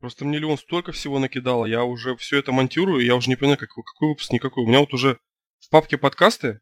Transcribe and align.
Просто 0.00 0.24
мне 0.24 0.38
Леон 0.38 0.56
столько 0.56 0.92
всего 0.92 1.18
накидал, 1.18 1.66
я 1.66 1.84
уже 1.84 2.16
все 2.16 2.38
это 2.38 2.52
монтирую, 2.52 3.04
я 3.04 3.14
уже 3.14 3.28
не 3.28 3.36
понимаю, 3.36 3.58
какой, 3.58 3.84
какой 3.84 4.08
выпуск, 4.08 4.32
никакой. 4.32 4.64
У 4.64 4.66
меня 4.66 4.80
вот 4.80 4.94
уже 4.94 5.20
в 5.58 5.68
папке 5.68 5.98
подкасты. 5.98 6.60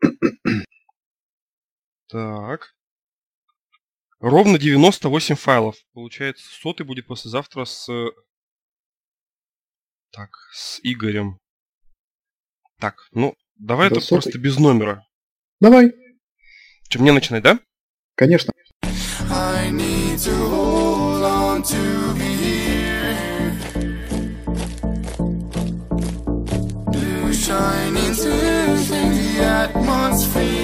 так. 2.08 2.74
Ровно 4.20 4.58
98 4.58 5.34
файлов. 5.34 5.76
Получается, 5.92 6.46
сотый 6.48 6.86
будет 6.86 7.06
послезавтра 7.06 7.66
с... 7.66 7.88
Так, 10.10 10.30
с 10.52 10.80
Игорем. 10.82 11.40
Так, 12.78 13.06
ну, 13.10 13.36
давай 13.56 13.90
да 13.90 13.96
это 13.96 14.04
сотый. 14.04 14.22
просто 14.22 14.38
без 14.38 14.58
номера. 14.58 15.06
Давай. 15.60 15.92
Что, 16.88 17.00
мне 17.02 17.12
начинать, 17.12 17.42
да? 17.42 17.58
Конечно. 18.14 18.52
I 19.30 19.70
need 19.70 20.16
to 20.16 20.32
hold 20.48 21.11
want 21.52 21.66
to 21.66 22.14
be 22.14 22.30
here. 22.44 23.52
blue 26.90 27.32
shining 27.34 28.14
through 28.14 28.76
the 28.88 29.38
atmosphere. 29.42 30.61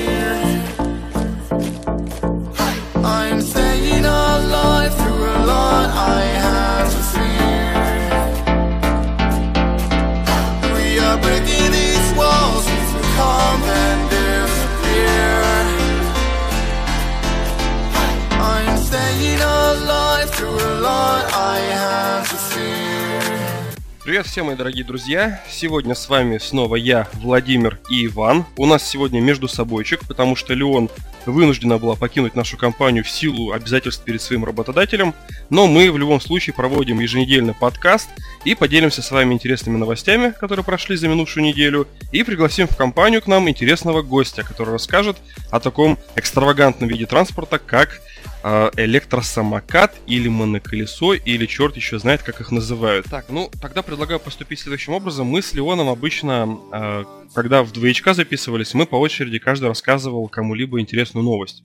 Привет 24.19 24.33
всем, 24.33 24.47
мои 24.47 24.57
дорогие 24.57 24.85
друзья! 24.85 25.41
Сегодня 25.49 25.95
с 25.95 26.09
вами 26.09 26.39
снова 26.39 26.75
я, 26.75 27.07
Владимир 27.13 27.79
и 27.89 28.07
Иван. 28.07 28.47
У 28.57 28.67
нас 28.67 28.83
сегодня 28.83 29.21
между 29.21 29.47
собойчик, 29.47 30.01
потому 30.09 30.35
что 30.35 30.55
Леон 30.55 30.91
вынуждена 31.25 31.79
была 31.79 31.95
покинуть 31.95 32.35
нашу 32.35 32.57
компанию 32.57 33.05
в 33.05 33.11
силу 33.11 33.53
обязательств 33.53 34.03
перед 34.03 34.21
своим 34.21 34.45
работодателем, 34.45 35.15
но 35.51 35.69
мы 35.69 35.93
в 35.93 35.99
любом 35.99 36.21
случае 36.21 36.53
проводим 36.53 36.99
еженедельный 36.99 37.55
подкаст 37.55 38.09
и 38.45 38.57
поделимся 38.57 39.03
с 39.03 39.11
вами 39.13 39.35
интересными 39.35 39.77
новостями, 39.77 40.35
которые 40.41 40.65
прошли 40.65 40.97
за 40.97 41.07
минувшую 41.07 41.45
неделю, 41.45 41.87
и 42.11 42.25
пригласим 42.25 42.67
в 42.67 42.75
компанию 42.75 43.23
к 43.23 43.29
нам 43.29 43.49
интересного 43.49 44.03
гостя, 44.03 44.43
который 44.43 44.71
расскажет 44.71 45.17
о 45.53 45.61
таком 45.61 45.97
экстравагантном 46.17 46.89
виде 46.89 47.07
транспорта, 47.07 47.61
как 47.61 48.01
электросамокат 48.43 49.97
или 50.07 50.29
моноколесо, 50.29 51.15
или 51.15 51.47
черт 51.47 51.77
еще 51.77 51.99
знает, 51.99 52.23
как 52.23 52.41
их 52.41 52.51
называют. 52.51 53.07
Так, 53.07 53.27
ну, 53.29 53.51
тогда 53.61 53.83
предлагаю 53.83 54.21
поступить 54.21 54.61
следующим 54.61 54.93
образом. 54.93 55.27
Мы 55.27 55.43
с 55.43 55.53
Леоном 55.55 55.89
обычно, 55.89 56.59
э, 56.73 57.05
когда 57.35 57.63
в 57.63 57.73
двоечка 57.73 58.15
записывались, 58.15 58.75
мы 58.75 58.87
по 58.87 58.97
очереди 58.97 59.39
каждый 59.39 59.67
рассказывал 59.67 60.29
кому-либо 60.29 60.81
интересную 60.81 61.25
новость. 61.25 61.65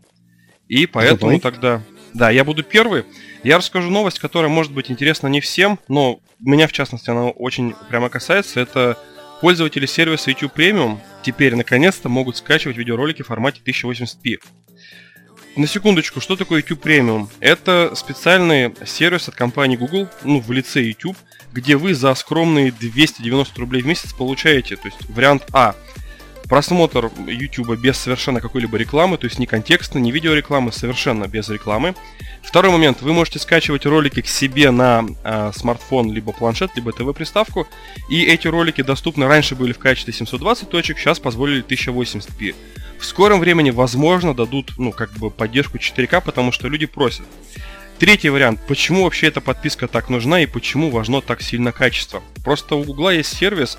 И 0.67 0.85
поэтому 0.85 1.19
Давай. 1.19 1.39
тогда... 1.39 1.81
Да, 2.13 2.29
я 2.29 2.43
буду 2.43 2.63
первый. 2.63 3.05
Я 3.43 3.57
расскажу 3.57 3.89
новость, 3.89 4.19
которая 4.19 4.49
может 4.49 4.71
быть 4.71 4.91
интересна 4.91 5.27
не 5.27 5.41
всем, 5.41 5.79
но 5.87 6.19
меня, 6.39 6.67
в 6.67 6.71
частности, 6.71 7.09
она 7.09 7.29
очень 7.29 7.73
прямо 7.89 8.09
касается. 8.09 8.59
Это 8.59 8.97
пользователи 9.41 9.85
сервиса 9.85 10.29
YouTube 10.29 10.55
Premium 10.55 10.99
теперь 11.23 11.55
наконец-то 11.55 12.09
могут 12.09 12.37
скачивать 12.37 12.77
видеоролики 12.77 13.23
в 13.23 13.27
формате 13.27 13.61
1080p. 13.65 14.37
На 15.55 15.67
секундочку, 15.67 16.19
что 16.19 16.35
такое 16.35 16.61
YouTube 16.61 16.83
Premium? 16.83 17.29
Это 17.39 17.91
специальный 17.95 18.73
сервис 18.87 19.27
от 19.29 19.35
компании 19.35 19.77
Google, 19.77 20.07
ну, 20.23 20.39
в 20.39 20.51
лице 20.51 20.81
YouTube, 20.81 21.15
где 21.51 21.75
вы 21.75 21.93
за 21.93 22.15
скромные 22.15 22.71
290 22.71 23.59
рублей 23.59 23.83
в 23.83 23.85
месяц 23.85 24.13
получаете, 24.13 24.77
то 24.77 24.87
есть 24.87 24.97
вариант 25.09 25.43
А, 25.53 25.75
просмотр 26.47 27.09
YouTube 27.27 27.77
без 27.79 27.97
совершенно 27.97 28.41
какой-либо 28.41 28.77
рекламы, 28.77 29.17
то 29.17 29.25
есть 29.25 29.39
ни 29.39 29.45
контекста, 29.45 29.99
ни 29.99 30.11
видеорекламы, 30.11 30.71
совершенно 30.71 31.27
без 31.27 31.49
рекламы. 31.49 31.95
Второй 32.43 32.71
момент, 32.71 33.01
вы 33.01 33.13
можете 33.13 33.39
скачивать 33.39 33.85
ролики 33.85 34.21
к 34.21 34.27
себе 34.27 34.71
на 34.71 35.05
э, 35.23 35.51
смартфон, 35.55 36.11
либо 36.11 36.31
планшет, 36.33 36.71
либо 36.75 36.91
ТВ-приставку, 36.91 37.67
и 38.09 38.23
эти 38.23 38.47
ролики 38.47 38.81
доступны, 38.81 39.27
раньше 39.27 39.55
были 39.55 39.71
в 39.71 39.79
качестве 39.79 40.13
720 40.13 40.69
точек, 40.69 40.99
сейчас 40.99 41.19
позволили 41.19 41.63
1080p. 41.63 42.55
В 42.99 43.05
скором 43.05 43.39
времени, 43.39 43.69
возможно, 43.69 44.33
дадут, 44.33 44.73
ну, 44.77 44.91
как 44.91 45.11
бы 45.13 45.29
поддержку 45.29 45.77
4К, 45.77 46.21
потому 46.23 46.51
что 46.51 46.67
люди 46.67 46.85
просят. 46.85 47.25
Третий 47.99 48.29
вариант. 48.29 48.59
Почему 48.67 49.03
вообще 49.03 49.27
эта 49.27 49.39
подписка 49.39 49.87
так 49.87 50.09
нужна 50.09 50.41
и 50.41 50.45
почему 50.45 50.89
важно 50.89 51.21
так 51.21 51.41
сильно 51.41 51.71
качество? 51.71 52.21
Просто 52.43 52.75
у 52.75 52.83
Гугла 52.83 53.13
есть 53.13 53.35
сервис, 53.35 53.77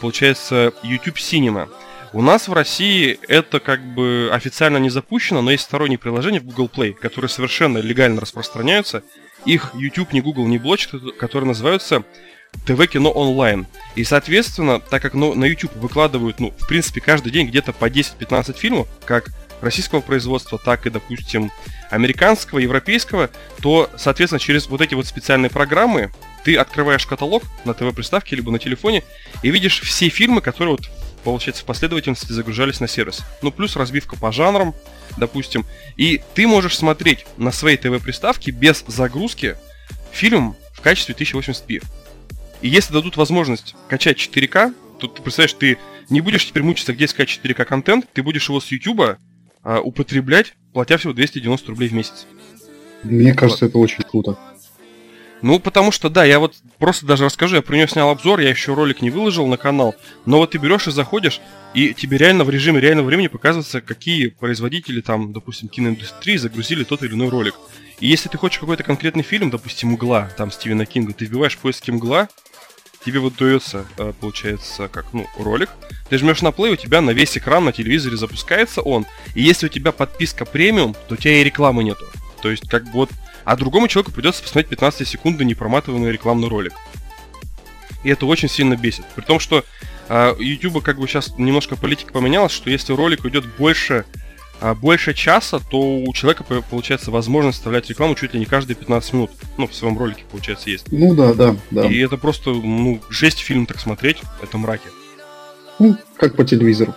получается, 0.00 0.72
YouTube 0.82 1.16
Cinema. 1.16 1.68
У 2.12 2.22
нас 2.22 2.46
в 2.46 2.52
России 2.52 3.18
это 3.26 3.58
как 3.58 3.84
бы 3.84 4.30
официально 4.32 4.76
не 4.76 4.88
запущено, 4.88 5.42
но 5.42 5.50
есть 5.50 5.64
сторонние 5.64 5.98
приложения 5.98 6.38
в 6.38 6.44
Google 6.44 6.70
Play, 6.72 6.92
которые 6.92 7.28
совершенно 7.28 7.78
легально 7.78 8.20
распространяются. 8.20 9.02
Их 9.44 9.72
YouTube, 9.74 10.12
ни 10.12 10.20
Google, 10.20 10.46
не 10.46 10.58
блочит, 10.58 10.92
которые 11.18 11.48
называются 11.48 12.04
ТВ-кино 12.66 13.10
онлайн. 13.10 13.66
И, 13.96 14.04
соответственно, 14.04 14.78
так 14.78 15.02
как 15.02 15.14
ну, 15.14 15.34
на 15.34 15.44
YouTube 15.44 15.74
выкладывают, 15.74 16.38
ну, 16.38 16.52
в 16.56 16.68
принципе, 16.68 17.00
каждый 17.00 17.32
день 17.32 17.48
где-то 17.48 17.72
по 17.72 17.90
10-15 17.90 18.56
фильмов, 18.56 18.88
как 19.04 19.30
российского 19.60 20.00
производства, 20.00 20.56
так 20.56 20.86
и, 20.86 20.90
допустим, 20.90 21.50
американского, 21.90 22.60
европейского, 22.60 23.30
то, 23.60 23.90
соответственно, 23.96 24.38
через 24.38 24.68
вот 24.68 24.80
эти 24.80 24.94
вот 24.94 25.06
специальные 25.06 25.50
программы 25.50 26.12
ты 26.44 26.56
открываешь 26.56 27.06
каталог 27.06 27.42
на 27.64 27.74
ТВ-приставке 27.74 28.36
либо 28.36 28.52
на 28.52 28.58
телефоне 28.58 29.02
и 29.42 29.50
видишь 29.50 29.80
все 29.80 30.08
фильмы, 30.08 30.40
которые 30.40 30.76
вот 30.76 30.90
получается, 31.24 31.62
в 31.62 31.66
последовательности 31.66 32.30
загружались 32.30 32.80
на 32.80 32.86
сервис. 32.86 33.22
Ну, 33.42 33.50
плюс 33.50 33.74
разбивка 33.76 34.14
по 34.14 34.30
жанрам, 34.30 34.74
допустим. 35.16 35.64
И 35.96 36.20
ты 36.34 36.46
можешь 36.46 36.76
смотреть 36.76 37.26
на 37.36 37.50
своей 37.50 37.76
ТВ-приставке 37.76 38.52
без 38.52 38.84
загрузки 38.86 39.56
фильм 40.12 40.54
в 40.74 40.80
качестве 40.82 41.14
1080p. 41.14 41.82
И 42.60 42.68
если 42.68 42.92
дадут 42.92 43.16
возможность 43.16 43.74
качать 43.88 44.18
4К, 44.18 44.74
то 45.00 45.08
ты 45.08 45.22
представляешь, 45.22 45.54
ты 45.54 45.78
не 46.10 46.20
будешь 46.20 46.46
теперь 46.46 46.62
мучиться, 46.62 46.92
где 46.92 47.06
искать 47.06 47.28
4К 47.28 47.64
контент, 47.64 48.06
ты 48.12 48.22
будешь 48.22 48.48
его 48.48 48.60
с 48.60 48.70
YouTube 48.70 49.18
а, 49.62 49.80
употреблять, 49.80 50.54
платя 50.72 50.98
всего 50.98 51.12
290 51.12 51.70
рублей 51.70 51.88
в 51.88 51.94
месяц. 51.94 52.26
Мне 53.02 53.34
кажется, 53.34 53.64
вот. 53.64 53.70
это 53.70 53.78
очень 53.78 54.04
круто. 54.04 54.38
Ну, 55.44 55.58
потому 55.58 55.92
что, 55.92 56.08
да, 56.08 56.24
я 56.24 56.38
вот 56.38 56.54
просто 56.78 57.04
даже 57.04 57.26
расскажу, 57.26 57.56
я 57.56 57.60
про 57.60 57.74
нее 57.74 57.86
снял 57.86 58.08
обзор, 58.08 58.40
я 58.40 58.48
еще 58.48 58.72
ролик 58.72 59.02
не 59.02 59.10
выложил 59.10 59.46
на 59.46 59.58
канал, 59.58 59.94
но 60.24 60.38
вот 60.38 60.52
ты 60.52 60.58
берешь 60.58 60.88
и 60.88 60.90
заходишь, 60.90 61.38
и 61.74 61.92
тебе 61.92 62.16
реально 62.16 62.44
в 62.44 62.50
режиме 62.50 62.80
реального 62.80 63.08
времени 63.08 63.26
показывается, 63.26 63.82
какие 63.82 64.28
производители 64.28 65.02
там, 65.02 65.34
допустим, 65.34 65.68
киноиндустрии 65.68 66.38
загрузили 66.38 66.82
тот 66.82 67.02
или 67.02 67.12
иной 67.12 67.28
ролик. 67.28 67.56
И 68.00 68.06
если 68.06 68.30
ты 68.30 68.38
хочешь 68.38 68.58
какой-то 68.58 68.84
конкретный 68.84 69.22
фильм, 69.22 69.50
допустим, 69.50 69.92
«Угла», 69.92 70.30
там, 70.34 70.50
Стивена 70.50 70.86
Кинга, 70.86 71.12
ты 71.12 71.26
вбиваешь 71.26 71.56
в 71.56 71.58
поиске 71.58 71.92
«Мгла», 71.92 72.30
тебе 73.04 73.18
вот 73.18 73.36
дается, 73.36 73.84
э, 73.98 74.14
получается, 74.18 74.88
как, 74.88 75.12
ну, 75.12 75.26
ролик. 75.36 75.68
Ты 76.08 76.16
жмешь 76.16 76.40
на 76.40 76.48
play, 76.48 76.72
у 76.72 76.76
тебя 76.76 77.02
на 77.02 77.10
весь 77.10 77.36
экран 77.36 77.66
на 77.66 77.72
телевизоре 77.72 78.16
запускается 78.16 78.80
он. 78.80 79.04
И 79.34 79.42
если 79.42 79.66
у 79.66 79.68
тебя 79.68 79.92
подписка 79.92 80.46
премиум, 80.46 80.96
то 81.06 81.12
у 81.12 81.16
тебя 81.18 81.38
и 81.42 81.44
рекламы 81.44 81.84
нету. 81.84 82.06
То 82.40 82.50
есть, 82.50 82.66
как 82.66 82.84
бы 82.84 82.92
вот... 82.92 83.10
А 83.44 83.56
другому 83.56 83.88
человеку 83.88 84.12
придется 84.12 84.42
посмотреть 84.42 84.68
15 84.70 85.06
секунд 85.06 85.40
непроматываемый 85.40 86.12
рекламный 86.12 86.48
ролик. 86.48 86.72
И 88.02 88.10
это 88.10 88.26
очень 88.26 88.48
сильно 88.48 88.76
бесит. 88.76 89.04
При 89.14 89.22
том, 89.22 89.40
что 89.40 89.64
э, 90.08 90.34
YouTube 90.38 90.82
как 90.82 90.98
бы 90.98 91.06
сейчас 91.06 91.36
немножко 91.38 91.76
политика 91.76 92.12
поменялась, 92.12 92.52
что 92.52 92.70
если 92.70 92.92
ролик 92.92 93.24
идет 93.24 93.44
больше 93.56 94.04
а 94.60 94.74
больше 94.74 95.14
часа, 95.14 95.58
то 95.58 95.78
у 95.78 96.12
человека 96.14 96.44
получается 96.44 97.10
возможность 97.10 97.58
вставлять 97.58 97.90
рекламу 97.90 98.14
чуть 98.14 98.34
ли 98.34 98.40
не 98.40 98.46
каждые 98.46 98.76
15 98.76 99.12
минут. 99.12 99.30
Ну, 99.58 99.66
в 99.66 99.74
своем 99.74 99.98
ролике, 99.98 100.22
получается, 100.30 100.70
есть. 100.70 100.90
Ну 100.90 101.14
да, 101.14 101.34
да, 101.34 101.56
да. 101.70 101.86
И 101.86 101.98
это 101.98 102.16
просто, 102.16 102.50
ну, 102.50 103.00
жесть 103.10 103.40
фильм 103.40 103.66
так 103.66 103.80
смотреть, 103.80 104.22
это 104.42 104.56
мраки. 104.56 104.88
Ну, 105.78 105.96
как 106.16 106.36
по 106.36 106.44
телевизору. 106.44 106.94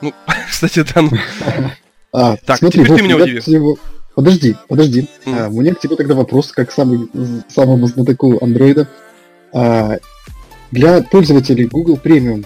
Ну, 0.00 0.14
кстати, 0.50 0.84
да. 0.94 1.02
Ну... 1.02 1.10
А, 2.10 2.38
так, 2.38 2.56
смотри, 2.56 2.80
теперь 2.80 2.88
вот, 2.88 2.96
ты 2.96 3.02
меня 3.02 3.16
удиви. 3.16 3.78
Подожди, 4.18 4.56
подожди. 4.66 5.06
Mm. 5.26 5.38
А, 5.38 5.48
у 5.48 5.60
меня 5.60 5.74
к 5.76 5.78
тебе 5.78 5.94
тогда 5.94 6.16
вопрос, 6.16 6.50
как 6.50 6.72
самый, 6.72 7.08
самому 7.46 7.86
знатоку 7.86 8.36
андроида. 8.42 8.88
А, 9.52 9.98
для 10.72 11.02
пользователей 11.02 11.66
Google 11.66 12.00
Premium, 12.02 12.44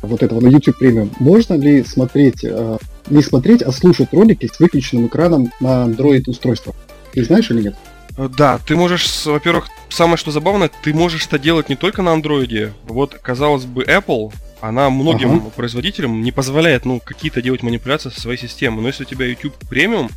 вот 0.00 0.22
этого 0.22 0.40
на 0.40 0.46
YouTube 0.46 0.80
Premium, 0.80 1.10
можно 1.18 1.52
ли 1.52 1.84
смотреть 1.84 2.46
а, 2.46 2.78
не 3.10 3.20
смотреть, 3.20 3.60
а 3.60 3.72
слушать 3.72 4.14
ролики 4.14 4.50
с 4.50 4.58
выключенным 4.58 5.08
экраном 5.08 5.52
на 5.60 5.84
Android 5.84 6.22
устройствах. 6.28 6.74
Ты 7.12 7.24
знаешь 7.24 7.50
или 7.50 7.64
нет? 7.64 7.76
Э, 8.16 8.30
да, 8.34 8.58
ты 8.66 8.74
можешь, 8.74 9.26
во-первых, 9.26 9.68
самое 9.90 10.16
что 10.16 10.30
забавное, 10.30 10.70
ты 10.82 10.94
можешь 10.94 11.26
это 11.26 11.38
делать 11.38 11.68
не 11.68 11.76
только 11.76 12.00
на 12.00 12.14
андроиде. 12.14 12.72
Вот, 12.88 13.12
казалось 13.20 13.66
бы, 13.66 13.84
Apple 13.84 14.32
она 14.62 14.88
многим 14.88 15.36
ага. 15.36 15.50
производителям 15.54 16.22
не 16.22 16.32
позволяет, 16.32 16.86
ну, 16.86 17.00
какие-то 17.00 17.42
делать 17.42 17.62
манипуляции 17.62 18.08
со 18.08 18.18
своей 18.18 18.38
системой. 18.38 18.80
Но 18.80 18.88
если 18.88 19.04
у 19.04 19.06
тебя 19.06 19.26
YouTube 19.26 19.54
премиум, 19.68 20.08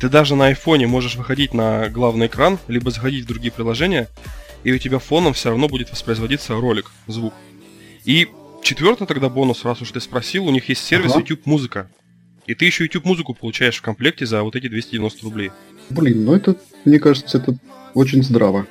ты 0.00 0.08
даже 0.08 0.34
на 0.34 0.46
айфоне 0.46 0.86
можешь 0.86 1.16
выходить 1.16 1.54
на 1.54 1.88
главный 1.88 2.26
экран, 2.26 2.58
либо 2.68 2.90
заходить 2.90 3.24
в 3.24 3.28
другие 3.28 3.52
приложения, 3.52 4.08
и 4.64 4.72
у 4.72 4.78
тебя 4.78 4.98
фоном 4.98 5.32
все 5.32 5.50
равно 5.50 5.68
будет 5.68 5.90
воспроизводиться 5.90 6.54
ролик, 6.54 6.90
звук. 7.06 7.34
И 8.04 8.28
четвертый 8.62 9.06
тогда 9.06 9.28
бонус, 9.28 9.64
раз 9.64 9.82
уж 9.82 9.90
ты 9.90 10.00
спросил, 10.00 10.46
у 10.46 10.50
них 10.50 10.68
есть 10.68 10.84
сервис 10.84 11.12
ага. 11.12 11.20
YouTube 11.20 11.46
Музыка. 11.46 11.90
И 12.46 12.54
ты 12.54 12.64
еще 12.64 12.84
YouTube 12.84 13.04
музыку 13.04 13.34
получаешь 13.34 13.76
в 13.76 13.82
комплекте 13.82 14.26
за 14.26 14.42
вот 14.42 14.56
эти 14.56 14.66
290 14.66 15.24
рублей. 15.24 15.52
Блин, 15.90 16.24
ну 16.24 16.34
это, 16.34 16.56
мне 16.84 16.98
кажется, 16.98 17.38
это 17.38 17.56
очень 17.94 18.22
здраво. 18.24 18.66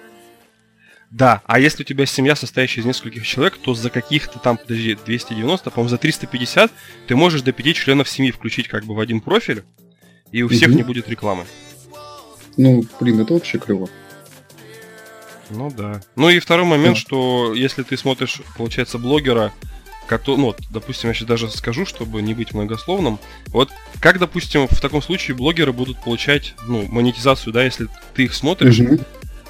Да, 1.10 1.42
а 1.46 1.60
если 1.60 1.84
у 1.84 1.86
тебя 1.86 2.06
семья, 2.06 2.36
состоящая 2.36 2.82
из 2.82 2.86
нескольких 2.86 3.28
человек, 3.28 3.58
то 3.58 3.74
за 3.74 3.90
каких-то 3.90 4.40
там, 4.40 4.58
подожди, 4.58 4.98
290, 5.06 5.70
по-моему, 5.70 5.90
за 5.90 5.98
350 5.98 6.72
ты 7.08 7.16
можешь 7.16 7.42
до 7.42 7.52
5 7.52 7.76
членов 7.76 8.10
семьи 8.10 8.32
включить 8.32 8.70
как 8.70 8.86
бы 8.86 8.96
в 8.96 9.00
один 9.00 9.20
профиль, 9.20 9.64
и 10.31 10.44
у 10.44 10.50
всех 10.50 10.69
угу. 10.69 10.78
не 10.78 10.83
будет 10.83 11.10
рекламы. 11.10 11.45
Ну, 12.57 12.83
блин, 13.00 13.19
это 13.19 13.33
вообще 13.33 13.57
клево. 13.57 13.89
Ну 15.50 15.72
да. 15.72 16.01
Ну 16.16 16.30
и 16.30 16.39
второй 16.39 16.66
момент, 16.66 16.95
да. 16.95 17.01
что 17.01 17.54
если 17.54 17.83
ты 17.83 17.98
смотришь, 17.98 18.42
получается, 18.57 18.98
блогера, 18.98 19.51
который, 20.07 20.38
ну, 20.38 20.56
допустим, 20.69 21.10
я 21.10 21.13
сейчас 21.13 21.28
даже 21.28 21.50
скажу, 21.50 21.86
чтобы 21.86 22.22
не 22.22 22.33
быть 22.33 22.54
многословным. 22.54 23.19
Вот 23.48 23.69
как, 24.00 24.19
допустим, 24.19 24.68
в 24.68 24.81
таком 24.81 25.01
случае 25.01 25.36
блогеры 25.36 25.72
будут 25.72 26.01
получать, 26.04 26.54
ну, 26.68 26.86
монетизацию, 26.89 27.54
да, 27.54 27.63
если 27.63 27.88
ты 28.13 28.24
их 28.24 28.34
смотришь. 28.34 28.80
Угу. 28.80 29.00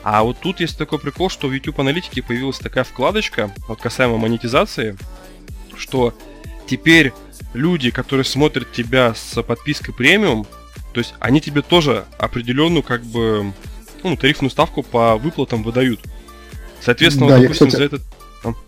А 0.04 0.24
вот 0.24 0.38
тут 0.39 0.60
есть 0.60 0.77
такой 0.77 1.00
прикол, 1.00 1.30
что 1.30 1.48
в 1.48 1.54
YouTube 1.54 1.80
аналитике 1.80 2.24
появилась 2.24 2.57
такая 2.57 2.84
вкладочка, 2.84 3.54
вот 3.68 3.80
касаемо 3.80 4.18
монетизации, 4.18 4.98
что 5.77 6.16
теперь 6.68 7.13
люди, 7.54 7.92
которые 7.92 8.24
смотрят 8.24 8.72
тебя 8.72 9.13
с 9.13 9.42
подпиской 9.44 9.94
премиум, 9.94 10.48
то 10.94 11.00
есть 11.00 11.14
они 11.20 11.42
тебе 11.42 11.62
тоже 11.62 12.06
определенную 12.18 12.84
как 12.84 13.04
бы 13.04 13.54
ну, 14.04 14.18
тарифную 14.18 14.50
ставку 14.50 14.84
по 14.84 15.16
выплатам 15.18 15.64
выдают. 15.64 16.00
Соответственно, 16.82 17.30
да, 17.30 17.38
вот, 17.38 17.44
допустим, 17.44 17.68
я, 17.68 17.72
кстати... 17.72 17.90
за 17.90 17.96
этот... 17.96 18.02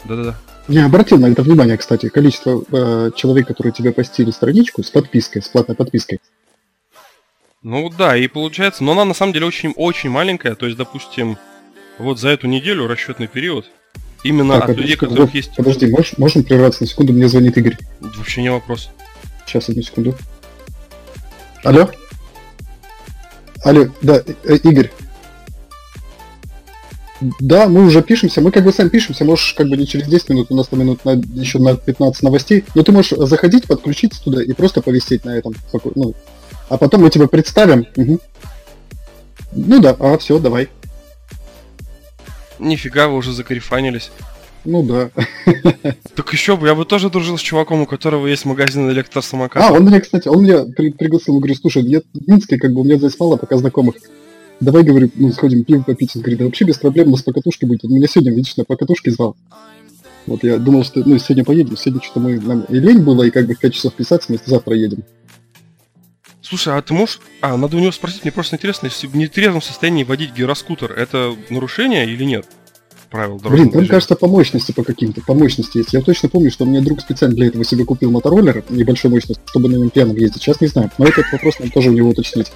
Да-да-да. 0.06 0.38
Я 0.68 0.86
обратил 0.86 1.18
на 1.18 1.26
это 1.26 1.42
внимание, 1.42 1.78
кстати, 1.78 2.08
количество 2.10 2.64
э, 2.72 3.12
человек, 3.16 3.48
которые 3.48 3.74
тебе 3.74 3.92
постили 3.92 4.32
страничку 4.32 4.82
с 4.84 4.90
подпиской, 4.90 5.42
с 5.42 5.48
платной 5.48 5.76
подпиской. 5.76 6.20
Ну 7.64 7.90
да, 7.90 8.16
и 8.16 8.28
получается, 8.28 8.84
но 8.84 8.94
она 8.94 9.04
на 9.04 9.14
самом 9.14 9.34
деле 9.34 9.46
очень-очень 9.46 10.10
маленькая, 10.10 10.56
то 10.56 10.66
есть, 10.66 10.78
допустим, 10.78 11.38
вот 11.98 12.20
за 12.20 12.30
эту 12.30 12.48
неделю 12.48 12.88
расчетный 12.88 13.28
период, 13.28 13.66
именно 14.24 14.60
так, 14.60 14.70
от 14.70 14.78
людей, 14.78 14.96
которых 14.96 15.26
вот, 15.26 15.34
есть... 15.34 15.56
Подожди, 15.56 15.88
можешь, 15.88 16.18
можем 16.18 16.44
прерваться 16.44 16.84
на 16.84 16.88
секунду, 16.88 17.14
мне 17.14 17.28
звонит 17.28 17.58
Игорь. 17.58 17.78
Вообще 18.00 18.42
не 18.42 18.52
вопрос. 18.52 18.90
Сейчас, 19.46 19.70
одну 19.70 19.82
секунду. 19.82 20.16
Алло? 21.64 21.90
Алло, 23.64 23.88
да, 24.02 24.22
э, 24.44 24.56
Игорь, 24.58 24.92
да, 27.40 27.70
мы 27.70 27.86
уже 27.86 28.02
пишемся, 28.02 28.42
мы 28.42 28.52
как 28.52 28.64
бы 28.64 28.74
сами 28.74 28.90
пишемся, 28.90 29.24
можешь 29.24 29.54
как 29.54 29.68
бы 29.70 29.78
не 29.78 29.88
через 29.88 30.08
10 30.08 30.30
минут, 30.30 30.48
у 30.50 30.56
нас 30.56 30.68
там 30.68 30.80
минут 30.80 31.06
на, 31.06 31.12
еще 31.12 31.60
на 31.60 31.76
15 31.76 32.24
новостей, 32.24 32.66
но 32.76 32.84
ты 32.84 32.92
можешь 32.92 33.18
заходить, 33.18 33.68
подключиться 33.68 34.22
туда 34.22 34.44
и 34.44 34.52
просто 34.54 34.82
повисеть 34.82 35.24
на 35.24 35.38
этом. 35.38 35.54
Ну, 35.96 36.14
а 36.70 36.78
потом 36.78 37.02
мы 37.02 37.10
тебя 37.10 37.28
представим. 37.28 37.88
Угу. 37.96 38.20
Ну 39.54 39.80
да, 39.80 39.96
а 40.00 40.18
все, 40.18 40.40
давай. 40.40 40.70
Нифига, 42.60 43.08
вы 43.08 43.18
уже 43.18 43.32
закарифанились. 43.32 44.12
Ну 44.66 44.84
да. 44.84 45.10
Так 46.16 46.32
еще 46.32 46.56
бы, 46.56 46.68
я 46.68 46.76
бы 46.76 46.86
тоже 46.86 47.10
дружил 47.10 47.38
с 47.38 47.42
чуваком, 47.42 47.82
у 47.82 47.86
которого 47.86 48.28
есть 48.28 48.46
магазин 48.46 48.90
электросамокатов. 48.90 49.70
А, 49.70 49.74
он 49.74 49.86
меня, 49.86 50.00
кстати, 50.00 50.28
он 50.28 50.44
меня 50.44 50.64
при 50.66 50.92
пригласил, 50.92 51.38
говорит, 51.40 51.58
слушай, 51.60 51.84
я 51.84 52.02
в 52.02 52.28
Минске, 52.28 52.58
как 52.58 52.72
бы 52.72 52.82
у 52.82 52.84
меня 52.84 52.98
здесь 52.98 53.20
мало 53.20 53.36
пока 53.36 53.58
знакомых 53.58 53.96
давай, 54.64 54.84
говорю, 54.84 55.12
ну, 55.16 55.32
сходим 55.32 55.64
пиво 55.64 55.84
попить. 55.84 56.16
Он 56.16 56.22
говорит, 56.22 56.40
да 56.40 56.46
вообще 56.46 56.66
без 56.66 56.78
проблем, 56.78 57.10
у 57.10 57.12
нас 57.12 57.22
покатушки 57.22 57.66
будет. 57.66 57.84
Он 57.86 57.92
меня 57.92 58.08
сегодня, 58.08 58.34
видишь, 58.34 58.56
на 58.58 58.64
покатушке 58.64 59.12
звал. 59.12 59.36
Вот 60.26 60.44
я 60.44 60.58
думал, 60.58 60.84
что, 60.84 61.02
ну, 61.06 61.18
сегодня 61.18 61.44
поедем. 61.44 61.78
Сегодня 61.78 62.02
что-то 62.02 62.20
мы, 62.22 62.40
нам 62.40 62.62
и 62.64 62.80
лень 62.80 63.04
было, 63.04 63.24
и 63.24 63.32
как 63.32 63.46
бы 63.46 63.56
в 63.56 63.60
5 63.60 63.74
часов 63.74 63.94
писаться, 63.94 64.32
мы 64.32 64.40
завтра 64.44 64.76
едем. 64.76 65.04
Слушай, 66.42 66.78
а 66.78 66.82
ты 66.82 66.94
можешь... 66.94 67.20
А, 67.42 67.58
надо 67.58 67.78
у 67.78 67.80
него 67.80 67.92
спросить, 67.92 68.24
мне 68.24 68.32
просто 68.32 68.56
интересно, 68.56 68.88
если 68.88 69.08
в 69.08 69.16
нетрезвом 69.16 69.62
состоянии 69.62 70.04
водить 70.04 70.34
гироскутер, 70.34 70.92
это 70.92 71.36
нарушение 71.50 72.06
или 72.06 72.24
нет? 72.24 72.48
Правил 73.14 73.38
Блин, 73.38 73.70
там, 73.70 73.88
кажется, 73.88 74.16
по 74.16 74.28
мощности 74.28 74.72
по 74.72 74.84
каким-то, 74.84 75.22
по 75.22 75.36
мощности 75.36 75.78
есть. 75.78 75.94
Я 75.94 76.02
точно 76.02 76.30
помню, 76.30 76.50
что 76.50 76.66
мне 76.66 76.82
друг 76.82 77.00
специально 77.00 77.36
для 77.36 77.48
этого 77.48 77.64
себе 77.64 77.86
купил 77.86 78.10
мотороллер 78.10 78.64
небольшой 78.70 79.12
мощности, 79.12 79.42
чтобы 79.46 79.70
на 79.70 79.76
нем 79.76 79.92
пьяным 79.92 80.18
ездить. 80.18 80.42
Сейчас 80.42 80.60
не 80.62 80.68
знаю, 80.68 80.90
но 80.98 81.06
этот 81.06 81.32
вопрос 81.32 81.60
нам 81.60 81.70
тоже 81.70 81.92
у 81.92 81.94
него 81.94 82.10
уточнить 82.10 82.52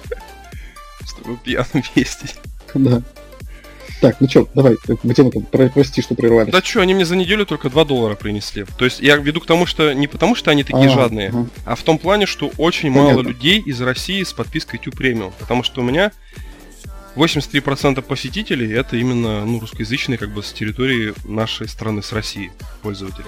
чтобы 1.06 1.38
пьяным 1.38 1.84
ездить. 1.94 2.34
Да. 2.74 3.02
Так, 4.00 4.20
ну 4.20 4.28
чё, 4.28 4.46
давай, 4.54 4.76
где 5.02 5.22
мы 5.24 5.30
там, 5.30 5.42
про, 5.42 5.68
прости, 5.68 6.02
что 6.02 6.14
прервались. 6.14 6.52
Да 6.52 6.60
чё, 6.60 6.80
они 6.80 6.94
мне 6.94 7.04
за 7.04 7.16
неделю 7.16 7.44
только 7.44 7.68
2 7.68 7.84
доллара 7.84 8.14
принесли. 8.14 8.64
То 8.76 8.84
есть 8.84 9.00
я 9.00 9.16
веду 9.16 9.40
к 9.40 9.46
тому, 9.46 9.66
что 9.66 9.92
не 9.92 10.06
потому, 10.06 10.36
что 10.36 10.52
они 10.52 10.62
такие 10.62 10.86
а, 10.86 10.90
жадные, 10.90 11.28
ага. 11.30 11.46
а 11.64 11.74
в 11.74 11.82
том 11.82 11.98
плане, 11.98 12.26
что 12.26 12.52
очень 12.58 12.92
Понятно. 12.92 13.14
мало 13.14 13.22
людей 13.22 13.58
из 13.60 13.80
России 13.80 14.22
с 14.22 14.32
подпиской 14.32 14.78
YouTube 14.78 15.00
Premium. 15.00 15.32
Потому 15.40 15.64
что 15.64 15.80
у 15.80 15.84
меня 15.84 16.12
83% 17.18 18.00
посетителей 18.02 18.72
это 18.72 18.96
именно 18.96 19.44
ну, 19.44 19.60
русскоязычные, 19.60 20.18
как 20.18 20.32
бы 20.32 20.42
с 20.42 20.52
территории 20.52 21.14
нашей 21.24 21.68
страны, 21.68 22.02
с 22.02 22.12
России 22.12 22.52
пользователи. 22.82 23.26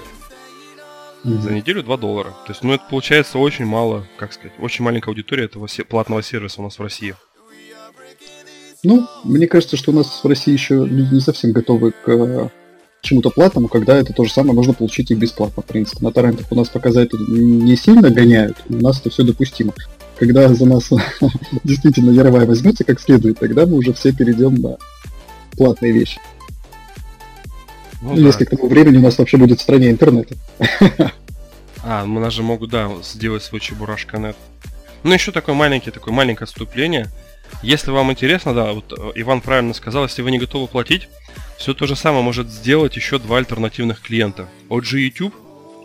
Mm-hmm. 1.23 1.41
За 1.41 1.51
неделю 1.51 1.83
2 1.83 1.97
доллара. 1.97 2.29
То 2.29 2.49
есть, 2.49 2.63
ну, 2.63 2.73
это 2.73 2.83
получается 2.89 3.37
очень 3.37 3.65
мало, 3.65 4.07
как 4.17 4.33
сказать, 4.33 4.53
очень 4.59 4.83
маленькая 4.83 5.11
аудитория 5.11 5.45
этого 5.45 5.67
платного 5.87 6.23
сервиса 6.23 6.61
у 6.61 6.63
нас 6.63 6.79
в 6.79 6.81
России. 6.81 7.15
Ну, 8.83 9.07
мне 9.23 9.47
кажется, 9.47 9.77
что 9.77 9.91
у 9.91 9.95
нас 9.95 10.07
в 10.23 10.27
России 10.27 10.51
еще 10.51 10.85
люди 10.85 11.13
не 11.13 11.19
совсем 11.19 11.51
готовы 11.51 11.91
к 11.91 12.09
э, 12.09 12.49
чему-то 13.01 13.29
платному, 13.29 13.67
когда 13.67 13.95
это 13.97 14.13
то 14.13 14.23
же 14.23 14.31
самое 14.31 14.55
можно 14.55 14.73
получить 14.73 15.11
и 15.11 15.15
бесплатно, 15.15 15.61
в 15.61 15.65
принципе. 15.65 16.03
На 16.03 16.11
торрентах 16.11 16.51
у 16.51 16.55
нас 16.55 16.69
пока 16.69 16.91
за 16.91 17.01
это 17.01 17.17
не 17.17 17.75
сильно 17.75 18.09
гоняют, 18.09 18.57
у 18.69 18.75
нас 18.75 18.99
это 18.99 19.11
все 19.11 19.23
допустимо. 19.23 19.73
Когда 20.21 20.47
за 20.53 20.65
нас 20.65 20.89
действительно 21.63 22.11
Яровая 22.11 22.45
возьмется 22.45 22.83
как 22.83 22.99
следует, 22.99 23.39
тогда 23.39 23.65
мы 23.65 23.77
уже 23.77 23.91
все 23.91 24.13
перейдем 24.13 24.53
на 24.53 24.77
платные 25.57 25.91
вещи. 25.91 26.21
Ну, 28.01 28.13
ну 28.13 28.27
Если 28.27 28.45
да. 28.45 28.45
к 28.45 28.49
тому 28.51 28.69
времени 28.69 28.97
у 28.97 29.01
нас 29.01 29.17
вообще 29.17 29.37
будет 29.37 29.59
в 29.59 29.63
стране 29.63 29.89
интернета. 29.89 30.35
А, 31.83 32.05
мы 32.05 32.21
нас 32.21 32.31
же 32.31 32.43
могут, 32.43 32.69
да, 32.69 32.91
сделать 33.01 33.41
свой 33.41 33.59
чебурашка.нет. 33.59 34.35
Ну, 35.01 35.11
еще 35.11 35.31
такое 35.31 35.55
маленькое, 35.55 35.91
такое 35.91 36.13
маленькое 36.13 36.45
отступление– 36.45 37.07
если 37.63 37.91
вам 37.91 38.11
интересно, 38.11 38.53
да, 38.55 38.73
вот 38.73 38.91
э, 38.91 39.11
Иван 39.15 39.41
правильно 39.41 39.73
сказал, 39.73 40.03
если 40.03 40.23
вы 40.23 40.31
не 40.31 40.39
готовы 40.39 40.67
платить, 40.67 41.09
все 41.57 41.73
то 41.73 41.85
же 41.85 41.95
самое 41.95 42.23
может 42.23 42.49
сделать 42.49 42.95
еще 42.95 43.19
два 43.19 43.37
альтернативных 43.37 44.01
клиента. 44.01 44.47
OG 44.69 44.97
YouTube, 44.97 45.35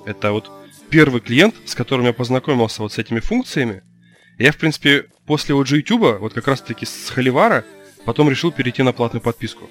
это 0.06 0.32
вот 0.32 0.50
первый 0.88 1.20
клиент, 1.20 1.54
с 1.66 1.74
которым 1.74 2.06
я 2.06 2.14
познакомился 2.14 2.82
вот 2.82 2.92
с 2.92 2.98
этими 2.98 3.20
функциями. 3.20 3.82
Я, 4.38 4.52
в 4.52 4.58
принципе, 4.58 5.06
после 5.26 5.54
OG 5.54 5.76
YouTube, 5.76 6.20
вот 6.20 6.34
как 6.34 6.46
раз-таки 6.48 6.84
с 6.84 7.08
Холивара, 7.08 7.64
потом 8.04 8.28
решил 8.28 8.52
перейти 8.52 8.82
на 8.82 8.92
платную 8.92 9.22
подписку. 9.22 9.68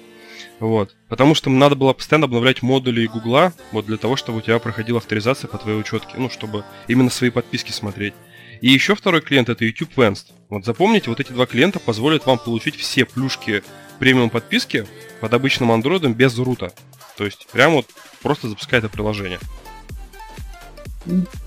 Вот. 0.58 0.96
Потому 1.08 1.34
что 1.34 1.50
надо 1.50 1.76
было 1.76 1.92
постоянно 1.92 2.24
обновлять 2.24 2.62
модули 2.62 3.06
Гугла, 3.06 3.52
вот 3.72 3.86
для 3.86 3.96
того, 3.96 4.16
чтобы 4.16 4.38
у 4.38 4.40
тебя 4.40 4.58
проходила 4.58 4.98
авторизация 4.98 5.48
по 5.48 5.58
твоей 5.58 5.78
учетке, 5.78 6.14
ну, 6.16 6.30
чтобы 6.30 6.64
именно 6.88 7.10
свои 7.10 7.30
подписки 7.30 7.70
смотреть. 7.70 8.14
И 8.60 8.70
еще 8.70 8.94
второй 8.94 9.20
клиент 9.20 9.48
это 9.48 9.64
YouTube 9.64 9.92
Vanced. 9.96 10.32
Вот 10.48 10.64
запомните, 10.64 11.10
вот 11.10 11.20
эти 11.20 11.30
два 11.30 11.46
клиента 11.46 11.78
позволят 11.78 12.26
вам 12.26 12.38
получить 12.38 12.76
все 12.76 13.04
плюшки 13.04 13.62
премиум 13.98 14.30
подписки 14.30 14.86
под 15.20 15.32
обычным 15.34 15.70
андроидом 15.70 16.14
без 16.14 16.36
рута. 16.38 16.72
То 17.16 17.24
есть 17.24 17.46
прямо 17.52 17.76
вот 17.76 17.86
просто 18.22 18.48
запускай 18.48 18.78
это 18.78 18.88
приложение. 18.88 19.38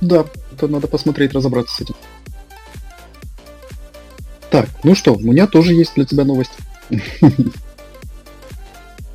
Да, 0.01 0.25
это 0.53 0.67
надо 0.67 0.87
посмотреть, 0.87 1.33
разобраться 1.33 1.75
с 1.75 1.81
этим. 1.81 1.95
Так, 4.49 4.67
ну 4.83 4.95
что, 4.95 5.13
у 5.13 5.19
меня 5.19 5.47
тоже 5.47 5.73
есть 5.73 5.93
для 5.95 6.05
тебя 6.05 6.25
новость. 6.25 6.51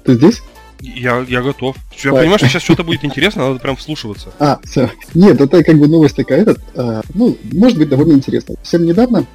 Ты 0.04 0.14
здесь? 0.14 0.42
Я, 0.80 1.24
я 1.28 1.42
готов. 1.42 1.76
Я 1.92 2.10
так. 2.10 2.20
понимаю, 2.20 2.38
что 2.38 2.48
сейчас 2.48 2.62
что-то 2.62 2.84
будет 2.84 3.04
интересно, 3.04 3.48
надо 3.48 3.58
прям 3.58 3.74
вслушиваться. 3.76 4.32
А, 4.38 4.60
все. 4.64 4.90
Нет, 5.14 5.40
это 5.40 5.64
как 5.64 5.78
бы 5.78 5.88
новость 5.88 6.16
такая, 6.16 6.42
этот, 6.42 6.60
а, 6.76 7.00
ну, 7.14 7.38
может 7.52 7.78
быть 7.78 7.88
довольно 7.88 8.12
интересно. 8.12 8.56
Всем 8.62 8.84
недавно 8.84 9.26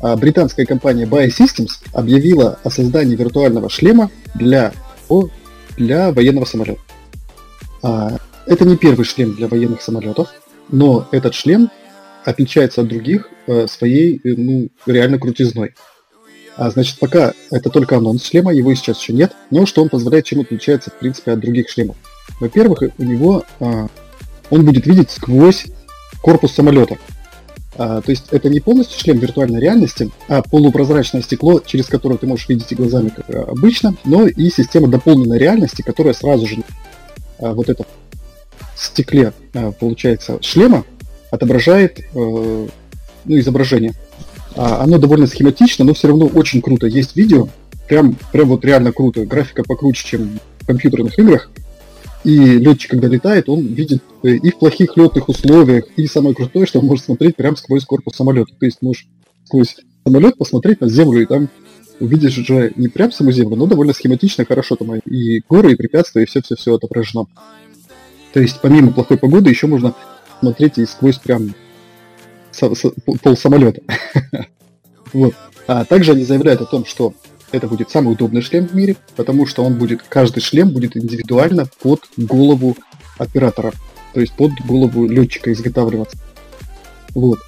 а, 0.00 0.16
британская 0.16 0.64
компания 0.64 1.04
Biosystems 1.04 1.70
объявила 1.92 2.58
о 2.62 2.70
создании 2.70 3.16
виртуального 3.16 3.68
шлема 3.68 4.10
для, 4.34 4.72
о, 5.08 5.28
для 5.76 6.12
военного 6.12 6.44
самолета. 6.44 6.80
А, 7.82 8.16
это 8.46 8.64
не 8.64 8.76
первый 8.76 9.04
шлем 9.04 9.34
для 9.34 9.48
военных 9.48 9.82
самолетов, 9.82 10.28
но 10.70 11.08
этот 11.10 11.34
шлем 11.34 11.70
отличается 12.26 12.82
от 12.82 12.88
других 12.88 13.30
а, 13.46 13.66
своей, 13.68 14.20
э, 14.22 14.34
ну, 14.36 14.68
реально 14.84 15.18
крутизной. 15.18 15.74
А, 16.56 16.70
значит, 16.70 16.98
пока 16.98 17.32
это 17.50 17.70
только 17.70 17.96
анонс 17.96 18.24
шлема, 18.24 18.52
его 18.52 18.74
сейчас 18.74 19.00
еще 19.00 19.12
нет, 19.12 19.32
но 19.50 19.64
что 19.64 19.82
он 19.82 19.88
позволяет, 19.88 20.24
чем 20.24 20.40
отличается, 20.40 20.90
в 20.90 20.98
принципе, 20.98 21.32
от 21.32 21.40
других 21.40 21.70
шлемов. 21.70 21.96
Во-первых, 22.40 22.82
у 22.98 23.02
него 23.02 23.44
а, 23.60 23.86
он 24.50 24.64
будет 24.64 24.86
видеть 24.86 25.10
сквозь 25.10 25.66
корпус 26.20 26.52
самолета. 26.52 26.98
А, 27.78 28.00
то 28.00 28.10
есть 28.10 28.24
это 28.32 28.48
не 28.48 28.58
полностью 28.58 28.98
шлем 28.98 29.18
виртуальной 29.18 29.60
реальности, 29.60 30.10
а 30.28 30.42
полупрозрачное 30.42 31.22
стекло, 31.22 31.60
через 31.64 31.86
которое 31.86 32.16
ты 32.16 32.26
можешь 32.26 32.48
видеть 32.48 32.72
и 32.72 32.74
глазами, 32.74 33.10
как 33.10 33.30
обычно, 33.48 33.94
но 34.04 34.26
и 34.26 34.50
система 34.50 34.88
дополненной 34.88 35.38
реальности, 35.38 35.82
которая 35.82 36.14
сразу 36.14 36.46
же 36.46 36.56
а, 37.38 37.52
вот 37.52 37.68
это 37.68 37.84
стекле, 38.76 39.32
а, 39.54 39.70
получается, 39.70 40.38
шлема 40.42 40.84
отображает 41.36 42.00
э, 42.00 42.04
ну, 42.14 43.38
изображение. 43.38 43.92
А, 44.56 44.82
оно 44.82 44.98
довольно 44.98 45.26
схематично, 45.26 45.84
но 45.84 45.94
все 45.94 46.08
равно 46.08 46.26
очень 46.26 46.62
круто. 46.62 46.86
Есть 46.86 47.16
видео, 47.16 47.48
прям, 47.88 48.16
прям 48.32 48.48
вот 48.48 48.64
реально 48.64 48.92
круто. 48.92 49.24
Графика 49.24 49.62
покруче, 49.62 50.06
чем 50.06 50.38
в 50.60 50.66
компьютерных 50.66 51.18
играх. 51.18 51.50
И 52.24 52.36
летчик, 52.36 52.90
когда 52.90 53.06
летает, 53.06 53.48
он 53.48 53.66
видит 53.66 54.02
э, 54.22 54.30
и 54.30 54.50
в 54.50 54.58
плохих 54.58 54.96
летных 54.96 55.28
условиях, 55.28 55.84
и 55.96 56.06
самое 56.06 56.34
крутое, 56.34 56.66
что 56.66 56.80
он 56.80 56.86
может 56.86 57.04
смотреть 57.04 57.36
прямо 57.36 57.56
сквозь 57.56 57.84
корпус 57.84 58.16
самолета. 58.16 58.52
То 58.58 58.66
есть 58.66 58.82
можешь 58.82 59.06
сквозь 59.44 59.76
самолет 60.04 60.36
посмотреть 60.36 60.80
на 60.80 60.88
землю, 60.88 61.22
и 61.22 61.26
там 61.26 61.48
увидишь 62.00 62.38
уже 62.38 62.72
не 62.76 62.88
прям 62.88 63.12
саму 63.12 63.32
землю, 63.32 63.56
но 63.56 63.66
довольно 63.66 63.92
схематично, 63.92 64.44
хорошо 64.44 64.76
там 64.76 64.94
и 64.96 65.40
горы, 65.48 65.72
и 65.72 65.76
препятствия, 65.76 66.24
и 66.24 66.26
все-все-все 66.26 66.74
отображено. 66.74 67.26
То 68.32 68.40
есть 68.40 68.58
помимо 68.60 68.92
плохой 68.92 69.18
погоды 69.18 69.50
еще 69.50 69.66
можно 69.66 69.94
смотреть 70.40 70.78
и 70.78 70.86
сквозь 70.86 71.18
прям 71.18 71.54
пол 73.22 73.36
самолета. 73.36 73.82
вот. 75.12 75.34
А 75.66 75.84
также 75.84 76.12
они 76.12 76.24
заявляют 76.24 76.60
о 76.60 76.66
том, 76.66 76.84
что 76.84 77.14
это 77.52 77.68
будет 77.68 77.90
самый 77.90 78.12
удобный 78.12 78.42
шлем 78.42 78.66
в 78.66 78.74
мире, 78.74 78.96
потому 79.16 79.46
что 79.46 79.64
он 79.64 79.74
будет, 79.74 80.02
каждый 80.02 80.40
шлем 80.40 80.70
будет 80.70 80.96
индивидуально 80.96 81.66
под 81.82 82.02
голову 82.16 82.76
оператора, 83.18 83.72
то 84.14 84.20
есть 84.20 84.32
под 84.32 84.52
голову 84.66 85.06
летчика 85.06 85.52
изготавливаться. 85.52 86.18
Вот. 87.14 87.38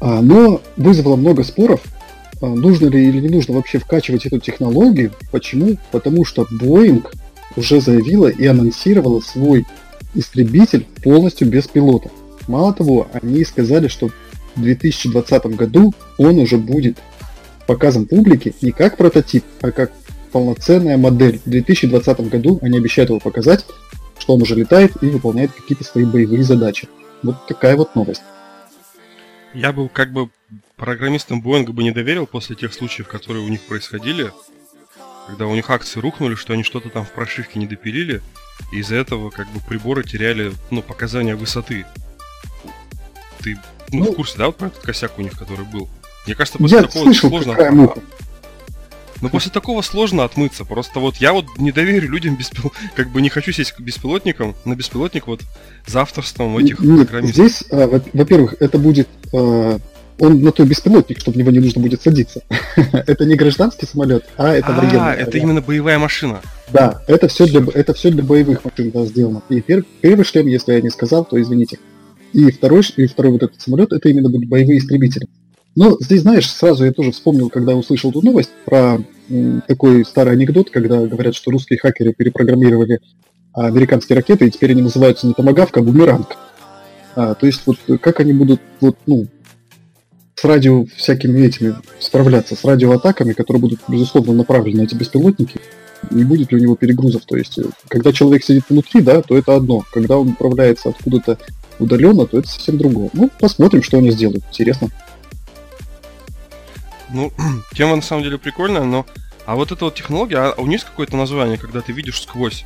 А, 0.00 0.20
но 0.20 0.60
вызвало 0.76 1.16
много 1.16 1.42
споров, 1.44 1.82
а, 2.40 2.46
нужно 2.46 2.86
ли 2.86 3.08
или 3.08 3.20
не 3.20 3.28
нужно 3.28 3.54
вообще 3.54 3.78
вкачивать 3.78 4.26
эту 4.26 4.38
технологию. 4.38 5.12
Почему? 5.30 5.76
Потому 5.90 6.24
что 6.24 6.46
Boeing 6.50 7.06
уже 7.56 7.80
заявила 7.80 8.28
и 8.28 8.46
анонсировала 8.46 9.20
свой 9.20 9.66
истребитель 10.16 10.86
полностью 11.02 11.48
без 11.48 11.66
пилота. 11.68 12.10
Мало 12.48 12.72
того, 12.72 13.08
они 13.12 13.44
сказали, 13.44 13.88
что 13.88 14.10
в 14.54 14.62
2020 14.62 15.46
году 15.46 15.94
он 16.18 16.38
уже 16.38 16.56
будет 16.56 16.98
показан 17.66 18.06
публике 18.06 18.54
не 18.62 18.72
как 18.72 18.96
прототип, 18.96 19.44
а 19.60 19.70
как 19.70 19.92
полноценная 20.32 20.96
модель. 20.96 21.40
В 21.44 21.50
2020 21.50 22.20
году 22.28 22.58
они 22.62 22.78
обещают 22.78 23.10
его 23.10 23.20
показать, 23.20 23.64
что 24.18 24.34
он 24.34 24.42
уже 24.42 24.54
летает 24.54 24.92
и 25.02 25.06
выполняет 25.06 25.52
какие-то 25.52 25.84
свои 25.84 26.04
боевые 26.04 26.42
задачи. 26.42 26.88
Вот 27.22 27.46
такая 27.46 27.76
вот 27.76 27.94
новость. 27.94 28.22
Я 29.54 29.72
был 29.72 29.88
как 29.88 30.12
бы 30.12 30.28
программистам 30.76 31.40
Boeing 31.40 31.70
бы 31.72 31.82
не 31.82 31.90
доверил 31.90 32.26
после 32.26 32.56
тех 32.56 32.74
случаев, 32.74 33.08
которые 33.08 33.44
у 33.44 33.48
них 33.48 33.62
происходили, 33.62 34.30
когда 35.26 35.46
у 35.46 35.54
них 35.54 35.70
акции 35.70 36.00
рухнули, 36.00 36.34
что 36.34 36.52
они 36.52 36.62
что-то 36.62 36.90
там 36.90 37.04
в 37.04 37.12
прошивке 37.12 37.58
не 37.58 37.66
допилили, 37.66 38.20
из-за 38.72 38.96
этого 38.96 39.30
как 39.30 39.48
бы 39.48 39.60
приборы 39.60 40.04
теряли 40.04 40.52
ну, 40.70 40.82
показания 40.82 41.36
высоты. 41.36 41.86
Ты 43.40 43.58
ну, 43.92 44.04
ну, 44.04 44.12
в 44.12 44.16
курсе, 44.16 44.38
да, 44.38 44.46
вот 44.46 44.56
про 44.56 44.66
этот 44.66 44.82
косяк 44.82 45.18
у 45.18 45.22
них, 45.22 45.32
который 45.38 45.64
был? 45.64 45.88
Мне 46.26 46.34
кажется, 46.34 46.58
после 46.58 46.78
я 46.78 46.82
такого 46.84 47.04
слышал, 47.04 47.30
сложно. 47.30 47.52
Какая 47.52 47.70
муха. 47.70 48.00
Но 49.22 49.30
после 49.30 49.50
такого 49.50 49.80
сложно 49.82 50.24
отмыться. 50.24 50.64
Просто 50.64 51.00
вот 51.00 51.16
я 51.16 51.32
вот 51.32 51.46
не 51.56 51.72
доверю 51.72 52.10
людям 52.10 52.36
беспил... 52.36 52.72
как 52.94 53.10
бы 53.10 53.22
не 53.22 53.30
хочу 53.30 53.52
сесть 53.52 53.72
к 53.72 53.80
беспилотникам, 53.80 54.54
на 54.64 54.74
беспилотник 54.74 55.26
вот 55.26 55.40
за 55.86 56.02
авторством 56.02 56.56
этих 56.58 56.80
Нет, 56.80 57.08
программистов. 57.08 57.46
Здесь, 57.46 57.64
а, 57.70 58.02
во-первых, 58.12 58.56
это 58.60 58.78
будет 58.78 59.08
а, 59.32 59.78
он 60.18 60.42
на 60.42 60.52
той 60.52 60.66
беспилотник, 60.66 61.18
чтобы 61.20 61.36
в 61.36 61.38
него 61.38 61.50
не 61.50 61.60
нужно 61.60 61.80
будет 61.80 62.02
садиться. 62.02 62.42
это 62.92 63.24
не 63.24 63.34
гражданский 63.34 63.86
самолет, 63.86 64.24
а 64.36 64.54
это 64.54 64.68
а, 64.68 64.80
военный. 64.80 64.98
А, 65.00 65.14
это 65.14 65.38
именно 65.38 65.60
боевая 65.60 65.98
машина. 65.98 66.40
Да, 66.72 67.02
это 67.06 67.28
все 67.28 67.46
для, 67.46 67.64
это 67.74 67.94
все 67.94 68.10
для 68.10 68.22
боевых 68.22 68.64
машин 68.64 68.90
да, 68.90 69.04
сделано. 69.04 69.42
И 69.48 69.60
пер, 69.60 69.84
первый 70.00 70.24
шлем, 70.24 70.46
если 70.46 70.72
я 70.72 70.80
не 70.80 70.90
сказал, 70.90 71.24
то 71.24 71.40
извините. 71.40 71.78
И 72.32 72.50
второй, 72.50 72.82
и 72.96 73.06
второй 73.06 73.32
вот 73.32 73.42
этот 73.42 73.60
самолет, 73.60 73.92
это 73.92 74.08
именно 74.08 74.28
будут 74.28 74.48
боевые 74.48 74.78
истребители. 74.78 75.26
Но 75.74 75.96
здесь, 76.00 76.22
знаешь, 76.22 76.50
сразу 76.50 76.84
я 76.84 76.92
тоже 76.92 77.12
вспомнил, 77.12 77.50
когда 77.50 77.74
услышал 77.74 78.10
эту 78.10 78.22
новость 78.22 78.50
про 78.64 78.98
м, 79.28 79.62
такой 79.68 80.04
старый 80.06 80.32
анекдот, 80.32 80.70
когда 80.70 81.04
говорят, 81.06 81.34
что 81.34 81.50
русские 81.50 81.78
хакеры 81.78 82.14
перепрограммировали 82.14 83.00
американские 83.52 84.16
ракеты, 84.16 84.46
и 84.46 84.50
теперь 84.50 84.72
они 84.72 84.82
называются 84.82 85.26
не 85.26 85.34
томагавка, 85.34 85.80
а 85.80 85.82
бумеранг. 85.82 86.36
А, 87.14 87.34
то 87.34 87.46
есть 87.46 87.62
вот 87.66 87.78
как 88.00 88.20
они 88.20 88.34
будут 88.34 88.60
вот, 88.80 88.96
ну, 89.06 89.26
с 90.36 90.44
радио 90.44 90.84
всякими 90.96 91.46
этими 91.46 91.74
справляться, 91.98 92.56
с 92.56 92.64
радиоатаками, 92.64 93.32
которые 93.32 93.60
будут, 93.60 93.80
безусловно, 93.88 94.34
направлены 94.34 94.82
на 94.82 94.84
эти 94.84 94.94
беспилотники, 94.94 95.58
не 96.10 96.24
будет 96.24 96.52
ли 96.52 96.58
у 96.58 96.60
него 96.60 96.76
перегрузов. 96.76 97.24
То 97.24 97.36
есть, 97.36 97.58
когда 97.88 98.12
человек 98.12 98.44
сидит 98.44 98.64
внутри, 98.68 99.00
да, 99.00 99.22
то 99.22 99.36
это 99.36 99.56
одно. 99.56 99.84
Когда 99.92 100.18
он 100.18 100.28
управляется 100.28 100.90
откуда-то 100.90 101.38
удаленно, 101.78 102.26
то 102.26 102.38
это 102.38 102.48
совсем 102.48 102.76
другое. 102.76 103.08
Ну, 103.14 103.30
посмотрим, 103.40 103.82
что 103.82 103.96
они 103.96 104.10
сделают. 104.10 104.44
Интересно. 104.50 104.88
Ну, 107.08 107.32
тема 107.74 107.96
на 107.96 108.02
самом 108.02 108.22
деле 108.22 108.38
прикольная, 108.38 108.84
но... 108.84 109.06
А 109.46 109.54
вот 109.54 109.70
эта 109.70 109.84
вот 109.84 109.94
технология, 109.94 110.38
а 110.38 110.54
у 110.60 110.62
нее 110.62 110.72
есть 110.72 110.84
какое-то 110.84 111.16
название, 111.16 111.56
когда 111.56 111.80
ты 111.80 111.92
видишь 111.92 112.20
сквозь? 112.20 112.64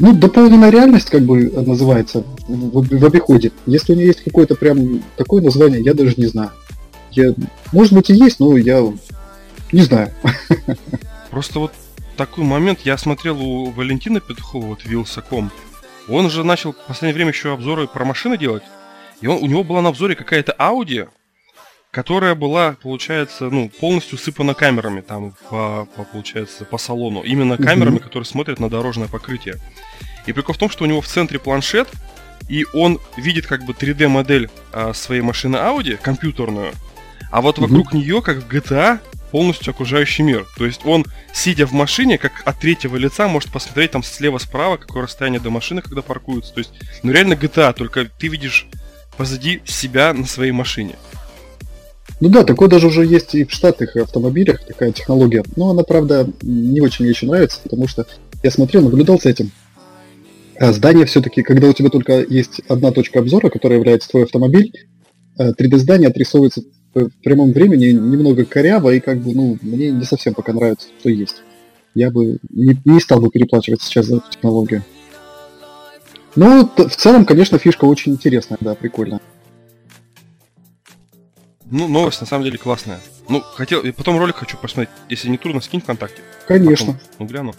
Ну, 0.00 0.14
дополненная 0.14 0.70
реальность, 0.70 1.10
как 1.10 1.20
бы 1.22 1.50
называется 1.50 2.24
в, 2.48 2.98
в 2.98 3.04
обиходе. 3.04 3.52
Если 3.66 3.92
у 3.92 3.96
нее 3.96 4.06
есть 4.06 4.24
какое-то 4.24 4.54
прям 4.54 5.02
такое 5.18 5.42
название, 5.42 5.82
я 5.82 5.92
даже 5.92 6.14
не 6.16 6.24
знаю. 6.24 6.52
Я, 7.10 7.34
может 7.70 7.92
быть 7.92 8.08
и 8.08 8.14
есть, 8.14 8.40
но 8.40 8.56
я 8.56 8.82
не 9.72 9.82
знаю. 9.82 10.10
Просто 11.30 11.58
вот 11.58 11.72
такой 12.16 12.44
момент 12.44 12.80
я 12.84 12.96
смотрел 12.96 13.42
у 13.42 13.70
Валентина 13.72 14.20
Петухова, 14.20 14.64
вот 14.64 14.86
Вилсаком. 14.86 15.50
Он 16.08 16.30
же 16.30 16.44
начал 16.44 16.72
в 16.72 16.86
последнее 16.86 17.14
время 17.14 17.32
еще 17.32 17.52
обзоры 17.52 17.86
про 17.86 18.06
машины 18.06 18.38
делать. 18.38 18.62
И 19.20 19.26
он, 19.26 19.42
у 19.42 19.46
него 19.46 19.64
была 19.64 19.82
на 19.82 19.90
обзоре 19.90 20.14
какая-то 20.14 20.56
Audi, 20.58 21.08
которая 21.90 22.34
была, 22.34 22.76
получается, 22.82 23.50
ну, 23.50 23.68
полностью 23.68 24.18
сыпана 24.18 24.54
камерами 24.54 25.00
там, 25.00 25.34
по, 25.48 25.88
по 25.96 26.04
получается, 26.04 26.64
по 26.64 26.78
салону. 26.78 27.22
Именно 27.22 27.56
камерами, 27.56 27.96
mm-hmm. 27.96 28.02
которые 28.02 28.26
смотрят 28.26 28.60
на 28.60 28.70
дорожное 28.70 29.08
покрытие. 29.08 29.56
И 30.26 30.32
прикол 30.32 30.54
в 30.54 30.58
том, 30.58 30.70
что 30.70 30.84
у 30.84 30.86
него 30.86 31.00
в 31.00 31.06
центре 31.06 31.38
планшет, 31.38 31.88
и 32.48 32.64
он 32.74 33.00
видит 33.16 33.46
как 33.46 33.64
бы 33.64 33.72
3D-модель 33.72 34.50
а, 34.72 34.92
своей 34.92 35.20
машины 35.20 35.56
Audi, 35.56 35.96
компьютерную, 35.96 36.72
а 37.30 37.40
вот 37.40 37.58
mm-hmm. 37.58 37.62
вокруг 37.62 37.92
нее, 37.92 38.22
как 38.22 38.38
в 38.38 38.48
GTA, 38.48 39.00
полностью 39.30 39.70
окружающий 39.70 40.22
мир. 40.22 40.46
То 40.56 40.66
есть 40.66 40.84
он, 40.84 41.06
сидя 41.32 41.66
в 41.66 41.72
машине, 41.72 42.18
как 42.18 42.32
от 42.44 42.58
третьего 42.58 42.96
лица, 42.96 43.28
может 43.28 43.50
посмотреть 43.50 43.92
там 43.92 44.02
слева-справа, 44.02 44.76
какое 44.76 45.04
расстояние 45.04 45.40
до 45.40 45.50
машины, 45.50 45.82
когда 45.82 46.02
паркуются. 46.02 46.52
То 46.52 46.58
есть, 46.58 46.72
ну 47.02 47.12
реально 47.12 47.34
GTA, 47.34 47.72
только 47.72 48.04
ты 48.06 48.28
видишь 48.28 48.66
позади 49.16 49.62
себя 49.64 50.12
на 50.12 50.26
своей 50.26 50.52
машине. 50.52 50.96
Ну 52.20 52.28
да, 52.28 52.44
такое 52.44 52.68
даже 52.68 52.86
уже 52.86 53.06
есть 53.06 53.34
и 53.34 53.44
в 53.44 53.50
штатных 53.50 53.96
автомобилях, 53.96 54.64
такая 54.66 54.92
технология. 54.92 55.42
Но 55.56 55.70
она, 55.70 55.82
правда, 55.82 56.28
не 56.42 56.80
очень 56.80 57.04
мне 57.04 57.12
еще 57.12 57.26
нравится, 57.26 57.60
потому 57.62 57.88
что 57.88 58.06
я 58.42 58.50
смотрел, 58.50 58.82
наблюдал 58.82 59.18
с 59.18 59.24
этим. 59.24 59.50
А 60.58 60.72
здание 60.74 61.06
все-таки, 61.06 61.42
когда 61.42 61.68
у 61.68 61.72
тебя 61.72 61.88
только 61.88 62.22
есть 62.22 62.60
одна 62.68 62.92
точка 62.92 63.20
обзора, 63.20 63.48
которая 63.48 63.78
является 63.78 64.10
твой 64.10 64.24
автомобиль, 64.24 64.70
3D-здание 65.38 66.08
э, 66.08 66.10
отрисовывается 66.10 66.62
в 66.92 67.08
прямом 67.22 67.52
времени 67.52 67.86
немного 67.86 68.44
коряво, 68.44 68.90
и 68.90 69.00
как 69.00 69.22
бы, 69.22 69.32
ну, 69.32 69.58
мне 69.62 69.90
не 69.90 70.04
совсем 70.04 70.34
пока 70.34 70.52
нравится, 70.52 70.88
что 70.98 71.08
есть. 71.08 71.36
Я 71.94 72.10
бы 72.10 72.38
не, 72.50 72.78
не 72.84 73.00
стал 73.00 73.20
бы 73.20 73.30
переплачивать 73.30 73.80
сейчас 73.80 74.06
за 74.06 74.16
эту 74.16 74.30
технологию. 74.30 74.84
Ну, 76.36 76.68
в 76.76 76.96
целом, 76.96 77.24
конечно, 77.24 77.58
фишка 77.58 77.86
очень 77.86 78.12
интересная, 78.12 78.58
да, 78.60 78.74
прикольная. 78.74 79.20
Ну, 81.70 81.86
новость 81.86 82.20
на 82.20 82.26
самом 82.26 82.44
деле 82.44 82.58
классная. 82.58 83.00
Ну, 83.28 83.40
хотел, 83.40 83.80
и 83.82 83.92
потом 83.92 84.18
ролик 84.18 84.36
хочу 84.36 84.56
посмотреть. 84.56 84.90
Если 85.08 85.28
не 85.28 85.38
трудно, 85.38 85.60
скинь 85.60 85.80
ВКонтакте. 85.80 86.20
Конечно. 86.48 86.94
Потом, 86.94 87.00
ну, 87.20 87.26
гляну. 87.26 87.54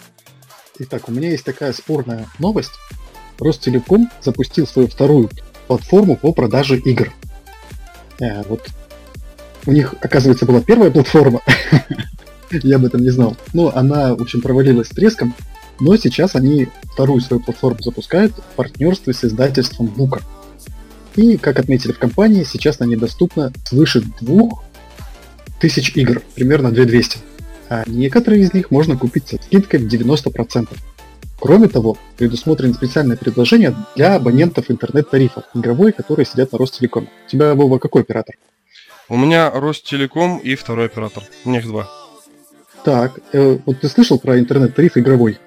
Итак, 0.78 1.08
у 1.08 1.12
меня 1.12 1.30
есть 1.30 1.44
такая 1.44 1.72
спорная 1.72 2.28
новость. 2.38 2.72
Ростелеком 3.38 4.10
запустил 4.20 4.66
свою 4.66 4.88
вторую 4.88 5.30
платформу 5.66 6.16
по 6.16 6.32
продаже 6.32 6.78
игр. 6.78 7.10
Э, 8.20 8.42
вот 8.48 8.68
у 9.64 9.72
них, 9.72 9.94
оказывается, 10.00 10.44
была 10.44 10.60
первая 10.60 10.90
платформа. 10.90 11.40
Я 12.50 12.76
об 12.76 12.84
этом 12.84 13.00
не 13.00 13.10
знал. 13.10 13.36
Но 13.54 13.74
она, 13.74 14.14
в 14.14 14.20
общем, 14.20 14.42
провалилась 14.42 14.88
с 14.88 14.90
треском. 14.90 15.34
Но 15.80 15.96
сейчас 15.96 16.36
они 16.36 16.68
вторую 16.92 17.22
свою 17.22 17.42
платформу 17.42 17.80
запускают 17.80 18.34
в 18.34 18.56
партнерстве 18.56 19.14
с 19.14 19.24
издательством 19.24 19.86
Бука. 19.86 20.20
И, 21.16 21.36
как 21.36 21.58
отметили 21.58 21.92
в 21.92 21.98
компании, 21.98 22.44
сейчас 22.44 22.78
на 22.78 22.84
ней 22.84 22.96
доступно 22.96 23.52
свыше 23.64 24.02
2000 24.20 25.98
игр, 25.98 26.22
примерно 26.34 26.70
2200. 26.70 27.18
А 27.68 27.84
некоторые 27.86 28.42
из 28.42 28.52
них 28.52 28.70
можно 28.70 28.96
купить 28.96 29.28
со 29.28 29.36
скидкой 29.36 29.80
в 29.80 29.86
90%. 29.86 30.68
Кроме 31.38 31.68
того, 31.68 31.98
предусмотрено 32.16 32.72
специальное 32.72 33.16
предложение 33.16 33.74
для 33.96 34.14
абонентов 34.14 34.70
интернет-тарифов 34.70 35.44
игровой, 35.54 35.92
которые 35.92 36.24
сидят 36.24 36.52
на 36.52 36.58
Ростелекоме. 36.58 37.08
У 37.26 37.30
тебя, 37.30 37.54
Вова, 37.54 37.78
какой 37.78 38.02
оператор? 38.02 38.36
У 39.08 39.16
меня 39.16 39.50
Ростелеком 39.50 40.38
и 40.38 40.54
второй 40.54 40.86
оператор. 40.86 41.24
У 41.44 41.50
них 41.50 41.66
два. 41.66 41.90
Так, 42.84 43.18
э, 43.32 43.58
вот 43.66 43.80
ты 43.80 43.88
слышал 43.88 44.18
про 44.18 44.38
интернет-тариф 44.38 44.96
игровой? 44.96 45.38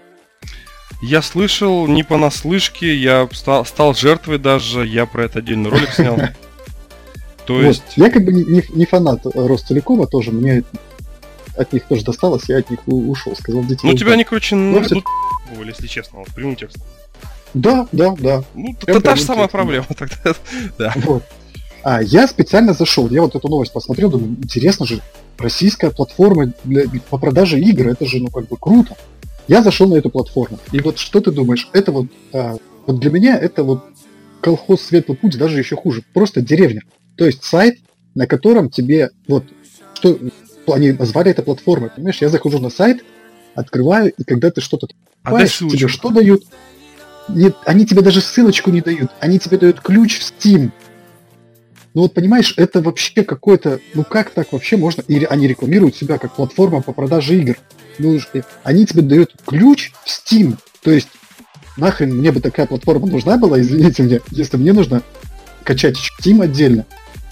Я 1.02 1.22
слышал 1.22 1.88
не 1.88 2.04
понаслышке, 2.04 2.96
я 2.96 3.28
стал, 3.32 3.66
стал 3.66 3.94
жертвой 3.94 4.38
даже, 4.38 4.86
я 4.86 5.06
про 5.06 5.26
это 5.26 5.40
отдельный 5.40 5.70
ролик 5.70 5.92
снял. 5.92 6.18
То 7.46 7.62
есть... 7.62 7.84
Я 7.96 8.10
как 8.10 8.26
бы 8.26 8.34
не, 8.34 8.86
фанат 8.86 9.22
Ростелекома 9.26 10.08
тоже, 10.08 10.32
мне 10.32 10.64
от 11.56 11.72
них 11.74 11.86
тоже 11.86 12.04
досталось, 12.04 12.44
я 12.48 12.58
от 12.58 12.70
них 12.70 12.80
ушел, 12.88 13.36
сказал 13.36 13.64
дети. 13.64 13.82
Ну 13.84 13.94
тебя 13.94 14.14
они, 14.14 14.24
короче, 14.24 14.56
ну, 14.56 14.82
все... 14.82 15.02
если 15.66 15.88
честно, 15.88 16.20
вот 16.20 16.30
прямым 16.34 16.56
текстом. 16.56 16.84
Да, 17.54 17.88
да, 17.92 18.14
да. 18.20 18.44
Ну, 18.54 18.76
это 18.86 19.00
та 19.00 19.16
же 19.16 19.24
самая 19.24 19.48
проблема 19.48 19.88
тогда. 19.98 20.36
да. 20.78 20.94
А 21.84 22.02
я 22.02 22.28
специально 22.28 22.74
зашел, 22.74 23.10
я 23.10 23.22
вот 23.22 23.36
эту 23.36 23.48
новость 23.48 23.72
посмотрел, 23.72 24.10
думаю, 24.10 24.36
интересно 24.42 24.88
же, 24.88 25.02
российская 25.38 25.92
платформа 25.92 26.52
для, 26.64 26.86
по 27.10 27.18
продаже 27.18 27.60
игр, 27.60 27.90
это 27.90 28.06
же, 28.06 28.20
ну, 28.20 28.30
как 28.30 28.48
бы 28.48 28.58
круто. 28.58 28.98
Я 29.48 29.62
зашел 29.62 29.88
на 29.88 29.96
эту 29.96 30.10
платформу, 30.10 30.60
и 30.72 30.80
вот 30.80 30.98
что 30.98 31.22
ты 31.22 31.32
думаешь, 31.32 31.70
это 31.74 31.92
вот, 31.92 32.08
а, 32.34 32.58
вот 32.88 33.00
для 33.00 33.12
меня 33.12 33.38
это 33.38 33.64
вот 33.64 33.84
колхоз 34.42 34.82
Светлый 34.82 35.18
Путь 35.18 35.38
даже 35.38 35.60
еще 35.60 35.76
хуже, 35.76 36.04
просто 36.14 36.42
деревня. 36.42 36.82
То 37.16 37.26
есть 37.26 37.44
сайт, 37.44 37.80
на 38.16 38.28
котором 38.28 38.70
тебе, 38.70 39.12
вот, 39.28 39.46
что, 39.94 40.20
они 40.68 40.92
назвали 40.94 41.32
это 41.32 41.44
платформой, 41.44 41.92
понимаешь, 41.92 42.22
я 42.22 42.30
захожу 42.30 42.60
на 42.60 42.70
сайт, 42.70 43.04
открываю, 43.54 44.12
и 44.18 44.24
когда 44.24 44.50
ты 44.52 44.62
что-то 44.62 44.88
а 45.24 45.46
тебе 45.46 45.88
что 45.88 46.10
дают? 46.10 46.44
Нет, 47.28 47.56
они 47.66 47.86
тебе 47.86 48.02
даже 48.02 48.22
ссылочку 48.22 48.70
не 48.70 48.82
дают, 48.82 49.12
они 49.20 49.40
тебе 49.40 49.58
дают 49.58 49.82
ключ 49.82 50.20
в 50.20 50.22
Steam, 50.22 50.72
ну 51.96 52.02
вот 52.02 52.14
понимаешь, 52.14 52.54
это 52.58 52.82
вообще 52.82 53.24
какой-то, 53.24 53.80
ну 53.94 54.04
как 54.04 54.32
так 54.32 54.52
вообще 54.52 54.76
можно? 54.76 55.02
Или 55.08 55.24
они 55.24 55.48
рекламируют 55.48 55.96
себя 55.96 56.18
как 56.18 56.36
платформа 56.36 56.82
по 56.82 56.92
продаже 56.92 57.40
игр. 57.40 57.58
Ну, 57.98 58.20
они 58.64 58.86
тебе 58.86 59.02
дают 59.02 59.34
ключ 59.46 59.94
в 60.04 60.10
Steam. 60.10 60.58
То 60.84 60.92
есть, 60.92 61.08
нахрен 61.78 62.14
мне 62.14 62.34
бы 62.34 62.42
такая 62.42 62.68
платформа 62.68 63.08
нужна 63.08 63.38
была, 63.38 63.62
извините 63.62 64.04
мне, 64.04 64.20
если 64.30 64.58
мне 64.58 64.74
нужно 64.74 65.04
качать 65.64 65.96
Steam 65.96 66.44
отдельно, 66.44 66.86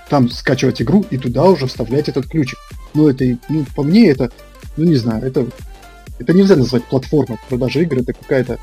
там 0.09 0.29
скачивать 0.29 0.81
игру 0.81 1.05
и 1.09 1.17
туда 1.17 1.43
уже 1.43 1.67
вставлять 1.67 2.07
этот 2.07 2.27
ключик. 2.27 2.57
Ну, 2.93 3.09
это, 3.09 3.37
ну, 3.49 3.65
по 3.75 3.83
мне, 3.83 4.09
это, 4.09 4.31
ну, 4.77 4.85
не 4.85 4.95
знаю, 4.95 5.25
это, 5.25 5.45
это 6.19 6.31
нельзя 6.31 6.55
назвать 6.55 6.85
платформой 6.85 7.37
продажи 7.49 7.81
игр, 7.81 7.97
это 7.97 8.13
какая-то, 8.13 8.57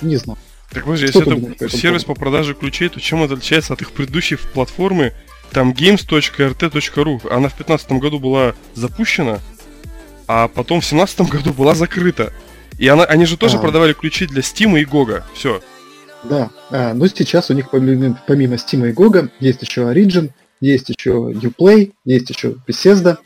не 0.00 0.16
знаю. 0.16 0.38
Так 0.72 0.84
подожди, 0.84 1.06
если 1.06 1.52
это 1.52 1.68
сервис 1.68 2.04
по 2.04 2.14
продаже 2.14 2.54
ключей, 2.54 2.88
то 2.88 3.00
чем 3.00 3.22
это 3.22 3.34
отличается 3.34 3.72
от 3.72 3.82
их 3.82 3.92
предыдущей 3.92 4.36
платформы, 4.36 5.12
там 5.52 5.72
games.rt.ru? 5.72 7.28
Она 7.28 7.48
в 7.48 7.56
2015 7.56 7.92
году 7.92 8.18
была 8.18 8.54
запущена, 8.74 9.40
а 10.26 10.48
потом 10.48 10.80
в 10.80 10.88
2017 10.88 11.20
году 11.30 11.52
была 11.52 11.74
закрыта. 11.74 12.32
И 12.78 12.88
она, 12.88 13.04
они 13.04 13.24
же 13.24 13.36
тоже 13.36 13.56
а. 13.56 13.60
продавали 13.60 13.92
ключи 13.94 14.26
для 14.26 14.42
Steam 14.42 14.78
и 14.78 14.84
GOG. 14.84 15.22
Все. 15.34 15.62
Да, 16.24 16.50
а, 16.70 16.92
но 16.94 17.06
сейчас 17.06 17.50
у 17.50 17.54
них 17.54 17.70
помимо, 17.70 18.20
помимо 18.26 18.56
Steam 18.56 18.88
и 18.88 18.92
GOG 18.92 19.30
есть 19.40 19.62
еще 19.62 19.82
Origin, 19.82 20.30
есть 20.60 20.88
еще 20.88 21.32
Uplay, 21.32 21.92
есть 22.04 22.30
еще 22.30 22.56
Bethesda. 22.66 23.18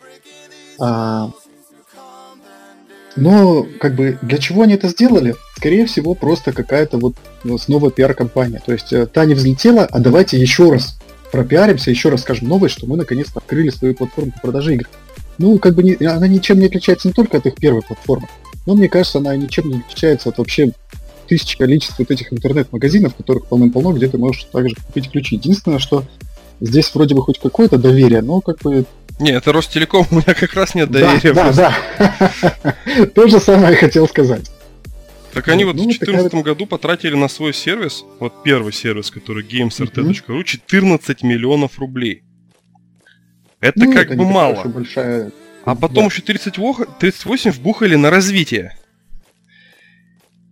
А, 0.79 1.31
но, 3.17 3.67
как 3.81 3.95
бы, 3.97 4.19
для 4.23 4.39
чего 4.39 4.63
они 4.63 4.75
это 4.75 4.89
сделали? 4.89 5.35
Скорее 5.61 5.85
всего, 5.85 6.15
просто 6.15 6.55
какая-то 6.55 6.97
вот 6.97 7.17
ну, 7.45 7.59
снова 7.59 7.91
пиар-компания. 7.91 8.63
То 8.65 8.73
есть, 8.73 8.95
э, 8.95 9.07
та 9.07 9.27
не 9.27 9.35
взлетела, 9.35 9.85
а 9.85 9.99
давайте 9.99 10.41
еще 10.41 10.71
раз 10.71 10.99
пропиаримся, 11.31 11.91
еще 11.91 12.09
раз 12.09 12.23
скажем 12.23 12.49
новость, 12.49 12.79
что 12.79 12.87
мы 12.87 12.97
наконец-то 12.97 13.41
открыли 13.41 13.69
свою 13.69 13.95
платформу 13.95 14.33
по 14.33 14.41
продаже 14.41 14.73
игр. 14.73 14.89
Ну, 15.37 15.59
как 15.59 15.75
бы, 15.75 15.83
не, 15.83 15.97
она 16.07 16.27
ничем 16.29 16.61
не 16.61 16.65
отличается 16.65 17.09
не 17.09 17.13
только 17.13 17.37
от 17.37 17.45
их 17.45 17.57
первой 17.57 17.83
платформы, 17.83 18.27
но 18.65 18.75
мне 18.75 18.89
кажется, 18.89 19.19
она 19.19 19.37
ничем 19.37 19.69
не 19.69 19.81
отличается 19.81 20.31
от 20.31 20.39
вообще 20.39 20.73
тысяч 21.29 21.59
количеств 21.59 21.99
вот 21.99 22.11
этих 22.11 22.33
интернет-магазинов, 22.33 23.15
которых 23.15 23.45
полным-полно, 23.45 23.93
где 23.93 24.09
ты 24.09 24.17
можешь 24.17 24.45
также 24.45 24.75
купить 24.77 25.11
ключи. 25.11 25.37
Единственное, 25.37 25.79
что 25.79 26.05
здесь 26.63 26.91
вроде 26.95 27.15
бы 27.15 27.21
хоть 27.21 27.39
какое-то 27.39 27.77
доверие, 27.77 28.23
но 28.23 28.41
как 28.41 28.61
бы 28.61 28.87
не, 29.19 29.33
это 29.33 29.53
Ростелеком, 29.53 30.07
у 30.11 30.15
меня 30.15 30.33
как 30.33 30.55
раз 30.55 30.75
нет 30.75 30.91
доверия. 30.91 31.35
Да, 31.35 31.53
да, 31.53 31.75
да. 31.99 33.07
То 33.15 33.29
же 33.29 33.41
самое 33.41 33.77
хотел 33.77 34.09
сказать. 34.09 34.51
Так 35.33 35.49
они 35.49 35.65
вот 35.65 35.77
ну, 35.77 35.83
в 35.83 35.87
2014 35.87 36.35
году 36.43 36.67
потратили 36.67 37.15
на 37.15 37.29
свой 37.29 37.55
сервис, 37.55 38.05
вот 38.19 38.43
первый 38.43 38.73
сервис, 38.73 39.11
который 39.11 39.45
gamesrt.ru, 39.45 40.45
14 40.45 41.23
миллионов 41.23 41.79
рублей. 41.79 42.25
Это 43.61 43.85
ну, 43.85 43.93
как 43.93 44.07
это 44.07 44.17
бы 44.17 44.25
мало. 44.25 44.65
Большая... 44.65 45.33
А 45.65 45.75
потом 45.75 46.05
да. 46.05 46.07
еще 46.07 46.23
30, 46.23 46.55
38 46.99 47.51
вбухали 47.51 47.95
на 47.95 48.11
развитие. 48.11 48.77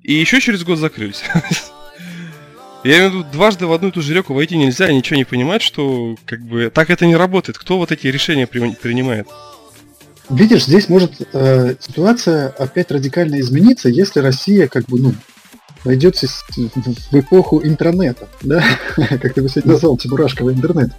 И 0.02 0.12
еще 0.12 0.40
через 0.40 0.64
год 0.64 0.78
закрылись. 0.78 1.22
Я 2.84 2.98
имею 2.98 3.10
в 3.10 3.14
виду, 3.14 3.24
дважды 3.32 3.66
в 3.66 3.72
одну 3.72 3.88
и 3.88 3.90
ту 3.90 4.02
же 4.02 4.14
реку 4.14 4.34
войти 4.34 4.56
нельзя 4.56 4.92
ничего 4.92 5.16
не 5.16 5.24
понимать, 5.24 5.62
что 5.62 6.16
как 6.24 6.40
бы 6.42 6.70
так 6.70 6.90
это 6.90 7.06
не 7.06 7.16
работает. 7.16 7.58
Кто 7.58 7.78
вот 7.78 7.90
эти 7.90 8.06
решения 8.06 8.46
при, 8.46 8.70
принимает? 8.74 9.26
Видишь, 10.30 10.66
здесь 10.66 10.88
может 10.88 11.12
э, 11.32 11.74
ситуация 11.80 12.48
опять 12.48 12.90
радикально 12.90 13.40
измениться, 13.40 13.88
если 13.88 14.20
Россия 14.20 14.68
как 14.68 14.84
бы, 14.86 15.00
ну, 15.00 15.14
войдет 15.84 16.16
в 16.16 17.14
эпоху 17.14 17.62
интернета, 17.64 18.28
да, 18.42 18.62
как 18.96 19.34
ты 19.34 19.42
бы 19.42 19.48
сегодня 19.48 19.72
назвал, 19.72 19.96
Тимурашковый 19.96 20.54
интернет. 20.54 20.92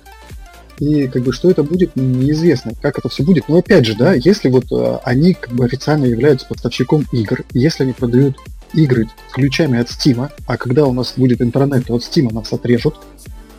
И 0.80 1.08
как 1.08 1.24
бы 1.24 1.34
что 1.34 1.52
это 1.52 1.62
будет, 1.62 1.96
неизвестно, 1.96 2.72
как 2.82 2.98
это 2.98 3.10
все 3.10 3.24
будет. 3.24 3.50
Но 3.50 3.58
опять 3.58 3.86
же, 3.86 3.96
да, 3.96 4.14
если 4.14 4.50
вот 4.50 4.72
э, 4.72 5.00
они 5.04 5.34
как 5.34 5.52
бы 5.54 5.66
официально 5.66 6.06
являются 6.06 6.48
поставщиком 6.48 7.06
игр, 7.12 7.44
если 7.54 7.84
они 7.84 7.94
продают 7.94 8.38
игры 8.74 9.10
с 9.30 9.34
ключами 9.34 9.80
от 9.80 9.90
Steam, 9.90 10.30
а 10.48 10.58
когда 10.58 10.86
у 10.86 10.94
нас 10.94 11.14
будет 11.18 11.42
интернет, 11.42 11.86
то 11.86 11.96
от 11.96 12.02
Steam 12.02 12.34
нас 12.34 12.52
отрежут, 12.54 12.96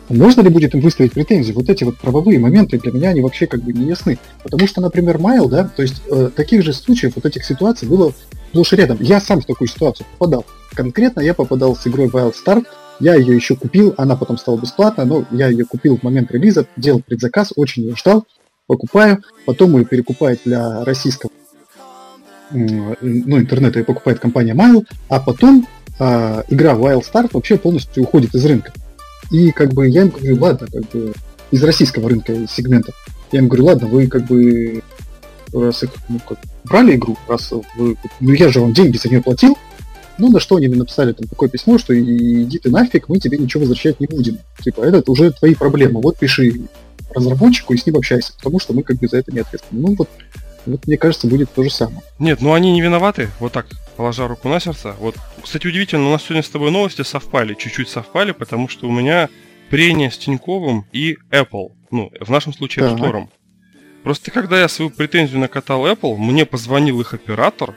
можно 0.09 0.41
ли 0.41 0.49
будет 0.49 0.73
им 0.75 0.81
выставить 0.81 1.13
претензии? 1.13 1.53
Вот 1.53 1.69
эти 1.69 1.83
вот 1.83 1.97
правовые 1.97 2.39
моменты 2.39 2.77
для 2.79 2.91
меня 2.91 3.09
они 3.09 3.21
вообще 3.21 3.47
как 3.47 3.61
бы 3.61 3.71
не 3.71 3.87
ясны. 3.87 4.17
Потому 4.43 4.67
что, 4.67 4.81
например, 4.81 5.17
Майл, 5.17 5.47
да, 5.47 5.71
то 5.75 5.81
есть 5.81 6.01
э, 6.09 6.29
таких 6.35 6.63
же 6.63 6.73
случаев, 6.73 7.13
вот 7.15 7.25
этих 7.25 7.45
ситуаций 7.45 7.87
было 7.87 8.13
сплошь 8.49 8.73
рядом. 8.73 8.97
Я 8.99 9.21
сам 9.21 9.41
в 9.41 9.45
такую 9.45 9.67
ситуацию 9.67 10.05
попадал. 10.17 10.45
Конкретно 10.73 11.21
я 11.21 11.33
попадал 11.33 11.75
с 11.75 11.87
игрой 11.87 12.07
Wild 12.07 12.33
Start, 12.33 12.65
я 12.99 13.15
ее 13.15 13.35
еще 13.35 13.55
купил, 13.55 13.95
она 13.97 14.15
потом 14.15 14.37
стала 14.37 14.57
бесплатной, 14.57 15.05
но 15.05 15.25
я 15.31 15.47
ее 15.47 15.65
купил 15.65 15.97
в 15.97 16.03
момент 16.03 16.31
релиза, 16.31 16.67
делал 16.77 17.01
предзаказ, 17.01 17.51
очень 17.55 17.83
ее 17.83 17.95
ждал, 17.95 18.25
покупаю, 18.67 19.23
потом 19.45 19.77
ее 19.77 19.85
перекупает 19.85 20.41
для 20.45 20.83
российского 20.85 21.31
ну, 22.51 23.39
интернета 23.39 23.79
и 23.79 23.83
покупает 23.83 24.19
компания 24.19 24.53
Mile, 24.53 24.85
а 25.09 25.19
потом 25.19 25.67
а, 25.99 26.43
игра 26.49 26.73
Wild 26.73 27.03
Start 27.11 27.29
вообще 27.33 27.57
полностью 27.57 28.03
уходит 28.03 28.35
из 28.35 28.45
рынка. 28.45 28.73
И 29.31 29.51
как 29.51 29.73
бы 29.73 29.87
я 29.87 30.03
им 30.03 30.09
говорю, 30.09 30.37
ладно, 30.39 30.67
как 30.71 30.89
бы 30.89 31.13
из 31.51 31.63
российского 31.63 32.09
рынка 32.09 32.33
сегмента. 32.47 32.93
Я 33.31 33.39
им 33.39 33.47
говорю, 33.47 33.65
ладно, 33.65 33.87
вы 33.87 34.07
как 34.07 34.25
бы 34.27 34.83
раз 35.53 35.83
ну, 36.07 36.19
как, 36.27 36.37
брали 36.63 36.95
игру, 36.95 37.17
раз 37.27 37.51
вы, 37.75 37.97
ну 38.19 38.33
я 38.33 38.49
же 38.49 38.61
вам 38.61 38.73
деньги 38.73 38.97
за 38.97 39.09
нее 39.09 39.21
платил, 39.21 39.57
ну, 40.17 40.29
на 40.29 40.39
что 40.39 40.57
они 40.57 40.67
мне 40.67 40.77
написали 40.77 41.13
там 41.13 41.27
такое 41.27 41.49
письмо, 41.49 41.77
что 41.77 41.99
иди 41.99 42.59
ты 42.59 42.69
нафиг, 42.69 43.09
мы 43.09 43.19
тебе 43.19 43.37
ничего 43.37 43.61
возвращать 43.61 43.99
не 43.99 44.07
будем. 44.07 44.37
Типа, 44.61 44.81
это 44.81 45.09
уже 45.11 45.31
твои 45.31 45.55
проблемы. 45.55 45.99
Вот 46.01 46.17
пиши 46.17 46.61
разработчику 47.13 47.73
и 47.73 47.77
с 47.77 47.85
ним 47.85 47.97
общайся, 47.97 48.33
потому 48.37 48.59
что 48.59 48.73
мы 48.73 48.83
как 48.83 48.97
бы 48.97 49.07
за 49.07 49.17
это 49.17 49.31
не 49.31 49.39
ответственны. 49.39 49.81
Ну, 49.81 49.95
вот 49.95 50.09
вот 50.65 50.87
мне 50.87 50.97
кажется, 50.97 51.27
будет 51.27 51.51
то 51.53 51.63
же 51.63 51.69
самое. 51.69 52.01
Нет, 52.19 52.41
ну 52.41 52.53
они 52.53 52.71
не 52.71 52.81
виноваты, 52.81 53.29
вот 53.39 53.51
так, 53.51 53.67
положа 53.97 54.27
руку 54.27 54.47
на 54.47 54.59
сердце. 54.59 54.95
Вот, 54.99 55.15
кстати, 55.41 55.67
удивительно, 55.67 56.07
у 56.07 56.11
нас 56.11 56.23
сегодня 56.23 56.43
с 56.43 56.49
тобой 56.49 56.71
новости 56.71 57.01
совпали, 57.03 57.53
чуть-чуть 57.53 57.89
совпали, 57.89 58.31
потому 58.31 58.67
что 58.67 58.87
у 58.87 58.91
меня 58.91 59.29
прения 59.69 60.11
с 60.11 60.17
Тиньковым 60.17 60.85
и 60.91 61.17
Apple. 61.31 61.71
Ну, 61.91 62.11
в 62.19 62.29
нашем 62.29 62.53
случае 62.53 62.85
App 62.85 62.97
Store. 62.97 63.27
Просто 64.03 64.31
когда 64.31 64.59
я 64.59 64.67
свою 64.67 64.89
претензию 64.89 65.39
накатал 65.39 65.85
Apple, 65.85 66.17
мне 66.17 66.45
позвонил 66.45 66.99
их 67.01 67.13
оператор 67.13 67.75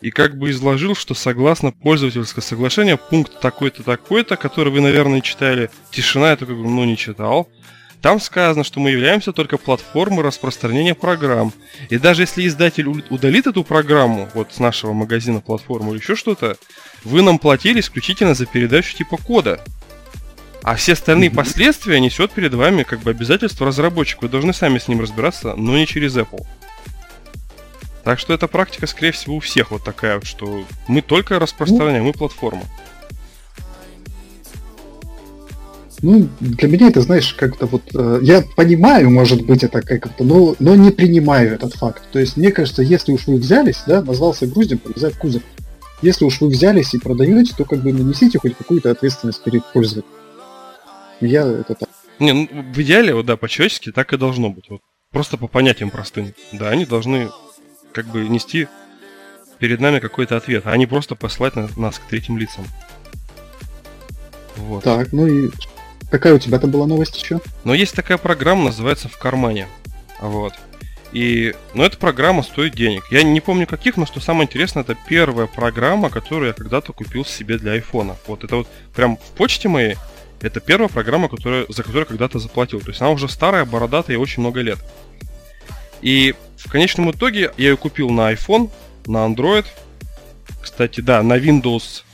и 0.00 0.10
как 0.10 0.36
бы 0.36 0.50
изложил, 0.50 0.94
что 0.94 1.14
согласно 1.14 1.72
пользовательское 1.72 2.42
соглашение, 2.42 2.96
пункт 2.96 3.40
такой-то, 3.40 3.82
такой-то, 3.82 4.36
который 4.36 4.72
вы, 4.72 4.80
наверное, 4.80 5.20
читали, 5.20 5.70
тишина, 5.90 6.30
я 6.30 6.36
такой, 6.36 6.56
ну, 6.56 6.84
не 6.84 6.96
читал. 6.96 7.48
Там 8.02 8.18
сказано, 8.18 8.64
что 8.64 8.80
мы 8.80 8.90
являемся 8.90 9.32
только 9.32 9.58
платформой 9.58 10.24
распространения 10.24 10.94
программ. 10.94 11.52
И 11.90 11.98
даже 11.98 12.22
если 12.22 12.46
издатель 12.46 12.88
удалит 12.88 13.46
эту 13.46 13.62
программу 13.62 14.28
вот 14.34 14.54
с 14.54 14.58
нашего 14.58 14.92
магазина 14.92 15.40
платформу 15.40 15.92
или 15.92 16.00
еще 16.00 16.16
что-то, 16.16 16.56
вы 17.04 17.20
нам 17.20 17.38
платили 17.38 17.80
исключительно 17.80 18.34
за 18.34 18.46
передачу 18.46 18.96
типа 18.96 19.18
кода. 19.18 19.62
А 20.62 20.76
все 20.76 20.92
остальные 20.92 21.30
последствия 21.30 22.00
несет 22.00 22.32
перед 22.32 22.54
вами 22.54 22.82
как 22.82 23.00
бы 23.00 23.10
обязательство 23.10 23.66
разработчик. 23.66 24.22
Вы 24.22 24.28
должны 24.28 24.52
сами 24.52 24.78
с 24.78 24.88
ним 24.88 25.00
разбираться, 25.00 25.54
но 25.56 25.76
не 25.76 25.86
через 25.86 26.16
Apple. 26.16 26.46
Так 28.04 28.18
что 28.18 28.32
эта 28.32 28.48
практика, 28.48 28.86
скорее 28.86 29.12
всего, 29.12 29.36
у 29.36 29.40
всех 29.40 29.70
вот 29.70 29.84
такая, 29.84 30.20
что 30.22 30.64
мы 30.88 31.02
только 31.02 31.38
распространяем, 31.38 32.04
мы 32.04 32.12
платформа. 32.12 32.62
Ну, 36.02 36.28
для 36.40 36.68
меня 36.68 36.88
это, 36.88 37.00
знаешь, 37.02 37.34
как-то 37.34 37.66
вот... 37.66 37.82
Э, 37.94 38.20
я 38.22 38.42
понимаю, 38.56 39.10
может 39.10 39.44
быть, 39.44 39.62
это 39.62 39.82
как-то, 39.82 40.24
но, 40.24 40.56
но 40.58 40.74
не 40.74 40.90
принимаю 40.90 41.54
этот 41.54 41.74
факт. 41.74 42.02
То 42.10 42.18
есть, 42.18 42.36
мне 42.36 42.50
кажется, 42.50 42.82
если 42.82 43.12
уж 43.12 43.26
вы 43.26 43.36
взялись, 43.36 43.82
да, 43.86 44.02
назвался 44.02 44.46
груздем, 44.46 44.78
повязать 44.78 45.14
кузов. 45.14 45.42
Если 46.02 46.24
уж 46.24 46.40
вы 46.40 46.48
взялись 46.48 46.94
и 46.94 46.98
продаете, 46.98 47.54
то 47.56 47.64
как 47.64 47.82
бы 47.82 47.92
нанесите 47.92 48.38
хоть 48.38 48.56
какую-то 48.56 48.90
ответственность 48.90 49.42
перед 49.44 49.64
пользователем. 49.72 50.14
Я 51.20 51.46
это 51.46 51.74
так. 51.74 51.88
Не, 52.18 52.32
ну, 52.32 52.48
в 52.72 52.78
идеале, 52.80 53.14
вот 53.14 53.26
да, 53.26 53.36
по-человечески 53.36 53.92
так 53.92 54.12
и 54.14 54.16
должно 54.16 54.48
быть. 54.48 54.70
Вот, 54.70 54.80
просто 55.10 55.36
по 55.36 55.48
понятиям 55.48 55.90
простым. 55.90 56.32
Да, 56.52 56.70
они 56.70 56.86
должны 56.86 57.28
как 57.92 58.06
бы 58.06 58.26
нести 58.26 58.68
перед 59.58 59.80
нами 59.80 59.98
какой-то 59.98 60.36
ответ, 60.38 60.62
а 60.66 60.76
не 60.78 60.86
просто 60.86 61.14
послать 61.14 61.54
нас 61.76 61.98
к 61.98 62.08
третьим 62.08 62.38
лицам. 62.38 62.64
Вот. 64.56 64.84
Так, 64.84 65.12
ну 65.12 65.26
и 65.26 65.50
Какая 66.10 66.34
у 66.34 66.38
тебя-то 66.38 66.66
была 66.66 66.86
новость 66.86 67.20
еще? 67.22 67.40
Но 67.64 67.72
есть 67.72 67.94
такая 67.94 68.18
программа, 68.18 68.64
называется 68.64 69.08
«В 69.08 69.16
кармане». 69.16 69.68
Вот. 70.20 70.52
И, 71.12 71.54
ну, 71.74 71.84
эта 71.84 71.96
программа 71.96 72.42
стоит 72.42 72.74
денег. 72.74 73.04
Я 73.10 73.22
не 73.22 73.40
помню 73.40 73.66
каких, 73.66 73.96
но 73.96 74.06
что 74.06 74.20
самое 74.20 74.46
интересное, 74.46 74.82
это 74.82 74.96
первая 75.08 75.46
программа, 75.46 76.10
которую 76.10 76.48
я 76.48 76.52
когда-то 76.52 76.92
купил 76.92 77.24
себе 77.24 77.58
для 77.58 77.72
айфона. 77.72 78.16
Вот 78.26 78.44
это 78.44 78.56
вот 78.56 78.68
прям 78.94 79.16
в 79.16 79.36
почте 79.36 79.68
моей, 79.68 79.96
это 80.40 80.60
первая 80.60 80.88
программа, 80.88 81.28
которая, 81.28 81.66
за 81.68 81.82
которую 81.82 82.06
когда-то 82.06 82.38
заплатил. 82.38 82.80
То 82.80 82.88
есть 82.88 83.00
она 83.00 83.10
уже 83.10 83.28
старая, 83.28 83.64
бородатая 83.64 84.16
и 84.16 84.20
очень 84.20 84.40
много 84.40 84.60
лет. 84.60 84.78
И 86.00 86.34
в 86.56 86.70
конечном 86.70 87.10
итоге 87.10 87.52
я 87.56 87.70
ее 87.70 87.76
купил 87.76 88.10
на 88.10 88.32
iPhone, 88.32 88.70
на 89.06 89.26
Android. 89.26 89.66
Кстати, 90.62 91.00
да, 91.00 91.22
на 91.22 91.38
Windows, 91.38 92.04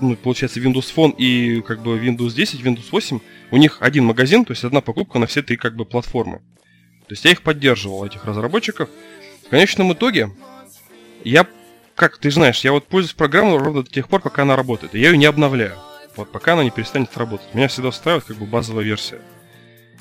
ну, 0.00 0.16
получается, 0.16 0.60
Windows 0.60 0.92
Phone 0.94 1.14
и 1.16 1.60
как 1.62 1.82
бы 1.82 1.98
Windows 1.98 2.34
10, 2.34 2.60
Windows 2.60 2.86
8 2.90 3.20
у 3.50 3.56
них 3.56 3.78
один 3.80 4.04
магазин, 4.04 4.44
то 4.44 4.52
есть 4.52 4.64
одна 4.64 4.80
покупка 4.80 5.18
на 5.18 5.26
все 5.26 5.42
три 5.42 5.56
как 5.56 5.76
бы 5.76 5.84
платформы. 5.84 6.38
То 7.06 7.12
есть 7.12 7.24
я 7.24 7.32
их 7.32 7.42
поддерживал, 7.42 8.04
этих 8.04 8.24
разработчиков. 8.24 8.88
В 9.46 9.50
конечном 9.50 9.92
итоге, 9.92 10.30
я, 11.22 11.46
как 11.94 12.18
ты 12.18 12.30
знаешь, 12.30 12.60
я 12.60 12.72
вот 12.72 12.86
пользуюсь 12.86 13.14
программой 13.14 13.58
ровно 13.58 13.82
до 13.82 13.90
тех 13.90 14.08
пор, 14.08 14.20
пока 14.20 14.42
она 14.42 14.56
работает. 14.56 14.94
И 14.94 15.00
я 15.00 15.10
ее 15.10 15.18
не 15.18 15.26
обновляю. 15.26 15.76
Вот 16.16 16.32
пока 16.32 16.54
она 16.54 16.64
не 16.64 16.70
перестанет 16.70 17.16
работать. 17.16 17.54
Меня 17.54 17.68
всегда 17.68 17.88
устраивает 17.88 18.24
как 18.24 18.36
бы 18.36 18.46
базовая 18.46 18.84
версия. 18.84 19.20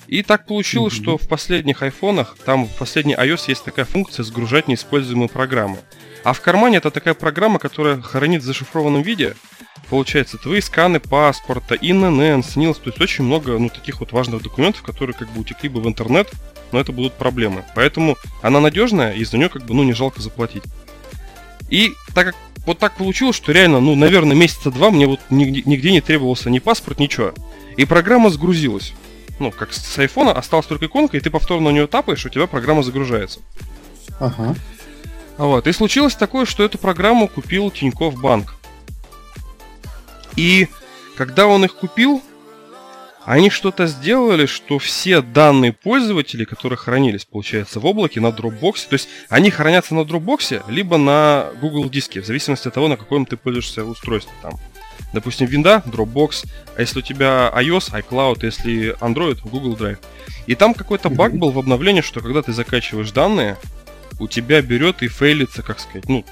И 0.08 0.22
так 0.22 0.46
получилось, 0.46 0.94
mm-hmm. 0.94 1.02
что 1.02 1.18
в 1.18 1.28
последних 1.28 1.82
айфонах, 1.82 2.38
там 2.46 2.68
в 2.68 2.78
последний 2.78 3.16
iOS 3.16 3.46
есть 3.48 3.64
такая 3.64 3.86
функция 3.86 4.24
сгружать 4.24 4.68
неиспользуемые 4.68 5.30
программы. 5.30 5.80
А 6.24 6.34
в 6.34 6.42
кармане 6.42 6.78
это 6.78 6.92
такая 6.92 7.14
программа, 7.14 7.60
которая 7.60 8.02
хранит 8.02 8.42
в 8.42 8.46
зашифрованном 8.46 9.02
виде 9.02 9.36
получается, 9.90 10.38
твои 10.38 10.60
сканы 10.62 11.00
паспорта, 11.00 11.76
ИНН, 11.76 12.44
СНИЛС, 12.44 12.78
то 12.78 12.90
есть 12.90 13.00
очень 13.00 13.26
много, 13.26 13.60
ну, 13.60 13.70
таких 13.70 14.00
вот 14.00 14.12
важных 14.12 14.42
документов, 14.42 14.82
которые 14.82 15.16
как 15.16 15.30
бы 15.30 15.42
утекли 15.42 15.70
бы 15.70 15.82
в 15.82 15.88
интернет, 15.88 16.32
но 16.72 16.80
это 16.80 16.92
будут 16.92 17.14
проблемы. 17.14 17.64
Поэтому 17.76 18.18
она 18.42 18.60
надежная, 18.60 19.14
и 19.14 19.24
за 19.24 19.38
нее 19.38 19.50
как 19.50 19.64
бы, 19.66 19.76
ну, 19.76 19.84
не 19.84 19.94
жалко 19.94 20.20
заплатить. 20.20 20.64
И 21.70 21.94
так 22.16 22.28
как 22.28 22.36
вот 22.66 22.80
так 22.80 22.96
получилось, 22.96 23.36
что 23.36 23.52
реально, 23.52 23.82
ну, 23.82 23.96
наверное, 23.96 24.36
месяца 24.36 24.72
два 24.72 24.90
мне 24.90 25.06
вот 25.06 25.20
нигде, 25.30 25.62
нигде 25.66 25.92
не 25.92 26.02
требовался 26.02 26.50
ни 26.50 26.58
паспорт, 26.58 27.00
ничего. 27.00 27.34
И 27.78 27.86
программа 27.86 28.30
сгрузилась. 28.30 28.94
Ну, 29.40 29.52
как 29.52 29.74
с 29.74 30.00
айфона 30.00 30.32
осталась 30.32 30.66
только 30.66 30.86
иконка, 30.86 31.18
и 31.18 31.20
ты 31.20 31.30
повторно 31.30 31.70
на 31.70 31.74
нее 31.74 31.88
тапаешь, 31.88 32.26
у 32.26 32.30
тебя 32.30 32.48
программа 32.48 32.84
загружается. 32.84 33.42
Ага. 34.20 34.56
Вот. 35.38 35.68
И 35.68 35.72
случилось 35.72 36.16
такое, 36.16 36.46
что 36.46 36.64
эту 36.64 36.78
программу 36.78 37.28
купил 37.28 37.72
Тинькофф 37.72 38.20
Банк. 38.20 38.56
И 40.36 40.68
когда 41.16 41.48
он 41.48 41.66
их 41.66 41.76
купил, 41.76 42.22
они 43.26 43.50
что-то 43.50 43.88
сделали, 43.88 44.46
что 44.46 44.80
все 44.80 45.22
данные 45.22 45.72
пользователей, 45.72 46.46
которые 46.46 46.78
хранились, 46.78 47.26
получается, 47.26 47.80
в 47.80 47.86
облаке 47.86 48.20
на 48.20 48.28
Dropbox, 48.28 48.88
то 48.90 48.94
есть 48.94 49.08
они 49.30 49.50
хранятся 49.50 49.96
на 49.96 50.02
Dropbox, 50.02 50.70
либо 50.70 50.98
на 50.98 51.48
Google 51.62 51.90
диске, 51.90 52.22
в 52.22 52.26
зависимости 52.26 52.68
от 52.68 52.74
того, 52.74 52.88
на 52.88 52.98
каком 52.98 53.26
ты 53.26 53.38
пользуешься 53.38 53.86
устройством 53.86 54.36
там. 54.42 54.54
Допустим, 55.14 55.48
винда, 55.48 55.84
Dropbox, 55.86 56.46
а 56.76 56.82
если 56.82 57.00
у 57.00 57.02
тебя 57.02 57.52
iOS, 57.56 57.92
iCloud, 57.94 58.40
если 58.42 58.98
Android, 59.00 59.40
Google 59.44 59.76
Drive. 59.76 60.00
И 60.48 60.56
там 60.56 60.74
какой-то 60.74 61.10
баг 61.10 61.34
был 61.36 61.52
в 61.52 61.60
обновлении, 61.60 62.02
что 62.02 62.20
когда 62.20 62.42
ты 62.42 62.52
закачиваешь 62.52 63.12
данные, 63.12 63.58
у 64.20 64.28
тебя 64.28 64.62
берет 64.62 65.04
и 65.04 65.08
фейлится, 65.08 65.62
как 65.62 65.80
сказать, 65.80 66.08
ну, 66.08 66.26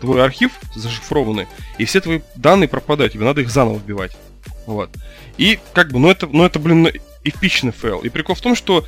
твой 0.00 0.22
архив 0.22 0.52
зашифрованный, 0.74 1.46
и 1.78 1.84
все 1.84 2.00
твои 2.00 2.20
данные 2.36 2.68
пропадают, 2.68 3.12
тебе 3.12 3.24
надо 3.24 3.40
их 3.40 3.50
заново 3.50 3.78
вбивать. 3.78 4.16
Вот. 4.66 4.90
И 5.36 5.58
как 5.72 5.92
бы, 5.92 5.98
ну 5.98 6.10
это, 6.10 6.26
ну 6.26 6.44
это, 6.44 6.58
блин, 6.58 6.88
эпичный 7.24 7.72
фейл. 7.72 8.00
И 8.00 8.08
прикол 8.08 8.34
в 8.34 8.40
том, 8.40 8.54
что 8.54 8.84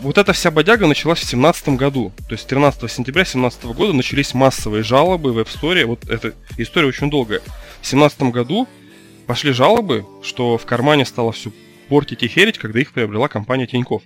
вот 0.00 0.18
эта 0.18 0.32
вся 0.32 0.50
бодяга 0.50 0.86
началась 0.86 1.18
в 1.18 1.22
2017 1.22 1.68
году. 1.70 2.12
То 2.28 2.34
есть 2.34 2.46
13 2.46 2.90
сентября 2.90 3.24
2017 3.24 3.64
года 3.66 3.92
начались 3.92 4.34
массовые 4.34 4.82
жалобы 4.82 5.32
в 5.32 5.38
App 5.38 5.48
Store. 5.48 5.84
Вот 5.84 6.08
эта 6.08 6.32
история 6.56 6.88
очень 6.88 7.10
долгая. 7.10 7.40
В 7.40 7.90
2017 7.90 8.22
году 8.22 8.68
пошли 9.26 9.52
жалобы, 9.52 10.06
что 10.22 10.58
в 10.58 10.64
кармане 10.64 11.04
стало 11.04 11.32
все 11.32 11.52
портить 11.88 12.22
и 12.22 12.28
херить, 12.28 12.58
когда 12.58 12.80
их 12.80 12.92
приобрела 12.92 13.28
компания 13.28 13.66
Тинькофф. 13.66 14.02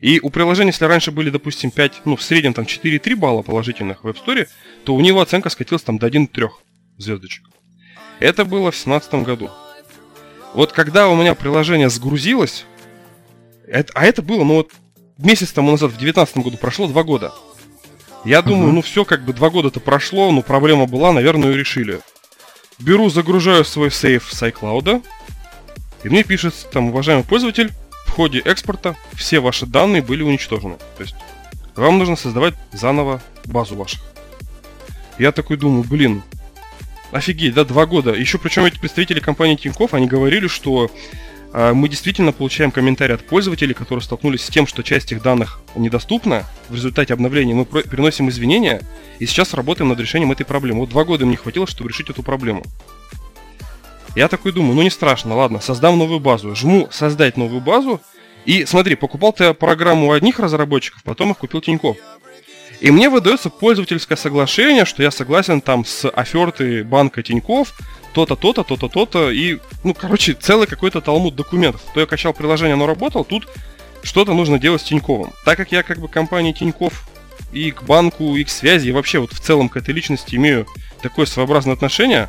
И 0.00 0.20
у 0.20 0.30
приложения, 0.30 0.70
если 0.70 0.84
раньше 0.84 1.10
были, 1.10 1.30
допустим, 1.30 1.70
5, 1.70 2.02
ну, 2.04 2.16
в 2.16 2.22
среднем 2.22 2.54
там 2.54 2.64
4-3 2.64 3.16
балла 3.16 3.42
положительных 3.42 4.04
в 4.04 4.08
App 4.08 4.16
Store, 4.24 4.48
то 4.84 4.94
у 4.94 5.00
него 5.00 5.20
оценка 5.20 5.50
скатилась 5.50 5.82
там 5.82 5.98
до 5.98 6.06
1-3 6.06 6.48
звездочек. 6.98 7.44
Это 8.20 8.44
было 8.44 8.70
в 8.70 8.74
2017 8.74 9.14
году. 9.14 9.50
Вот 10.54 10.72
когда 10.72 11.08
у 11.08 11.16
меня 11.16 11.34
приложение 11.34 11.90
сгрузилось, 11.90 12.64
это, 13.66 13.92
а 13.94 14.04
это 14.04 14.22
было, 14.22 14.44
ну 14.44 14.54
вот, 14.54 14.72
месяц 15.18 15.52
тому 15.52 15.72
назад, 15.72 15.90
в 15.90 15.98
2019 15.98 16.38
году, 16.38 16.56
прошло 16.56 16.86
2 16.86 17.02
года. 17.02 17.32
Я 18.24 18.42
думаю, 18.42 18.70
uh-huh. 18.70 18.74
ну 18.74 18.82
все, 18.82 19.04
как 19.04 19.24
бы 19.24 19.32
2 19.32 19.50
года-то 19.50 19.80
прошло, 19.80 20.30
ну 20.30 20.42
проблема 20.42 20.86
была, 20.86 21.12
наверное, 21.12 21.50
ее 21.50 21.56
решили. 21.56 22.00
Беру, 22.78 23.10
загружаю 23.10 23.64
свой 23.64 23.90
сейф 23.90 24.32
с 24.32 24.42
iCloud, 24.42 25.02
и 26.04 26.08
мне 26.08 26.24
пишет 26.24 26.54
там, 26.72 26.88
уважаемый 26.88 27.24
пользователь, 27.24 27.72
ходе 28.18 28.40
экспорта 28.40 28.96
все 29.14 29.38
ваши 29.38 29.64
данные 29.64 30.02
были 30.02 30.24
уничтожены. 30.24 30.74
То 30.96 31.04
есть 31.04 31.14
вам 31.76 32.00
нужно 32.00 32.16
создавать 32.16 32.54
заново 32.72 33.22
базу 33.44 33.76
ваших. 33.76 34.00
Я 35.20 35.30
такой 35.30 35.56
думаю, 35.56 35.84
блин, 35.84 36.24
офигеть, 37.12 37.54
да, 37.54 37.64
два 37.64 37.86
года. 37.86 38.10
Еще 38.10 38.38
причем 38.38 38.64
эти 38.64 38.76
представители 38.76 39.20
компании 39.20 39.54
Тинькофф, 39.54 39.94
они 39.94 40.08
говорили, 40.08 40.48
что 40.48 40.90
э, 41.52 41.72
мы 41.72 41.88
действительно 41.88 42.32
получаем 42.32 42.72
комментарии 42.72 43.14
от 43.14 43.24
пользователей, 43.24 43.72
которые 43.72 44.02
столкнулись 44.02 44.44
с 44.44 44.48
тем, 44.48 44.66
что 44.66 44.82
часть 44.82 45.12
их 45.12 45.22
данных 45.22 45.60
недоступна. 45.76 46.44
В 46.68 46.74
результате 46.74 47.14
обновления 47.14 47.54
мы 47.54 47.66
приносим 47.66 48.28
извинения 48.30 48.82
и 49.20 49.26
сейчас 49.26 49.54
работаем 49.54 49.90
над 49.90 50.00
решением 50.00 50.32
этой 50.32 50.44
проблемы. 50.44 50.80
Вот 50.80 50.88
два 50.88 51.04
года 51.04 51.24
мне 51.24 51.36
хватило, 51.36 51.68
чтобы 51.68 51.90
решить 51.90 52.10
эту 52.10 52.24
проблему. 52.24 52.64
Я 54.18 54.26
такой 54.26 54.50
думаю, 54.50 54.74
ну 54.74 54.82
не 54.82 54.90
страшно, 54.90 55.36
ладно, 55.36 55.60
создам 55.60 55.96
новую 55.96 56.18
базу. 56.18 56.52
Жму 56.56 56.88
создать 56.90 57.36
новую 57.36 57.60
базу. 57.60 58.00
И 58.46 58.64
смотри, 58.64 58.96
покупал 58.96 59.32
ты 59.32 59.54
программу 59.54 60.08
у 60.08 60.10
одних 60.10 60.40
разработчиков, 60.40 61.04
потом 61.04 61.30
их 61.30 61.38
купил 61.38 61.60
Тинькофф. 61.60 61.96
И 62.80 62.90
мне 62.90 63.10
выдается 63.10 63.48
пользовательское 63.48 64.18
соглашение, 64.18 64.86
что 64.86 65.04
я 65.04 65.12
согласен 65.12 65.60
там 65.60 65.84
с 65.84 66.08
офертой 66.08 66.82
банка 66.82 67.22
Тинькофф, 67.22 67.72
то-то, 68.12 68.34
то-то, 68.34 68.64
то-то, 68.64 68.88
то-то, 68.88 69.30
и, 69.30 69.60
ну, 69.84 69.94
короче, 69.94 70.32
целый 70.34 70.66
какой-то 70.66 71.00
талмуд 71.00 71.36
документов. 71.36 71.82
То 71.94 72.00
я 72.00 72.06
качал 72.06 72.32
приложение, 72.32 72.74
оно 72.74 72.88
работало, 72.88 73.24
тут 73.24 73.46
что-то 74.02 74.34
нужно 74.34 74.58
делать 74.58 74.80
с 74.80 74.84
Тиньковым. 74.84 75.32
Так 75.44 75.56
как 75.56 75.70
я 75.70 75.84
как 75.84 76.00
бы 76.00 76.08
компании 76.08 76.50
Тинькофф 76.50 77.08
и 77.52 77.70
к 77.70 77.84
банку, 77.84 78.34
и 78.34 78.42
к 78.42 78.50
связи, 78.50 78.88
и 78.88 78.92
вообще 78.92 79.20
вот 79.20 79.32
в 79.32 79.38
целом 79.38 79.68
к 79.68 79.76
этой 79.76 79.94
личности 79.94 80.34
имею 80.34 80.66
такое 81.02 81.26
своеобразное 81.26 81.74
отношение, 81.74 82.28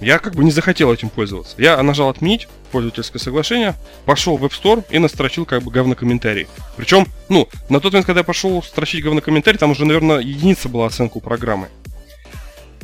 я 0.00 0.18
как 0.18 0.34
бы 0.34 0.44
не 0.44 0.50
захотел 0.50 0.92
этим 0.92 1.08
пользоваться. 1.08 1.54
Я 1.58 1.82
нажал 1.82 2.08
отменить 2.08 2.48
пользовательское 2.70 3.20
соглашение, 3.20 3.74
пошел 4.04 4.36
в 4.36 4.44
App 4.44 4.52
Store 4.52 4.84
и 4.90 4.98
настрочил 4.98 5.44
как 5.44 5.62
бы 5.62 5.70
говнокомментарий. 5.70 6.46
Причем, 6.76 7.06
ну, 7.28 7.48
на 7.68 7.80
тот 7.80 7.92
момент, 7.92 8.06
когда 8.06 8.20
я 8.20 8.24
пошел 8.24 8.62
строчить 8.62 9.02
говнокомментарий, 9.02 9.58
там 9.58 9.70
уже, 9.70 9.84
наверное, 9.84 10.18
единица 10.18 10.68
была 10.68 10.86
оценка 10.86 11.18
у 11.18 11.20
программы. 11.20 11.68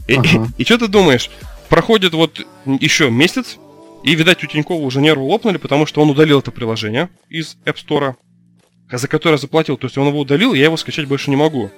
И, 0.08 0.16
ага. 0.16 0.48
и, 0.56 0.62
и 0.62 0.64
что 0.64 0.78
ты 0.78 0.88
думаешь? 0.88 1.30
Проходит 1.68 2.14
вот 2.14 2.46
еще 2.66 3.10
месяц, 3.10 3.58
и, 4.04 4.14
видать, 4.14 4.44
у 4.44 4.46
Тинькова 4.46 4.82
уже 4.82 5.00
нервы 5.00 5.24
лопнули, 5.24 5.56
потому 5.56 5.86
что 5.86 6.02
он 6.02 6.10
удалил 6.10 6.40
это 6.40 6.50
приложение 6.50 7.08
из 7.30 7.56
App 7.64 7.76
Store, 7.76 8.16
за 8.92 9.08
которое 9.08 9.38
заплатил. 9.38 9.78
То 9.78 9.86
есть 9.86 9.96
он 9.96 10.08
его 10.08 10.20
удалил, 10.20 10.52
я 10.52 10.64
его 10.64 10.76
скачать 10.76 11.06
больше 11.06 11.30
не 11.30 11.36
могу. 11.36 11.70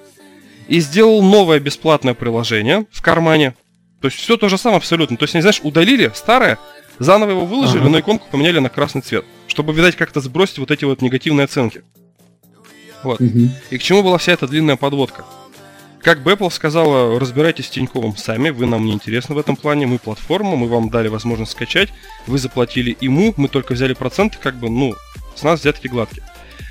И 0.67 0.81
сделал 0.81 1.23
новое 1.23 1.61
бесплатное 1.61 2.15
приложение 2.15 2.87
в 2.91 3.01
кармане, 3.01 3.55
то 4.01 4.09
есть 4.09 4.19
все 4.19 4.37
то 4.37 4.49
же 4.49 4.59
самое 4.59 4.79
абсолютно. 4.79 5.17
То 5.17 5.25
есть, 5.25 5.35
они, 5.35 5.43
знаешь, 5.43 5.61
удалили 5.63 6.11
старое, 6.15 6.59
заново 6.99 7.31
его 7.31 7.47
выложили, 7.47 7.81
ага. 7.81 7.89
но 7.89 8.01
иконку 8.01 8.29
поменяли 8.31 8.59
на 8.59 8.69
красный 8.69 9.03
цвет. 9.03 9.25
Чтобы, 9.49 9.73
видать, 9.73 9.97
как-то 9.97 10.21
сбросить 10.21 10.59
вот 10.59 10.71
эти 10.71 10.85
вот 10.85 11.03
негативные 11.03 11.45
оценки. 11.45 11.83
Вот. 13.03 13.21
Угу. 13.21 13.49
И 13.71 13.79
к 13.79 13.83
чему 13.83 14.03
была 14.03 14.19
вся 14.19 14.33
эта 14.33 14.47
длинная 14.47 14.77
подводка? 14.77 15.25
как 16.07 16.21
Apple 16.21 16.53
сказала, 16.53 17.19
разбирайтесь 17.19 17.67
с 17.67 17.71
Тиньковым 17.71 18.17
сами, 18.17 18.51
вы 18.51 18.67
нам 18.67 18.85
не 18.85 18.93
интересны 18.93 19.35
в 19.35 19.39
этом 19.39 19.57
плане, 19.57 19.87
мы 19.87 19.99
платформа, 19.99 20.55
мы 20.55 20.69
вам 20.69 20.89
дали 20.89 21.09
возможность 21.09 21.51
скачать, 21.51 21.93
вы 22.29 22.39
заплатили 22.39 22.97
ему, 23.01 23.35
мы 23.37 23.49
только 23.49 23.73
взяли 23.73 23.93
проценты, 23.93 24.39
как 24.41 24.55
бы, 24.55 24.71
ну, 24.71 24.95
с 25.35 25.43
нас 25.43 25.59
взятки 25.59 25.89
гладкие. 25.89 26.25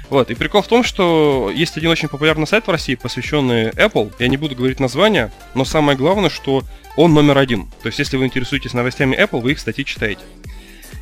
Вот, 0.10 0.30
и 0.30 0.36
прикол 0.36 0.62
в 0.62 0.68
том, 0.68 0.84
что 0.84 1.52
есть 1.54 1.78
один 1.78 1.90
очень 1.90 2.10
популярный 2.10 2.46
сайт 2.46 2.68
в 2.68 2.72
России, 2.72 2.96
посвященный 2.96 3.70
Apple. 3.70 4.14
Я 4.20 4.28
не 4.28 4.38
буду 4.38 4.56
говорить 4.56 4.80
название, 4.80 5.32
но 5.56 5.66
самое 5.66 5.98
главное, 5.98 6.30
что 6.30 6.64
он 6.96 7.14
номер 7.14 7.38
один. 7.38 7.68
То 7.82 7.88
есть, 7.88 8.00
если 8.00 8.18
вы 8.18 8.26
интересуетесь 8.26 8.74
новостями 8.74 9.16
Apple, 9.16 9.42
вы 9.42 9.54
их 9.54 9.60
статьи 9.60 9.84
читаете. 9.84 10.22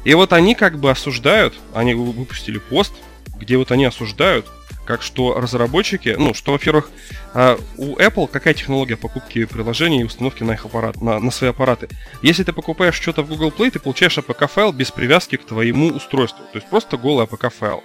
И 0.05 0.13
вот 0.13 0.33
они 0.33 0.55
как 0.55 0.79
бы 0.79 0.89
осуждают, 0.89 1.53
они 1.73 1.93
выпустили 1.93 2.57
пост, 2.57 2.93
где 3.37 3.57
вот 3.57 3.71
они 3.71 3.85
осуждают, 3.85 4.45
как 4.85 5.01
что 5.01 5.39
разработчики, 5.39 6.15
ну, 6.17 6.33
что, 6.33 6.51
во-первых, 6.51 6.89
а, 7.33 7.57
у 7.77 7.95
Apple 7.97 8.27
какая 8.27 8.53
технология 8.53 8.97
покупки 8.97 9.45
приложений 9.45 10.01
и 10.01 10.03
установки 10.03 10.43
на 10.43 10.53
их 10.53 10.65
аппарат, 10.65 11.01
на, 11.01 11.19
на 11.19 11.31
свои 11.31 11.51
аппараты. 11.51 11.87
Если 12.21 12.43
ты 12.43 12.51
покупаешь 12.51 12.95
что-то 12.95 13.23
в 13.23 13.29
Google 13.29 13.53
Play, 13.57 13.71
ты 13.71 13.79
получаешь 13.79 14.17
APK-файл 14.17 14.73
без 14.73 14.91
привязки 14.91 15.37
к 15.37 15.45
твоему 15.45 15.87
устройству. 15.87 16.43
То 16.51 16.57
есть 16.57 16.69
просто 16.69 16.97
голый 16.97 17.25
APK-файл. 17.25 17.81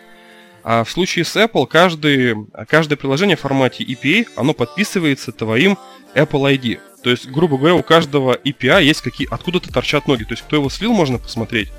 А 0.71 0.85
в 0.85 0.91
случае 0.91 1.25
с 1.25 1.35
Apple 1.35 1.67
каждый, 1.67 2.37
каждое 2.69 2.97
приложение 2.97 3.39
в 3.39 3.41
формате 3.41 3.85
EPA, 3.85 4.29
оно 4.37 4.53
подписывается 4.53 5.33
твоим 5.33 5.79
Apple 6.15 6.43
ID. 6.43 6.79
То 7.03 7.09
есть, 7.09 7.27
грубо 7.31 7.57
говоря, 7.57 7.75
у 7.75 7.83
каждого 7.83 8.35
EPA 8.35 8.83
есть 8.83 9.01
какие... 9.01 9.27
Откуда-то 9.33 9.73
торчат 9.73 10.07
ноги. 10.07 10.25
То 10.25 10.33
есть, 10.33 10.43
кто 10.43 10.57
его 10.57 10.69
слил, 10.69 10.93
можно 10.93 11.17
посмотреть. 11.17 11.73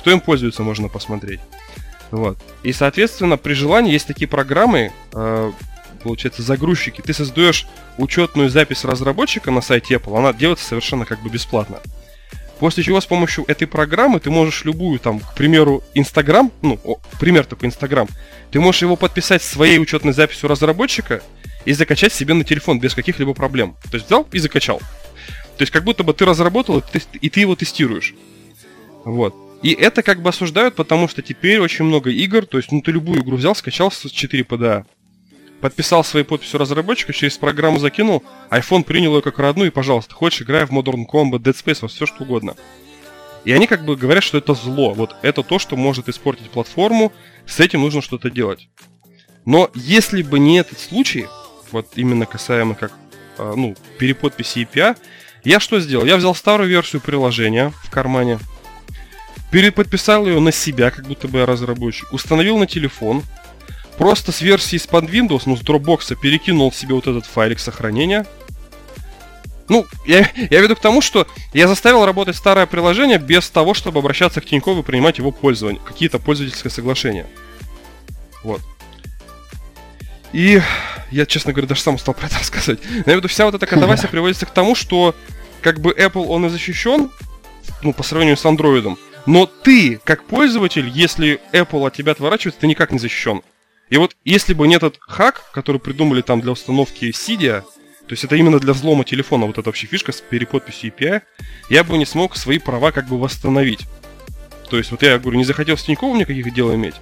Кто 0.00 0.10
им 0.10 0.20
пользуется, 0.20 0.62
можно 0.62 0.90
посмотреть. 0.90 1.40
Вот. 2.10 2.36
И, 2.62 2.74
соответственно, 2.74 3.38
при 3.38 3.54
желании 3.54 3.94
есть 3.94 4.06
такие 4.06 4.28
программы, 4.28 4.92
э, 5.14 5.52
получается, 6.02 6.42
загрузчики. 6.42 7.00
Ты 7.00 7.14
создаешь 7.14 7.66
учетную 7.96 8.50
запись 8.50 8.84
разработчика 8.84 9.50
на 9.52 9.62
сайте 9.62 9.94
Apple, 9.94 10.18
она 10.18 10.34
делается 10.34 10.66
совершенно 10.66 11.06
как 11.06 11.22
бы 11.22 11.30
бесплатно. 11.30 11.78
После 12.64 12.82
чего 12.82 12.98
с 12.98 13.04
помощью 13.04 13.44
этой 13.46 13.66
программы 13.66 14.20
ты 14.20 14.30
можешь 14.30 14.64
любую, 14.64 14.98
там, 14.98 15.20
к 15.20 15.34
примеру, 15.34 15.84
Инстаграм, 15.92 16.50
ну, 16.62 16.80
о, 16.82 16.96
пример 17.20 17.44
такой 17.44 17.68
Инстаграм, 17.68 18.08
ты 18.50 18.58
можешь 18.58 18.80
его 18.80 18.96
подписать 18.96 19.42
своей 19.42 19.78
учетной 19.78 20.14
записью 20.14 20.48
разработчика 20.48 21.22
и 21.66 21.74
закачать 21.74 22.14
себе 22.14 22.32
на 22.32 22.42
телефон 22.42 22.80
без 22.80 22.94
каких-либо 22.94 23.34
проблем. 23.34 23.76
То 23.90 23.96
есть 23.98 24.06
взял 24.06 24.26
и 24.32 24.38
закачал. 24.38 24.78
То 24.78 25.60
есть 25.60 25.72
как 25.72 25.84
будто 25.84 26.04
бы 26.04 26.14
ты 26.14 26.24
разработал, 26.24 26.82
и 27.20 27.28
ты 27.28 27.40
его 27.40 27.54
тестируешь. 27.54 28.14
Вот. 29.04 29.34
И 29.62 29.74
это 29.74 30.02
как 30.02 30.22
бы 30.22 30.30
осуждают, 30.30 30.74
потому 30.74 31.06
что 31.06 31.20
теперь 31.20 31.60
очень 31.60 31.84
много 31.84 32.08
игр, 32.08 32.46
то 32.46 32.56
есть, 32.56 32.72
ну, 32.72 32.80
ты 32.80 32.92
любую 32.92 33.20
игру 33.20 33.36
взял, 33.36 33.54
скачал 33.54 33.90
с 33.92 34.08
4 34.10 34.42
PDA, 34.42 34.86
подписал 35.64 36.04
своей 36.04 36.26
подписью 36.26 36.60
разработчика, 36.60 37.14
через 37.14 37.38
программу 37.38 37.78
закинул, 37.78 38.22
iPhone 38.50 38.84
принял 38.84 39.16
ее 39.16 39.22
как 39.22 39.38
родную, 39.38 39.70
и, 39.70 39.72
пожалуйста, 39.72 40.14
хочешь, 40.14 40.42
играй 40.42 40.66
в 40.66 40.70
Modern 40.70 41.06
Combat, 41.10 41.38
Dead 41.38 41.54
Space, 41.54 41.78
во 41.80 41.88
все 41.88 42.04
что 42.04 42.24
угодно. 42.24 42.54
И 43.46 43.52
они 43.52 43.66
как 43.66 43.86
бы 43.86 43.96
говорят, 43.96 44.22
что 44.22 44.36
это 44.36 44.52
зло. 44.52 44.92
Вот 44.92 45.16
это 45.22 45.42
то, 45.42 45.58
что 45.58 45.76
может 45.76 46.06
испортить 46.10 46.50
платформу, 46.50 47.14
с 47.46 47.60
этим 47.60 47.80
нужно 47.80 48.02
что-то 48.02 48.28
делать. 48.28 48.68
Но 49.46 49.70
если 49.72 50.20
бы 50.20 50.38
не 50.38 50.58
этот 50.58 50.78
случай, 50.78 51.28
вот 51.72 51.92
именно 51.94 52.26
касаемо 52.26 52.74
как, 52.74 52.92
а, 53.38 53.54
ну, 53.56 53.74
переподписи 53.96 54.68
API, 54.70 54.98
я 55.44 55.60
что 55.60 55.80
сделал? 55.80 56.04
Я 56.04 56.18
взял 56.18 56.34
старую 56.34 56.68
версию 56.68 57.00
приложения 57.00 57.72
в 57.84 57.90
кармане, 57.90 58.38
переподписал 59.50 60.26
ее 60.26 60.40
на 60.40 60.52
себя, 60.52 60.90
как 60.90 61.06
будто 61.06 61.26
бы 61.26 61.38
я 61.38 61.46
разработчик, 61.46 62.12
установил 62.12 62.58
на 62.58 62.66
телефон, 62.66 63.22
просто 63.98 64.32
с 64.32 64.40
версии 64.40 64.76
из-под 64.76 65.04
Windows, 65.04 65.42
ну, 65.46 65.56
с 65.56 65.60
Dropbox 65.60 66.16
перекинул 66.16 66.72
себе 66.72 66.94
вот 66.94 67.06
этот 67.06 67.26
файлик 67.26 67.58
сохранения. 67.58 68.26
Ну, 69.68 69.86
я, 70.06 70.30
я 70.50 70.60
веду 70.60 70.76
к 70.76 70.80
тому, 70.80 71.00
что 71.00 71.26
я 71.54 71.68
заставил 71.68 72.04
работать 72.04 72.36
старое 72.36 72.66
приложение 72.66 73.18
без 73.18 73.48
того, 73.48 73.72
чтобы 73.72 74.00
обращаться 74.00 74.40
к 74.40 74.44
Тинькову 74.44 74.80
и 74.80 74.84
принимать 74.84 75.18
его 75.18 75.30
пользование, 75.30 75.80
какие-то 75.82 76.18
пользовательские 76.18 76.70
соглашения. 76.70 77.26
Вот. 78.42 78.60
И 80.32 80.60
я, 81.10 81.26
честно 81.26 81.52
говоря, 81.52 81.68
даже 81.68 81.80
сам 81.80 81.94
устал 81.94 82.14
про 82.14 82.26
это 82.26 82.38
рассказать. 82.40 82.80
Но 83.06 83.12
я 83.12 83.16
веду, 83.16 83.28
вся 83.28 83.46
вот 83.46 83.54
эта 83.54 83.66
катавасия 83.66 84.08
приводится 84.10 84.46
к 84.46 84.50
тому, 84.50 84.74
что 84.74 85.14
как 85.62 85.80
бы 85.80 85.92
Apple, 85.92 86.26
он 86.26 86.44
и 86.46 86.48
защищен, 86.50 87.10
ну, 87.82 87.92
по 87.94 88.02
сравнению 88.02 88.36
с 88.36 88.44
Android, 88.44 88.98
но 89.26 89.46
ты, 89.46 89.98
как 90.04 90.24
пользователь, 90.24 90.88
если 90.88 91.40
Apple 91.52 91.86
от 91.86 91.94
тебя 91.94 92.12
отворачивается, 92.12 92.60
ты 92.60 92.66
никак 92.66 92.92
не 92.92 92.98
защищен. 92.98 93.42
И 93.90 93.96
вот 93.96 94.16
если 94.24 94.54
бы 94.54 94.66
не 94.66 94.76
этот 94.76 94.96
хак, 95.00 95.50
который 95.52 95.80
придумали 95.80 96.22
там 96.22 96.40
для 96.40 96.52
установки 96.52 97.06
Cydia, 97.06 97.62
то 98.06 98.12
есть 98.12 98.24
это 98.24 98.36
именно 98.36 98.58
для 98.58 98.72
взлома 98.72 99.04
телефона, 99.04 99.46
вот 99.46 99.58
эта 99.58 99.68
вообще 99.68 99.86
фишка 99.86 100.12
с 100.12 100.20
переподписью 100.20 100.92
API, 100.92 101.22
я 101.70 101.84
бы 101.84 101.96
не 101.96 102.06
смог 102.06 102.36
свои 102.36 102.58
права 102.58 102.92
как 102.92 103.08
бы 103.08 103.18
восстановить. 103.18 103.86
То 104.68 104.78
есть 104.78 104.90
вот 104.90 105.02
я 105.02 105.18
говорю, 105.18 105.38
не 105.38 105.44
захотел 105.44 105.76
с 105.76 105.82
Тиньковым 105.82 106.18
никаких 106.18 106.52
дел 106.52 106.74
иметь, 106.74 106.94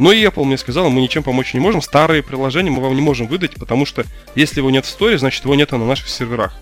но 0.00 0.12
и 0.12 0.24
Apple 0.24 0.44
мне 0.44 0.56
сказал, 0.56 0.88
мы 0.88 1.02
ничем 1.02 1.22
помочь 1.22 1.52
не 1.52 1.60
можем, 1.60 1.82
старые 1.82 2.22
приложения 2.22 2.70
мы 2.70 2.82
вам 2.82 2.94
не 2.94 3.02
можем 3.02 3.26
выдать, 3.26 3.54
потому 3.56 3.84
что 3.84 4.04
если 4.34 4.60
его 4.60 4.70
нет 4.70 4.86
в 4.86 4.88
сторе, 4.88 5.18
значит 5.18 5.44
его 5.44 5.54
нет 5.54 5.70
на 5.72 5.78
наших 5.78 6.08
серверах. 6.08 6.54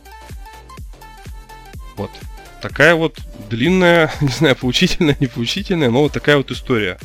Вот. 1.97 2.11
Такая 2.61 2.97
вот 2.97 3.19
длинная, 3.49 4.13
не 4.21 4.29
знаю, 4.29 4.57
поучительная, 4.57 5.17
не 5.21 5.29
поучительная, 5.29 5.89
но 5.91 6.03
вот 6.03 6.13
такая 6.13 6.37
вот 6.37 6.51
история. 6.51 6.99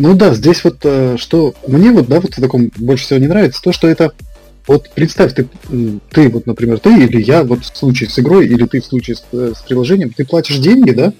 Ну 0.00 0.14
да, 0.14 0.32
здесь 0.32 0.62
вот 0.62 0.76
э, 0.84 1.16
что 1.16 1.54
мне 1.66 1.90
вот, 1.90 2.06
да, 2.06 2.20
вот 2.20 2.34
в 2.34 2.40
таком 2.40 2.70
больше 2.76 3.04
всего 3.04 3.18
не 3.18 3.26
нравится, 3.26 3.60
то, 3.60 3.72
что 3.72 3.88
это 3.88 4.12
вот 4.68 4.88
представь, 4.94 5.34
ты, 5.34 5.48
ты 6.10 6.28
вот, 6.28 6.46
например, 6.46 6.78
ты 6.78 6.90
или 7.02 7.20
я, 7.20 7.42
вот 7.42 7.64
в 7.64 7.76
случае 7.76 8.08
с 8.08 8.16
игрой, 8.18 8.46
или 8.46 8.64
ты 8.64 8.80
в 8.80 8.84
случае 8.84 9.16
с, 9.16 9.24
э, 9.32 9.54
с 9.56 9.62
приложением, 9.62 10.10
ты 10.10 10.24
платишь 10.24 10.58
деньги, 10.58 10.92
да, 10.92 11.12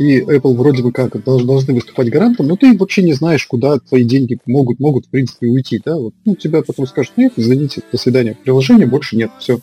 и 0.00 0.20
Apple 0.20 0.56
вроде 0.56 0.82
бы 0.82 0.90
как 0.90 1.22
должны 1.22 1.74
выступать 1.74 2.10
гарантом, 2.10 2.48
но 2.48 2.56
ты 2.56 2.76
вообще 2.76 3.02
не 3.02 3.12
знаешь, 3.12 3.46
куда 3.46 3.78
твои 3.78 4.02
деньги 4.02 4.38
могут, 4.46 4.80
могут 4.80 5.06
в 5.06 5.10
принципе, 5.10 5.46
уйти, 5.46 5.80
да, 5.84 5.94
вот, 5.94 6.12
ну, 6.24 6.34
тебя 6.34 6.62
потом 6.62 6.88
скажут, 6.88 7.12
нет, 7.16 7.34
извините, 7.36 7.82
до 7.92 7.98
свидания, 7.98 8.36
приложения 8.42 8.86
больше 8.86 9.16
нет, 9.16 9.30
все. 9.38 9.60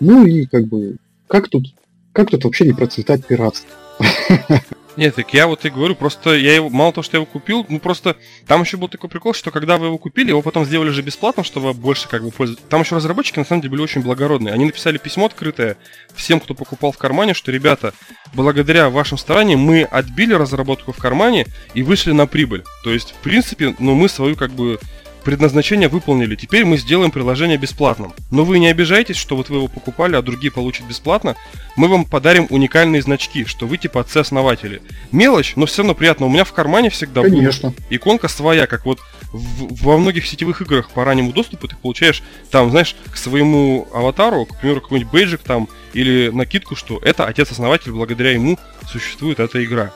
Ну 0.00 0.26
и 0.26 0.44
как 0.44 0.66
бы, 0.66 0.98
как 1.26 1.48
тут 1.48 1.72
как 2.12 2.30
тут 2.30 2.44
вообще 2.44 2.66
не 2.66 2.72
процветать 2.72 3.24
пиратство? 3.24 3.70
Нет, 4.98 5.14
так 5.14 5.32
я 5.32 5.46
вот 5.46 5.64
и 5.64 5.70
говорю, 5.70 5.94
просто 5.94 6.34
я 6.34 6.56
его, 6.56 6.70
мало 6.70 6.92
того, 6.92 7.04
что 7.04 7.16
я 7.16 7.22
его 7.22 7.30
купил, 7.30 7.64
ну 7.68 7.78
просто 7.78 8.16
там 8.48 8.62
еще 8.62 8.76
был 8.76 8.88
такой 8.88 9.08
прикол, 9.08 9.32
что 9.32 9.52
когда 9.52 9.78
вы 9.78 9.86
его 9.86 9.96
купили, 9.96 10.30
его 10.30 10.42
потом 10.42 10.64
сделали 10.64 10.90
же 10.90 11.02
бесплатно, 11.02 11.44
чтобы 11.44 11.72
больше 11.72 12.08
как 12.08 12.24
бы 12.24 12.32
пользоваться. 12.32 12.66
Там 12.66 12.80
еще 12.80 12.96
разработчики 12.96 13.38
на 13.38 13.44
самом 13.44 13.62
деле 13.62 13.70
были 13.70 13.82
очень 13.82 14.00
благородные. 14.00 14.52
Они 14.52 14.64
написали 14.64 14.98
письмо 14.98 15.26
открытое 15.26 15.76
всем, 16.16 16.40
кто 16.40 16.52
покупал 16.52 16.90
в 16.90 16.98
кармане, 16.98 17.32
что, 17.34 17.52
ребята, 17.52 17.94
благодаря 18.34 18.90
вашим 18.90 19.18
стараниям 19.18 19.60
мы 19.60 19.84
отбили 19.84 20.34
разработку 20.34 20.90
в 20.90 20.96
кармане 20.96 21.46
и 21.74 21.84
вышли 21.84 22.10
на 22.10 22.26
прибыль. 22.26 22.64
То 22.82 22.92
есть, 22.92 23.12
в 23.12 23.22
принципе, 23.22 23.76
ну 23.78 23.94
мы 23.94 24.08
свою 24.08 24.34
как 24.34 24.50
бы 24.50 24.80
предназначение 25.28 25.90
выполнили, 25.90 26.36
теперь 26.36 26.64
мы 26.64 26.78
сделаем 26.78 27.10
приложение 27.10 27.58
бесплатным. 27.58 28.14
Но 28.30 28.46
вы 28.46 28.58
не 28.58 28.68
обижайтесь, 28.68 29.16
что 29.16 29.36
вот 29.36 29.50
вы 29.50 29.56
его 29.56 29.68
покупали, 29.68 30.16
а 30.16 30.22
другие 30.22 30.50
получат 30.50 30.86
бесплатно. 30.86 31.36
Мы 31.76 31.88
вам 31.88 32.06
подарим 32.06 32.46
уникальные 32.48 33.02
значки, 33.02 33.44
что 33.44 33.66
вы 33.66 33.76
типа 33.76 34.00
отцы-основатели. 34.00 34.80
Мелочь, 35.12 35.52
но 35.54 35.66
все 35.66 35.82
равно 35.82 35.94
приятно. 35.94 36.24
У 36.24 36.30
меня 36.30 36.44
в 36.44 36.54
кармане 36.54 36.88
всегда 36.88 37.20
Конечно. 37.20 37.72
Будет 37.72 37.82
иконка 37.90 38.26
своя, 38.26 38.66
как 38.66 38.86
вот 38.86 39.00
в, 39.30 39.84
во 39.84 39.98
многих 39.98 40.26
сетевых 40.26 40.62
играх 40.62 40.88
по 40.88 41.04
раннему 41.04 41.34
доступу 41.34 41.68
ты 41.68 41.76
получаешь 41.76 42.22
там, 42.50 42.70
знаешь, 42.70 42.96
к 43.12 43.18
своему 43.18 43.86
аватару, 43.92 44.46
к 44.46 44.58
примеру, 44.58 44.80
какой-нибудь 44.80 45.12
бейджик 45.12 45.42
там 45.42 45.68
или 45.92 46.30
накидку, 46.30 46.74
что 46.74 47.00
это 47.04 47.26
отец-основатель, 47.26 47.92
благодаря 47.92 48.30
ему 48.30 48.58
существует 48.90 49.40
эта 49.40 49.62
игра. 49.62 49.92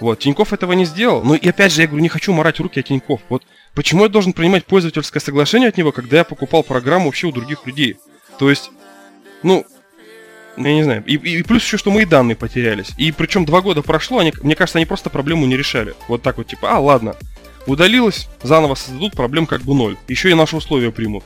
Вот, 0.00 0.18
Тиньков 0.18 0.52
этого 0.52 0.72
не 0.74 0.84
сделал. 0.84 1.22
Ну 1.24 1.34
и 1.34 1.48
опять 1.48 1.72
же, 1.72 1.80
я 1.80 1.86
говорю, 1.86 2.02
не 2.02 2.08
хочу 2.08 2.32
морать 2.32 2.60
руки 2.60 2.80
от 2.80 2.86
Тиньков. 2.86 3.20
Вот 3.30 3.44
Почему 3.74 4.04
я 4.04 4.08
должен 4.08 4.32
принимать 4.32 4.66
пользовательское 4.66 5.20
соглашение 5.20 5.68
от 5.68 5.76
него, 5.76 5.92
когда 5.92 6.18
я 6.18 6.24
покупал 6.24 6.62
программу 6.62 7.06
вообще 7.06 7.26
у 7.26 7.32
других 7.32 7.66
людей? 7.66 7.96
То 8.38 8.50
есть, 8.50 8.70
ну, 9.42 9.64
я 10.56 10.74
не 10.74 10.82
знаю. 10.82 11.04
И, 11.06 11.14
и 11.14 11.42
плюс 11.42 11.62
еще, 11.62 11.76
что 11.76 11.90
мои 11.90 12.04
данные 12.04 12.36
потерялись. 12.36 12.90
И 12.96 13.12
причем 13.12 13.44
два 13.44 13.60
года 13.60 13.82
прошло, 13.82 14.18
они, 14.18 14.32
мне 14.42 14.56
кажется, 14.56 14.78
они 14.78 14.86
просто 14.86 15.10
проблему 15.10 15.46
не 15.46 15.56
решали. 15.56 15.94
Вот 16.08 16.22
так 16.22 16.38
вот, 16.38 16.48
типа, 16.48 16.76
а, 16.76 16.80
ладно, 16.80 17.14
удалилось, 17.66 18.28
заново 18.42 18.74
создадут, 18.74 19.12
проблем 19.12 19.46
как 19.46 19.62
бы 19.62 19.74
ноль. 19.74 19.96
Еще 20.08 20.30
и 20.30 20.34
наши 20.34 20.56
условия 20.56 20.90
примут. 20.90 21.24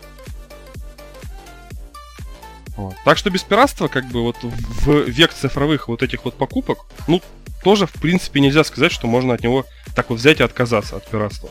Вот. 2.77 2.95
Так 3.05 3.19
что 3.19 3.31
без 3.31 3.43
пиратства, 3.43 3.89
как 3.89 4.07
бы 4.07 4.23
вот 4.23 4.37
в 4.43 5.09
век 5.09 5.33
цифровых 5.33 5.89
вот 5.89 6.03
этих 6.03 6.25
вот 6.25 6.35
покупок, 6.35 6.87
ну, 7.07 7.23
тоже, 7.63 7.87
в 7.87 7.93
принципе, 7.93 8.41
нельзя 8.41 8.65
сказать, 8.65 8.93
что 8.93 9.07
можно 9.07 9.35
от 9.35 9.43
него 9.43 9.65
так 9.95 10.11
вот 10.11 10.19
взять 10.19 10.41
и 10.41 10.43
отказаться 10.43 10.97
от 10.97 11.09
пиратства. 11.09 11.49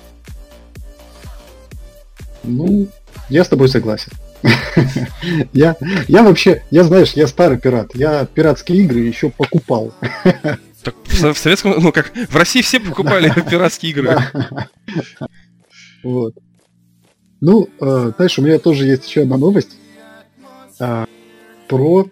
Ну, 2.43 2.87
я 3.29 3.43
с 3.43 3.47
тобой 3.47 3.69
согласен. 3.69 4.11
Я, 5.53 5.75
я 6.07 6.23
вообще, 6.23 6.63
я 6.71 6.83
знаешь, 6.83 7.13
я 7.13 7.27
старый 7.27 7.59
пират. 7.59 7.93
Я 7.93 8.25
пиратские 8.25 8.79
игры 8.79 8.99
еще 8.99 9.29
покупал. 9.29 9.93
Так 10.83 10.95
в, 11.05 11.37
советском, 11.37 11.75
ну 11.77 11.91
как, 11.91 12.11
в 12.15 12.35
России 12.35 12.63
все 12.63 12.79
покупали 12.79 13.31
пиратские 13.51 13.91
игры. 13.91 14.17
Вот. 16.03 16.33
Ну, 17.39 17.69
э, 17.79 18.11
знаешь, 18.15 18.39
у 18.39 18.41
меня 18.41 18.57
тоже 18.57 18.87
есть 18.87 19.07
еще 19.07 19.21
одна 19.21 19.37
новость. 19.37 19.77
а, 20.79 21.05
про... 21.67 22.09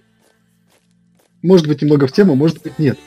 Может 1.42 1.68
быть, 1.68 1.82
немного 1.82 2.06
в 2.06 2.12
тему, 2.12 2.36
может 2.36 2.62
быть, 2.62 2.78
нет. 2.78 3.00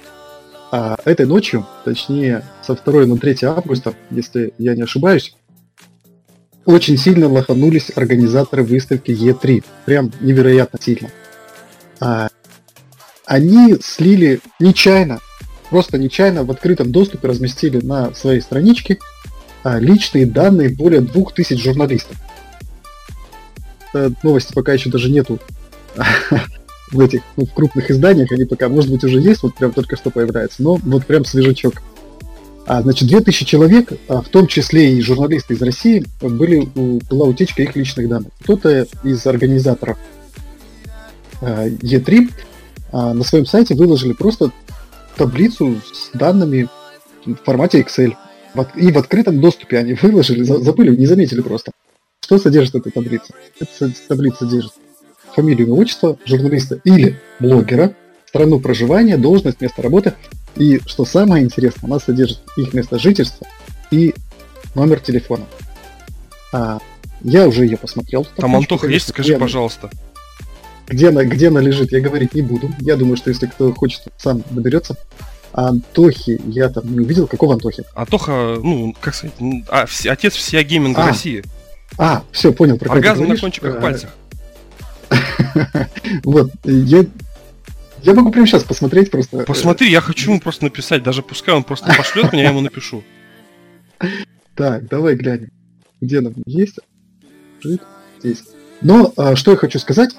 А 0.72 0.96
этой 1.04 1.26
ночью, 1.26 1.64
точнее, 1.84 2.44
со 2.62 2.74
2 2.74 3.06
на 3.06 3.16
3 3.16 3.36
августа, 3.42 3.94
если 4.10 4.54
я 4.58 4.74
не 4.74 4.82
ошибаюсь, 4.82 5.36
очень 6.64 6.96
сильно 6.96 7.28
лоханулись 7.28 7.90
организаторы 7.94 8.62
выставки 8.62 9.10
E3. 9.10 9.64
Прям 9.84 10.12
невероятно 10.20 10.78
сильно. 10.80 11.10
А, 12.00 12.28
они 13.26 13.76
слили 13.82 14.40
нечаянно, 14.60 15.20
просто 15.70 15.98
нечаянно 15.98 16.44
в 16.44 16.50
открытом 16.50 16.92
доступе 16.92 17.28
разместили 17.28 17.84
на 17.84 18.14
своей 18.14 18.40
страничке 18.40 18.98
а, 19.64 19.78
личные 19.78 20.26
данные 20.26 20.68
более 20.70 21.00
2000 21.00 21.54
журналистов. 21.62 22.16
Э, 23.94 24.10
новости 24.22 24.52
пока 24.54 24.72
еще 24.72 24.90
даже 24.90 25.10
нету 25.10 25.38
в 26.90 27.00
этих 27.00 27.22
ну, 27.36 27.46
в 27.46 27.52
крупных 27.52 27.90
изданиях, 27.90 28.32
они 28.32 28.44
пока, 28.44 28.68
может 28.68 28.90
быть, 28.90 29.04
уже 29.04 29.20
есть, 29.20 29.42
вот 29.42 29.54
прям 29.54 29.72
только 29.72 29.96
что 29.96 30.10
появляется, 30.10 30.62
но 30.62 30.76
вот 30.76 31.06
прям 31.06 31.24
свежачок. 31.24 31.82
А, 32.66 32.82
значит, 32.82 33.08
2000 33.08 33.44
человек, 33.44 33.92
а, 34.08 34.22
в 34.22 34.28
том 34.28 34.46
числе 34.46 34.96
и 34.96 35.00
журналисты 35.00 35.54
из 35.54 35.62
России, 35.62 36.04
были, 36.20 36.68
была 37.10 37.26
утечка 37.26 37.62
их 37.62 37.74
личных 37.74 38.08
данных. 38.08 38.32
Кто-то 38.40 38.86
из 39.02 39.26
организаторов 39.26 39.98
а, 41.40 41.66
E3 41.68 42.28
а, 42.92 43.14
на 43.14 43.24
своем 43.24 43.46
сайте 43.46 43.74
выложили 43.74 44.12
просто 44.12 44.52
таблицу 45.16 45.80
с 45.92 46.16
данными 46.16 46.68
в 47.24 47.34
формате 47.36 47.80
Excel. 47.80 48.14
И 48.76 48.92
в 48.92 48.98
открытом 48.98 49.40
доступе 49.40 49.78
они 49.78 49.94
выложили, 50.02 50.44
забыли, 50.44 50.94
не 50.94 51.06
заметили 51.06 51.40
просто. 51.40 51.72
Что 52.20 52.38
содержит 52.38 52.76
эта 52.76 52.90
таблица? 52.90 53.34
Эта 53.58 53.92
таблица 54.08 54.46
содержит 54.46 54.72
фамилию, 55.34 55.66
имя, 55.66 55.74
отчество 55.74 56.18
журналиста 56.24 56.80
или 56.84 57.18
блогера, 57.40 57.94
страну 58.26 58.60
проживания, 58.60 59.16
должность, 59.16 59.60
место 59.60 59.82
работы. 59.82 60.14
И 60.56 60.80
что 60.86 61.04
самое 61.04 61.44
интересное, 61.44 61.88
она 61.88 61.98
содержит 61.98 62.40
их 62.56 62.74
место 62.74 62.98
жительства 62.98 63.46
и 63.90 64.14
номер 64.74 65.00
телефона. 65.00 65.44
А, 66.52 66.78
я 67.22 67.46
уже 67.46 67.64
ее 67.64 67.76
посмотрел. 67.76 68.26
Там 68.36 68.56
Антоха 68.56 68.86
есть, 68.88 69.08
скажи, 69.08 69.36
пожалуйста. 69.38 69.90
Где 70.86 71.08
она, 71.08 71.24
где 71.24 71.48
она 71.48 71.60
лежит, 71.60 71.92
я 71.92 72.00
говорить 72.00 72.34
не 72.34 72.42
буду. 72.42 72.70
Я 72.80 72.96
думаю, 72.96 73.16
что 73.16 73.30
если 73.30 73.46
кто 73.46 73.72
хочет, 73.72 74.02
сам 74.18 74.42
доберется. 74.50 74.96
А 75.52 75.68
Антохи 75.68 76.40
я 76.46 76.68
там 76.68 76.92
не 76.92 77.00
увидел. 77.00 77.26
Какого 77.26 77.54
Антохи? 77.54 77.84
Антоха, 77.94 78.56
ну, 78.62 78.94
как 79.00 79.14
сказать, 79.14 79.34
а, 79.68 79.86
отец 80.08 80.34
всея 80.34 80.62
гейминга 80.62 81.04
а, 81.04 81.08
России. 81.08 81.44
А, 81.98 82.22
все, 82.32 82.52
понял. 82.52 82.78
Про 82.78 82.92
Оргазм 82.92 83.24
на 83.24 83.36
кончиках 83.36 83.76
а, 83.76 83.80
пальцев. 83.80 84.10
Вот, 86.24 86.50
я 86.64 87.04
я 88.02 88.14
могу 88.14 88.30
прямо 88.30 88.46
сейчас 88.46 88.64
посмотреть 88.64 89.10
просто. 89.10 89.44
Посмотри, 89.44 89.90
я 89.90 90.00
хочу 90.00 90.30
ему 90.30 90.40
просто 90.40 90.64
написать, 90.64 91.02
даже 91.02 91.22
пускай 91.22 91.54
он 91.54 91.64
просто 91.64 91.92
пошлет 91.96 92.32
меня, 92.32 92.44
я 92.44 92.50
ему 92.50 92.60
напишу. 92.60 93.02
Так, 94.54 94.86
давай 94.86 95.14
глянем. 95.14 95.48
Где 96.02 96.20
нам 96.20 96.34
есть? 96.44 96.78
Здесь. 98.20 98.42
Но 98.82 99.10
а, 99.16 99.34
что 99.34 99.52
я 99.52 99.56
хочу 99.56 99.78
сказать, 99.78 100.10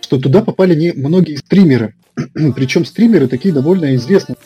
что 0.00 0.18
туда 0.18 0.42
попали 0.42 0.74
не 0.74 0.92
многие 0.92 1.36
стримеры. 1.36 1.94
Причем 2.56 2.86
стримеры 2.86 3.28
такие 3.28 3.52
довольно 3.52 3.94
известные. 3.96 4.36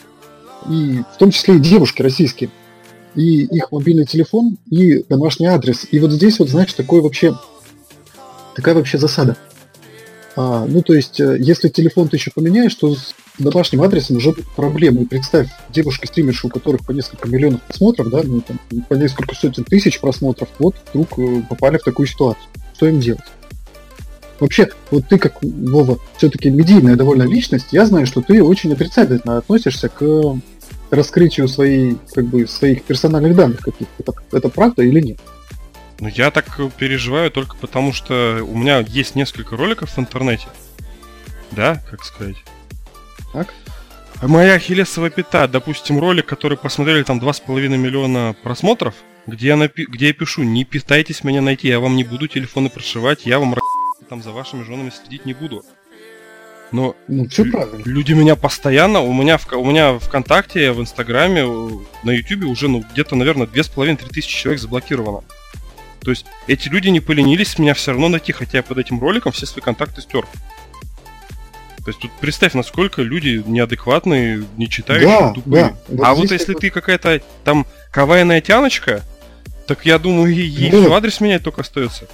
И 0.67 1.03
в 1.13 1.17
том 1.17 1.31
числе 1.31 1.55
и 1.55 1.59
девушки 1.59 2.01
российские. 2.01 2.49
И 3.15 3.43
их 3.45 3.71
мобильный 3.71 4.05
телефон, 4.05 4.57
и 4.69 5.03
домашний 5.03 5.47
адрес. 5.47 5.87
И 5.91 5.99
вот 5.99 6.11
здесь 6.11 6.39
вот, 6.39 6.49
знаешь, 6.49 6.73
такой 6.73 7.01
вообще 7.01 7.37
такая 8.55 8.75
вообще 8.75 8.97
засада. 8.97 9.37
А, 10.35 10.65
ну, 10.65 10.81
то 10.81 10.93
есть, 10.93 11.19
э, 11.19 11.37
если 11.39 11.69
телефон 11.69 12.07
ты 12.07 12.17
еще 12.17 12.31
поменяешь, 12.33 12.75
то 12.75 12.95
с 12.95 13.15
домашним 13.37 13.81
адресом 13.81 14.17
уже 14.17 14.33
проблемы. 14.55 15.05
Представь, 15.05 15.49
девушка-стримерша, 15.69 16.47
у 16.47 16.49
которых 16.49 16.85
по 16.85 16.91
несколько 16.91 17.27
миллионов 17.27 17.61
просмотров, 17.63 18.09
да, 18.09 18.21
ну, 18.23 18.41
там, 18.41 18.59
по 18.87 18.93
несколько 18.93 19.35
сотен 19.35 19.63
тысяч 19.63 19.99
просмотров, 19.99 20.49
вот 20.59 20.75
вдруг 20.89 21.17
э, 21.17 21.41
попали 21.49 21.77
в 21.77 21.83
такую 21.83 22.07
ситуацию. 22.07 22.45
Что 22.75 22.87
им 22.87 22.99
делать? 22.99 23.23
Вообще, 24.39 24.69
вот 24.91 25.05
ты 25.09 25.17
как, 25.17 25.39
Вова, 25.41 25.99
все-таки 26.17 26.49
медийная 26.49 26.95
довольно 26.95 27.23
личность, 27.23 27.67
я 27.71 27.85
знаю, 27.85 28.05
что 28.05 28.21
ты 28.21 28.41
очень 28.41 28.71
отрицательно 28.71 29.37
относишься 29.37 29.89
к 29.89 30.39
раскрытию 30.91 31.47
своей, 31.47 31.97
как 32.13 32.25
бы, 32.25 32.47
своих 32.47 32.83
персональных 32.83 33.35
данных 33.35 33.59
каких-то. 33.59 33.93
Это, 33.99 34.13
это 34.31 34.49
правда 34.49 34.83
или 34.83 35.01
нет? 35.01 35.19
Ну, 35.99 36.07
я 36.07 36.31
так 36.31 36.59
переживаю 36.77 37.29
только 37.29 37.55
потому, 37.57 37.91
что 37.93 38.39
у 38.47 38.57
меня 38.57 38.79
есть 38.79 39.15
несколько 39.15 39.57
роликов 39.57 39.91
в 39.91 39.99
интернете. 39.99 40.47
Да, 41.51 41.81
как 41.89 42.03
сказать? 42.05 42.37
Так? 43.33 43.53
Моя 44.21 44.55
ахиллесова 44.55 45.09
пята, 45.09 45.47
допустим, 45.47 45.99
ролик, 45.99 46.25
который 46.25 46.57
посмотрели 46.57 47.03
там 47.03 47.19
2,5 47.19 47.77
миллиона 47.77 48.35
просмотров, 48.43 48.95
где 49.27 49.47
я, 49.47 49.55
напи- 49.55 49.85
где 49.85 50.07
я 50.07 50.13
пишу, 50.13 50.43
не 50.43 50.65
пытайтесь 50.65 51.23
меня 51.23 51.41
найти, 51.41 51.67
я 51.67 51.79
вам 51.79 51.95
не 51.95 52.03
буду 52.03 52.27
телефоны 52.27 52.69
прошивать, 52.69 53.25
я 53.25 53.39
вам 53.39 53.55
там 54.09 54.21
за 54.21 54.31
вашими 54.31 54.63
женами 54.63 54.89
следить 54.89 55.25
не 55.25 55.33
буду. 55.33 55.63
Но 56.71 56.95
ну, 57.07 57.27
все 57.27 57.45
правильно. 57.45 57.81
люди 57.85 58.13
меня 58.13 58.35
постоянно, 58.35 59.01
у 59.01 59.13
меня, 59.13 59.37
в, 59.37 59.51
у 59.53 59.65
меня 59.65 59.97
ВКонтакте, 59.97 60.71
в 60.71 60.81
Инстаграме, 60.81 61.43
на 62.03 62.11
Ютубе 62.11 62.45
уже 62.45 62.67
ну, 62.67 62.83
где-то, 62.91 63.15
наверное, 63.15 63.47
2,5-3 63.47 64.09
тысячи 64.09 64.37
человек 64.37 64.61
заблокировано. 64.61 65.23
То 66.01 66.11
есть 66.11 66.25
эти 66.47 66.69
люди 66.69 66.89
не 66.89 66.99
поленились 66.99 67.59
меня 67.59 67.73
все 67.73 67.91
равно 67.91 68.09
найти, 68.09 68.31
хотя 68.31 68.59
я 68.59 68.63
под 68.63 68.77
этим 68.77 68.99
роликом 68.99 69.31
все 69.31 69.45
свои 69.45 69.61
контакты 69.61 70.01
стер. 70.01 70.25
То 71.83 71.87
есть 71.87 71.99
тут 71.99 72.11
представь, 72.19 72.53
насколько 72.53 73.01
люди 73.01 73.41
неадекватные, 73.45 74.43
не 74.57 74.69
читающие, 74.69 75.09
да, 75.09 75.33
тупые. 75.33 75.63
Да. 75.63 75.75
Вот 75.87 76.05
а 76.05 76.13
вот 76.13 76.31
если 76.31 76.51
это... 76.51 76.61
ты 76.61 76.69
какая-то 76.69 77.21
там 77.43 77.65
кавайная 77.91 78.41
тяночка, 78.41 79.03
так 79.65 79.85
я 79.85 79.97
думаю, 79.97 80.33
ей 80.33 80.71
ну, 80.71 80.93
адрес 80.93 81.19
менять 81.19 81.43
только 81.43 81.61
остается. 81.61 82.07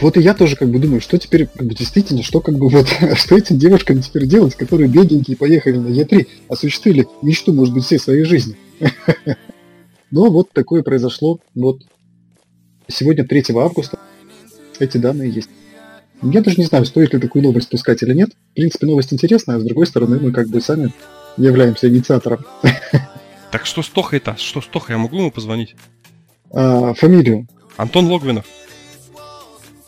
Вот 0.00 0.16
и 0.16 0.20
я 0.20 0.34
тоже 0.34 0.56
как 0.56 0.68
бы 0.70 0.78
думаю, 0.78 1.00
что 1.00 1.18
теперь 1.18 1.46
как 1.46 1.66
бы 1.66 1.74
действительно, 1.74 2.22
что 2.22 2.40
как 2.40 2.56
бы 2.56 2.68
вот, 2.68 2.88
что 3.16 3.36
этим 3.36 3.58
девушкам 3.58 4.02
теперь 4.02 4.26
делать, 4.26 4.56
которые 4.56 4.88
бедненькие 4.88 5.36
поехали 5.36 5.76
на 5.76 5.88
Е3, 5.88 6.26
осуществили 6.48 7.06
мечту, 7.22 7.52
может 7.52 7.74
быть, 7.74 7.84
всей 7.84 7.98
своей 7.98 8.24
жизни. 8.24 8.56
Но 10.10 10.30
вот 10.30 10.52
такое 10.52 10.82
произошло, 10.82 11.38
вот 11.54 11.82
Сегодня 12.88 13.26
3 13.26 13.44
августа. 13.56 13.98
Эти 14.78 14.98
данные 14.98 15.30
есть. 15.30 15.50
Я 16.22 16.40
даже 16.40 16.56
не 16.56 16.64
знаю, 16.64 16.84
стоит 16.86 17.12
ли 17.12 17.20
такую 17.20 17.42
новость 17.42 17.68
пускать 17.68 18.02
или 18.02 18.14
нет. 18.14 18.30
В 18.52 18.54
принципе, 18.54 18.86
новость 18.86 19.12
интересная, 19.12 19.56
а 19.56 19.60
с 19.60 19.64
другой 19.64 19.86
стороны, 19.86 20.18
мы 20.18 20.32
как 20.32 20.48
бы 20.48 20.60
сами 20.60 20.92
являемся 21.36 21.88
инициатором. 21.88 22.44
Так 23.52 23.64
что 23.64 23.80
с 23.82 23.88
Тохой-то? 23.88 24.36
Что 24.36 24.60
с 24.60 24.66
Тохой? 24.66 24.96
Я 24.96 24.98
могу 24.98 25.16
ему 25.16 25.30
позвонить? 25.30 25.76
А, 26.52 26.92
фамилию. 26.94 27.46
Антон 27.76 28.06
Логвинов. 28.06 28.44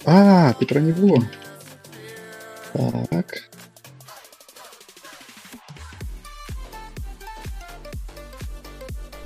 А, 0.07 0.55
ты 0.55 0.65
про 0.65 0.79
него. 0.79 1.23
Так. 3.11 3.51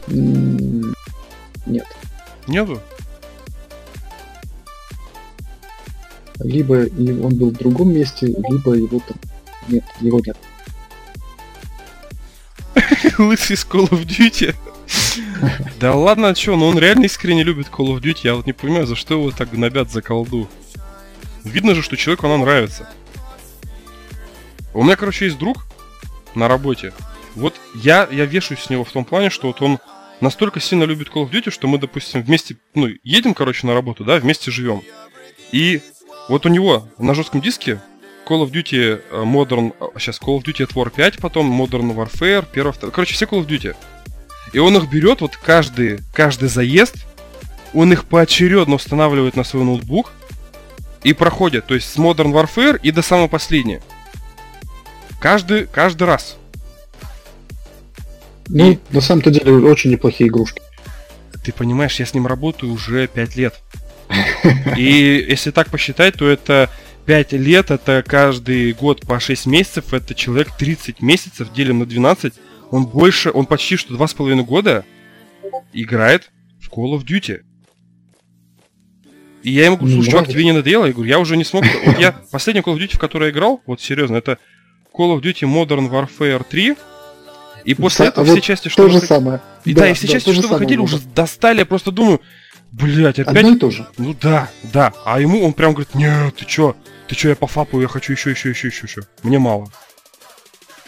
Нет. 0.09 1.87
Нету? 2.49 2.81
Либо 6.41 6.85
и 6.85 7.13
он 7.13 7.37
был 7.37 7.51
в 7.51 7.55
другом 7.55 7.93
месте, 7.93 8.27
либо 8.27 8.75
его 8.75 9.01
там 9.01 9.17
нет, 9.69 9.85
его 10.01 10.21
нет. 10.21 10.37
Лысый 13.19 13.57
с 13.57 13.65
Call 13.65 13.89
of 13.91 14.07
Duty. 14.07 14.55
Да 15.79 15.95
ладно, 15.95 16.35
что, 16.35 16.57
ну 16.57 16.67
он 16.67 16.79
реально 16.79 17.07
искренне 17.07 17.43
любит 17.43 17.69
Call 17.69 17.95
of 17.95 18.01
Duty, 18.01 18.21
я 18.25 18.35
вот 18.35 18.47
не 18.47 18.53
понимаю, 18.53 18.87
за 18.87 18.97
что 18.97 19.15
его 19.15 19.31
так 19.31 19.51
гнобят 19.51 19.91
за 19.91 20.03
колду. 20.03 20.49
Видно 21.45 21.75
же, 21.75 21.83
что 21.83 21.97
человеку 21.97 22.27
она 22.27 22.39
нравится. 22.39 22.89
У 24.75 24.83
меня, 24.83 24.97
короче, 24.97 25.27
есть 25.27 25.39
друг 25.39 25.67
на 26.35 26.49
работе. 26.49 26.93
Вот 27.35 27.55
я, 27.75 28.09
я 28.11 28.25
вешаюсь 28.25 28.63
с 28.63 28.71
него 28.71 28.85
в 28.85 28.93
том 28.93 29.05
плане, 29.05 29.31
что 29.31 29.49
вот 29.49 29.61
он 29.61 29.79
настолько 30.21 30.61
сильно 30.61 30.85
любит 30.85 31.09
Call 31.09 31.29
of 31.29 31.31
Duty, 31.31 31.51
что 31.51 31.69
мы, 31.69 31.79
допустим, 31.79 32.23
вместе, 32.23 32.57
ну, 32.75 32.89
едем, 33.03 33.35
короче, 33.35 33.67
на 33.67 33.75
работу, 33.75 34.05
да, 34.05 34.17
вместе 34.19 34.51
живем. 34.51 34.83
И 35.51 35.81
вот 36.29 36.47
у 36.47 36.49
него 36.49 36.89
на 36.99 37.15
жестком 37.15 37.41
диске 37.41 37.81
Call 38.27 38.45
of 38.45 38.51
Duty 38.51 39.01
э, 39.11 39.23
Modern... 39.25 39.73
Сейчас, 39.99 40.19
э, 40.21 40.25
Call 40.25 40.39
of 40.39 40.45
Duty 40.45 40.67
at 40.67 40.75
War 40.75 40.91
5, 40.95 41.19
потом 41.19 41.61
Modern 41.61 41.95
Warfare, 41.95 42.47
1, 42.51 42.73
2... 42.81 42.91
Короче, 42.91 43.15
все 43.15 43.27
Call 43.27 43.45
of 43.45 43.47
Duty. 43.47 43.75
И 44.53 44.59
он 44.59 44.77
их 44.77 44.89
берет, 44.91 45.21
вот 45.21 45.37
каждый, 45.37 46.01
каждый 46.13 46.49
заезд, 46.49 47.07
он 47.75 47.93
их 47.93 48.05
поочередно 48.05 48.75
устанавливает 48.75 49.37
на 49.37 49.45
свой 49.45 49.65
ноутбук 49.65 50.13
и 51.03 51.13
проходит. 51.13 51.67
То 51.67 51.75
есть 51.75 51.91
с 51.91 51.97
Modern 51.97 52.33
Warfare 52.33 52.79
и 52.83 52.91
до 52.91 53.03
самого 53.03 53.29
последнего. 53.29 53.83
Каждый, 55.21 55.67
каждый 55.67 56.05
раз. 56.05 56.37
Ну, 58.49 58.73
и... 58.73 58.79
на 58.91 59.01
самом-то 59.01 59.31
деле, 59.31 59.53
очень 59.53 59.91
неплохие 59.91 60.29
игрушки. 60.29 60.61
Ты 61.45 61.53
понимаешь, 61.53 61.99
я 61.99 62.07
с 62.07 62.15
ним 62.15 62.27
работаю 62.27 62.73
уже 62.73 63.09
5 63.09 63.37
лет. 63.37 63.61
И 64.77 65.27
если 65.29 65.51
так 65.51 65.71
посчитать, 65.71 66.15
то 66.15 66.29
это 66.29 66.71
5 67.07 67.33
лет, 67.33 67.71
это 67.71 68.05
каждый 68.07 68.73
год 68.73 69.03
по 69.07 69.19
6 69.19 69.47
месяцев, 69.47 69.93
это 69.93 70.15
человек 70.15 70.57
30 70.57 71.01
месяцев, 71.01 71.53
делим 71.53 71.81
на 71.81 71.87
12, 71.87 72.35
он 72.71 72.87
больше, 72.87 73.31
он 73.31 73.47
почти 73.47 73.77
что 73.77 73.95
2,5 73.95 74.43
года 74.45 74.85
играет 75.73 76.31
в 76.61 76.71
Call 76.71 76.97
of 76.97 77.05
Duty. 77.05 77.43
И 79.43 79.51
я 79.51 79.67
ему 79.67 79.77
говорю, 79.77 79.95
слушай, 79.95 80.11
чувак, 80.11 80.29
тебе 80.29 80.45
не 80.45 80.53
надоело? 80.53 80.87
Я 80.87 80.93
говорю, 80.93 81.09
я 81.09 81.19
уже 81.19 81.37
не 81.37 81.45
смог. 81.45 81.65
Вот 81.85 81.99
я 81.99 82.13
последний 82.31 82.63
Call 82.63 82.77
of 82.77 82.79
Duty, 82.79 82.95
в 82.95 82.99
который 82.99 83.27
я 83.27 83.31
играл, 83.31 83.61
вот 83.67 83.81
серьезно, 83.81 84.17
это 84.17 84.39
Call 84.95 85.17
of 85.17 85.21
Duty 85.21 85.43
Modern 85.43 85.91
Warfare 85.91 86.45
3. 86.49 86.77
И 87.65 87.75
после 87.75 88.07
этого 88.07 88.27
все 88.27 88.41
части, 88.41 88.69
что... 88.69 88.85
То 88.85 88.89
же 88.89 89.01
самое. 89.01 89.41
И 89.65 89.75
да, 89.75 89.89
и 89.89 89.95
все 89.95 90.09
части, 90.09 90.33
что 90.33 90.49
выходили, 90.49 90.79
уже 90.79 90.99
достали, 91.15 91.59
я 91.59 91.67
просто 91.67 91.91
думаю, 91.91 92.21
блять, 92.73 93.19
опять... 93.19 93.37
Одно 93.37 93.51
и 93.51 93.59
то 93.59 93.71
же. 93.71 93.87
Ну 93.99 94.17
да, 94.21 94.51
да. 94.73 94.93
А 95.05 95.21
ему 95.21 95.45
он 95.45 95.53
прям 95.53 95.73
говорит, 95.73 95.95
нет, 95.95 96.35
ты 96.37 96.45
чё, 96.45 96.77
ты 97.07 97.15
чё, 97.15 97.29
я 97.31 97.37
по 97.37 97.47
фапу, 97.47 97.81
я 97.81 97.89
хочу 97.89 98.13
еще, 98.13 98.31
еще, 98.31 98.51
еще, 98.51 98.69
еще, 98.69 98.87
еще. 98.87 99.03
Мне 99.23 99.39
мало. 99.39 99.69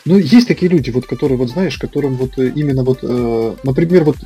Ну, 0.07 0.18
есть 0.18 0.49
такие 0.49 0.70
люди, 0.70 0.91
вот, 0.91 1.07
которые, 1.07 1.39
вот 1.39 1.49
знаешь, 1.49 1.78
которым 1.78 2.16
вот 2.16 2.39
э, 2.39 2.53
именно 2.55 2.85
вот, 2.85 2.99
э, 3.03 3.55
например, 3.62 4.05
вот, 4.05 4.16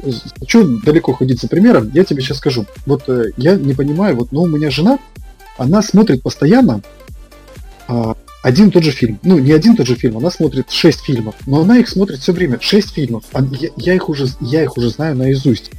что 0.46 0.64
далеко 0.64 1.12
ходить 1.12 1.40
за 1.40 1.46
примером, 1.46 1.90
я 1.94 2.04
тебе 2.04 2.20
сейчас 2.20 2.38
скажу. 2.38 2.66
Вот 2.84 3.08
э, 3.08 3.30
я 3.36 3.54
не 3.54 3.74
понимаю, 3.74 4.16
вот, 4.16 4.32
но 4.32 4.42
у 4.42 4.46
меня 4.48 4.70
жена, 4.70 4.98
она 5.56 5.80
смотрит 5.82 6.22
постоянно 6.22 6.82
э, 7.86 8.14
один 8.42 8.68
и 8.68 8.70
тот 8.72 8.82
же 8.82 8.90
фильм. 8.90 9.20
Ну, 9.22 9.38
не 9.38 9.52
один 9.52 9.74
и 9.74 9.76
тот 9.76 9.86
же 9.86 9.94
фильм, 9.94 10.18
она 10.18 10.32
смотрит 10.32 10.68
шесть 10.72 11.02
фильмов, 11.02 11.36
но 11.46 11.60
она 11.60 11.78
их 11.78 11.88
смотрит 11.88 12.18
все 12.18 12.32
время, 12.32 12.58
шесть 12.60 12.92
фильмов. 12.94 13.24
А 13.32 13.44
я, 13.44 13.68
я, 13.76 13.94
их 13.94 14.08
уже, 14.08 14.26
я 14.40 14.64
их 14.64 14.76
уже 14.76 14.90
знаю 14.90 15.14
наизусть. 15.14 15.70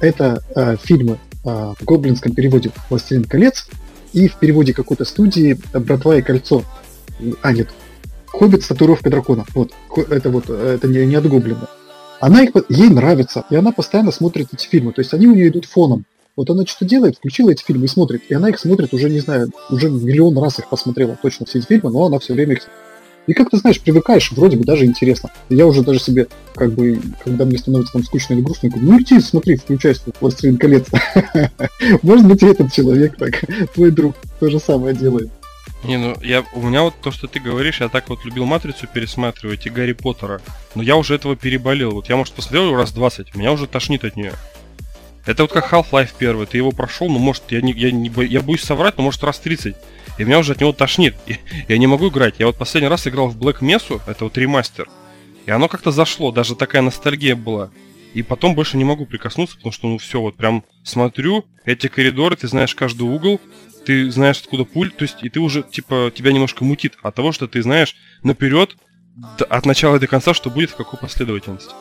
Это 0.00 0.42
э, 0.54 0.76
фильмы 0.82 1.18
э, 1.44 1.48
в 1.48 1.84
гоблинском 1.84 2.34
переводе 2.34 2.70
«Властелин 2.90 3.24
колец» 3.24 3.68
и 4.12 4.28
в 4.28 4.36
переводе 4.36 4.72
какой-то 4.72 5.04
студии 5.04 5.58
«Братва 5.72 6.16
и 6.16 6.22
кольцо». 6.22 6.62
А, 7.42 7.52
нет, 7.52 7.68
Хоббит 8.26 8.62
с 8.62 8.68
татуировкой 8.68 9.10
дракона. 9.10 9.46
Вот, 9.54 9.72
это 10.10 10.28
вот, 10.28 10.50
это 10.50 10.86
не, 10.88 11.06
не 11.06 11.14
от 11.14 11.26
Гоблина. 11.26 11.68
Она 12.20 12.42
их, 12.42 12.50
ей 12.68 12.90
нравится, 12.90 13.44
и 13.50 13.56
она 13.56 13.72
постоянно 13.72 14.12
смотрит 14.12 14.48
эти 14.52 14.66
фильмы. 14.66 14.92
То 14.92 15.00
есть 15.00 15.14
они 15.14 15.26
у 15.26 15.34
нее 15.34 15.48
идут 15.48 15.64
фоном. 15.64 16.04
Вот 16.34 16.50
она 16.50 16.66
что-то 16.66 16.84
делает, 16.84 17.16
включила 17.16 17.50
эти 17.50 17.64
фильмы 17.64 17.86
и 17.86 17.88
смотрит. 17.88 18.22
И 18.28 18.34
она 18.34 18.50
их 18.50 18.58
смотрит 18.58 18.92
уже, 18.92 19.08
не 19.08 19.20
знаю, 19.20 19.50
уже 19.70 19.88
миллион 19.88 20.36
раз 20.38 20.58
их 20.58 20.68
посмотрела 20.68 21.18
точно 21.20 21.46
все 21.46 21.58
эти 21.60 21.66
фильмы, 21.66 21.90
но 21.90 22.04
она 22.04 22.18
все 22.18 22.34
время 22.34 22.54
их 22.54 22.62
и 23.26 23.32
как 23.32 23.50
ты 23.50 23.56
знаешь, 23.56 23.80
привыкаешь, 23.80 24.30
вроде 24.32 24.56
бы 24.56 24.64
даже 24.64 24.84
интересно. 24.84 25.30
Я 25.48 25.66
уже 25.66 25.82
даже 25.82 25.98
себе, 25.98 26.28
как 26.54 26.72
бы, 26.72 27.00
когда 27.24 27.44
мне 27.44 27.58
становится 27.58 27.94
там 27.94 28.04
скучно 28.04 28.34
или 28.34 28.40
грустно, 28.40 28.68
говорю, 28.68 28.92
ну 28.92 29.00
иди, 29.00 29.20
смотри, 29.20 29.56
включайся 29.56 30.02
«Властелин 30.20 30.58
колец». 30.58 30.86
Может 32.02 32.26
быть, 32.26 32.42
и 32.42 32.46
этот 32.46 32.72
человек 32.72 33.16
так, 33.16 33.44
твой 33.74 33.90
друг, 33.90 34.14
то 34.38 34.48
же 34.48 34.58
самое 34.60 34.94
делает. 34.94 35.30
Не, 35.84 35.98
ну 35.98 36.16
я 36.22 36.44
у 36.54 36.62
меня 36.62 36.82
вот 36.82 36.94
то, 37.00 37.10
что 37.10 37.26
ты 37.26 37.38
говоришь, 37.38 37.80
я 37.80 37.88
так 37.88 38.08
вот 38.08 38.24
любил 38.24 38.44
матрицу 38.44 38.88
пересматривать 38.92 39.66
и 39.66 39.70
Гарри 39.70 39.92
Поттера. 39.92 40.40
Но 40.74 40.82
я 40.82 40.96
уже 40.96 41.14
этого 41.14 41.36
переболел. 41.36 41.92
Вот 41.92 42.08
я, 42.08 42.16
может, 42.16 42.34
посмотрел 42.34 42.74
раз 42.74 42.92
20, 42.92 43.34
меня 43.34 43.52
уже 43.52 43.66
тошнит 43.66 44.04
от 44.04 44.16
нее. 44.16 44.32
Это 45.26 45.42
вот 45.42 45.52
как 45.52 45.72
Half-Life 45.72 46.14
первый, 46.16 46.46
ты 46.46 46.56
его 46.56 46.70
прошел, 46.70 47.08
ну 47.08 47.18
может, 47.18 47.42
я 47.50 47.60
не, 47.60 47.72
я 47.72 47.90
не 47.90 48.10
я 48.26 48.40
боюсь 48.40 48.62
соврать, 48.62 48.96
но 48.96 49.02
может 49.02 49.22
раз 49.24 49.40
30. 49.40 49.74
И 50.18 50.24
меня 50.24 50.38
уже 50.38 50.52
от 50.52 50.60
него 50.60 50.72
тошнит. 50.72 51.16
И, 51.26 51.36
я 51.68 51.78
не 51.78 51.88
могу 51.88 52.08
играть. 52.08 52.36
Я 52.38 52.46
вот 52.46 52.56
последний 52.56 52.88
раз 52.88 53.06
играл 53.06 53.28
в 53.28 53.36
Black 53.36 53.60
Mesa, 53.60 54.00
это 54.06 54.24
вот 54.24 54.38
ремастер. 54.38 54.88
И 55.44 55.50
оно 55.50 55.68
как-то 55.68 55.90
зашло, 55.90 56.32
даже 56.32 56.54
такая 56.54 56.82
ностальгия 56.82 57.36
была. 57.36 57.70
И 58.14 58.22
потом 58.22 58.54
больше 58.54 58.76
не 58.76 58.84
могу 58.84 59.04
прикоснуться, 59.04 59.56
потому 59.56 59.72
что, 59.72 59.88
ну, 59.88 59.98
все, 59.98 60.20
вот 60.20 60.36
прям 60.36 60.64
смотрю, 60.84 61.44
эти 61.64 61.88
коридоры, 61.88 62.36
ты 62.36 62.48
знаешь 62.48 62.74
каждый 62.74 63.02
угол, 63.02 63.40
ты 63.84 64.10
знаешь, 64.10 64.40
откуда 64.40 64.64
пуль, 64.64 64.90
то 64.90 65.02
есть, 65.02 65.22
и 65.22 65.28
ты 65.28 65.38
уже, 65.38 65.62
типа, 65.62 66.10
тебя 66.14 66.32
немножко 66.32 66.64
мутит 66.64 66.94
от 67.02 67.14
того, 67.14 67.32
что 67.32 67.46
ты 67.46 67.62
знаешь 67.62 67.94
наперед, 68.22 68.76
от 69.48 69.66
начала 69.66 69.98
до 69.98 70.06
конца, 70.06 70.34
что 70.34 70.50
будет 70.50 70.70
в 70.70 70.76
какой 70.76 70.98
последовательности. 70.98 71.72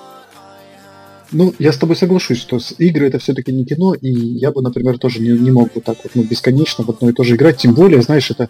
Ну, 1.31 1.53
я 1.59 1.71
с 1.71 1.77
тобой 1.77 1.95
соглашусь, 1.95 2.39
что 2.39 2.59
игры 2.77 3.07
это 3.07 3.19
все-таки 3.19 3.51
не 3.51 3.65
кино, 3.65 3.93
и 3.93 4.09
я 4.09 4.51
бы, 4.51 4.61
например, 4.61 4.97
тоже 4.97 5.19
не, 5.19 5.29
не 5.29 5.51
мог 5.51 5.69
вот 5.75 5.83
так 5.83 5.97
вот 6.03 6.13
ну, 6.15 6.23
бесконечно 6.23 6.83
в 6.83 6.89
одно 6.89 7.09
и 7.09 7.13
то 7.13 7.23
же 7.23 7.35
играть. 7.35 7.57
Тем 7.57 7.73
более, 7.73 8.01
знаешь, 8.01 8.29
это 8.31 8.49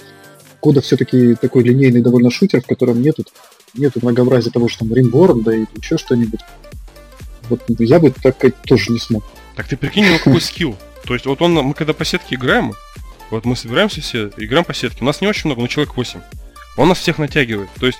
кода 0.59 0.81
все-таки 0.81 1.35
такой 1.35 1.63
линейный 1.63 2.01
довольно 2.01 2.31
шутер, 2.31 2.61
в 2.61 2.65
котором 2.65 3.01
нету, 3.01 3.23
нету 3.75 3.99
многообразия 4.01 4.51
того, 4.51 4.67
что 4.67 4.79
там 4.79 4.93
RimWorld, 4.93 5.43
да 5.43 5.55
и 5.55 5.65
еще 5.75 5.97
что-нибудь. 5.97 6.41
Вот 7.49 7.61
я 7.67 7.99
бы 7.99 8.11
так 8.11 8.37
тоже 8.65 8.91
не 8.91 8.99
смог. 8.99 9.23
Так 9.55 9.67
ты 9.67 9.77
прикинь, 9.77 10.09
у 10.09 10.17
какой 10.17 10.41
skill. 10.41 10.75
То 11.05 11.13
есть 11.13 11.25
вот 11.25 11.41
он, 11.41 11.53
мы 11.53 11.73
когда 11.73 11.93
по 11.93 12.03
сетке 12.03 12.35
играем, 12.35 12.73
вот 13.29 13.45
мы 13.45 13.55
собираемся 13.55 14.01
все, 14.01 14.31
играем 14.37 14.65
по 14.65 14.73
сетке. 14.73 14.99
У 15.01 15.05
нас 15.05 15.21
не 15.21 15.27
очень 15.27 15.43
много, 15.45 15.61
но 15.61 15.67
человек 15.67 15.95
8. 15.95 16.19
Он 16.77 16.89
нас 16.89 16.99
всех 16.99 17.17
натягивает. 17.17 17.69
То 17.79 17.85
есть, 17.85 17.99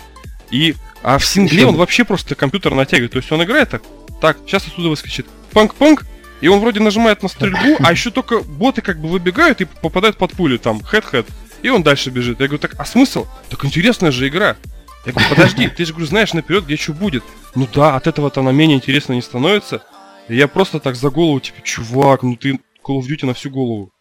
и... 0.51 0.75
А 1.03 1.19
в 1.19 1.25
сингле 1.25 1.65
он 1.65 1.75
вообще 1.75 2.03
просто 2.03 2.33
компьютер 2.35 2.73
натягивает. 2.73 3.11
То 3.11 3.19
есть 3.19 3.31
он 3.31 3.43
играет 3.43 3.69
так, 3.69 3.83
так, 4.21 4.37
сейчас 4.45 4.67
отсюда 4.67 4.89
выскочит 4.89 5.27
панк-панк, 5.51 6.05
и 6.41 6.47
он 6.47 6.59
вроде 6.59 6.79
нажимает 6.79 7.23
на 7.23 7.29
стрельбу, 7.29 7.77
а 7.79 7.91
еще 7.91 8.11
только 8.11 8.39
боты 8.39 8.81
как 8.81 8.99
бы 8.99 9.07
выбегают 9.07 9.61
и 9.61 9.65
попадают 9.65 10.17
под 10.17 10.33
пулю, 10.33 10.59
там, 10.59 10.81
хэт-хэт, 10.81 11.27
и 11.61 11.69
он 11.69 11.83
дальше 11.83 12.09
бежит. 12.09 12.39
Я 12.39 12.47
говорю, 12.47 12.59
так, 12.59 12.75
а 12.77 12.85
смысл? 12.85 13.25
Так 13.49 13.63
интересная 13.65 14.11
же 14.11 14.27
игра. 14.27 14.57
Я 15.05 15.13
говорю, 15.13 15.29
подожди, 15.29 15.67
ты 15.67 15.85
же, 15.85 15.93
говорю, 15.93 16.07
знаешь 16.07 16.33
наперед, 16.33 16.65
где 16.65 16.77
что 16.77 16.93
будет. 16.93 17.23
Ну 17.53 17.67
да, 17.73 17.95
от 17.95 18.07
этого-то 18.07 18.41
она 18.41 18.51
менее 18.51 18.77
интересно 18.77 19.13
не 19.13 19.21
становится. 19.21 19.83
И 20.27 20.35
я 20.35 20.47
просто 20.47 20.79
так 20.79 20.95
за 20.95 21.09
голову, 21.09 21.39
типа, 21.39 21.61
чувак, 21.61 22.23
ну 22.23 22.35
ты 22.35 22.59
Call 22.83 22.99
of 22.99 23.07
Duty 23.07 23.25
на 23.25 23.33
всю 23.33 23.49
голову. 23.49 23.91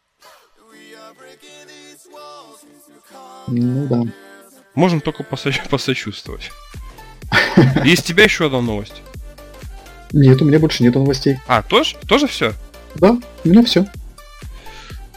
Ну 3.47 3.87
да. 3.87 4.03
Можно 4.75 5.01
только 5.01 5.23
посо- 5.23 5.69
посочувствовать. 5.69 6.51
Есть 7.85 8.07
тебя 8.07 8.25
еще 8.25 8.47
одна 8.47 8.61
новость. 8.61 9.03
Нет, 10.15 10.41
у 10.41 10.45
меня 10.45 10.59
больше 10.59 10.83
нет 10.83 10.95
новостей. 10.95 11.39
А, 11.47 11.63
тоже? 11.63 11.97
Тоже 12.07 12.29
все? 12.29 12.53
Да, 12.95 13.19
у 13.45 13.49
меня 13.49 13.65
все. 13.65 13.87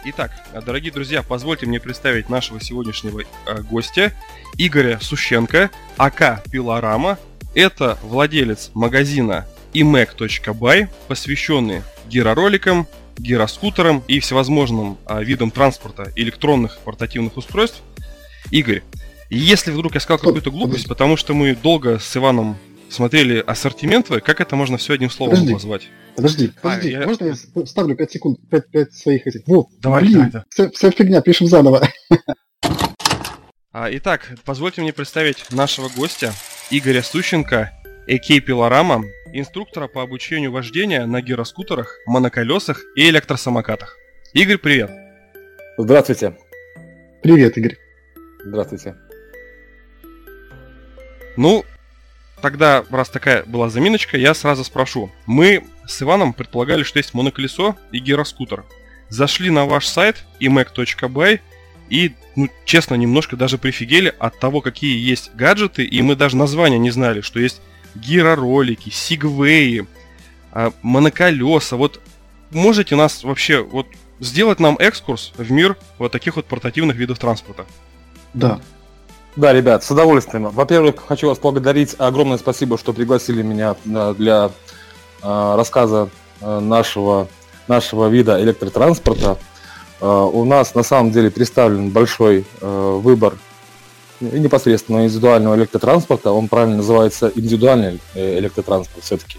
Итак, 0.06 0.32
дорогие 0.66 0.92
друзья, 0.92 1.22
позвольте 1.22 1.66
мне 1.66 1.80
представить 1.80 2.30
нашего 2.30 2.60
сегодняшнего 2.60 3.22
э, 3.22 3.62
гостя 3.62 4.12
Игоря 4.58 5.00
Сущенко, 5.02 5.70
АК 5.98 6.44
Пилорама. 6.50 7.20
Это 7.54 7.98
владелец 8.02 8.72
магазина 8.74 9.46
imac.by, 9.74 10.88
посвященный 11.08 11.84
гиророликам, 12.10 12.88
гироскутерам 13.18 14.04
и 14.08 14.20
всевозможным 14.20 14.98
э, 15.06 15.24
видам 15.24 15.52
транспорта 15.52 16.12
электронных 16.16 16.80
портативных 16.80 17.38
устройств– 17.38 17.82
Игорь, 18.52 18.82
если 19.30 19.72
вдруг 19.72 19.94
я 19.94 20.00
сказал 20.00 20.20
какую-то 20.20 20.52
глупость, 20.52 20.88
потому 20.88 21.18
что 21.18 21.34
мы 21.34 21.56
долго 21.56 22.00
с 22.00 22.16
Иваном 22.16 22.58
смотрели 22.90 23.44
ассортимент 23.46 24.08
твой, 24.08 24.22
как 24.22 24.42
это 24.42 24.56
можно 24.56 24.78
все 24.78 24.94
одним 24.94 25.10
словом 25.10 25.36
подожди, 25.36 25.54
назвать? 25.54 25.88
Подожди, 26.16 26.52
а, 26.56 26.62
подожди, 26.62 26.94
а, 26.94 27.06
можно 27.06 27.26
я... 27.26 27.34
я 27.56 27.66
ставлю 27.66 27.96
5 27.96 28.12
секунд, 28.12 28.40
5, 28.50 28.72
5 28.72 28.94
своих 28.94 29.28
этих? 29.28 29.42
Вот, 29.48 29.68
давай, 29.80 30.04
блин, 30.04 30.14
давай, 30.14 30.32
да. 30.32 30.46
вся, 30.50 30.70
вся 30.70 30.92
фигня, 30.92 31.22
пишем 31.22 31.48
заново. 31.48 31.88
А, 33.74 33.90
итак, 33.92 34.32
позвольте 34.44 34.82
мне 34.82 34.92
представить 34.92 35.52
нашего 35.52 35.88
гостя, 35.90 36.34
Игоря 36.72 37.04
Сущенко, 37.04 37.72
а.к. 38.08 38.42
Пилорама, 38.44 39.04
инструктора 39.34 39.88
по 39.88 40.02
обучению 40.02 40.52
вождения 40.52 41.06
на 41.06 41.22
гироскутерах, 41.22 41.96
моноколесах 42.08 42.82
и 42.96 43.08
электросамокатах. 43.08 43.96
Игорь, 44.34 44.58
привет! 44.58 44.90
Здравствуйте! 45.78 46.36
Привет, 47.22 47.56
Игорь! 47.60 47.78
Здравствуйте. 48.44 48.96
Ну, 51.36 51.64
тогда, 52.42 52.84
раз 52.90 53.10
такая 53.10 53.44
была 53.44 53.70
заминочка, 53.70 54.18
я 54.18 54.34
сразу 54.34 54.64
спрошу. 54.64 55.12
Мы 55.26 55.66
с 55.86 56.02
Иваном 56.02 56.34
предполагали, 56.34 56.84
что 56.84 57.00
есть 57.00 57.14
моноколесо 57.14 57.76
и 57.92 58.00
гироскутер. 58.00 58.66
Зашли 59.10 59.50
на 59.50 59.66
ваш 59.66 59.88
сайт 59.88 60.26
emac.by 60.40 61.40
и, 61.90 62.14
ну, 62.36 62.50
честно, 62.66 62.96
немножко 62.96 63.36
даже 63.36 63.58
прифигели 63.58 64.14
от 64.20 64.40
того, 64.40 64.62
какие 64.62 64.98
есть 64.98 65.34
гаджеты, 65.34 65.86
и 65.86 66.02
мы 66.02 66.16
даже 66.16 66.36
названия 66.36 66.78
не 66.78 66.92
знали, 66.92 67.22
что 67.22 67.40
есть 67.40 67.62
гироролики, 67.96 68.90
сигвеи, 68.90 69.88
а, 70.52 70.74
моноколеса. 70.82 71.78
Вот 71.78 72.02
можете 72.52 72.96
нас 72.96 73.24
вообще 73.24 73.64
вот 73.64 73.88
сделать 74.20 74.60
нам 74.60 74.76
экскурс 74.80 75.34
в 75.38 75.52
мир 75.52 75.78
вот 75.98 76.12
таких 76.12 76.36
вот 76.36 76.46
портативных 76.46 76.98
видов 76.98 77.20
транспорта? 77.20 77.66
Да. 78.34 78.60
Да, 79.38 79.54
ребят, 79.54 79.84
с 79.84 79.92
удовольствием. 79.92 80.50
Во-первых, 80.50 80.96
хочу 81.08 81.28
вас 81.28 81.38
поблагодарить. 81.38 81.94
Огромное 82.00 82.40
спасибо, 82.40 82.76
что 82.76 82.92
пригласили 82.92 83.44
меня 83.44 83.76
для 83.86 84.50
э, 85.22 85.56
рассказа 85.56 86.10
э, 86.42 86.60
нашего, 86.60 87.28
нашего 87.68 88.08
вида 88.08 88.42
электротранспорта. 88.42 89.38
Э, 90.02 90.08
у 90.08 90.44
нас 90.44 90.74
на 90.74 90.82
самом 90.82 91.12
деле 91.12 91.30
представлен 91.30 91.92
большой 91.92 92.48
выбор 92.62 93.36
непосредственно 94.22 95.06
индивидуального 95.06 95.54
электротранспорта. 95.54 96.32
Он 96.32 96.48
правильно 96.48 96.78
называется 96.78 97.32
индивидуальный 97.36 98.00
электротранспорт 98.16 99.04
все-таки. 99.04 99.38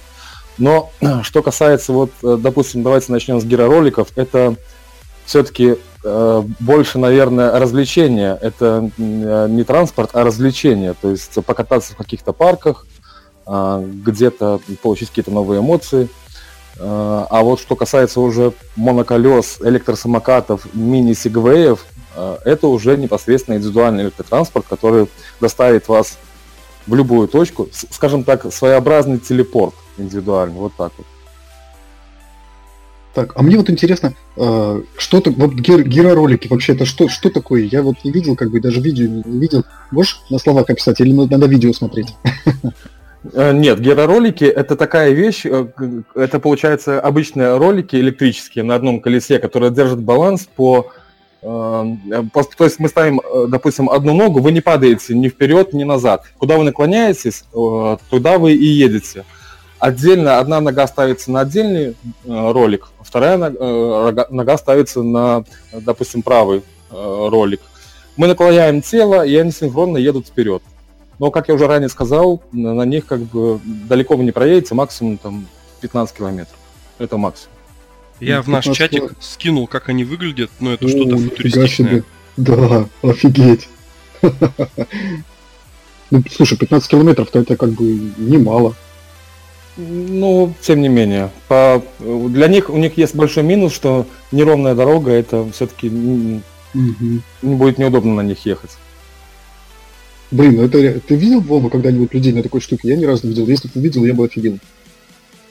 Но 0.58 0.92
что 1.24 1.42
касается, 1.42 1.92
вот, 1.92 2.12
допустим, 2.22 2.84
давайте 2.84 3.10
начнем 3.10 3.40
с 3.40 3.44
гиророликов. 3.44 4.10
Это 4.14 4.54
все-таки 5.28 5.70
э, 5.70 5.76
больше, 6.02 6.98
наверное, 6.98 7.58
развлечение. 7.58 8.38
Это 8.40 8.90
не 8.98 9.64
транспорт, 9.64 10.10
а 10.12 10.24
развлечение. 10.24 10.94
То 11.00 11.10
есть 11.10 11.32
покататься 11.44 11.92
в 11.94 11.96
каких-то 11.96 12.32
парках, 12.32 12.86
где-то 13.46 14.60
получить 14.82 15.08
какие-то 15.08 15.30
новые 15.30 15.60
эмоции. 15.60 16.08
А 16.80 17.40
вот 17.42 17.58
что 17.60 17.74
касается 17.74 18.20
уже 18.20 18.52
моноколес, 18.76 19.58
электросамокатов, 19.60 20.72
мини-сегвеев, 20.74 21.84
это 22.44 22.66
уже 22.68 22.96
непосредственно 22.96 23.56
индивидуальный 23.56 24.04
электротранспорт, 24.04 24.66
который 24.68 25.08
доставит 25.40 25.88
вас 25.88 26.18
в 26.86 26.94
любую 26.94 27.28
точку, 27.28 27.68
скажем 27.72 28.24
так, 28.24 28.52
своеобразный 28.52 29.18
телепорт 29.18 29.74
индивидуальный, 29.98 30.56
вот 30.56 30.72
так 30.76 30.92
вот. 30.96 31.06
Так, 33.18 33.32
а 33.34 33.42
мне 33.42 33.56
вот 33.56 33.68
интересно, 33.68 34.14
э, 34.36 34.82
что 34.96 35.20
то 35.20 35.32
вот 35.32 35.54
гир, 35.54 35.82
гироролики 35.82 36.46
вообще 36.46 36.74
это 36.74 36.84
что, 36.84 37.08
что 37.08 37.30
такое? 37.30 37.62
Я 37.62 37.82
вот 37.82 37.96
не 38.04 38.12
видел, 38.12 38.36
как 38.36 38.52
бы 38.52 38.60
даже 38.60 38.80
видео 38.80 39.08
не, 39.08 39.40
видел. 39.40 39.64
Можешь 39.90 40.20
на 40.30 40.38
словах 40.38 40.70
описать 40.70 41.00
или 41.00 41.12
надо 41.12 41.46
видео 41.46 41.72
смотреть? 41.72 42.14
Э, 43.32 43.52
нет, 43.52 43.80
гироролики 43.80 44.44
это 44.44 44.76
такая 44.76 45.10
вещь, 45.10 45.44
э, 45.44 45.66
это 46.14 46.38
получается 46.38 47.00
обычные 47.00 47.56
ролики 47.56 47.96
электрические 47.96 48.62
на 48.62 48.76
одном 48.76 49.00
колесе, 49.00 49.40
которые 49.40 49.72
держат 49.72 50.00
баланс 50.00 50.48
по 50.54 50.92
то 51.40 51.84
есть 52.60 52.78
мы 52.78 52.88
ставим, 52.88 53.20
допустим, 53.48 53.90
одну 53.90 54.14
ногу, 54.14 54.40
вы 54.40 54.52
не 54.52 54.60
падаете 54.60 55.14
ни 55.14 55.28
вперед, 55.28 55.72
ни 55.72 55.82
назад. 55.82 56.24
Куда 56.38 56.56
вы 56.56 56.64
наклоняетесь, 56.64 57.44
туда 58.10 58.38
вы 58.38 58.54
и 58.54 58.64
едете. 58.64 59.24
Отдельно 59.78 60.38
одна 60.38 60.60
нога 60.60 60.86
ставится 60.88 61.30
на 61.30 61.40
отдельный 61.40 61.94
ролик, 62.26 62.88
вторая 63.08 63.36
нога, 63.38 64.26
нога 64.30 64.58
ставится 64.58 65.02
на, 65.02 65.44
допустим, 65.72 66.22
правый 66.22 66.62
ролик. 66.90 67.60
Мы 68.16 68.26
наклоняем 68.26 68.82
тело, 68.82 69.24
и 69.24 69.34
они 69.36 69.50
синхронно 69.50 69.96
едут 69.96 70.26
вперед. 70.26 70.62
Но, 71.18 71.30
как 71.30 71.48
я 71.48 71.54
уже 71.54 71.66
ранее 71.66 71.88
сказал, 71.88 72.42
на 72.52 72.82
них 72.82 73.06
как 73.06 73.20
бы 73.20 73.60
далеко 73.64 74.16
вы 74.16 74.24
не 74.24 74.32
проедете, 74.32 74.74
максимум 74.74 75.16
там 75.18 75.46
15 75.80 76.16
километров. 76.16 76.56
Это 76.98 77.16
максимум. 77.16 77.54
Я 78.20 78.42
в 78.42 78.48
наш 78.48 78.64
чатик 78.66 79.12
скинул, 79.20 79.66
как 79.66 79.88
они 79.88 80.04
выглядят, 80.04 80.50
но 80.60 80.72
это 80.72 80.88
что-то 80.88 81.16
футуристичное. 81.16 82.04
Да, 82.36 82.86
офигеть. 83.02 83.68
Ну, 86.10 86.22
слушай, 86.30 86.56
15 86.56 86.90
километров-то 86.90 87.38
это 87.38 87.54
как 87.58 87.68
бы 87.68 87.84
немало. 88.16 88.74
Ну, 89.78 90.52
тем 90.60 90.82
не 90.82 90.88
менее. 90.88 91.30
По... 91.46 91.80
Для 92.00 92.48
них, 92.48 92.68
у 92.68 92.76
них 92.76 92.98
есть 92.98 93.14
большой 93.14 93.44
минус, 93.44 93.72
что 93.72 94.06
неровная 94.32 94.74
дорога, 94.74 95.12
это 95.12 95.48
все-таки 95.52 95.88
угу. 95.88 97.20
будет 97.42 97.78
неудобно 97.78 98.14
на 98.14 98.22
них 98.22 98.44
ехать. 98.44 98.72
Блин, 100.32 100.56
ну 100.56 100.64
это 100.64 101.00
ты 101.00 101.14
видел, 101.14 101.40
Вова, 101.40 101.70
когда-нибудь 101.70 102.12
людей 102.12 102.32
на 102.32 102.42
такой 102.42 102.60
штуке? 102.60 102.88
Я 102.88 102.96
ни 102.96 103.04
разу 103.04 103.26
не 103.26 103.30
видел. 103.30 103.46
Если 103.46 103.68
бы 103.68 103.74
ты 103.74 103.80
видел, 103.80 104.04
я 104.04 104.14
бы 104.14 104.24
офигел. 104.24 104.58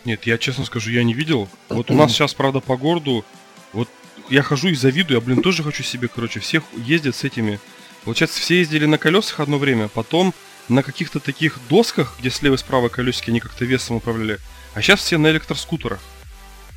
Нет, 0.03 0.25
я 0.25 0.37
честно 0.37 0.65
скажу, 0.65 0.91
я 0.91 1.05
не 1.05 1.13
видел. 1.13 1.47
Вот 1.69 1.89
у 1.89 1.93
нас 1.95 2.11
сейчас, 2.11 2.33
правда, 2.33 2.59
по 2.59 2.75
городу, 2.75 3.23
вот 3.71 3.87
я 4.29 4.41
хожу 4.41 4.67
и 4.67 4.75
завидую, 4.75 5.19
я, 5.19 5.25
блин, 5.25 5.41
тоже 5.41 5.63
хочу 5.63 5.83
себе, 5.83 6.09
короче, 6.13 6.41
всех 6.41 6.63
ездят 6.75 7.15
с 7.15 7.23
этими. 7.23 7.61
Получается, 8.03 8.41
все 8.41 8.59
ездили 8.59 8.85
на 8.85 8.97
колесах 8.97 9.39
одно 9.39 9.57
время, 9.57 9.87
потом 9.87 10.33
на 10.69 10.83
каких-то 10.83 11.19
таких 11.19 11.59
досках, 11.69 12.15
где 12.19 12.29
слева 12.29 12.55
и 12.55 12.57
справа 12.57 12.89
колесики, 12.89 13.29
они 13.29 13.39
как-то 13.39 13.65
весом 13.65 13.97
управляли. 13.97 14.39
А 14.73 14.81
сейчас 14.81 14.99
все 14.99 15.17
на 15.17 15.27
электроскутерах. 15.27 15.99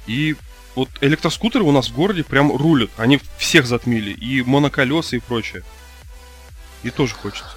И 0.06 0.36
вот 0.74 0.88
электроскутеры 1.00 1.64
у 1.64 1.72
нас 1.72 1.88
в 1.88 1.94
городе 1.94 2.24
прям 2.24 2.54
рулят. 2.56 2.90
Они 2.96 3.20
всех 3.38 3.66
затмили. 3.66 4.12
И 4.12 4.42
моноколеса, 4.42 5.16
и 5.16 5.18
прочее. 5.18 5.62
И 6.82 6.90
тоже 6.90 7.14
хочется. 7.14 7.56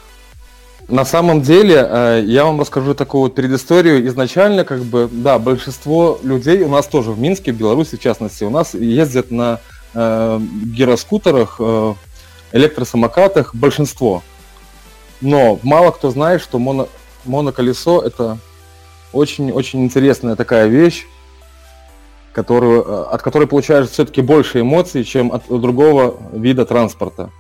На 0.90 1.06
самом 1.06 1.42
деле, 1.42 1.76
э, 1.78 2.24
я 2.26 2.44
вам 2.44 2.60
расскажу 2.60 2.94
такую 2.94 3.22
вот 3.22 3.36
предысторию. 3.36 4.06
Изначально, 4.08 4.66
как 4.66 4.84
бы, 4.84 5.08
да, 5.10 5.40
большинство 5.40 6.20
людей 6.24 6.62
у 6.64 6.70
нас 6.70 6.88
тоже 6.88 7.12
в 7.12 7.20
Минске, 7.20 7.54
в 7.54 7.56
Беларуси 7.56 7.96
в 7.96 8.02
частности, 8.02 8.44
у 8.44 8.50
нас 8.50 8.74
ездят 8.74 9.32
на 9.32 9.62
э, 9.94 10.40
гироскутерах, 10.66 11.56
э, 11.60 11.94
электросамокатах 12.52 13.56
большинство. 13.56 14.24
Но 15.24 15.58
мало 15.64 15.92
кто 15.92 16.12
знает, 16.12 16.42
что 16.42 16.60
моно, 16.60 16.90
моноколесо 17.24 18.02
это 18.02 18.38
очень-очень 19.14 19.84
интересная 19.84 20.36
такая 20.36 20.68
вещь, 20.68 21.06
которую, 22.34 22.84
э, 22.84 23.04
от 23.06 23.22
которой 23.22 23.48
получаешь 23.48 23.88
все-таки 23.88 24.22
больше 24.22 24.60
эмоций, 24.60 25.04
чем 25.06 25.32
от 25.32 25.44
другого 25.48 26.18
вида 26.34 26.66
транспорта 26.66 27.32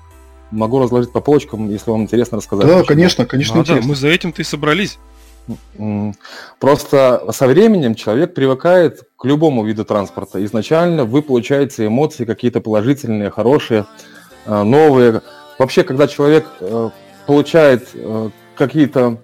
могу 0.49 0.79
разложить 0.79 1.11
по 1.11 1.19
полочкам, 1.19 1.69
если 1.69 1.91
вам 1.91 2.03
интересно 2.03 2.37
рассказать. 2.37 2.67
Да, 2.67 2.83
конечно, 2.83 3.25
конечно, 3.25 3.57
Надо, 3.57 3.71
интересно. 3.71 3.89
мы 3.89 3.95
за 3.95 4.07
этим-то 4.07 4.41
и 4.41 4.45
собрались. 4.45 4.99
Просто 6.59 7.25
со 7.31 7.47
временем 7.47 7.95
человек 7.95 8.33
привыкает 8.33 9.01
к 9.17 9.25
любому 9.25 9.65
виду 9.65 9.83
транспорта. 9.83 10.43
Изначально 10.45 11.03
вы 11.03 11.21
получаете 11.21 11.87
эмоции 11.87 12.23
какие-то 12.23 12.61
положительные, 12.61 13.29
хорошие, 13.29 13.85
э, 14.45 14.63
новые. 14.63 15.21
Вообще, 15.59 15.83
когда 15.83 16.07
человек 16.07 16.45
э, 16.61 16.89
получает 17.25 17.89
э, 17.93 18.29
какие-то 18.55 19.19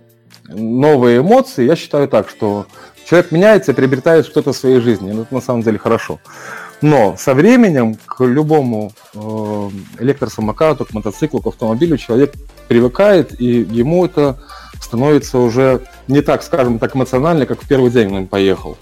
новые 0.47 1.19
эмоции, 1.19 1.65
я 1.65 1.75
считаю 1.75 2.07
так, 2.07 2.29
что 2.29 2.65
человек 3.07 3.31
меняется 3.31 3.71
и 3.71 3.75
приобретает 3.75 4.25
что-то 4.25 4.53
в 4.53 4.57
своей 4.57 4.79
жизни. 4.79 5.11
Это 5.21 5.33
на 5.33 5.41
самом 5.41 5.61
деле 5.61 5.77
хорошо. 5.77 6.19
Но 6.81 7.15
со 7.17 7.33
временем 7.33 7.97
к 8.05 8.23
любому 8.23 8.93
э, 9.13 9.19
электросамокату, 9.99 10.85
к 10.85 10.93
мотоциклу, 10.93 11.41
к 11.41 11.47
автомобилю 11.47 11.97
человек 11.97 12.33
привыкает, 12.67 13.39
и 13.39 13.67
ему 13.69 14.05
это 14.05 14.39
становится 14.81 15.39
уже 15.39 15.81
не 16.07 16.21
так, 16.21 16.41
скажем 16.41 16.79
так, 16.79 16.95
эмоционально, 16.95 17.45
как 17.45 17.61
в 17.61 17.67
первый 17.67 17.91
день 17.91 18.15
он 18.15 18.27
поехал. 18.27 18.77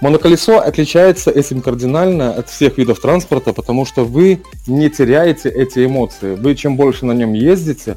Моноколесо 0.00 0.58
отличается 0.58 1.30
этим 1.30 1.62
кардинально 1.62 2.32
от 2.32 2.48
всех 2.50 2.76
видов 2.76 3.00
транспорта, 3.00 3.52
потому 3.52 3.86
что 3.86 4.04
вы 4.04 4.42
не 4.66 4.90
теряете 4.90 5.48
эти 5.48 5.86
эмоции. 5.86 6.34
Вы 6.34 6.54
чем 6.54 6.76
больше 6.76 7.06
на 7.06 7.12
нем 7.12 7.32
ездите, 7.32 7.96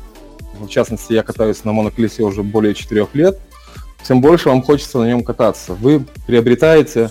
в 0.60 0.70
частности, 0.70 1.14
я 1.14 1.24
катаюсь 1.24 1.64
на 1.64 1.72
моноколесе 1.72 2.24
уже 2.24 2.44
более 2.44 2.74
4 2.74 3.08
лет, 3.14 3.40
тем 4.08 4.22
больше 4.22 4.50
вам 4.50 4.62
хочется 4.62 5.00
на 5.00 5.06
нем 5.06 5.24
кататься. 5.24 5.74
Вы 5.74 6.06
приобретаете 6.26 7.10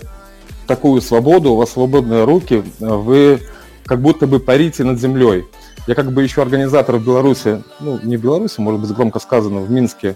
такую 0.67 1.01
свободу, 1.01 1.51
у 1.51 1.55
вас 1.55 1.71
свободные 1.71 2.23
руки, 2.25 2.63
вы 2.79 3.41
как 3.85 4.01
будто 4.01 4.27
бы 4.27 4.39
парите 4.39 4.83
над 4.83 4.99
землей. 4.99 5.45
Я 5.87 5.95
как 5.95 6.11
бы 6.11 6.21
еще 6.21 6.43
организатор 6.43 6.97
в 6.97 7.03
Беларуси, 7.03 7.63
ну, 7.79 7.99
не 8.03 8.17
в 8.17 8.21
Беларуси, 8.21 8.59
может 8.59 8.79
быть, 8.81 8.91
громко 8.91 9.19
сказано, 9.19 9.61
в 9.61 9.71
Минске, 9.71 10.15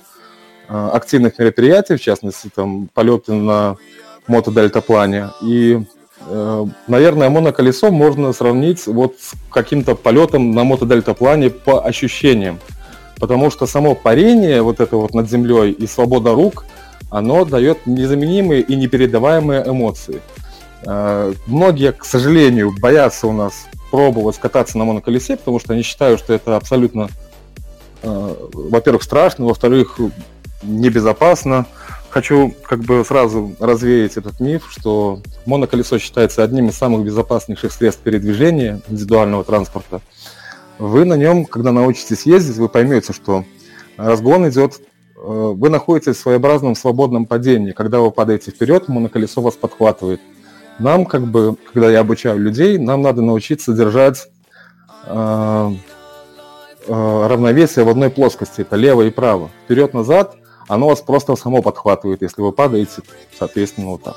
э, 0.70 0.90
активных 0.94 1.40
мероприятий, 1.40 1.96
в 1.96 2.02
частности, 2.02 2.52
там, 2.54 2.88
полеты 2.94 3.34
на 3.34 3.78
мотодельтаплане. 4.28 5.30
И, 5.42 5.84
э, 6.28 6.66
наверное, 6.88 7.30
моноколесо 7.30 7.90
можно 7.90 8.32
сравнить 8.34 8.86
вот 8.86 9.16
с 9.20 9.34
каким-то 9.52 9.96
полетом 9.96 10.52
на 10.52 10.64
мотодельтаплане 10.64 11.50
по 11.50 11.84
ощущениям. 11.84 12.60
Потому 13.24 13.50
что 13.50 13.68
само 13.68 13.96
парение 13.96 14.62
вот 14.62 14.82
это 14.82 14.98
вот 14.98 15.14
над 15.14 15.30
землей 15.30 15.72
и 15.72 15.88
свобода 15.88 16.34
рук, 16.34 16.66
оно 17.10 17.46
дает 17.46 17.88
незаменимые 17.88 18.62
и 18.62 18.76
непередаваемые 18.76 19.64
эмоции. 19.66 20.20
Э, 20.86 21.34
многие, 21.48 21.94
к 21.94 22.04
сожалению, 22.04 22.74
боятся 22.82 23.28
у 23.28 23.32
нас 23.32 23.68
пробовать 23.92 24.38
кататься 24.40 24.78
на 24.78 24.84
моноколесе, 24.84 25.38
потому 25.38 25.62
что 25.62 25.72
они 25.72 25.84
считают, 25.84 26.20
что 26.20 26.34
это 26.34 26.58
абсолютно, 26.58 27.08
э, 28.02 28.36
во-первых, 28.52 29.04
страшно, 29.04 29.46
во-вторых, 29.46 30.02
небезопасно. 30.62 31.66
Хочу 32.10 32.54
как 32.64 32.82
бы 32.82 33.06
сразу 33.06 33.56
развеять 33.58 34.18
этот 34.18 34.42
миф, 34.42 34.68
что 34.70 35.22
моноколесо 35.46 35.98
считается 35.98 36.44
одним 36.44 36.68
из 36.68 36.76
самых 36.76 37.06
безопаснейших 37.06 37.72
средств 37.72 38.02
передвижения 38.02 38.82
индивидуального 38.90 39.46
транспорта. 39.46 40.02
Вы 40.80 41.06
на 41.06 41.16
нем, 41.16 41.46
когда 41.46 41.72
научитесь 41.72 42.26
ездить, 42.26 42.58
вы 42.58 42.70
поймете, 42.70 43.14
что 43.14 43.46
разгон 43.98 44.50
идет, 44.50 44.82
э, 45.16 45.20
вы 45.22 45.70
находитесь 45.70 46.18
в 46.18 46.20
своеобразном 46.20 46.76
свободном 46.76 47.26
падении. 47.26 47.72
Когда 47.72 48.00
вы 48.00 48.12
падаете 48.12 48.52
вперед, 48.52 48.88
моноколесо 48.88 49.42
вас 49.42 49.56
подхватывает– 49.56 50.22
нам, 50.80 51.06
как 51.06 51.28
бы, 51.28 51.56
когда 51.72 51.90
я 51.92 52.00
обучаю 52.00 52.40
людей, 52.40 52.78
нам 52.78 53.02
надо 53.02 53.22
научиться 53.22 53.74
держать 53.74 54.28
э, 55.06 55.72
э, 56.88 57.28
равновесие 57.28 57.86
в 57.86 57.90
одной 57.90 58.10
плоскости, 58.10 58.62
это 58.62 58.76
лево 58.76 59.04
и 59.04 59.10
право. 59.10 59.50
Вперед-назад 59.66 60.36
оно 60.68 60.88
вас 60.88 61.02
просто 61.02 61.36
само 61.36 61.62
подхватывает, 61.62 62.22
если 62.22 62.42
вы 62.42 62.52
падаете, 62.52 63.02
соответственно, 63.38 63.88
вот 63.88 64.04
так. 64.04 64.16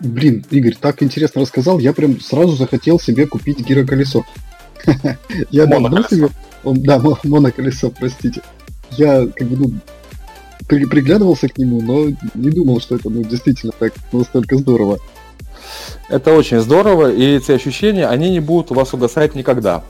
Блин, 0.00 0.44
Игорь, 0.50 0.76
так 0.80 1.02
интересно 1.02 1.40
рассказал, 1.40 1.78
я 1.78 1.92
прям 1.92 2.20
сразу 2.20 2.56
захотел 2.56 3.00
себе 3.00 3.26
купить 3.26 3.60
гироколесо. 3.60 4.22
Я 5.50 5.66
давно 5.66 6.02
себе... 6.04 6.28
Да, 6.64 7.00
моноколесо, 7.24 7.90
простите. 7.90 8.42
Я 8.92 9.26
как 9.26 9.48
бы, 9.48 9.56
ну, 9.56 9.72
при, 10.68 10.84
приглядывался 10.84 11.48
к 11.48 11.58
нему, 11.58 11.80
но 11.80 12.14
не 12.34 12.50
думал, 12.50 12.80
что 12.80 12.96
это 12.96 13.10
ну, 13.10 13.22
действительно 13.22 13.72
так 13.76 13.92
настолько 14.12 14.56
здорово. 14.56 14.98
Это 16.08 16.32
очень 16.34 16.60
здорово, 16.60 17.12
и 17.12 17.36
эти 17.36 17.52
ощущения, 17.52 18.06
они 18.06 18.30
не 18.30 18.40
будут 18.40 18.70
у 18.70 18.74
вас 18.74 18.94
угасать 18.94 19.34
никогда. 19.34 19.82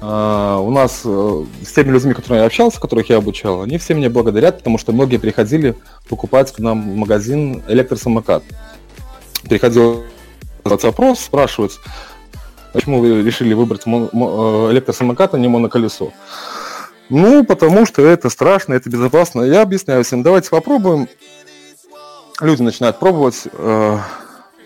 Uh, 0.00 0.62
у 0.62 0.70
нас 0.70 1.02
uh, 1.04 1.46
с 1.64 1.72
теми 1.72 1.90
людьми, 1.90 2.12
которыми 2.12 2.40
я 2.40 2.46
общался, 2.46 2.80
которых 2.80 3.08
я 3.08 3.16
обучал, 3.16 3.62
они 3.62 3.78
все 3.78 3.94
мне 3.94 4.10
благодарят, 4.10 4.58
потому 4.58 4.76
что 4.76 4.92
многие 4.92 5.16
приходили 5.16 5.74
покупать 6.08 6.52
к 6.52 6.58
нам 6.58 6.92
в 6.92 6.96
магазин 6.96 7.62
электросамокат. 7.68 8.42
Приходил 9.48 10.04
запрос, 10.64 11.20
спрашивать, 11.20 11.78
почему 12.72 13.00
вы 13.00 13.22
решили 13.22 13.54
выбрать 13.54 13.86
мон- 13.86 14.08
э, 14.12 14.72
электросамокат, 14.72 15.34
а 15.34 15.38
не 15.38 15.48
моноколесо. 15.48 16.12
Ну, 17.10 17.44
потому 17.44 17.84
что 17.84 18.02
это 18.02 18.30
страшно, 18.30 18.72
это 18.74 18.88
безопасно. 18.88 19.42
Я 19.42 19.62
объясняю 19.62 20.04
всем, 20.04 20.22
давайте 20.22 20.50
попробуем. 20.50 21.08
Люди 22.40 22.62
начинают 22.62 22.98
пробовать, 22.98 23.42
э, 23.52 23.98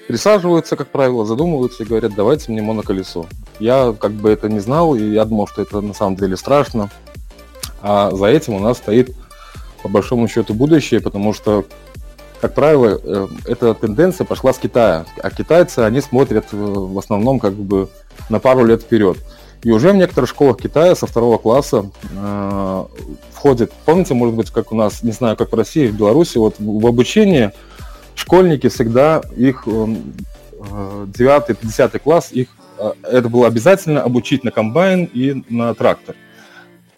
присаживаются, 0.07 0.77
как 0.77 0.89
правило, 0.89 1.27
задумываются 1.27 1.83
и 1.83 1.87
говорят, 1.87 2.15
давайте 2.15 2.51
мне 2.53 2.63
моноколесо. 2.63 3.27
Я 3.59 3.95
как 4.01 4.13
бы 4.13 4.31
это 4.31 4.49
не 4.49 4.61
знал, 4.61 4.95
и 4.95 5.03
я 5.03 5.25
думал, 5.25 5.49
что 5.49 5.63
это 5.63 5.81
на 5.81 5.95
самом 5.95 6.17
деле 6.17 6.37
страшно. 6.37 6.91
А 7.83 8.11
за 8.13 8.27
этим 8.27 8.55
у 8.55 8.61
нас 8.61 8.79
стоит, 8.79 9.15
по 9.83 9.89
большому 9.89 10.29
счету, 10.29 10.55
будущее, 10.55 11.01
потому 11.01 11.35
что, 11.35 11.65
как 12.41 12.55
правило, 12.55 13.01
э, 13.03 13.27
эта 13.47 13.75
тенденция 13.75 14.25
пошла 14.25 14.53
с 14.53 14.59
Китая. 14.59 15.07
А 15.23 15.31
китайцы, 15.31 15.81
они 15.81 16.01
смотрят 16.01 16.47
э, 16.53 16.57
в 16.57 16.99
основном 16.99 17.41
как 17.41 17.55
бы 17.55 17.89
на 18.29 18.39
пару 18.39 18.65
лет 18.65 18.83
вперед. 18.83 19.19
И 19.63 19.71
уже 19.73 19.91
в 19.91 19.97
некоторых 19.97 20.31
школах 20.31 20.59
Китая 20.59 20.95
со 20.95 21.07
второго 21.07 21.39
класса 21.39 21.91
э, 22.13 22.85
входит, 23.33 23.73
помните, 23.85 24.15
может 24.15 24.35
быть, 24.35 24.51
как 24.51 24.73
у 24.73 24.77
нас, 24.77 25.03
не 25.03 25.13
знаю, 25.13 25.37
как 25.37 25.51
в 25.53 25.55
России, 25.55 25.89
в 25.89 25.97
Беларуси, 25.97 26.39
вот 26.39 26.57
в 26.59 26.87
обучении 26.87 27.51
школьники 28.15 28.69
всегда 28.69 29.21
их 29.37 29.65
э, 29.67 29.87
э, 30.53 31.07
девятый, 31.09 31.57
десятый 31.61 32.01
класс, 32.01 32.31
их 32.31 32.49
э, 32.79 32.93
это 33.03 33.29
было 33.29 33.49
обязательно 33.49 34.03
обучить 34.03 34.45
на 34.45 34.53
комбайн 34.53 35.11
и 35.13 35.43
на 35.49 35.75
трактор 35.75 36.15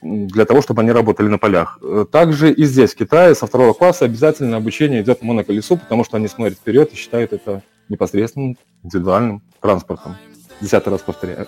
для 0.03 0.45
того, 0.45 0.63
чтобы 0.63 0.83
они 0.83 0.93
работали 0.93 1.29
на 1.29 1.39
полях. 1.39 1.79
Также 2.11 2.53
и 2.53 2.65
здесь, 2.65 2.93
в 2.93 2.97
Китае, 2.97 3.35
со 3.35 3.47
второго 3.47 3.73
класса 3.73 4.07
обязательно 4.07 4.57
обучение 4.57 5.03
идет 5.03 5.23
моноколесу, 5.23 5.77
потому 5.77 6.05
что 6.05 6.17
они 6.17 6.29
смотрят 6.29 6.59
вперед 6.59 6.93
и 6.93 6.97
считают 6.97 7.33
это 7.33 7.63
непосредственно 7.89 8.55
индивидуальным 8.83 9.43
транспортом. 9.61 10.17
Десятый 10.61 10.93
раз 10.93 11.03
повторяю. 11.03 11.47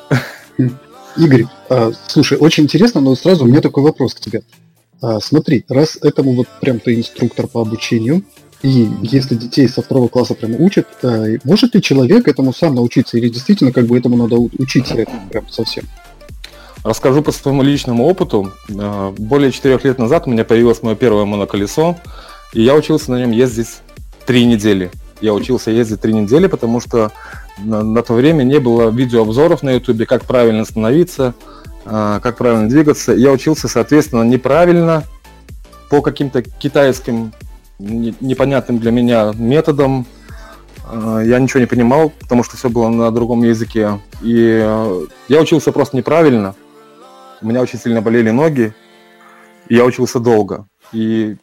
Игорь, 1.16 1.44
а, 1.68 1.92
слушай, 2.08 2.38
очень 2.38 2.64
интересно, 2.64 3.00
но 3.00 3.14
сразу 3.14 3.44
у 3.44 3.48
меня 3.48 3.60
такой 3.60 3.82
вопрос 3.82 4.14
к 4.14 4.20
тебе. 4.20 4.42
А, 5.00 5.20
смотри, 5.20 5.64
раз 5.68 5.98
этому 6.00 6.32
вот 6.32 6.48
прям 6.60 6.80
ты 6.80 6.94
инструктор 6.94 7.46
по 7.46 7.60
обучению, 7.60 8.24
и 8.62 8.88
если 9.02 9.34
детей 9.34 9.68
со 9.68 9.82
второго 9.82 10.08
класса 10.08 10.34
прямо 10.34 10.56
учат, 10.56 10.86
а, 11.02 11.26
может 11.44 11.74
ли 11.74 11.82
человек 11.82 12.28
этому 12.28 12.52
сам 12.52 12.74
научиться, 12.74 13.18
или 13.18 13.28
действительно 13.28 13.72
как 13.72 13.86
бы 13.86 13.98
этому 13.98 14.16
надо 14.16 14.36
учиться 14.36 14.94
этому 14.94 15.28
прям 15.28 15.48
совсем? 15.48 15.84
Расскажу 16.84 17.22
по 17.22 17.30
своему 17.30 17.62
личному 17.62 18.04
опыту. 18.04 18.52
А, 18.76 19.14
более 19.16 19.52
четырех 19.52 19.84
лет 19.84 19.98
назад 19.98 20.26
у 20.26 20.30
меня 20.30 20.44
появилось 20.44 20.82
мое 20.82 20.96
первое 20.96 21.24
моноколесо, 21.24 21.96
и 22.52 22.62
я 22.62 22.74
учился 22.74 23.12
на 23.12 23.20
нем 23.20 23.30
ездить 23.30 23.80
три 24.26 24.44
недели. 24.44 24.90
Я 25.20 25.32
учился 25.32 25.70
ездить 25.70 26.00
три 26.00 26.12
недели, 26.12 26.48
потому 26.48 26.80
что 26.80 27.12
на, 27.58 27.84
на 27.84 28.02
то 28.02 28.14
время 28.14 28.42
не 28.42 28.58
было 28.58 28.90
видеообзоров 28.90 29.62
на 29.62 29.70
ютубе, 29.70 30.06
как 30.06 30.24
правильно 30.24 30.64
становиться, 30.64 31.34
э, 31.84 32.20
как 32.20 32.36
правильно 32.36 32.68
двигаться. 32.68 33.12
Я 33.12 33.30
учился, 33.30 33.68
соответственно, 33.68 34.24
неправильно, 34.24 35.04
по 35.88 36.02
каким-то 36.02 36.42
китайским 36.42 37.32
не, 37.78 38.14
непонятным 38.20 38.78
для 38.78 38.90
меня 38.90 39.32
методам. 39.36 40.06
Э, 40.90 41.22
я 41.24 41.38
ничего 41.38 41.60
не 41.60 41.66
понимал, 41.66 42.10
потому 42.10 42.42
что 42.42 42.56
все 42.56 42.68
было 42.68 42.88
на 42.88 43.12
другом 43.12 43.44
языке. 43.44 44.00
И 44.22 44.68
я 45.28 45.40
учился 45.40 45.70
просто 45.70 45.96
неправильно. 45.96 46.56
У 47.42 47.46
меня 47.46 47.60
очень 47.60 47.78
сильно 47.78 48.00
болели 48.00 48.30
ноги, 48.30 48.72
и 49.68 49.74
я 49.74 49.84
учился 49.84 50.20
долго. 50.20 50.66
И 50.92 51.36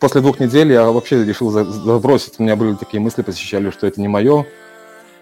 после 0.00 0.20
двух 0.20 0.40
недель 0.40 0.72
я 0.72 0.90
вообще 0.90 1.24
решил 1.24 1.50
забросить. 1.50 2.34
У 2.38 2.42
меня 2.42 2.56
были 2.56 2.74
такие 2.74 3.00
мысли, 3.00 3.22
посещали, 3.22 3.70
что 3.70 3.86
это 3.86 4.00
не 4.00 4.08
мое, 4.08 4.46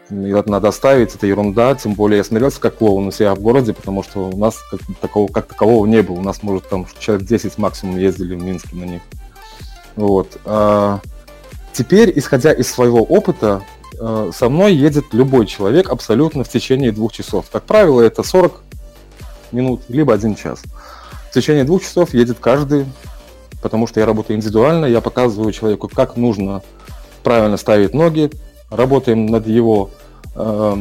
это 0.09 0.51
надо 0.51 0.69
оставить, 0.69 1.15
это 1.15 1.27
ерунда, 1.27 1.75
тем 1.75 1.95
более 1.95 2.19
я 2.19 2.25
смотрелся 2.25 2.61
как 2.61 2.77
клоун 2.77 3.09
у 3.09 3.11
себя 3.11 3.35
в 3.35 3.41
городе, 3.41 3.73
потому 3.73 4.05
что 4.05 4.29
у 4.29 4.37
нас 4.37 4.59
как, 4.71 4.81
такого, 5.01 5.27
как 5.33 5.47
такового 5.47 5.85
не 5.87 6.03
было. 6.03 6.17
У 6.17 6.23
нас, 6.23 6.43
может, 6.43 6.69
там 6.69 6.87
человек 7.01 7.27
10 7.27 7.59
максимум 7.59 7.97
ездили 7.97 8.37
в 8.37 8.43
Минске 8.43 8.77
на 8.77 8.85
них. 8.85 9.03
Вот. 9.97 10.39
А, 10.45 11.01
теперь, 11.73 12.13
исходя 12.17 12.53
из 12.53 12.71
своего 12.71 13.03
опыта, 13.03 13.63
а, 13.99 14.31
со 14.33 14.49
мной 14.49 14.75
едет 14.75 15.07
любой 15.13 15.47
человек 15.47 15.91
абсолютно 15.91 16.45
в 16.45 16.49
течение 16.49 16.93
двух 16.93 17.13
часов. 17.13 17.47
Как 17.51 17.65
правило, 17.65 18.01
это 18.01 18.23
40 18.23 18.63
минут, 19.53 19.83
либо 19.89 20.15
один 20.15 20.35
час. 20.35 20.63
В 21.31 21.35
течение 21.35 21.65
двух 21.65 21.83
часов 21.83 22.15
едет 22.15 22.39
каждый, 22.41 22.87
потому 23.63 23.87
что 23.87 24.01
я 24.01 24.07
работаю 24.07 24.37
индивидуально, 24.37 24.87
я 24.87 25.01
показываю 25.01 25.53
человеку, 25.53 25.89
как 25.89 26.17
нужно 26.17 26.63
правильно 27.23 27.57
ставить 27.57 27.95
ноги, 27.95 28.31
работаем 28.71 29.27
над 29.27 29.47
его 29.47 29.91
э, 30.35 30.77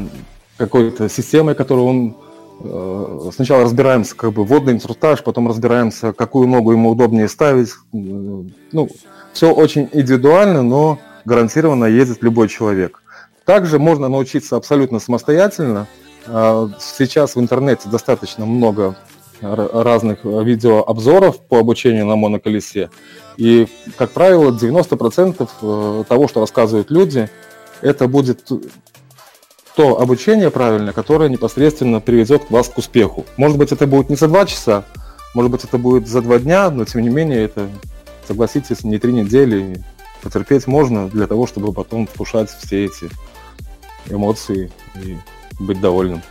какой-то 0.58 1.10
системой, 1.10 1.56
которую 1.56 1.88
он 1.88 2.16
э, 2.62 3.32
сначала 3.34 3.64
разбираемся, 3.64 4.16
как 4.16 4.34
бы 4.34 4.44
водный 4.44 4.74
инструктаж, 4.74 5.24
потом 5.24 5.48
разбираемся, 5.48 6.14
какую 6.14 6.48
ногу 6.48 6.72
ему 6.72 6.92
удобнее 6.92 7.28
ставить. 7.28 7.72
Ну, 7.92 8.90
все 9.34 9.52
очень 9.52 9.90
индивидуально, 9.92 10.62
но 10.64 11.00
гарантированно 11.26 11.86
ездит 11.86 12.22
любой 12.22 12.48
человек. 12.48 13.02
Также 13.44 13.78
можно 13.80 14.08
научиться 14.08 14.56
абсолютно 14.56 15.00
самостоятельно. 15.00 15.88
Э, 16.28 16.70
сейчас 16.80 17.36
в 17.36 17.40
интернете 17.40 17.90
достаточно 17.90 18.46
много 18.46 18.96
разных 19.42 20.24
видеообзоров 20.24 21.40
по 21.42 21.60
обучению 21.60 22.06
на 22.06 22.16
моноколесе. 22.16 22.90
И, 23.38 23.68
как 23.98 24.12
правило, 24.12 24.52
90% 24.52 25.50
э, 25.62 26.04
того, 26.08 26.28
что 26.28 26.40
рассказывают 26.40 26.90
люди, 26.90 27.30
это 27.82 28.08
будет 28.08 28.50
то 29.76 30.00
обучение 30.00 30.50
правильное, 30.52 30.94
которое 30.94 31.30
непосредственно 31.30 32.00
приведет 32.00 32.50
вас 32.50 32.70
к 32.70 32.78
успеху. 32.78 33.26
Может 33.36 33.58
быть, 33.58 33.74
это 33.74 33.88
будет 33.88 34.10
не 34.10 34.16
за 34.16 34.30
два 34.30 34.46
часа, 34.46 34.86
может 35.34 35.52
быть, 35.52 35.66
это 35.66 35.78
будет 35.78 36.08
за 36.08 36.22
два 36.22 36.40
дня, 36.40 36.70
но 36.70 36.86
тем 36.86 37.02
не 37.02 37.10
менее, 37.10 37.44
это, 37.44 37.70
согласитесь, 38.26 38.86
не 38.86 39.00
три 39.00 39.12
недели. 39.12 39.84
Потерпеть 40.22 40.66
можно 40.66 41.10
для 41.10 41.28
того, 41.28 41.46
чтобы 41.46 41.74
потом 41.74 42.08
вкушать 42.08 42.50
все 42.50 42.86
эти 42.86 43.10
эмоции 44.10 44.72
и 44.96 45.18
быть 45.60 45.82
довольным. 45.82 46.22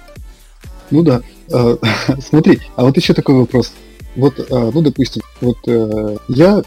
Ну 0.91 1.03
да. 1.03 1.23
А, 1.53 1.77
смотри, 2.21 2.61
а 2.77 2.85
вот 2.85 2.97
еще 2.97 3.15
такой 3.15 3.37
вопрос. 3.37 3.73
Вот, 4.17 4.39
а, 4.51 4.71
ну, 4.73 4.81
допустим, 4.81 5.23
вот 5.41 5.59
э, 5.67 6.17
я 6.29 6.63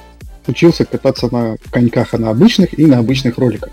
учился 0.48 0.86
кататься 0.86 1.34
на 1.34 1.58
коньках, 1.72 2.14
а 2.14 2.18
на 2.18 2.30
обычных 2.30 2.78
и 2.78 2.86
на 2.86 3.00
обычных 3.00 3.38
роликах 3.38 3.72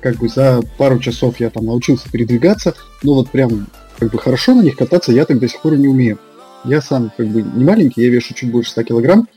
как 0.00 0.16
бы 0.16 0.28
за 0.28 0.62
пару 0.76 0.98
часов 0.98 1.40
я 1.40 1.50
там 1.50 1.66
научился 1.66 2.10
передвигаться, 2.10 2.74
но 3.02 3.14
вот 3.14 3.30
прям 3.30 3.66
как 3.98 4.10
бы 4.10 4.18
хорошо 4.18 4.54
на 4.54 4.62
них 4.62 4.76
кататься 4.76 5.12
я 5.12 5.24
так 5.24 5.38
до 5.38 5.48
сих 5.48 5.60
пор 5.60 5.76
не 5.76 5.88
умею. 5.88 6.18
Я 6.64 6.80
сам 6.80 7.12
как 7.16 7.26
бы 7.28 7.42
не 7.42 7.64
маленький, 7.64 8.02
я 8.02 8.08
вешу 8.08 8.34
чуть 8.34 8.50
больше 8.50 8.70
100 8.70 8.84
килограмм, 8.84 9.28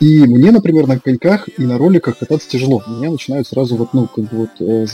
и 0.00 0.24
мне, 0.24 0.50
например, 0.50 0.86
на 0.86 0.98
коньках 0.98 1.48
и 1.56 1.62
на 1.62 1.78
роликах 1.78 2.18
кататься 2.18 2.48
тяжело. 2.48 2.82
Меня 2.86 3.10
начинают 3.10 3.46
сразу 3.46 3.76
вот, 3.76 3.94
ну, 3.94 4.06
как 4.06 4.24
бы 4.24 4.36
вот 4.36 4.50
э, 4.60 4.86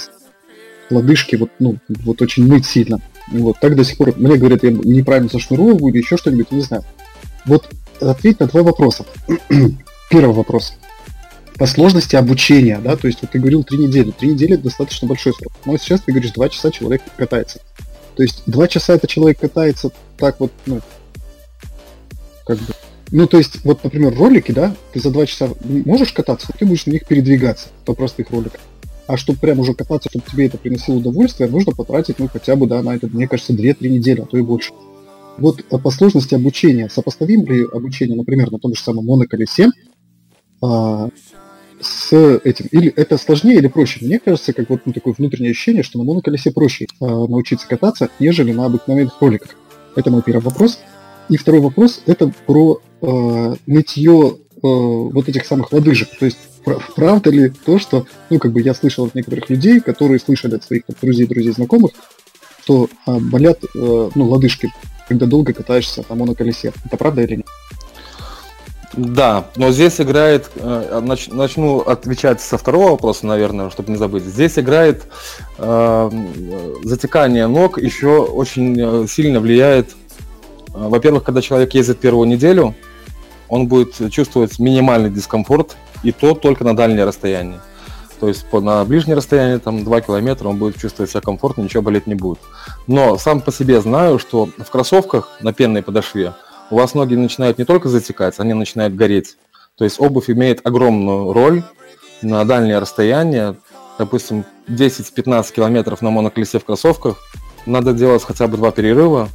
лодыжки 0.91 1.37
вот, 1.37 1.51
ну, 1.59 1.79
вот 1.89 2.23
очень 2.23 2.47
ныть 2.47 2.67
сильно. 2.67 3.01
Вот 3.31 3.59
так 3.61 3.77
до 3.77 3.85
сих 3.85 3.97
пор. 3.97 4.15
Мне 4.17 4.37
говорят, 4.37 4.63
я 4.63 4.71
неправильно 4.71 5.29
зашнуровываю 5.33 5.93
или 5.93 6.03
еще 6.03 6.17
что-нибудь, 6.17 6.51
не 6.51 6.63
знаю. 6.63 6.85
Вот 7.45 7.69
ответь 8.01 8.41
на 8.41 8.47
два 8.47 8.63
вопроса. 8.63 9.05
Первый 10.11 10.35
вопрос 10.35 10.75
по 11.57 11.67
сложности 11.67 12.17
обучения, 12.17 12.81
да, 12.83 12.97
то 12.97 13.07
есть 13.07 13.21
вот 13.23 13.31
ты 13.31 13.39
говорил 13.39 13.63
три 13.63 13.79
недели, 13.79 14.11
три 14.11 14.31
недели 14.31 14.57
достаточно 14.57 15.07
большой 15.07 15.33
срок, 15.33 15.53
но 15.65 15.77
сейчас 15.77 16.01
ты 16.01 16.11
говоришь 16.11 16.33
два 16.33 16.49
часа 16.49 16.71
человек 16.71 17.03
катается. 17.17 17.61
То 18.17 18.23
есть 18.23 18.43
два 18.47 18.69
часа 18.69 18.95
это 18.95 19.07
человек 19.07 19.39
катается 19.39 19.91
так 20.17 20.41
вот, 20.41 20.51
ну, 20.67 20.81
как 22.47 22.59
бы, 22.59 22.75
ну, 23.11 23.27
то 23.27 23.39
есть, 23.39 23.65
вот, 23.65 23.85
например, 23.85 24.15
ролики, 24.17 24.53
да, 24.53 24.75
ты 24.93 25.01
за 25.01 25.11
два 25.11 25.27
часа 25.27 25.51
можешь 25.63 26.13
кататься, 26.13 26.49
ты 26.59 26.67
будешь 26.67 26.87
на 26.87 26.93
них 26.93 27.07
передвигаться 27.07 27.69
по 27.85 27.95
простых 27.95 28.31
роликах. 28.31 28.61
А 29.07 29.17
чтобы 29.17 29.39
прям 29.39 29.59
уже 29.59 29.75
кататься, 29.75 30.09
чтобы 30.09 30.25
тебе 30.31 30.47
это 30.47 30.59
приносило 30.59 30.97
удовольствие, 30.97 31.49
нужно 31.49 31.73
потратить, 31.73 32.19
ну, 32.19 32.29
хотя 32.29 32.57
бы, 32.57 32.67
да, 32.67 32.83
на 32.83 32.95
это, 32.95 33.09
мне 33.09 33.27
кажется, 33.27 33.53
2-3 33.53 33.89
недели, 33.89 34.21
а 34.21 34.27
то 34.27 34.39
и 34.39 34.43
больше. 34.43 34.73
Вот 35.39 35.65
по 35.65 35.91
сложности 35.91 36.35
обучения, 36.35 36.89
сопоставим 36.89 37.45
ли 37.47 37.65
обучение, 37.65 38.17
например, 38.17 38.51
на 38.51 38.59
том 38.59 38.75
же 38.75 38.81
самом 38.81 39.07
моноколесе, 39.07 39.71
а, 40.63 41.09
с 41.83 42.13
этим. 42.45 42.67
Или 42.71 42.93
это 42.95 43.19
сложнее 43.19 43.57
или 43.57 43.67
проще? 43.67 44.05
Мне 44.05 44.19
кажется, 44.19 44.53
как 44.53 44.71
вот 44.71 44.83
ну, 44.85 44.93
такое 44.93 45.15
внутреннее 45.17 45.51
ощущение, 45.51 45.83
что 45.83 45.99
на 45.99 46.05
моноколесе 46.05 46.53
проще 46.53 46.85
э, 46.85 47.05
научиться 47.05 47.67
кататься, 47.67 48.09
нежели 48.21 48.53
на 48.53 48.67
обыкновенных 48.67 49.21
роликах. 49.21 49.57
Это 49.97 50.11
мой 50.11 50.23
первый 50.23 50.45
вопрос. 50.45 50.79
И 51.29 51.37
второй 51.37 51.61
вопрос 51.61 52.03
это 52.07 52.33
про 52.47 52.81
э, 53.01 53.55
нытье 53.67 54.37
э, 54.37 54.59
вот 54.63 55.29
этих 55.29 55.47
самых 55.47 55.73
лодыжек. 55.73 56.09
То 56.19 56.27
есть 56.27 56.39
правда 56.97 57.31
ли 57.31 57.51
то, 57.51 57.79
что, 57.79 58.07
ну, 58.31 58.39
как 58.39 58.53
бы 58.53 58.61
я 58.61 58.75
слышал 58.75 59.07
от 59.07 59.15
некоторых 59.15 59.51
людей, 59.51 59.81
которые 59.81 60.19
слышали 60.19 60.57
от 60.57 60.65
своих 60.65 60.83
друзей, 61.01 61.27
друзей, 61.27 61.53
знакомых, 61.53 61.93
что 62.63 62.89
а, 63.07 63.19
болят, 63.19 63.59
а, 63.75 64.11
ну, 64.15 64.25
лодыжки, 64.25 64.73
когда 65.09 65.27
долго 65.27 65.53
катаешься 65.53 66.03
там 66.03 66.19
на 66.19 66.35
колесе. 66.35 66.73
Это 66.85 66.97
правда 66.97 67.23
или 67.23 67.37
нет? 67.37 67.47
Да, 68.95 69.47
но 69.57 69.71
здесь 69.71 70.01
играет, 70.01 70.51
э, 70.57 71.01
нач, 71.03 71.29
начну 71.29 71.81
отвечать 71.81 72.43
со 72.43 72.59
второго 72.59 72.91
вопроса, 72.91 73.27
наверное, 73.27 73.71
чтобы 73.71 73.91
не 73.91 73.97
забыть. 73.97 74.25
Здесь 74.25 74.59
играет 74.59 75.05
э, 75.57 76.11
затекание 76.85 77.47
ног, 77.47 77.79
еще 77.79 78.19
очень 78.19 78.77
э, 78.79 79.07
сильно 79.09 79.41
влияет, 79.41 79.91
э, 79.91 79.93
во-первых, 80.75 81.25
когда 81.25 81.41
человек 81.41 81.73
ездит 81.73 82.01
первую 82.01 82.29
неделю, 82.29 82.75
он 83.49 83.67
будет 83.67 84.13
чувствовать 84.13 84.59
минимальный 84.59 85.11
дискомфорт, 85.11 85.77
и 86.03 86.13
то 86.13 86.35
только 86.35 86.65
на 86.65 86.77
дальнее 86.77 87.05
расстояние. 87.05 87.61
То 88.21 88.29
есть 88.29 88.47
по, 88.47 88.61
на 88.61 88.85
ближнее 88.85 89.17
расстояние, 89.17 89.59
там 89.59 89.83
2 89.83 90.01
километра, 90.03 90.49
он 90.49 90.57
будет 90.57 90.79
чувствовать 90.79 91.11
себя 91.11 91.21
комфортно, 91.21 91.63
ничего 91.63 91.83
болеть 91.83 92.07
не 92.07 92.15
будет. 92.15 92.39
Но 92.87 93.19
сам 93.19 93.41
по 93.41 93.51
себе 93.51 93.81
знаю, 93.81 94.21
что 94.21 94.47
в 94.47 94.71
кроссовках 94.71 95.31
на 95.41 95.53
пенной 95.53 95.83
подошве 95.83 96.33
у 96.71 96.77
вас 96.77 96.95
ноги 96.95 97.17
начинают 97.17 97.59
не 97.59 97.65
только 97.65 97.89
затекать, 97.89 98.39
они 98.39 98.55
начинают 98.55 98.95
гореть. 98.95 99.37
То 99.77 99.85
есть 99.85 100.01
обувь 100.01 100.31
имеет 100.31 100.65
огромную 100.65 101.33
роль 101.33 101.65
на 102.23 102.45
дальнее 102.45 102.79
расстояние. 102.79 103.57
Допустим, 103.99 104.45
10-15 104.69 105.53
километров 105.53 106.01
на 106.01 106.11
моноколесе 106.11 106.61
в 106.61 106.65
кроссовках 106.65 107.17
надо 107.67 107.93
делать 107.93 108.23
хотя 108.23 108.47
бы 108.47 108.57
два 108.57 108.71
перерыва, 108.71 109.29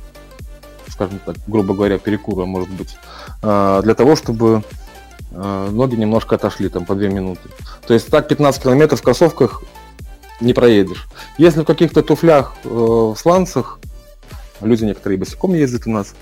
скажем 0.88 1.20
так, 1.26 1.36
грубо 1.48 1.74
говоря, 1.74 1.98
перекура, 1.98 2.46
может 2.46 2.70
быть, 2.70 2.96
а, 3.42 3.82
для 3.82 3.96
того, 3.96 4.16
чтобы 4.16 4.64
ноги 5.32 5.96
немножко 5.96 6.36
отошли 6.36 6.70
там 6.70 6.86
по 6.86 6.96
2 6.96 7.08
минуты. 7.08 7.42
То 7.86 7.94
есть 7.94 8.08
так 8.08 8.28
15 8.28 8.64
километров 8.64 9.00
в 9.00 9.04
кроссовках 9.04 9.64
не 10.40 10.54
проедешь. 10.54 11.08
Если 11.38 11.62
в 11.62 11.66
каких-то 11.66 12.02
туфлях 12.02 12.56
э, 12.64 12.70
в 12.70 13.16
сланцах, 13.16 13.80
люди 14.62 14.86
некоторые 14.86 15.18
босиком 15.18 15.54
ездят 15.54 15.88
у 15.88 15.92
нас 15.92 16.14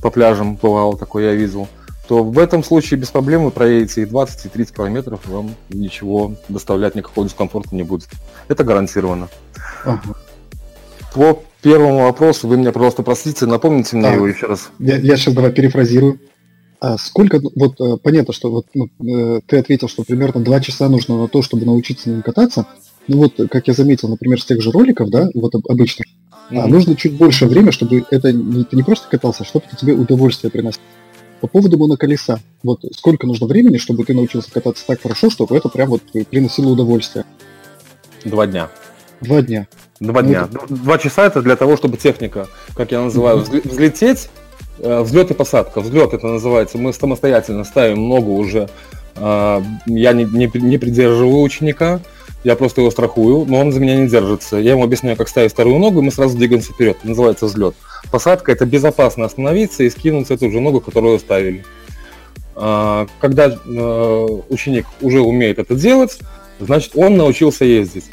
по 0.00 0.10
пляжам, 0.10 0.56
бывало 0.56 0.98
такое 0.98 1.30
я 1.30 1.34
видел, 1.34 1.68
то 2.08 2.24
в 2.24 2.38
этом 2.38 2.64
случае 2.64 2.98
без 2.98 3.08
проблем 3.08 3.44
вы 3.44 3.50
проедете 3.50 4.02
и 4.02 4.04
20, 4.04 4.46
и 4.46 4.48
30 4.48 4.74
километров, 4.74 5.20
вам 5.26 5.54
ничего 5.68 6.34
доставлять 6.48 6.94
никакого 6.94 7.26
дискомфорта 7.26 7.74
не 7.74 7.84
будет. 7.84 8.08
Это 8.48 8.64
гарантированно. 8.64 9.28
Ага. 9.84 10.00
По 11.14 11.42
первому 11.60 12.04
вопросу, 12.04 12.48
вы 12.48 12.56
меня, 12.56 12.72
пожалуйста, 12.72 13.02
простите, 13.02 13.46
напомните 13.46 13.96
мне 13.96 14.08
а, 14.08 14.14
его 14.14 14.26
еще 14.26 14.46
раз. 14.46 14.70
Я, 14.78 14.96
я 14.96 15.16
сейчас 15.16 15.34
давай 15.34 15.52
перефразирую. 15.52 16.18
А 16.82 16.98
сколько, 16.98 17.40
вот 17.54 17.80
э, 17.80 17.96
понятно, 18.02 18.34
что 18.34 18.50
вот 18.50 18.66
ну, 18.74 18.88
э, 19.06 19.40
ты 19.46 19.58
ответил, 19.58 19.88
что 19.88 20.02
примерно 20.02 20.42
два 20.42 20.58
часа 20.58 20.88
нужно 20.88 21.16
на 21.16 21.28
то, 21.28 21.40
чтобы 21.40 21.64
научиться 21.64 22.08
на 22.08 22.14
нем 22.14 22.22
кататься. 22.22 22.66
Ну 23.06 23.18
вот, 23.18 23.34
как 23.52 23.68
я 23.68 23.72
заметил, 23.72 24.08
например, 24.08 24.40
с 24.42 24.44
тех 24.44 24.60
же 24.60 24.72
роликов, 24.72 25.08
да, 25.08 25.28
вот 25.32 25.54
обычно, 25.68 26.02
mm-hmm. 26.02 26.58
а 26.58 26.66
нужно 26.66 26.96
чуть 26.96 27.12
больше 27.12 27.46
времени, 27.46 27.70
чтобы 27.70 28.04
это 28.10 28.32
не, 28.32 28.64
ты 28.64 28.74
не 28.74 28.82
просто 28.82 29.08
катался, 29.08 29.44
а 29.44 29.46
чтобы 29.46 29.66
это 29.68 29.76
тебе 29.76 29.92
удовольствие 29.92 30.50
приносило. 30.50 30.82
По 31.40 31.46
поводу 31.46 31.78
моноколеса, 31.78 32.40
вот 32.64 32.84
сколько 32.96 33.28
нужно 33.28 33.46
времени, 33.46 33.76
чтобы 33.76 34.04
ты 34.04 34.12
научился 34.12 34.50
кататься 34.50 34.84
так 34.84 35.00
хорошо, 35.00 35.30
чтобы 35.30 35.56
это 35.56 35.68
прям 35.68 35.88
вот 35.88 36.02
приносило 36.30 36.70
удовольствие? 36.70 37.24
Два 38.24 38.48
дня. 38.48 38.68
Два 39.20 39.40
дня. 39.40 39.68
Два 40.00 40.20
ну, 40.20 40.28
дня. 40.28 40.48
Это... 40.50 40.74
Два 40.74 40.98
часа 40.98 41.26
это 41.26 41.42
для 41.42 41.54
того, 41.54 41.76
чтобы 41.76 41.96
техника, 41.96 42.48
как 42.74 42.90
я 42.90 43.02
называю, 43.02 43.38
взлететь 43.38 44.30
взлет 44.78 45.30
и 45.30 45.34
посадка. 45.34 45.80
Взлет 45.80 46.14
это 46.14 46.26
называется. 46.26 46.78
Мы 46.78 46.92
самостоятельно 46.92 47.64
ставим 47.64 48.08
ногу 48.08 48.34
уже. 48.34 48.68
Э, 49.16 49.60
я 49.86 50.12
не, 50.12 50.24
не, 50.24 50.50
не 50.54 50.78
придерживаю 50.78 51.40
ученика, 51.42 52.00
я 52.44 52.56
просто 52.56 52.80
его 52.80 52.90
страхую, 52.90 53.44
но 53.46 53.60
он 53.60 53.72
за 53.72 53.80
меня 53.80 53.96
не 53.96 54.08
держится. 54.08 54.56
Я 54.56 54.72
ему 54.72 54.84
объясняю, 54.84 55.16
как 55.16 55.28
ставить 55.28 55.52
вторую 55.52 55.78
ногу, 55.78 56.00
и 56.00 56.02
мы 56.02 56.10
сразу 56.10 56.36
двигаемся 56.36 56.72
вперед. 56.72 56.96
Это 56.98 57.08
называется 57.08 57.46
взлет. 57.46 57.74
Посадка 58.10 58.52
это 58.52 58.66
безопасно 58.66 59.24
остановиться 59.24 59.84
и 59.84 59.90
скинуть 59.90 60.30
эту 60.30 60.50
же 60.50 60.60
ногу, 60.60 60.80
которую 60.80 61.18
ставили. 61.18 61.64
Э, 62.56 63.06
когда 63.20 63.48
ученик 64.48 64.86
уже 65.00 65.20
умеет 65.20 65.58
это 65.58 65.74
делать, 65.74 66.18
значит 66.58 66.92
он 66.96 67.16
научился 67.16 67.64
ездить. 67.64 68.06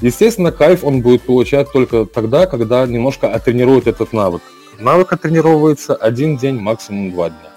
Естественно, 0.00 0.50
кайф 0.50 0.82
он 0.82 1.02
будет 1.02 1.22
получать 1.22 1.70
только 1.72 2.06
тогда, 2.06 2.46
когда 2.46 2.86
немножко 2.86 3.32
оттренирует 3.32 3.86
этот 3.86 4.14
навык. 4.14 4.40
Навык 4.80 5.12
оттренировывается 5.12 5.94
один 5.94 6.38
день, 6.38 6.58
максимум 6.58 7.12
два 7.12 7.28
дня. 7.28 7.50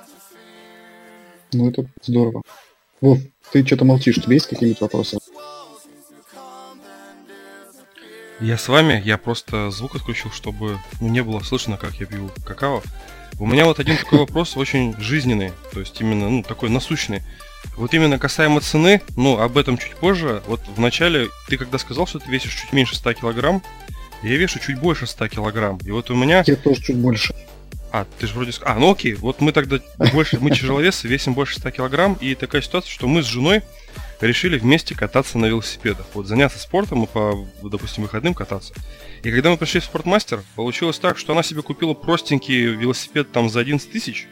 Ну, 1.53 1.69
это 1.69 1.86
здорово. 2.01 2.41
Вов, 2.99 3.19
ты 3.51 3.65
что-то 3.65 3.86
молчишь, 3.86 4.17
у 4.17 4.21
тебя 4.21 4.34
есть 4.34 4.47
какие-нибудь 4.47 4.82
вопросы? 4.82 5.17
Я 8.41 8.57
с 8.57 8.67
вами, 8.67 9.01
я 9.05 9.17
просто 9.17 9.71
звук 9.71 9.95
отключил, 9.95 10.32
чтобы 10.32 10.78
ну, 10.99 11.07
не 11.07 11.24
было 11.24 11.39
слышно, 11.39 11.78
как 11.78 11.93
я 11.95 12.07
пью 12.07 12.30
какао. 12.45 12.82
У 13.39 13.45
меня 13.45 13.65
вот 13.65 13.80
один 13.80 13.95
такой 13.95 14.19
вопрос 14.19 14.57
очень 14.57 14.93
жизненный, 14.99 15.53
то 15.71 15.80
есть 15.80 15.99
именно 16.01 16.30
ну, 16.30 16.43
такой 16.43 16.69
насущный. 16.69 17.21
Вот 17.78 17.93
именно 17.93 18.19
касаемо 18.19 18.59
цены, 18.59 19.01
ну, 19.15 19.39
об 19.39 19.57
этом 19.57 19.78
чуть 19.78 19.95
позже. 19.95 20.43
Вот 20.45 20.59
вначале 20.76 21.30
ты 21.47 21.57
когда 21.57 21.78
сказал, 21.78 22.05
что 22.05 22.19
ты 22.19 22.30
весишь 22.30 22.53
чуть 22.53 22.74
меньше 22.74 22.95
100 22.95 23.13
килограмм, 23.13 23.63
я 24.24 24.38
вешу 24.38 24.59
чуть 24.59 24.80
больше 24.80 25.07
100 25.07 25.28
килограмм. 25.28 25.80
И 25.86 25.91
вот 25.91 26.09
у 26.09 26.15
меня... 26.15 26.43
Я 26.45 26.55
тоже 26.55 26.82
чуть 26.82 26.97
больше. 26.97 27.34
А, 27.91 28.07
ты 28.19 28.28
же 28.28 28.34
вроде... 28.34 28.51
А, 28.61 28.80
ну 28.80 28.91
окей, 28.91 29.13
вот 29.13 29.41
мы 29.41 29.51
тогда 29.51 29.80
больше, 30.13 30.39
мы 30.39 30.49
тяжеловесы, 30.49 31.07
весим 31.07 31.34
больше 31.34 31.59
100 31.59 31.71
килограмм, 31.71 32.17
и 32.19 32.34
такая 32.34 32.61
ситуация, 32.61 32.89
что 32.89 33.07
мы 33.07 33.21
с 33.21 33.26
женой 33.26 33.61
решили 34.19 34.57
вместе 34.57 34.95
кататься 34.95 35.38
на 35.38 35.45
велосипедах. 35.45 36.05
Вот 36.13 36.26
заняться 36.26 36.57
спортом 36.57 37.03
и 37.03 37.07
по, 37.07 37.47
допустим, 37.61 38.03
выходным 38.03 38.34
кататься. 38.34 38.74
И 39.21 39.32
когда 39.32 39.51
мы 39.51 39.57
пришли 39.57 39.80
в 39.80 39.84
спортмастер, 39.84 40.41
получилось 40.55 40.99
так, 40.99 41.17
что 41.17 41.34
она 41.34 41.43
себе 41.43 41.61
купила 41.61 41.93
простенький 41.93 42.65
велосипед 42.65 43.32
там 43.32 43.49
за 43.49 43.59
11 43.59 43.91
тысяч, 43.91 44.28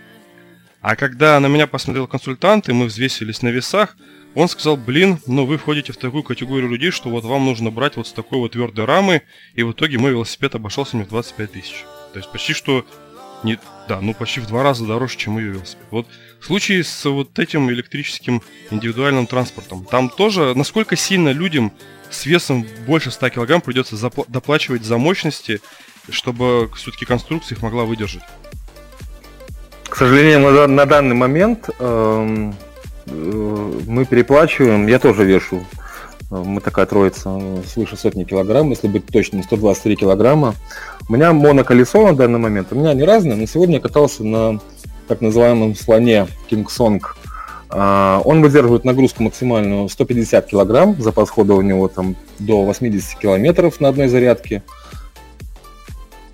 а 0.82 0.96
когда 0.96 1.39
на 1.39 1.46
меня 1.46 1.68
посмотрел 1.68 2.08
консультант, 2.08 2.68
и 2.68 2.74
мы 2.74 2.86
взвесились 2.86 3.44
на 3.44 3.50
весах, 3.50 3.96
он 4.36 4.48
сказал, 4.48 4.78
блин, 4.78 5.20
ну 5.26 5.46
вы 5.46 5.58
входите 5.58 5.94
в 5.94 5.98
такую 5.98 6.24
категорию 6.24 6.70
людей, 6.70 6.92
что 6.92 7.10
вот 7.10 7.24
вам 7.24 7.46
нужно 7.46 7.70
брать 7.70 7.98
вот 7.98 8.08
с 8.08 8.14
такой 8.14 8.40
вот 8.40 8.54
твердой 8.54 8.86
рамы, 8.86 9.24
и 9.56 9.64
в 9.64 9.72
итоге 9.72 9.98
мой 9.98 10.12
велосипед 10.12 10.56
обошелся 10.56 10.96
мне 10.96 11.06
в 11.06 11.10
25 11.10 11.52
тысяч. 11.52 11.86
То 12.14 12.20
есть 12.20 12.32
почти 12.32 12.54
что, 12.54 12.86
не, 13.44 13.60
да, 13.90 14.00
ну 14.00 14.14
почти 14.14 14.40
в 14.40 14.48
два 14.48 14.64
раза 14.64 14.86
дороже, 14.86 15.18
чем 15.18 15.38
ее 15.38 15.54
велосипед. 15.54 15.86
Вот 15.92 16.08
в 16.40 16.46
случае 16.46 16.84
с 16.84 17.10
вот 17.10 17.38
этим 17.40 17.70
электрическим 17.70 18.42
индивидуальным 18.70 19.28
транспортом, 19.28 19.86
там 19.86 20.10
тоже, 20.10 20.54
насколько 20.56 20.96
сильно 20.96 21.30
людям 21.30 21.74
с 22.10 22.26
весом 22.26 22.66
больше 22.88 23.12
100 23.12 23.30
килограмм 23.30 23.62
придется 23.62 23.96
запла- 23.96 24.26
доплачивать 24.28 24.84
за 24.84 24.98
мощности, 24.98 25.62
чтобы 26.10 26.70
все-таки 26.76 27.06
конструкция 27.06 27.56
их 27.56 27.62
могла 27.62 27.84
выдержать? 27.84 28.24
К 29.90 29.96
сожалению, 29.98 30.68
на, 30.70 30.86
данный 30.86 31.16
момент 31.16 31.70
эм, 31.80 32.56
мы 33.06 34.06
переплачиваем, 34.06 34.88
я 34.88 34.99
тоже 34.99 35.26
вешу. 35.26 35.66
Мы 36.30 36.62
такая 36.62 36.86
троица, 36.86 37.41
свыше 37.68 37.97
сотни 37.97 38.24
килограмм, 38.24 38.70
если 38.70 38.88
быть 38.88 39.06
точным, 39.08 39.43
123 39.43 39.97
килограмма. 39.97 40.56
У 41.10 41.14
меня 41.14 41.34
моноколесо 41.34 42.08
на 42.08 42.16
данный 42.16 42.39
момент, 42.39 42.70
у 42.72 42.76
меня 42.76 42.93
не 42.93 43.04
разное, 43.04 43.36
но 43.36 43.45
сегодня 43.45 43.76
я 43.76 43.82
катался 43.82 44.24
на 44.24 44.60
так 45.10 45.20
называемом 45.20 45.76
слоне 45.76 46.28
King 46.49 46.68
Song. 46.68 47.02
А, 47.70 48.22
он 48.24 48.41
выдерживает 48.41 48.86
нагрузку 48.86 49.24
максимальную 49.24 49.89
150 49.89 50.45
килограмм, 50.45 50.95
запас 51.02 51.30
хода 51.30 51.54
у 51.54 51.62
него 51.62 51.89
там 51.89 52.16
до 52.39 52.64
80 52.64 53.20
километров 53.20 53.82
на 53.82 53.89
одной 53.89 54.08
зарядке. 54.08 54.64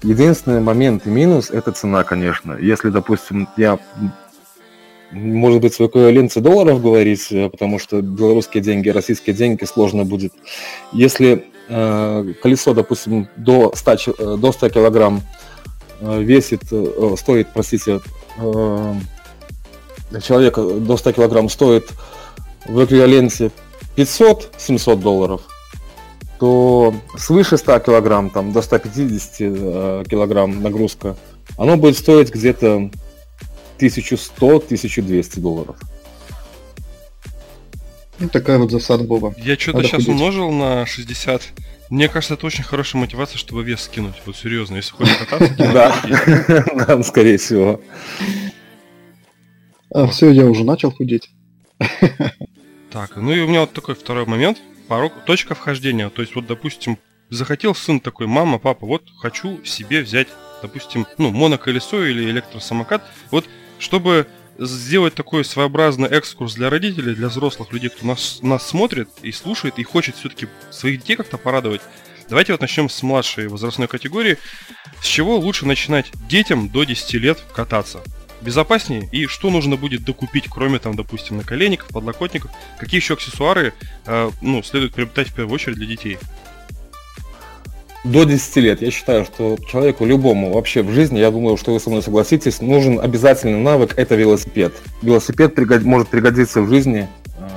Единственный 0.04 0.62
момент 0.62 1.08
и 1.08 1.10
минус– 1.10 1.50
это 1.52 1.72
цена, 1.72 2.04
конечно. 2.04 2.54
Если, 2.54 2.90
допустим, 2.90 3.48
я 3.58 3.80
может 5.12 5.62
быть, 5.62 5.78
в 5.78 5.86
эквиваленте 5.86 6.40
долларов 6.40 6.82
говорить, 6.82 7.28
э, 7.32 7.50
потому 7.50 7.80
что 7.80 8.02
белорусские 8.02 8.62
деньги, 8.62 8.90
российские 8.90 9.36
деньги 9.36 9.64
сложно 9.66 10.04
будет. 10.04 10.34
Если 10.92 11.46
э, 11.70 12.34
колесо, 12.42 12.74
допустим, 12.74 13.28
до 13.38 13.72
100, 13.76 13.92
э, 13.92 14.38
до 14.38 14.52
100 14.52 14.70
килограмм 14.70 15.22
э, 16.02 16.22
весит, 16.22 16.62
э, 16.72 17.16
стоит, 17.18 17.48
простите, 17.54 18.02
э, 18.38 18.94
человека 20.22 20.64
до 20.64 20.98
100 20.98 21.14
килограмм 21.14 21.50
стоит 21.50 21.90
в 22.66 22.84
эквиваленте 22.84 23.52
500-700 23.96 24.96
долларов, 24.98 25.42
то 26.40 26.94
свыше 27.18 27.58
100 27.58 27.80
килограмм, 27.80 28.30
там, 28.30 28.52
до 28.52 28.62
150 28.62 29.36
э, 29.40 30.04
килограмм 30.10 30.62
нагрузка, 30.62 31.16
оно 31.58 31.78
будет 31.78 31.98
стоить 31.98 32.34
где-то 32.34 32.92
1100-1200 33.80 35.40
долларов. 35.40 35.78
Ну, 38.20 38.30
такая 38.30 38.58
вот 38.58 38.72
засада 38.72 39.04
Боба. 39.04 39.36
Я 39.38 39.58
что-то 39.58 39.84
сейчас 39.84 40.06
худеть. 40.06 40.10
умножил 40.10 40.52
на 40.52 40.86
60. 40.86 41.54
Мне 41.90 42.10
кажется, 42.10 42.34
это 42.34 42.46
очень 42.48 42.64
хорошая 42.64 43.00
мотивация, 43.02 43.38
чтобы 43.38 43.64
вес 43.64 43.82
скинуть. 43.82 44.16
Вот 44.26 44.36
серьезно, 44.36 44.78
если 44.78 44.92
хочешь 44.92 45.16
кататься, 45.18 45.56
Да, 46.88 47.04
скорее 47.04 47.38
всего. 47.38 47.80
А, 49.94 50.08
все, 50.08 50.32
я 50.32 50.46
уже 50.46 50.64
начал 50.64 50.92
худеть. 50.92 51.30
Так, 52.92 53.16
ну 53.16 53.32
и 53.32 53.42
у 53.42 53.48
меня 53.48 53.62
вот 53.62 53.74
такой 53.74 53.96
второй 53.96 54.26
момент. 54.26 54.58
Порог, 54.88 55.14
точка 55.26 55.54
вхождения. 55.54 56.10
То 56.10 56.22
есть 56.22 56.34
вот, 56.36 56.48
допустим, 56.48 56.98
захотел 57.30 57.76
сын 57.76 58.00
такой, 58.00 58.28
мама, 58.28 58.58
папа, 58.58 58.86
вот 58.86 59.04
хочу 59.20 59.64
себе 59.64 60.02
взять, 60.02 60.28
допустим, 60.62 61.06
ну, 61.18 61.32
моноколесо 61.32 62.06
или 62.06 62.30
электросамокат. 62.30 63.04
Вот, 63.32 63.46
чтобы 63.80 64.28
сделать 64.58 65.14
такой 65.14 65.46
своеобразный 65.46 66.10
экскурс 66.10 66.56
для 66.56 66.70
родителей, 66.70 67.16
для 67.16 67.28
взрослых 67.28 67.72
людей, 67.72 67.90
кто 67.90 68.06
нас, 68.06 68.40
нас 68.42 68.68
смотрит 68.68 69.10
и 69.22 69.32
слушает, 69.32 69.78
и 69.78 69.84
хочет 69.84 70.16
все-таки 70.16 70.48
своих 70.72 71.02
детей 71.02 71.16
как-то 71.16 71.38
порадовать. 71.38 71.82
Давайте 72.30 72.52
вот 72.54 72.62
начнем 72.62 72.90
с 72.90 73.04
младшей 73.04 73.48
возрастной 73.48 73.88
категории. 73.88 74.38
С 75.02 75.06
чего 75.06 75.38
лучше 75.38 75.66
начинать 75.66 76.12
детям 76.28 76.70
до 76.70 76.84
10 76.84 77.14
лет 77.16 77.40
кататься? 77.54 78.02
безопаснее 78.42 79.10
и 79.12 79.26
что 79.26 79.50
нужно 79.50 79.78
будет 79.78 80.04
докупить, 80.04 80.46
кроме 80.50 80.80
там, 80.80 80.96
допустим, 80.96 81.38
наколенников, 81.38 81.90
подлокотников, 81.90 82.52
какие 82.78 83.00
еще 83.00 83.16
аксессуары 83.16 83.74
э, 84.06 84.32
ну, 84.42 84.64
следует 84.64 84.94
приобретать 84.94 85.30
в 85.30 85.36
первую 85.36 85.56
очередь 85.56 85.78
для 85.78 85.88
детей? 85.88 86.18
До 88.08 88.24
10 88.24 88.56
лет 88.58 88.82
я 88.82 88.90
считаю, 88.90 89.26
что 89.26 89.58
человеку 89.70 90.06
любому 90.06 90.54
вообще 90.54 90.82
в 90.82 90.92
жизни, 90.92 91.20
я 91.20 91.30
думаю, 91.30 91.58
что 91.58 91.74
вы 91.74 91.80
со 91.82 91.90
мной 91.90 92.02
согласитесь, 92.02 92.62
нужен 92.62 93.02
обязательный 93.02 93.60
навык– 93.60 93.94
это 93.98 94.16
велосипед. 94.16 94.74
Велосипед 95.02 95.54
пригод... 95.54 95.84
может 95.84 96.08
пригодиться 96.08 96.62
в 96.62 96.70
жизни. 96.70 97.10
Э, 97.38 97.50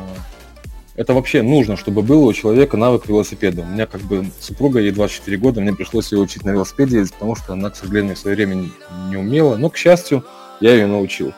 это 0.97 1.15
вообще 1.15 1.43
нужно, 1.43 1.77
чтобы 1.77 2.03
был 2.03 2.25
у 2.25 2.33
человека 2.33 2.77
навык 2.77 3.07
велосипеда. 3.07 3.63
У 3.63 3.67
меня 3.67 3.87
как 3.87 4.01
бы 4.01 4.27
супруга, 4.41 4.81
ей 4.81 4.91
24 4.91 5.37
года, 5.37 5.61
мне 5.61 5.73
пришлось 5.73 6.11
ее 6.11 6.19
учить 6.19 6.45
на 6.45 6.51
велосипеде 6.51 6.97
ездить, 6.99 7.15
потому 7.15 7.37
что 7.37 7.53
она, 7.53 7.71
к 7.71 7.77
сожалению, 7.77 8.17
в 8.17 8.19
свое 8.19 8.35
время 8.35 8.69
не 9.09 9.17
умела. 9.17 9.55
Но, 9.55 9.71
к 9.71 9.77
счастью, 9.77 10.25
я 10.61 10.73
ее 10.73 10.89
научил. 10.89 11.33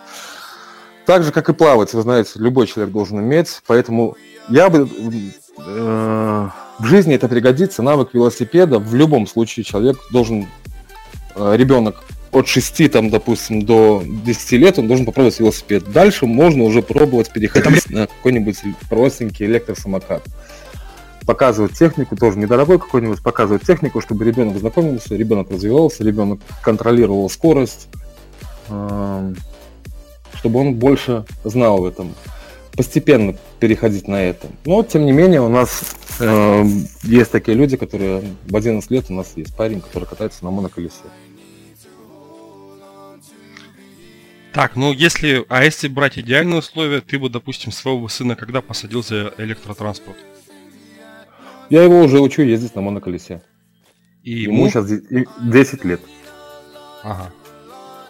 Так 1.05 1.23
же, 1.23 1.33
как 1.33 1.51
и 1.51 1.53
плавать, 1.53 1.93
вы 1.93 2.01
знаете, 2.01 2.31
любой 2.37 2.67
человек 2.67 2.95
должен 2.95 3.19
уметь, 3.19 3.61
поэтому 3.67 4.17
я 4.49 4.71
бы 4.71 4.89
э, 5.59 6.49
в 6.79 6.85
жизни 6.85 7.15
это 7.15 7.29
пригодится, 7.29 7.83
навык 7.83 8.15
велосипеда, 8.15 8.79
в 8.79 8.95
любом 8.95 9.27
случае 9.27 9.65
человек 9.65 9.99
должен, 10.11 10.47
э, 11.35 11.57
ребенок 11.57 12.05
от 12.31 12.49
6, 12.49 12.91
там, 12.91 13.11
допустим, 13.11 13.65
до 13.65 14.03
10 14.05 14.53
лет, 14.53 14.79
он 14.79 14.89
должен 14.89 15.05
попробовать 15.05 15.39
велосипед. 15.39 15.93
Дальше 15.93 16.27
можно 16.27 16.65
уже 16.65 16.83
пробовать 16.83 17.31
переходить 17.31 17.91
на 17.91 18.07
какой-нибудь 18.07 18.59
простенький 18.89 19.47
электросамокат. 19.47 20.23
Показывать 21.27 21.73
технику, 21.73 22.17
тоже 22.17 22.39
недорогой 22.39 22.79
какой-нибудь, 22.79 23.23
показывать 23.23 23.63
технику, 23.63 24.01
чтобы 24.01 24.25
ребенок 24.25 24.59
знакомился, 24.59 25.15
ребенок 25.15 25.51
развивался, 25.51 26.03
ребенок 26.03 26.41
контролировал 26.63 27.29
скорость, 27.31 27.89
Эм, 28.69 29.37
чтобы 30.35 30.61
он 30.61 30.75
больше 30.75 31.25
знал 31.45 31.83
в 31.83 31.87
этом. 31.87 32.15
Постепенно 32.77 33.37
переходить 33.61 34.09
на 34.09 34.23
это. 34.23 34.49
Но, 34.65 34.83
тем 34.83 35.05
не 35.05 35.13
менее, 35.13 35.43
у 35.43 35.49
нас 35.49 35.95
э, 36.21 36.65
есть 37.03 37.31
такие 37.31 37.57
люди, 37.57 37.77
которые 37.77 38.23
в 38.47 38.57
11 38.57 38.91
лет 38.91 39.07
у 39.11 39.13
нас 39.15 39.33
есть 39.37 39.55
парень, 39.55 39.81
который 39.81 40.05
катается 40.05 40.45
на 40.45 40.51
моноколесе. 40.51 41.05
Так, 44.53 44.77
ну 44.77 44.93
если, 44.93 45.47
а 45.49 45.65
если 45.65 45.89
брать 45.89 46.19
идеальные 46.19 46.59
условия, 46.59 47.01
ты 47.01 47.19
бы, 47.19 47.31
допустим, 47.31 47.73
своего 47.73 48.09
сына 48.09 48.37
когда 48.37 48.61
посадил 48.61 49.03
за 49.03 49.33
электротранспорт? 49.39 50.17
Я 51.71 51.85
его 51.85 52.01
уже 52.03 52.21
учу 52.21 52.43
ездить 52.43 52.75
на 52.75 52.83
моноколесе. 52.83 53.43
И 54.23 54.43
ему, 54.43 54.67
ему 54.67 54.69
сейчас 54.69 54.87
10 54.89 55.85
лет. 55.85 56.01
Ага. 57.03 57.33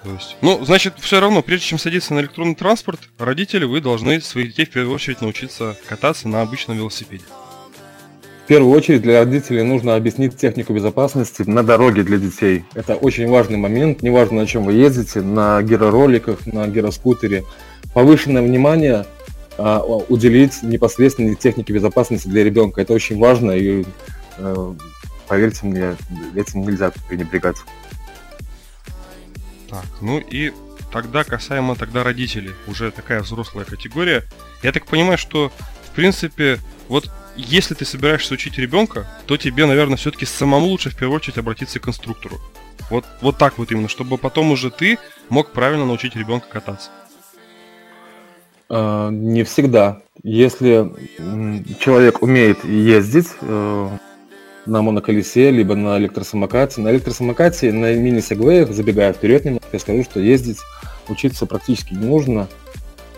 Есть, 0.04 0.36
ну, 0.40 0.64
значит, 0.64 0.94
все 0.98 1.20
равно, 1.20 1.42
прежде 1.42 1.66
чем 1.66 1.78
садиться 1.78 2.12
на 2.14 2.20
электронный 2.20 2.56
транспорт, 2.56 3.00
родители, 3.18 3.64
вы 3.64 3.80
должны 3.80 4.20
своих 4.20 4.48
детей 4.48 4.66
в 4.66 4.70
первую 4.70 4.94
очередь 4.94 5.20
научиться 5.20 5.76
кататься 5.88 6.28
на 6.28 6.42
обычном 6.42 6.76
велосипеде. 6.76 7.24
В 8.44 8.48
первую 8.48 8.76
очередь 8.76 9.02
для 9.02 9.20
родителей 9.20 9.62
нужно 9.62 9.94
объяснить 9.94 10.36
технику 10.36 10.74
безопасности 10.74 11.42
на 11.42 11.62
дороге 11.62 12.02
для 12.02 12.18
детей. 12.18 12.64
Это 12.74 12.96
очень 12.96 13.28
важный 13.28 13.56
момент, 13.56 14.02
неважно 14.02 14.40
на 14.40 14.46
чем 14.46 14.64
вы 14.64 14.72
ездите, 14.72 15.22
на 15.22 15.62
гиророликах, 15.62 16.44
на 16.46 16.66
гироскутере. 16.66 17.44
Повышенное 17.94 18.42
внимание 18.42 19.06
а, 19.58 19.80
уделить 19.84 20.62
непосредственно 20.62 21.36
технике 21.36 21.72
безопасности 21.72 22.26
для 22.26 22.42
ребенка. 22.42 22.80
Это 22.80 22.92
очень 22.94 23.18
важно 23.18 23.52
и, 23.52 23.84
э, 24.38 24.74
поверьте 25.28 25.66
мне, 25.66 25.96
этим 26.34 26.62
нельзя 26.62 26.90
пренебрегать. 27.08 27.56
Так, 29.72 29.86
ну 30.02 30.18
и 30.18 30.52
тогда 30.92 31.24
касаемо 31.24 31.76
тогда 31.76 32.04
родителей, 32.04 32.50
уже 32.66 32.90
такая 32.90 33.22
взрослая 33.22 33.64
категория. 33.64 34.22
Я 34.62 34.70
так 34.70 34.84
понимаю, 34.84 35.16
что 35.16 35.50
в 35.92 35.94
принципе, 35.94 36.58
вот 36.88 37.10
если 37.36 37.72
ты 37.72 37.86
собираешься 37.86 38.34
учить 38.34 38.58
ребенка, 38.58 39.08
то 39.24 39.38
тебе, 39.38 39.64
наверное, 39.64 39.96
все-таки 39.96 40.26
самому 40.26 40.66
лучше 40.66 40.90
в 40.90 40.96
первую 40.96 41.16
очередь 41.16 41.38
обратиться 41.38 41.80
к 41.80 41.88
инструктору. 41.88 42.38
Вот, 42.90 43.06
вот 43.22 43.38
так 43.38 43.56
вот 43.56 43.72
именно, 43.72 43.88
чтобы 43.88 44.18
потом 44.18 44.50
уже 44.50 44.70
ты 44.70 44.98
мог 45.30 45.52
правильно 45.52 45.86
научить 45.86 46.16
ребенка 46.16 46.48
кататься. 46.50 46.90
А, 48.68 49.08
не 49.08 49.42
всегда. 49.44 50.02
Если 50.22 50.92
человек 51.78 52.20
умеет 52.20 52.62
ездить, 52.62 53.28
э, 53.40 53.88
на 54.66 54.82
моноколесе, 54.82 55.50
либо 55.50 55.74
на 55.74 55.98
электросамокате. 55.98 56.80
На 56.80 56.90
электросамокате, 56.90 57.72
на 57.72 57.94
мини-сегвеях, 57.94 58.70
забегая 58.72 59.12
вперед 59.12 59.44
немного, 59.44 59.64
я 59.72 59.78
скажу, 59.78 60.04
что 60.04 60.20
ездить, 60.20 60.58
учиться 61.08 61.46
практически 61.46 61.94
не 61.94 62.06
нужно. 62.06 62.48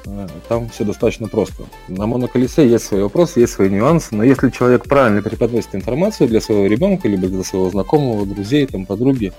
Э, 0.07 0.27
там 0.49 0.69
все 0.71 0.85
достаточно 0.85 1.29
просто. 1.29 1.65
На 1.89 2.07
моноколесе 2.07 2.67
есть 2.69 2.87
свои 2.87 3.03
вопросы, 3.03 3.41
есть 3.41 3.53
свои 3.53 3.69
нюансы, 3.69 4.15
но 4.15 4.25
если 4.25 4.51
человек 4.51 4.85
правильно 4.85 5.23
преподносит 5.23 5.75
информацию 5.75 6.29
для 6.29 6.41
своего 6.41 6.67
ребенка, 6.67 7.09
либо 7.09 7.29
для 7.29 7.45
своего 7.45 7.71
знакомого, 7.71 8.27
друзей, 8.27 8.67
там, 8.67 8.87
подруги, 8.87 9.33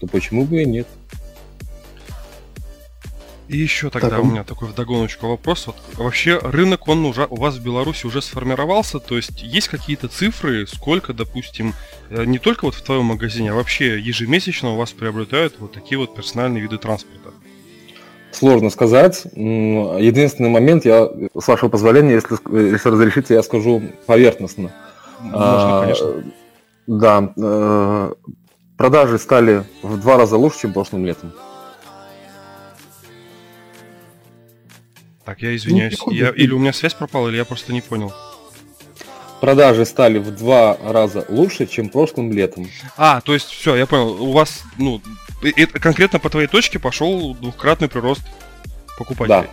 то 0.00 0.06
почему 0.06 0.44
бы 0.44 0.62
и 0.62 0.66
нет? 0.66 0.86
И 3.48 3.56
еще 3.56 3.88
тогда 3.88 4.10
так, 4.10 4.20
у 4.20 4.24
меня 4.24 4.44
такой 4.44 4.68
вдогоночку 4.68 5.26
вопрос. 5.26 5.66
Вот 5.66 5.76
вообще 5.94 6.38
рынок, 6.38 6.86
он 6.86 7.06
уже 7.06 7.26
у 7.30 7.36
вас 7.36 7.56
в 7.56 7.64
Беларуси 7.64 8.06
уже 8.06 8.20
сформировался, 8.20 9.00
то 9.00 9.16
есть 9.16 9.42
есть 9.42 9.68
какие-то 9.68 10.08
цифры, 10.08 10.66
сколько, 10.66 11.14
допустим, 11.14 11.74
э, 12.10 12.24
не 12.24 12.38
только 12.38 12.66
вот 12.66 12.74
в 12.74 12.82
твоем 12.82 13.06
магазине, 13.06 13.52
а 13.52 13.54
вообще 13.54 13.98
ежемесячно 13.98 14.74
у 14.74 14.76
вас 14.76 14.92
приобретают 14.92 15.54
вот 15.58 15.72
такие 15.72 15.98
вот 15.98 16.14
персональные 16.14 16.62
виды 16.62 16.76
транспорта? 16.76 17.30
Сложно 18.32 18.68
сказать. 18.68 19.24
Единственный 19.34 20.50
момент, 20.50 20.84
я, 20.84 21.08
с 21.38 21.48
вашего 21.48 21.70
позволения, 21.70 22.14
если, 22.14 22.36
если 22.72 22.90
разрешите, 22.90 23.34
я 23.34 23.42
скажу 23.42 23.82
поверхностно. 24.06 24.70
Можно, 25.20 25.38
а, 25.40 25.80
конечно. 25.82 26.24
Да, 26.86 27.32
э, 27.34 28.12
продажи 28.76 29.18
стали 29.18 29.64
в 29.82 29.98
два 29.98 30.18
раза 30.18 30.36
лучше, 30.36 30.60
чем 30.60 30.74
прошлым 30.74 31.06
летом. 31.06 31.32
Так, 35.28 35.42
я 35.42 35.54
извиняюсь. 35.54 35.98
Ну, 36.06 36.10
я, 36.10 36.30
или 36.30 36.52
у 36.52 36.58
меня 36.58 36.72
связь 36.72 36.94
пропала, 36.94 37.28
или 37.28 37.36
я 37.36 37.44
просто 37.44 37.74
не 37.74 37.82
понял. 37.82 38.14
Продажи 39.42 39.84
стали 39.84 40.16
в 40.18 40.34
два 40.34 40.78
раза 40.82 41.26
лучше, 41.28 41.66
чем 41.66 41.90
прошлым 41.90 42.32
летом. 42.32 42.66
А, 42.96 43.20
то 43.20 43.34
есть 43.34 43.50
все, 43.50 43.76
я 43.76 43.84
понял. 43.84 44.22
У 44.22 44.32
вас, 44.32 44.62
ну, 44.78 45.02
это 45.42 45.78
конкретно 45.80 46.18
по 46.18 46.30
твоей 46.30 46.46
точке 46.48 46.78
пошел 46.78 47.34
двухкратный 47.34 47.88
прирост 47.88 48.22
покупателей. 48.96 49.50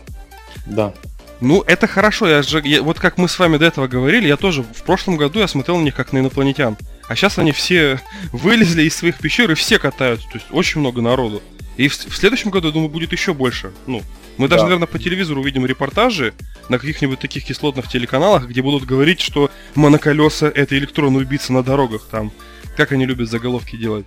Да. 0.65 0.93
Да. 0.93 0.93
Ну, 1.41 1.61
это 1.67 1.87
хорошо. 1.87 2.25
Я 2.25 2.41
же, 2.41 2.61
я, 2.63 2.81
вот 2.81 2.97
как 2.97 3.17
мы 3.17 3.27
с 3.27 3.37
вами 3.37 3.57
до 3.57 3.65
этого 3.65 3.87
говорили, 3.87 4.29
я 4.29 4.37
тоже 4.37 4.63
в 4.63 4.83
прошлом 4.83 5.17
году 5.17 5.39
я 5.39 5.47
смотрел 5.49 5.75
на 5.75 5.83
них 5.83 5.93
как 5.93 6.13
на 6.13 6.19
инопланетян. 6.19 6.77
А 7.09 7.17
сейчас 7.17 7.37
они 7.37 7.51
все 7.51 7.99
вылезли 8.31 8.83
из 8.83 8.95
своих 8.95 9.17
пещер 9.17 9.51
и 9.51 9.55
все 9.55 9.77
катаются. 9.77 10.25
То 10.29 10.35
есть 10.35 10.47
очень 10.51 10.79
много 10.79 11.01
народу. 11.01 11.43
И 11.77 11.87
в, 11.87 11.93
в 11.93 12.15
следующем 12.15 12.51
году, 12.51 12.67
я 12.67 12.73
думаю, 12.73 12.89
будет 12.89 13.11
еще 13.11 13.33
больше. 13.33 13.71
Ну, 13.85 14.01
мы 14.37 14.47
даже, 14.47 14.61
да. 14.61 14.65
наверное, 14.65 14.87
по 14.87 14.99
телевизору 14.99 15.41
увидим 15.41 15.65
репортажи 15.65 16.33
на 16.69 16.79
каких-нибудь 16.79 17.19
таких 17.19 17.45
кислотных 17.45 17.87
телеканалах, 17.87 18.47
где 18.47 18.61
будут 18.61 18.85
говорить, 18.85 19.21
что 19.21 19.49
моноколеса 19.75 20.47
это 20.47 20.77
электронные 20.77 21.25
убийцы 21.25 21.53
на 21.53 21.63
дорогах 21.63 22.07
там. 22.09 22.31
Как 22.75 22.91
они 22.91 23.05
любят 23.05 23.29
заголовки 23.29 23.77
делать. 23.77 24.05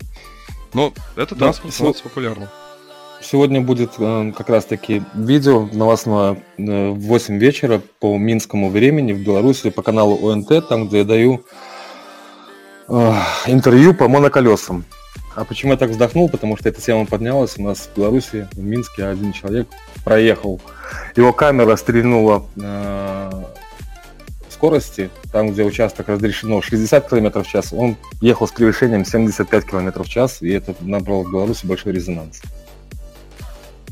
Но 0.75 0.93
это 1.16 1.35
да, 1.35 1.47
транспорт 1.47 1.75
становится 1.75 2.03
популярным. 2.03 2.49
Сегодня 3.21 3.61
будет 3.61 3.93
э, 3.99 4.33
как 4.37 4.49
раз 4.49 4.64
таки 4.64 5.03
видео 5.14 5.69
новостное 5.73 6.43
э, 6.57 6.91
в 6.91 7.01
8 7.01 7.39
вечера 7.39 7.81
по 8.01 8.16
минскому 8.16 8.71
времени 8.71 9.12
в 9.12 9.25
Беларуси 9.25 9.71
по 9.71 9.83
каналу 9.83 10.31
ОНТ, 10.31 10.69
там 10.69 10.87
где 10.87 10.99
я 10.99 11.05
даю 11.05 11.45
э, 12.89 13.12
интервью 13.47 13.95
по 13.95 14.09
моноколесам. 14.09 14.85
А 15.39 15.45
почему 15.45 15.70
я 15.70 15.78
так 15.78 15.91
вздохнул? 15.91 16.28
Потому 16.28 16.57
что 16.57 16.68
эта 16.68 16.80
тема 16.80 17.07
поднялась 17.07 17.59
у 17.59 17.62
нас 17.62 17.89
в 17.95 17.97
Беларуси, 17.97 18.49
в 18.55 18.59
Минске 18.59 19.05
один 19.05 19.32
человек 19.32 19.68
проехал. 20.03 20.61
Его 21.14 21.32
камера 21.32 21.76
стрельнула 21.76 22.45
э, 22.57 23.45
скорости, 24.51 25.11
там, 25.30 25.53
где 25.53 25.62
участок 25.62 26.09
разрешено 26.09 26.61
60 26.61 27.09
км 27.09 27.45
в 27.45 27.47
час, 27.47 27.72
он 27.72 27.97
ехал 28.20 28.49
с 28.49 28.51
превышением 28.51 29.05
75 29.05 29.64
км 29.64 30.03
в 30.03 30.09
час, 30.09 30.43
и 30.43 30.51
это 30.51 30.74
набрало 30.80 31.22
в 31.22 31.30
Беларуси 31.30 31.66
большой 31.66 31.93
резонанс. 31.93 32.43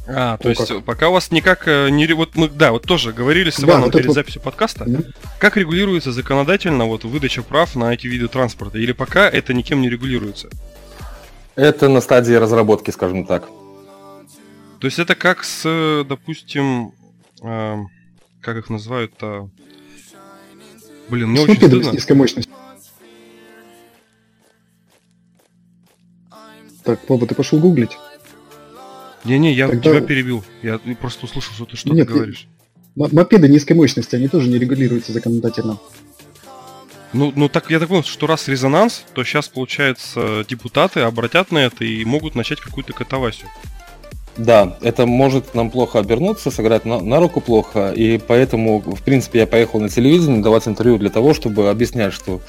А, 0.09 0.39
то 0.39 0.45
ну, 0.49 0.51
есть 0.51 0.67
как? 0.67 0.83
пока 0.83 1.11
у 1.11 1.13
вас 1.13 1.31
никак 1.31 1.69
э, 1.69 1.91
не... 1.91 2.13
Вот 2.13 2.35
мы, 2.35 2.49
да, 2.49 2.73
вот 2.73 2.83
тоже 2.83 3.13
говорили 3.13 3.51
с 3.51 3.61
Иваном 3.61 3.83
да, 3.83 3.87
вот 3.87 3.93
перед 3.93 4.07
вот... 4.07 4.15
записью 4.15 4.43
подкаста. 4.43 4.85
Mm-hmm. 4.85 5.15
Как 5.39 5.57
регулируется 5.57 6.11
законодательно 6.11 6.87
вот 6.87 7.05
выдача 7.05 7.43
прав 7.43 7.77
на 7.77 7.95
эти 7.95 8.09
виды 8.09 8.27
транспорта? 8.27 8.79
Или 8.79 8.91
пока 8.91 9.29
это 9.29 9.55
никем 9.55 9.81
не 9.81 9.89
регулируется? 9.89 10.49
Это 11.57 11.89
на 11.89 12.01
стадии 12.01 12.35
разработки, 12.35 12.91
скажем 12.91 13.25
так. 13.25 13.49
То 14.79 14.87
есть 14.87 14.99
это 14.99 15.15
как 15.15 15.43
с, 15.43 16.05
допустим, 16.07 16.93
э, 17.43 17.77
как 18.43 18.59
их 18.59 18.69
называют-то? 18.69 19.49
Блин, 21.09 21.31
мне 21.31 21.41
очень 21.41 21.57
стыдно. 21.57 21.91
низкой 21.93 22.13
мощностью. 22.13 22.53
Так, 26.85 27.01
Вова, 27.09 27.27
ты 27.27 27.35
пошел 27.35 27.59
гуглить? 27.59 27.99
Не-не, 29.25 29.53
я 29.53 29.69
Тогда... 29.69 29.91
тебя 29.91 30.01
перебил. 30.01 30.45
Я 30.63 30.79
просто 31.01 31.25
услышал, 31.25 31.53
что 31.55 31.65
ты 31.65 31.77
что-то 31.77 32.05
говоришь. 32.05 32.47
Мопеды 32.95 33.49
низкой 33.49 33.73
мощности, 33.73 34.15
они 34.15 34.29
тоже 34.29 34.49
не 34.49 34.59
регулируются 34.59 35.13
законодательно. 35.13 35.79
Ну, 37.17 37.33
ну 37.35 37.49
так 37.49 37.71
я 37.71 37.79
так 37.79 37.89
понял, 37.89 38.05
что 38.05 38.27
раз 38.27 38.47
резонанс, 38.47 39.05
то 39.15 39.25
сейчас, 39.25 39.49
получается, 39.49 40.45
депутаты 40.47 41.01
обратят 41.01 41.51
на 41.51 41.59
это 41.59 41.83
и 41.83 42.05
могут 42.05 42.35
начать 42.35 42.61
какую-то 42.61 42.93
катавасию. 42.93 43.49
Да, 44.37 44.77
это 44.83 45.07
может 45.07 45.55
нам 45.55 45.71
плохо 45.71 45.99
обернуться, 45.99 46.51
сыграть 46.51 46.85
на, 46.85 47.01
на 47.01 47.19
руку 47.19 47.41
плохо, 47.41 47.91
и 47.97 48.19
поэтому, 48.19 48.81
в 48.81 49.03
принципе, 49.03 49.39
я 49.41 49.47
поехал 49.47 49.81
на 49.81 49.89
телевидение 49.89 50.43
давать 50.43 50.69
интервью 50.69 50.99
для 50.99 51.09
того, 51.09 51.33
чтобы 51.33 51.71
объяснять, 51.71 52.13
что 52.13 52.43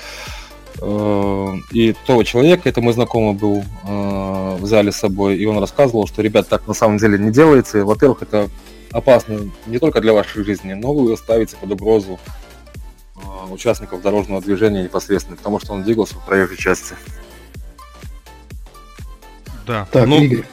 э, 0.82 1.54
и 1.72 1.96
того 2.06 2.24
человека, 2.24 2.68
это 2.68 2.82
мой 2.82 2.92
знакомый 2.92 3.36
был 3.36 3.64
э, 3.88 4.58
в 4.60 4.66
зале 4.66 4.92
с 4.92 4.98
собой, 4.98 5.38
и 5.38 5.46
он 5.46 5.60
рассказывал, 5.60 6.08
что, 6.08 6.22
ребят, 6.22 6.50
так 6.50 6.68
на 6.68 6.74
самом 6.74 6.98
деле 6.98 7.18
не 7.18 7.32
делается. 7.32 7.86
Во-первых, 7.86 8.22
это 8.22 8.50
опасно 8.92 9.50
не 9.66 9.80
только 9.80 10.02
для 10.02 10.12
вашей 10.12 10.44
жизни, 10.44 10.74
но 10.74 10.94
вы 10.94 11.16
ставите 11.16 11.56
под 11.56 11.72
угрозу 11.72 12.20
участников 13.52 14.02
дорожного 14.02 14.42
движения 14.42 14.84
непосредственно, 14.84 15.38
потому 15.38 15.60
что 15.60 15.74
он 15.74 15.84
двигался 15.84 16.16
в 16.16 16.26
проезжей 16.26 16.58
части. 16.58 16.96
Да. 19.66 19.88
Так, 19.92 20.08
ну, 20.08 20.22
Игорь, 20.22 20.46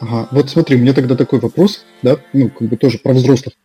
Ага, 0.00 0.28
вот 0.30 0.48
смотри, 0.48 0.76
у 0.76 0.80
меня 0.80 0.92
тогда 0.92 1.16
такой 1.16 1.40
вопрос, 1.40 1.84
да, 2.02 2.18
ну, 2.32 2.50
как 2.50 2.68
бы 2.68 2.76
тоже 2.76 2.98
про 2.98 3.12
взрослых. 3.12 3.54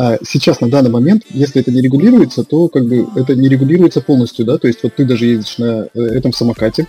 А 0.00 0.16
сейчас, 0.24 0.60
на 0.60 0.70
данный 0.70 0.90
момент, 0.90 1.24
если 1.28 1.60
это 1.60 1.72
не 1.72 1.80
регулируется, 1.80 2.44
то 2.44 2.68
как 2.68 2.86
бы 2.86 3.08
это 3.16 3.34
не 3.34 3.48
регулируется 3.48 4.00
полностью, 4.00 4.44
да, 4.46 4.56
то 4.56 4.68
есть 4.68 4.80
вот 4.84 4.94
ты 4.94 5.04
даже 5.04 5.26
ездишь 5.26 5.58
на 5.58 5.88
э, 5.92 6.00
этом 6.00 6.32
самокате, 6.32 6.86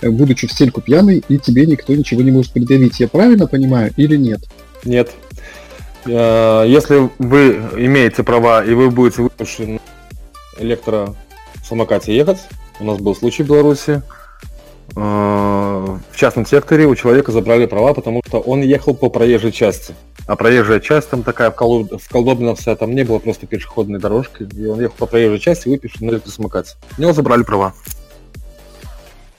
э, 0.00 0.08
будучи 0.08 0.46
в 0.46 0.52
стельку 0.52 0.80
пьяный, 0.80 1.22
и 1.28 1.36
тебе 1.36 1.66
никто 1.66 1.94
ничего 1.94 2.22
не 2.22 2.30
может 2.30 2.54
предъявить. 2.54 3.00
Я 3.00 3.08
правильно 3.08 3.46
понимаю 3.46 3.92
или 3.98 4.16
нет? 4.16 4.40
Нет. 4.86 5.10
Э, 6.08 6.64
если 6.66 7.10
вы 7.18 7.56
имеете 7.76 8.22
права 8.22 8.64
и 8.64 8.74
вы 8.74 8.90
будете 8.90 9.22
выпущены 9.22 9.80
на 10.58 10.62
электросамокате 10.62 12.16
ехать, 12.16 12.38
у 12.80 12.84
нас 12.84 12.98
был 12.98 13.14
случай 13.14 13.42
в 13.42 13.46
Беларуси, 13.46 14.02
Э, 14.96 15.98
в 16.10 16.16
частном 16.16 16.46
секторе 16.46 16.86
у 16.86 16.94
человека 16.94 17.32
забрали 17.32 17.66
права, 17.66 17.94
потому 17.94 18.22
что 18.26 18.40
он 18.40 18.62
ехал 18.62 18.94
по 18.94 19.10
проезжей 19.10 19.52
части. 19.52 19.94
А 20.26 20.36
проезжая 20.36 20.80
часть 20.80 21.08
там 21.10 21.22
такая 21.22 21.50
вколдоблена 21.50 22.54
вся, 22.54 22.74
там 22.76 22.94
не 22.94 23.04
было 23.04 23.18
просто 23.18 23.46
пешеходной 23.46 24.00
дорожки. 24.00 24.48
И 24.54 24.66
он 24.66 24.80
ехал 24.80 24.96
по 24.98 25.06
проезжей 25.06 25.38
части, 25.38 25.68
выпишет 25.68 26.00
на 26.00 26.10
электросамокате. 26.10 26.76
У 26.96 27.02
него 27.02 27.12
забрали 27.12 27.42
права. 27.42 27.74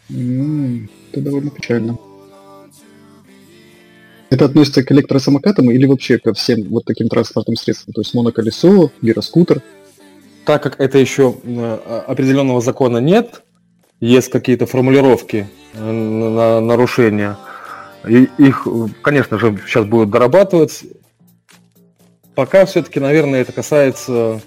Mm, 0.10 0.90
это 1.12 1.22
довольно 1.22 1.50
печально. 1.52 1.98
Это 4.30 4.46
относится 4.46 4.84
к 4.84 4.92
электросамокатам 4.92 5.72
или 5.72 5.86
вообще 5.86 6.20
ко 6.20 6.34
всем 6.34 6.64
вот 6.70 6.86
таким 6.86 7.10
транспортным 7.10 7.56
средствам? 7.56 7.94
То 7.94 8.02
есть 8.02 8.14
моноколесо, 8.14 8.92
гироскутер? 9.02 9.62
Так 10.46 10.64
как 10.64 10.80
это 10.80 10.98
еще 10.98 11.36
э, 11.44 12.04
определенного 12.08 12.62
закона 12.62 12.98
нет, 13.00 13.44
есть 14.00 14.30
какие-то 14.30 14.66
формулировки 14.66 15.50
э, 15.74 15.92
на 15.92 16.62
нарушения. 16.62 17.38
И 18.08 18.30
их, 18.38 18.68
конечно 19.02 19.38
же, 19.38 19.60
сейчас 19.66 19.86
будут 19.86 20.10
дорабатывать. 20.10 20.84
Пока 22.36 22.66
все-таки, 22.66 23.00
наверное, 23.00 23.42
это 23.42 23.52
касается 23.52 24.42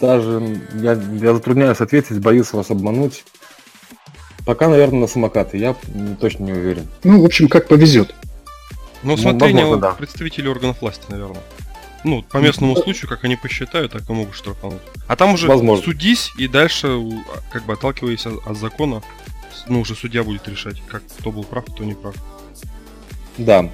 даже, 0.00 0.60
я, 0.74 0.92
я 0.92 1.34
затрудняюсь 1.34 1.80
ответить, 1.80 2.20
боюсь 2.20 2.52
вас 2.52 2.70
обмануть. 2.70 3.24
Пока, 4.44 4.68
наверное, 4.68 5.00
на 5.00 5.06
самокаты, 5.06 5.56
я 5.56 5.74
точно 6.20 6.44
не 6.44 6.52
уверен. 6.52 6.86
Ну, 7.02 7.22
в 7.22 7.24
общем, 7.24 7.48
как 7.48 7.68
повезет. 7.68 8.14
Ну, 9.02 9.16
смотрение 9.16 9.64
ну, 9.64 9.76
да. 9.76 9.92
представителей 9.92 10.48
органов 10.48 10.80
власти, 10.80 11.04
наверное. 11.08 11.42
Ну, 12.04 12.22
по 12.22 12.36
местному 12.38 12.76
случаю, 12.76 13.08
как 13.08 13.24
они 13.24 13.36
посчитают, 13.36 13.92
так 13.92 14.08
и 14.08 14.12
могут 14.12 14.34
штрафануть. 14.34 14.82
А 15.08 15.16
там 15.16 15.34
уже 15.34 15.48
Возможно. 15.48 15.84
судись 15.84 16.32
и 16.36 16.48
дальше, 16.48 17.00
как 17.50 17.64
бы 17.64 17.72
отталкиваясь 17.72 18.26
от, 18.26 18.46
от 18.46 18.58
закона, 18.58 19.02
ну, 19.68 19.80
уже 19.80 19.94
судья 19.94 20.22
будет 20.22 20.46
решать, 20.46 20.82
как 20.86 21.02
кто 21.18 21.32
был 21.32 21.44
прав, 21.44 21.64
кто 21.64 21.84
не 21.84 21.94
прав. 21.94 22.14
Да. 23.38 23.70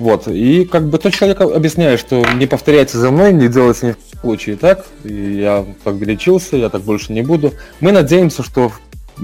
Вот. 0.00 0.28
И 0.28 0.64
как 0.64 0.88
бы 0.88 0.98
тот 0.98 1.14
человек 1.14 1.40
объясняет, 1.40 2.00
что 2.00 2.24
не 2.34 2.46
повторяйте 2.46 2.98
за 2.98 3.10
мной, 3.10 3.32
не 3.32 3.48
делайте 3.48 3.86
ни 3.86 3.92
в 3.92 3.96
коем 3.96 4.20
случае 4.20 4.56
так. 4.56 4.86
И 5.04 5.38
я 5.38 5.64
так 5.84 5.96
лечился, 6.00 6.56
я 6.56 6.68
так 6.68 6.82
больше 6.82 7.12
не 7.12 7.22
буду. 7.22 7.54
Мы 7.80 7.92
надеемся, 7.92 8.42
что 8.42 8.72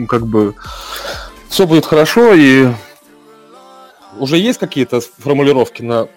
как 0.09 0.27
бы 0.27 0.55
все 1.49 1.67
будет 1.67 1.87
хорошо 1.87 2.35
и 2.35 2.69
уже 4.19 4.39
есть 4.39 4.59
какие-то 4.59 5.01
формулировки 5.01 5.83
на 5.83 6.09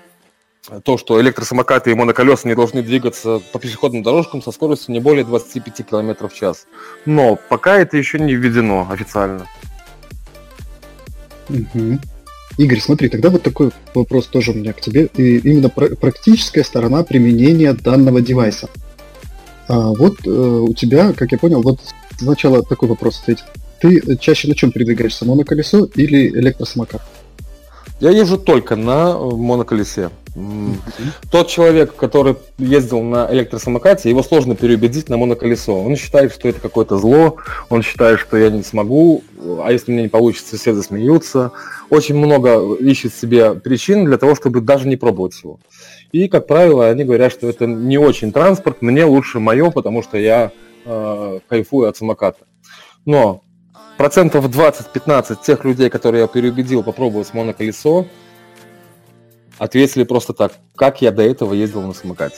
то, 0.84 0.97
что 0.97 1.21
электросамокаты 1.21 1.91
и 1.91 1.93
моноколеса 1.93 2.47
не 2.47 2.55
должны 2.55 2.82
двигаться 2.82 3.39
по 3.53 3.59
пешеходным 3.59 4.03
дорожкам 4.03 4.41
со 4.41 4.51
скоростью 4.51 4.93
не 4.93 4.99
более 4.99 5.23
25 5.23 5.88
км 5.88 6.28
в 6.28 6.34
час. 6.34 6.67
Но 7.05 7.38
пока 7.49 7.78
это 7.78 7.97
еще 7.97 8.19
не 8.19 8.36
введено 8.36 8.88
официально. 8.91 9.47
Угу. 11.49 11.99
Игорь, 12.57 12.80
смотри, 12.80 13.07
тогда 13.07 13.30
вот 13.30 13.43
такой 13.43 13.71
вопрос 13.93 14.25
тоже 14.25 14.51
у 14.51 14.55
меня 14.55 14.73
к 14.73 14.82
тебе. 14.82 15.05
И 15.15 15.38
именно 15.38 15.69
пр- 15.69 15.95
практическая 15.95 16.63
сторона 16.63 17.03
применения 17.03 17.73
данного 17.73 18.19
девайса. 18.19 18.69
А 19.67 19.93
вот 19.93 20.25
э, 20.25 20.30
у 20.30 20.73
тебя, 20.73 21.13
как 21.13 21.32
я 21.32 21.38
понял, 21.38 21.61
вот 21.61 21.80
сначала 22.17 22.63
такой 22.63 22.89
вопрос 22.89 23.21
ответь. 23.21 23.43
Ты 23.80 24.17
чаще 24.17 24.47
на 24.47 24.55
чем 24.55 24.71
передвигаешься, 24.71 25.25
моноколесо 25.25 25.88
или 25.95 26.30
электросамокат? 26.30 27.01
Я 27.99 28.11
езжу 28.11 28.38
только 28.38 28.75
на 28.75 29.15
э, 29.17 29.36
моноколесе. 29.36 30.11
Тот 31.32 31.47
человек, 31.47 31.95
который 31.95 32.36
ездил 32.59 33.01
на 33.01 33.28
электросамокате, 33.32 34.09
его 34.09 34.21
сложно 34.21 34.55
переубедить 34.55 35.09
на 35.09 35.17
моноколесо. 35.17 35.84
Он 35.84 35.95
считает, 35.95 36.32
что 36.32 36.47
это 36.47 36.59
какое-то 36.59 36.99
зло, 36.99 37.38
он 37.69 37.82
считает, 37.82 38.19
что 38.19 38.38
я 38.38 38.51
не 38.51 38.61
смогу, 38.61 39.23
а 39.63 39.71
если 39.71 39.91
мне 39.91 40.03
не 40.03 40.07
получится, 40.09 40.57
все 40.57 40.75
засмеются. 40.75 41.53
Очень 41.89 42.17
много 42.17 42.75
ищет 42.75 43.15
себе 43.15 43.55
причин 43.55 44.05
для 44.05 44.19
того, 44.19 44.36
чтобы 44.36 44.61
даже 44.61 44.88
не 44.88 44.95
пробовать 44.95 45.41
его. 45.43 45.59
И, 46.11 46.28
как 46.28 46.45
правило, 46.45 46.88
они 46.88 47.03
говорят, 47.03 47.32
что 47.32 47.49
это 47.49 47.65
не 47.65 47.97
очень 47.97 48.32
транспорт, 48.32 48.84
мне 48.84 49.05
лучше 49.05 49.39
мое, 49.39 49.71
потому 49.71 50.03
что 50.03 50.19
я 50.19 50.51
э, 50.86 51.39
кайфую 51.49 51.89
от 51.89 51.97
самоката. 51.97 52.45
Но 53.05 53.41
процентов 53.98 54.45
20-15 54.45 55.38
тех 55.43 55.66
людей, 55.66 55.89
которые 55.89 56.22
я 56.22 56.28
переубедил 56.28 56.84
попробовать 56.84 57.34
моноколесо, 57.34 58.08
ответили 59.58 60.04
просто 60.04 60.34
так, 60.34 60.54
как 60.76 61.02
я 61.02 61.12
до 61.12 61.24
этого 61.24 61.54
ездил 61.54 61.82
на 61.82 61.93
самокате, 61.93 62.38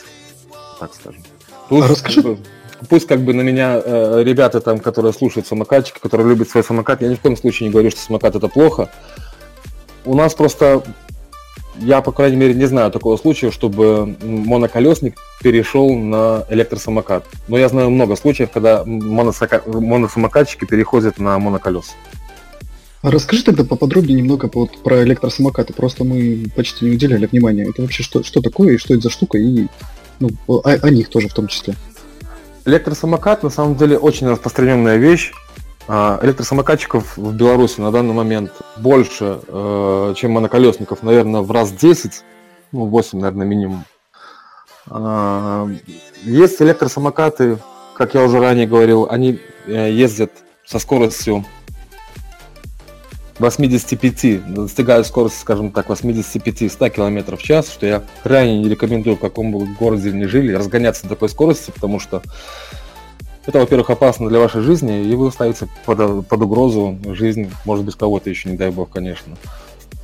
так 0.80 0.94
скажем. 0.94 1.22
Пусть, 1.68 1.86
а 1.86 1.90
расскажи. 1.90 2.22
Как 2.22 2.32
бы, 2.32 2.40
пусть 2.88 3.08
как 3.08 3.20
бы 3.22 3.34
на 3.34 3.42
меня 3.42 3.82
э, 3.84 4.24
ребята 4.24 4.62
там, 4.62 4.80
которые 4.80 5.14
слушают 5.14 5.48
самокатчики, 5.48 6.00
которые 6.00 6.30
любят 6.30 6.50
свой 6.50 6.64
самокат, 6.64 7.02
я 7.02 7.10
ни 7.10 7.16
в 7.16 7.20
коем 7.20 7.38
случае 7.38 7.68
не 7.68 7.74
говорю, 7.74 7.92
что 7.92 8.00
самокат 8.00 8.36
это 8.36 8.48
плохо. 8.48 8.90
У 10.06 10.16
нас 10.16 10.34
просто, 10.34 10.84
я 11.82 12.02
по 12.02 12.12
крайней 12.12 12.38
мере 12.38 12.54
не 12.54 12.66
знаю 12.66 12.92
такого 12.92 13.18
случая, 13.18 13.52
чтобы 13.52 14.16
моноколесник 14.22 15.18
перешел 15.42 15.94
на 15.96 16.46
электросамокат. 16.50 17.26
Но 17.48 17.58
я 17.58 17.70
знаю 17.70 17.90
много 17.90 18.16
случаев, 18.16 18.52
когда 18.52 18.84
моносака... 18.86 19.62
моносамокатчики 19.66 20.66
переходят 20.66 21.20
на 21.20 21.38
моноколес. 21.40 21.96
А 23.02 23.12
расскажи 23.12 23.44
тогда 23.44 23.64
поподробнее 23.64 24.18
немного 24.18 24.50
вот 24.54 24.84
про 24.84 25.04
электросамокаты. 25.04 25.74
Просто 25.74 26.04
мы 26.04 26.46
почти 26.56 26.86
не 26.86 26.92
уделяли 26.92 27.26
внимания. 27.26 27.70
Это 27.70 27.82
вообще 27.82 28.04
что, 28.04 28.24
что 28.24 28.42
такое 28.42 28.74
и 28.74 28.78
что 28.78 28.94
это 28.94 29.04
за 29.04 29.10
штука, 29.10 29.38
и 29.38 29.68
ну, 30.20 30.30
о, 30.48 30.62
о 30.64 30.90
них 30.90 31.10
тоже 31.10 31.30
в 31.30 31.34
том 31.34 31.48
числе. 31.48 31.76
Электросамокат 32.66 33.42
на 33.44 33.50
самом 33.50 33.78
деле 33.78 33.98
очень 33.98 34.28
распространенная 34.28 34.98
вещь. 34.98 35.32
А, 35.92 36.20
электросамокатчиков 36.22 37.18
в 37.18 37.34
Беларуси 37.34 37.82
на 37.82 37.92
данный 37.92 38.14
момент 38.14 38.52
больше, 38.78 39.40
э, 39.48 40.14
чем 40.16 40.34
моноколесников, 40.34 41.02
наверное, 41.02 41.42
в 41.42 41.52
раз 41.52 41.72
10, 41.72 42.24
ну, 42.72 42.86
8, 42.86 43.20
наверное, 43.20 43.48
минимум. 43.48 43.86
А, 44.88 45.68
есть 46.22 46.62
электросамокаты, 46.62 47.58
как 47.96 48.14
я 48.14 48.24
уже 48.24 48.40
ранее 48.40 48.68
говорил, 48.68 49.08
они 49.10 49.40
э, 49.66 49.92
ездят 49.92 50.32
со 50.64 50.78
скоростью 50.78 51.44
85, 53.40 54.54
достигаю 54.54 55.04
скорости, 55.04 55.40
скажем 55.40 55.72
так, 55.72 55.88
85-100 55.88 56.90
км 56.92 57.36
в 57.36 57.42
час, 57.42 57.68
что 57.68 57.88
я 57.88 58.04
крайне 58.22 58.60
не 58.60 58.70
рекомендую 58.70 59.16
в 59.16 59.20
каком 59.20 59.52
бы 59.52 59.66
городе 59.66 60.12
не 60.12 60.28
жили, 60.28 60.54
разгоняться 60.54 61.04
до 61.04 61.10
такой 61.10 61.30
скорости, 61.30 61.72
потому 61.72 62.00
что 62.00 62.22
это, 63.50 63.60
во-первых, 63.60 63.90
опасно 63.90 64.30
для 64.30 64.40
вашей 64.40 64.62
жизни, 64.62 65.04
и 65.04 65.16
вы 65.16 65.32
ставите 65.32 65.68
под, 65.86 66.28
под 66.28 66.42
угрозу 66.42 66.98
жизнь, 67.16 67.52
может 67.66 67.84
быть, 67.84 67.96
кого-то 67.96 68.30
еще, 68.30 68.50
не 68.50 68.58
дай 68.58 68.70
бог, 68.70 68.90
конечно. 68.92 69.36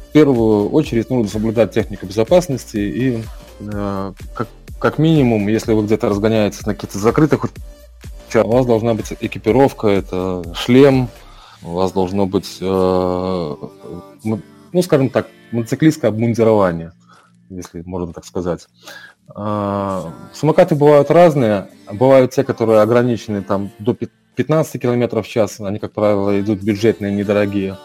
В 0.09 0.11
первую 0.13 0.69
очередь 0.69 1.09
нужно 1.09 1.29
соблюдать 1.29 1.71
технику 1.71 2.05
безопасности 2.05 2.77
и 2.77 3.23
э, 3.59 4.13
как, 4.33 4.47
как 4.79 4.97
минимум, 4.97 5.47
если 5.47 5.73
вы 5.73 5.83
где-то 5.83 6.09
разгоняетесь 6.09 6.65
на 6.65 6.73
каких-то 6.73 6.97
закрытых 6.97 7.45
у 8.33 8.51
вас 8.51 8.65
должна 8.65 8.95
быть 8.95 9.13
экипировка, 9.19 9.87
это 9.87 10.43
шлем, 10.55 11.07
у 11.63 11.73
вас 11.73 11.91
должно 11.91 12.25
быть, 12.25 12.57
э, 12.59 13.55
ну, 14.23 14.81
скажем 14.81 15.09
так, 15.09 15.27
мотоциклистское 15.51 16.09
обмундирование, 16.09 16.91
если 17.49 17.81
можно 17.85 18.11
так 18.11 18.25
сказать. 18.25 18.67
Э, 19.33 20.03
самокаты 20.33 20.75
бывают 20.75 21.09
разные, 21.11 21.69
бывают 21.91 22.31
те, 22.31 22.43
которые 22.43 22.81
ограничены 22.81 23.41
там 23.41 23.71
до 23.79 23.95
15 24.35 24.81
км 24.81 25.21
в 25.21 25.27
час, 25.27 25.59
они, 25.59 25.79
как 25.79 25.93
правило, 25.93 26.39
идут 26.39 26.61
бюджетные, 26.61 27.13
недорогие. 27.13 27.77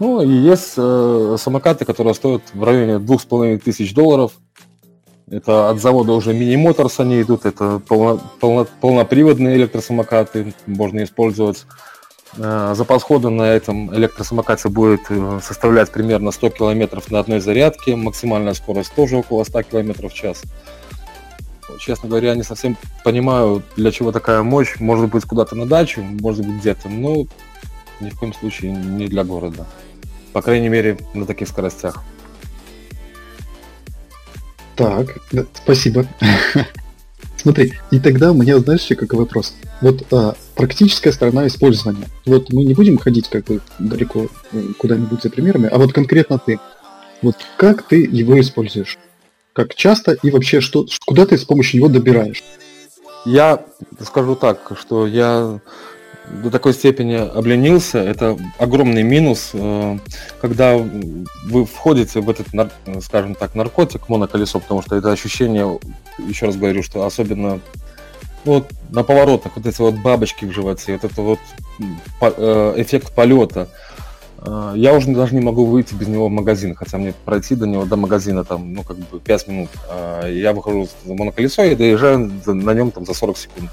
Ну 0.00 0.20
и 0.22 0.28
есть 0.28 0.74
э, 0.76 1.36
самокаты, 1.38 1.84
которые 1.84 2.14
стоят 2.14 2.42
в 2.52 2.64
районе 2.64 2.98
2500 2.98 3.94
долларов, 3.94 4.32
это 5.30 5.70
от 5.70 5.80
завода 5.80 6.12
уже 6.12 6.34
мини-моторс 6.34 7.00
они 7.00 7.22
идут, 7.22 7.46
это 7.46 7.80
полно, 7.88 8.20
полно, 8.40 8.66
полноприводные 8.80 9.56
электросамокаты, 9.56 10.54
можно 10.66 11.02
использовать. 11.02 11.64
Э, 12.36 12.74
запас 12.76 13.02
хода 13.02 13.30
на 13.30 13.42
этом 13.42 13.94
электросамокате 13.94 14.68
будет 14.68 15.02
э, 15.08 15.40
составлять 15.42 15.90
примерно 15.90 16.30
100 16.30 16.50
км 16.50 17.02
на 17.10 17.20
одной 17.20 17.40
зарядке, 17.40 17.96
максимальная 17.96 18.54
скорость 18.54 18.92
тоже 18.94 19.16
около 19.16 19.44
100 19.44 19.62
км 19.62 20.08
в 20.08 20.14
час. 20.14 20.42
Честно 21.78 22.08
говоря, 22.08 22.30
я 22.30 22.34
не 22.34 22.42
совсем 22.42 22.76
понимаю, 23.04 23.62
для 23.76 23.90
чего 23.90 24.12
такая 24.12 24.42
мощь. 24.42 24.76
Может 24.78 25.10
быть, 25.10 25.24
куда-то 25.24 25.56
на 25.56 25.66
дачу, 25.66 26.02
может 26.02 26.46
быть, 26.46 26.56
где-то, 26.56 26.88
но 26.88 27.26
ни 28.00 28.10
в 28.10 28.18
коем 28.18 28.34
случае 28.34 28.72
не 28.72 29.06
для 29.06 29.24
города. 29.24 29.66
По 30.32 30.42
крайней 30.42 30.68
мере, 30.68 30.98
на 31.14 31.26
таких 31.26 31.48
скоростях. 31.48 32.02
Так, 34.76 35.18
спасибо. 35.54 36.06
Смотри, 37.44 37.74
и 37.90 38.00
тогда 38.00 38.32
у 38.32 38.34
меня, 38.34 38.58
знаешь, 38.58 38.80
еще 38.80 38.94
какой 38.94 39.18
вопрос. 39.18 39.52
Вот 39.82 40.02
а, 40.10 40.34
практическая 40.54 41.12
сторона 41.12 41.46
использования. 41.46 42.08
Вот 42.24 42.50
мы 42.50 42.64
не 42.64 42.72
будем 42.72 42.96
ходить 42.96 43.28
как 43.28 43.44
бы 43.44 43.60
далеко 43.78 44.28
э, 44.52 44.62
куда-нибудь 44.78 45.22
за 45.22 45.28
примерами, 45.28 45.68
а 45.70 45.76
вот 45.76 45.92
конкретно 45.92 46.38
ты. 46.38 46.58
Вот 47.20 47.36
как 47.58 47.86
ты 47.86 47.96
его 47.96 48.40
используешь? 48.40 48.96
Как 49.52 49.74
часто 49.74 50.16
и 50.22 50.30
вообще 50.30 50.62
что, 50.62 50.86
куда 51.04 51.26
ты 51.26 51.36
с 51.36 51.44
помощью 51.44 51.80
него 51.80 51.88
добираешь? 51.88 52.42
Я 53.26 53.62
скажу 54.00 54.36
так, 54.36 54.72
что 54.80 55.06
я 55.06 55.60
до 56.28 56.50
такой 56.50 56.72
степени 56.72 57.14
обленился. 57.14 57.98
Это 57.98 58.36
огромный 58.58 59.02
минус, 59.02 59.50
э, 59.52 59.98
когда 60.40 60.76
вы 60.76 61.66
входите 61.66 62.20
в 62.20 62.30
этот, 62.30 62.46
скажем 63.02 63.34
так, 63.34 63.54
наркотик, 63.54 64.08
моноколесо, 64.08 64.58
потому 64.58 64.82
что 64.82 64.96
это 64.96 65.12
ощущение, 65.12 65.78
еще 66.18 66.46
раз 66.46 66.56
говорю, 66.56 66.82
что 66.82 67.04
особенно 67.04 67.60
вот 68.44 68.70
на 68.90 69.02
поворотах 69.04 69.52
вот 69.56 69.66
эти 69.66 69.80
вот 69.80 69.94
бабочки 69.96 70.44
в 70.44 70.52
животе, 70.52 70.94
вот 70.94 71.10
это 71.10 71.22
вот 71.22 71.38
э, 72.20 72.74
эффект 72.76 73.14
полета. 73.14 73.68
Э, 74.38 74.72
я 74.76 74.94
уже 74.94 75.12
даже 75.12 75.34
не 75.34 75.42
могу 75.42 75.66
выйти 75.66 75.94
без 75.94 76.08
него 76.08 76.28
в 76.28 76.32
магазин, 76.32 76.74
хотя 76.74 76.96
мне 76.96 77.12
пройти 77.24 77.54
до 77.54 77.66
него, 77.66 77.84
до 77.84 77.96
магазина 77.96 78.44
там, 78.44 78.72
ну, 78.72 78.82
как 78.82 78.96
бы 78.96 79.20
5 79.20 79.48
минут. 79.48 79.70
Я 80.26 80.52
выхожу 80.54 80.88
за 81.04 81.14
моноколесо 81.14 81.64
и 81.64 81.74
доезжаю 81.74 82.30
на 82.46 82.72
нем 82.72 82.90
там 82.90 83.04
за 83.04 83.12
40 83.12 83.36
секунд. 83.36 83.70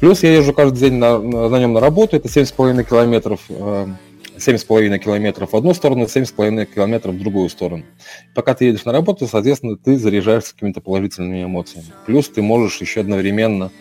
Плюс 0.00 0.22
я 0.22 0.36
езжу 0.36 0.52
каждый 0.52 0.78
день 0.78 0.94
на, 0.94 1.18
на, 1.18 1.58
нем 1.58 1.72
на 1.72 1.80
работу, 1.80 2.16
это 2.16 2.28
7,5 2.28 2.84
километров, 2.84 3.40
7,5 3.48 4.94
э, 4.94 4.98
километров 4.98 5.52
в 5.52 5.56
одну 5.56 5.74
сторону, 5.74 6.04
7,5 6.04 6.66
километров 6.66 7.16
в 7.16 7.18
другую 7.18 7.48
сторону. 7.48 7.84
Пока 8.32 8.54
ты 8.54 8.66
едешь 8.66 8.84
на 8.84 8.92
работу, 8.92 9.26
соответственно, 9.26 9.76
ты 9.76 9.98
заряжаешься 9.98 10.54
какими-то 10.54 10.80
положительными 10.80 11.42
эмоциями. 11.42 11.88
Плюс 12.06 12.28
ты 12.28 12.42
можешь 12.42 12.80
еще 12.80 13.00
одновременно, 13.00 13.72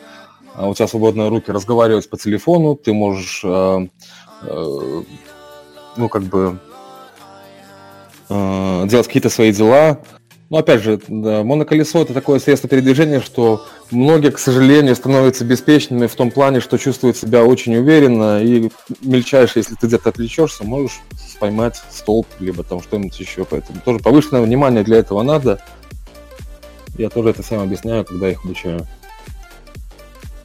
а, 0.55 0.68
у 0.68 0.74
тебя 0.74 0.88
свободные 0.88 1.30
руки, 1.30 1.51
разговаривать 1.51 2.09
по 2.09 2.18
телефону, 2.18 2.76
ты 2.76 2.93
можешь, 2.93 3.41
э, 3.43 3.88
э, 4.41 5.03
ну, 5.97 6.09
как 6.09 6.24
бы, 6.24 6.59
делать 8.30 9.07
какие-то 9.07 9.30
свои 9.30 9.53
дела, 9.53 10.01
ну, 10.49 10.57
опять 10.57 10.81
же, 10.81 10.99
да, 11.07 11.43
моноколесо 11.43 12.01
это 12.01 12.13
такое 12.13 12.39
средство 12.39 12.69
передвижения, 12.69 13.19
что 13.19 13.65
многие, 13.91 14.31
к 14.31 14.39
сожалению, 14.39 14.95
становятся 14.95 15.43
беспечными 15.43 16.07
в 16.07 16.15
том 16.15 16.31
плане, 16.31 16.61
что 16.61 16.77
чувствуют 16.77 17.17
себя 17.17 17.43
очень 17.43 17.75
уверенно, 17.75 18.41
и 18.41 18.69
мельчайшее, 19.01 19.63
если 19.63 19.75
ты 19.75 19.87
где-то 19.87 20.09
отвлечешься, 20.09 20.63
можешь 20.63 21.01
поймать 21.39 21.81
столб, 21.91 22.27
либо 22.39 22.63
там 22.63 22.81
что-нибудь 22.81 23.19
еще. 23.19 23.45
Поэтому 23.45 23.81
тоже 23.83 23.99
повышенное 23.99 24.41
внимание 24.41 24.83
для 24.83 24.97
этого 24.97 25.21
надо. 25.21 25.61
Я 26.97 27.09
тоже 27.09 27.29
это 27.29 27.43
всем 27.43 27.61
объясняю, 27.61 28.05
когда 28.05 28.29
их 28.29 28.43
обучаю. 28.43 28.87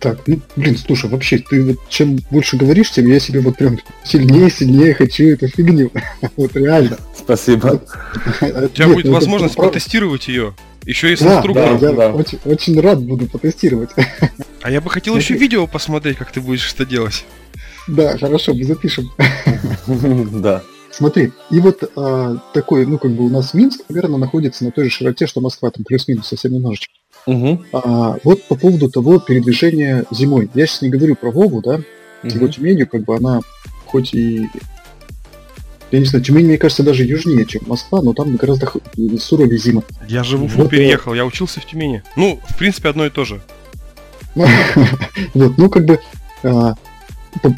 Так, 0.03 0.18
ну, 0.26 0.40
блин, 0.57 0.76
слушай, 0.76 1.09
вообще, 1.09 1.38
ты 1.38 1.62
вот 1.62 1.88
чем 1.88 2.18
больше 2.28 2.57
говоришь, 2.57 2.90
тем 2.90 3.07
я 3.07 3.20
себе 3.20 3.38
вот 3.38 3.57
прям 3.57 3.78
сильнее, 4.05 4.50
сильнее 4.50 4.94
хочу 4.94 5.28
эту 5.28 5.46
фигню. 5.46 5.92
вот 6.36 6.57
реально. 6.57 6.98
Спасибо. 7.16 7.80
У 8.40 8.68
тебя 8.68 8.88
будет 8.88 9.07
ну, 9.07 9.12
возможность 9.12 9.55
протестировать 9.55 10.26
ее. 10.26 10.57
Еще 10.84 11.12
и 11.12 11.16
с 11.16 11.22
инструктором. 11.22 11.78
Да, 11.78 12.07
я 12.07 12.11
очень, 12.11 12.40
очень 12.44 12.80
рад 12.80 13.00
буду 13.00 13.28
потестировать. 13.28 13.90
А 14.62 14.70
я 14.72 14.80
бы 14.80 14.90
хотел 14.90 15.16
еще 15.16 15.34
видео 15.34 15.68
посмотреть, 15.68 16.16
как 16.16 16.32
ты 16.32 16.40
будешь 16.40 16.72
это 16.72 16.84
делать. 16.84 17.24
Да, 17.86 18.18
хорошо, 18.18 18.55
мы 18.55 18.64
запишем. 18.64 19.09
Да. 20.32 20.62
Смотри, 20.90 21.32
и 21.50 21.59
вот 21.61 21.90
а, 21.96 22.36
такой, 22.53 22.86
ну, 22.86 22.98
как 22.98 23.12
бы 23.12 23.24
у 23.24 23.28
нас 23.30 23.55
Минск, 23.55 23.82
наверное, 23.88 24.18
находится 24.18 24.64
на 24.64 24.72
той 24.72 24.84
же 24.84 24.90
широте, 24.90 25.26
что 25.26 25.40
Москва, 25.40 25.70
там 25.70 25.84
плюс-минус 25.84 26.28
совсем 26.28 26.53
немножечко. 26.53 26.92
Угу. 27.27 27.64
А, 27.73 28.16
вот 28.25 28.43
по 28.45 28.57
поводу 28.57 28.91
того 28.91 29.18
передвижения 29.18 30.05
зимой. 30.11 30.51
Я 30.55 30.66
сейчас 30.66 30.83
не 30.83 30.89
говорю 30.89 31.14
про 31.14 31.31
Вову, 31.31 31.62
да, 31.62 31.75
угу. 31.75 31.85
его 32.29 32.49
Тюменью, 32.49 32.89
как 32.89 33.05
бы 33.05 33.16
она 33.16 33.41
хоть 33.87 34.14
и... 34.14 34.49
Я 35.91 35.99
не 35.99 36.07
знаю, 36.07 36.25
Тюмень, 36.25 36.47
мне 36.47 36.57
кажется, 36.57 36.83
даже 36.83 37.05
южнее, 37.05 37.45
чем 37.45 37.62
Москва, 37.66 38.01
но 38.01 38.14
там 38.14 38.35
гораздо 38.37 38.73
суровее 39.18 39.59
зима. 39.59 39.83
Я 40.09 40.25
же 40.25 40.39
в 40.39 40.45
Уфу 40.45 40.62
вот, 40.62 40.70
переехал, 40.70 41.12
я 41.12 41.27
учился 41.27 41.61
в 41.61 41.66
Тюмени. 41.66 42.03
Ну, 42.16 42.41
в 42.49 42.57
принципе, 42.57 42.89
одно 42.89 43.05
и 43.05 43.11
то 43.11 43.25
же. 43.25 43.43
Вот, 45.35 45.59
ну, 45.59 45.68
как 45.68 45.85
бы... 45.85 46.01
А, 46.43 46.75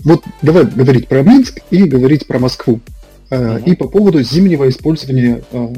вот 0.04 0.24
давай 0.42 0.64
говорить 0.64 1.06
про 1.06 1.22
Минск 1.22 1.60
и 1.70 1.84
говорить 1.84 2.26
про 2.26 2.40
Москву. 2.40 2.80
А, 3.30 3.58
и 3.58 3.76
по 3.76 3.88
поводу 3.88 4.20
зимнего 4.22 4.68
использования 4.68 5.44
а, 5.52 5.72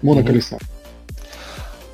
моноколеса. 0.00 0.58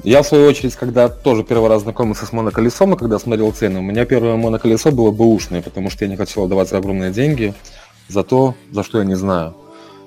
Я, 0.05 0.23
в 0.23 0.27
свою 0.27 0.49
очередь, 0.49 0.75
когда 0.75 1.09
тоже 1.09 1.45
первый 1.45 1.69
раз 1.69 1.83
знакомился 1.83 2.27
с 2.27 2.33
моноколесом, 2.33 2.93
и 2.93 2.97
когда 2.97 3.21
смотрел 3.21 3.53
цены, 3.53 3.79
у 3.79 3.83
меня 3.83 4.05
первое 4.05 4.37
моноколесо 4.37 4.91
было 4.91 5.13
бэушное, 5.13 5.63
потому 5.63 5.91
что 5.91 6.05
я 6.05 6.11
не 6.11 6.17
хотел 6.17 6.45
отдавать 6.45 6.73
огромные 6.73 7.13
деньги 7.13 7.55
за 8.09 8.25
то, 8.25 8.57
за 8.73 8.83
что 8.83 8.99
я 8.99 9.05
не 9.05 9.15
знаю. 9.15 9.55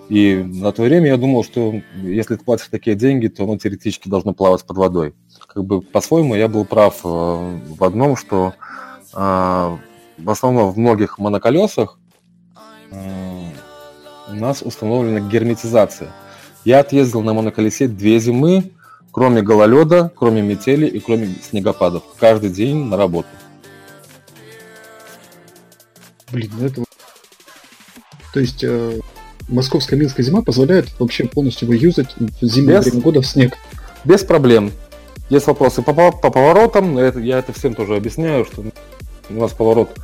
И 0.09 0.35
на 0.35 0.73
то 0.73 0.83
время 0.83 1.07
я 1.07 1.17
думал, 1.17 1.45
что 1.45 1.75
если 2.03 2.35
ты 2.35 2.43
платишь 2.43 2.67
такие 2.69 2.97
деньги, 2.97 3.27
то 3.27 3.45
оно 3.45 3.57
теоретически 3.57 4.09
должно 4.09 4.33
плавать 4.33 4.65
под 4.65 4.77
водой. 4.77 5.15
Как 5.47 5.63
бы 5.63 5.81
по-своему 5.81 6.35
я 6.35 6.49
был 6.49 6.65
прав 6.65 6.99
э, 7.03 7.07
в 7.07 7.83
одном, 7.83 8.17
что 8.17 8.53
э, 9.13 9.17
в 9.17 10.29
основном 10.29 10.71
в 10.71 10.77
многих 10.77 11.19
моноколесах 11.19 11.97
э, 12.91 13.49
у 14.29 14.33
нас 14.35 14.61
установлена 14.61 15.21
герметизация. 15.21 16.11
Я 16.65 16.79
отъездил 16.79 17.21
на 17.21 17.33
моноколесе 17.33 17.87
две 17.87 18.19
зимы, 18.19 18.71
Кроме 19.15 19.41
гололеда, 19.41 20.11
кроме 20.13 20.41
метели 20.41 20.87
и 20.87 20.99
кроме 20.99 21.33
снегопадов. 21.41 22.03
Каждый 22.19 22.49
день 22.49 22.83
на 22.83 22.97
работу. 22.97 23.29
Блин, 26.33 26.51
ну 26.59 26.65
это... 26.65 26.83
То 28.33 28.41
есть 28.41 28.61
э, 28.65 28.99
московская 29.47 29.95
минская 29.95 30.25
зима 30.25 30.41
позволяет 30.41 30.99
вообще 30.99 31.23
полностью 31.23 31.69
выюзать 31.69 32.13
зимнее 32.41 32.79
Без... 32.79 32.87
время 32.87 33.01
года 33.01 33.21
в 33.21 33.25
снег. 33.25 33.53
Без 34.03 34.25
проблем. 34.25 34.73
Есть 35.29 35.47
вопросы 35.47 35.81
по, 35.81 35.93
по 35.93 36.29
поворотам, 36.29 36.97
это, 36.97 37.19
я 37.19 37.39
это 37.39 37.53
всем 37.53 37.73
тоже 37.73 37.95
объясняю, 37.95 38.43
что 38.43 38.65
у 39.29 39.33
нас 39.33 39.53
поворот 39.53 39.97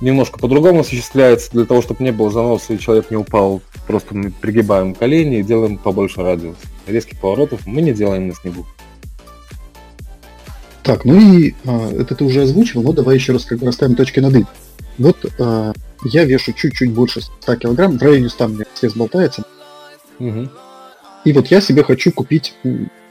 немножко 0.00 0.38
по-другому 0.38 0.82
осуществляется, 0.82 1.50
для 1.50 1.64
того, 1.64 1.82
чтобы 1.82 2.04
не 2.04 2.12
было 2.12 2.30
заноса 2.30 2.74
и 2.74 2.78
человек 2.78 3.10
не 3.10 3.16
упал. 3.16 3.60
Просто 3.88 4.14
мы 4.14 4.30
пригибаем 4.30 4.94
колени 4.94 5.40
и 5.40 5.42
делаем 5.42 5.78
побольше 5.78 6.22
радиус 6.22 6.56
резких 6.86 7.18
поворотов 7.18 7.66
мы 7.66 7.82
не 7.82 7.92
делаем 7.92 8.28
на 8.28 8.34
снегу. 8.34 8.66
Так, 10.82 11.04
ну 11.04 11.20
и 11.20 11.54
а, 11.64 11.90
это 11.92 12.14
ты 12.14 12.24
уже 12.24 12.42
озвучил, 12.42 12.82
но 12.82 12.92
давай 12.92 13.14
еще 13.14 13.32
раз 13.32 13.44
как 13.44 13.58
бы 13.58 13.66
расставим 13.66 13.94
точки 13.94 14.20
над 14.20 14.34
«и». 14.36 14.44
Вот 14.98 15.24
а, 15.38 15.72
я 16.04 16.24
вешу 16.24 16.52
чуть-чуть 16.52 16.90
больше 16.90 17.20
100 17.20 17.56
килограмм, 17.56 17.98
в 17.98 18.02
районе 18.02 18.28
100 18.28 18.48
мне 18.48 18.64
вес 18.80 18.94
болтается. 18.94 19.44
Угу. 20.18 20.48
И 21.24 21.32
вот 21.32 21.46
я 21.48 21.60
себе 21.60 21.84
хочу 21.84 22.10
купить 22.10 22.54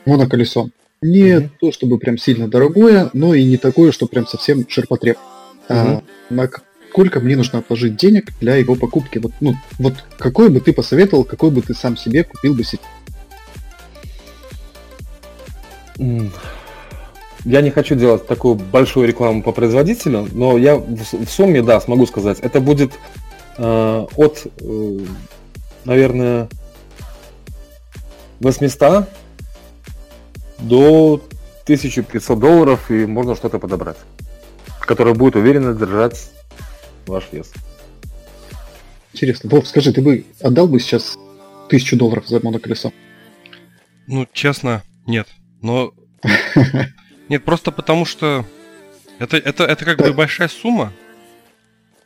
моноколесо. 0.05 0.69
Не 1.01 1.37
угу. 1.37 1.49
то, 1.59 1.71
чтобы 1.71 1.97
прям 1.97 2.17
сильно 2.17 2.49
дорогое, 2.49 3.09
но 3.13 3.33
и 3.33 3.43
не 3.45 3.57
такое, 3.57 3.91
что 3.91 4.05
прям 4.05 4.27
совсем 4.27 4.67
ширпотреб. 4.67 5.17
Угу. 5.69 5.77
А, 5.77 6.03
на 6.29 6.49
сколько 6.91 7.21
мне 7.21 7.37
нужно 7.37 7.59
отложить 7.59 7.95
денег 7.95 8.31
для 8.41 8.57
его 8.57 8.75
покупки? 8.75 9.17
Вот, 9.17 9.31
ну, 9.39 9.55
вот 9.79 9.93
какой 10.17 10.49
бы 10.49 10.59
ты 10.59 10.73
посоветовал, 10.73 11.23
какой 11.23 11.49
бы 11.49 11.61
ты 11.61 11.73
сам 11.73 11.95
себе 11.95 12.25
купил 12.25 12.53
бы 12.53 12.65
себе? 12.65 12.81
Я 17.43 17.61
не 17.61 17.71
хочу 17.71 17.95
делать 17.95 18.27
такую 18.27 18.55
большую 18.55 19.07
рекламу 19.07 19.41
по 19.41 19.51
производителю, 19.51 20.27
но 20.31 20.57
я 20.57 20.75
в, 20.75 21.25
в 21.25 21.29
сумме, 21.29 21.63
да, 21.63 21.81
смогу 21.81 22.05
сказать, 22.05 22.39
это 22.39 22.59
будет 22.59 22.93
э, 23.57 24.05
от, 24.15 24.47
э, 24.59 24.99
наверное, 25.85 26.49
800 28.41 29.07
до 30.59 31.21
1500 31.63 32.39
долларов, 32.39 32.91
и 32.91 33.05
можно 33.07 33.35
что-то 33.35 33.57
подобрать, 33.57 33.97
которое 34.81 35.15
будет 35.15 35.35
уверенно 35.35 35.73
держать 35.73 36.31
ваш 37.07 37.27
вес. 37.31 37.51
Интересно. 39.13 39.49
Вов, 39.49 39.67
скажи, 39.67 39.91
ты 39.93 40.01
бы 40.01 40.25
отдал 40.41 40.67
бы 40.67 40.79
сейчас 40.79 41.17
тысячу 41.69 41.97
долларов 41.97 42.27
за 42.27 42.39
моноколесо? 42.43 42.91
Ну, 44.07 44.27
честно, 44.31 44.83
нет. 45.07 45.27
Но 45.61 45.93
Нет, 47.29 47.43
просто 47.45 47.71
потому 47.71 48.05
что 48.05 48.45
это, 49.19 49.37
это, 49.37 49.63
это 49.63 49.85
как 49.85 49.99
бы 49.99 50.13
большая 50.13 50.47
сумма, 50.47 50.91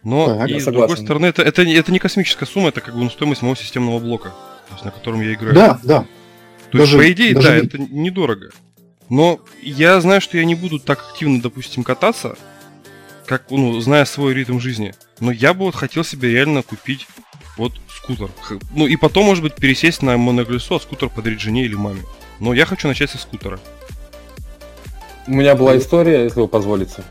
но 0.03 0.37
так, 0.37 0.49
и 0.49 0.59
с 0.59 0.65
другой 0.65 0.97
стороны, 0.97 1.25
это, 1.25 1.41
это, 1.41 1.63
это 1.63 1.91
не 1.91 1.99
космическая 1.99 2.45
сумма, 2.45 2.69
это 2.69 2.81
как 2.81 2.93
бы 2.93 3.03
ну, 3.03 3.09
стоимость 3.09 3.41
моего 3.41 3.55
системного 3.55 3.99
блока, 3.99 4.29
то 4.67 4.73
есть, 4.73 4.85
на 4.85 4.91
котором 4.91 5.21
я 5.21 5.33
играю. 5.33 5.55
Да, 5.55 5.79
да. 5.83 6.05
То 6.69 6.77
даже, 6.77 6.97
есть, 6.97 7.07
по 7.07 7.11
идее, 7.11 7.33
даже... 7.33 7.47
да, 7.47 7.55
это 7.55 7.77
недорого. 7.79 8.51
Но 9.09 9.39
я 9.61 9.99
знаю, 10.01 10.21
что 10.21 10.37
я 10.37 10.45
не 10.45 10.55
буду 10.55 10.79
так 10.79 10.99
активно, 11.09 11.41
допустим, 11.41 11.83
кататься, 11.83 12.37
как, 13.25 13.49
ну, 13.49 13.79
зная 13.79 14.05
свой 14.05 14.33
ритм 14.33 14.59
жизни. 14.59 14.93
Но 15.19 15.31
я 15.31 15.53
бы 15.53 15.65
вот 15.65 15.75
хотел 15.75 16.03
себе 16.03 16.31
реально 16.31 16.61
купить 16.61 17.07
вот 17.57 17.73
скутер. 17.87 18.29
Ну 18.75 18.85
и 18.87 18.95
потом, 18.95 19.25
может 19.25 19.43
быть, 19.43 19.55
пересесть 19.55 20.01
на 20.01 20.17
моноколесо, 20.17 20.75
а 20.75 20.79
скутер 20.79 21.09
подарить 21.09 21.39
жене 21.39 21.65
или 21.65 21.75
маме. 21.75 22.01
Но 22.39 22.53
я 22.53 22.65
хочу 22.65 22.87
начать 22.87 23.09
со 23.09 23.17
скутера. 23.17 23.59
У 25.27 25.31
меня 25.31 25.55
была 25.55 25.77
история, 25.77 26.23
если 26.23 26.39
вы 26.41 26.47
позволите. 26.47 27.03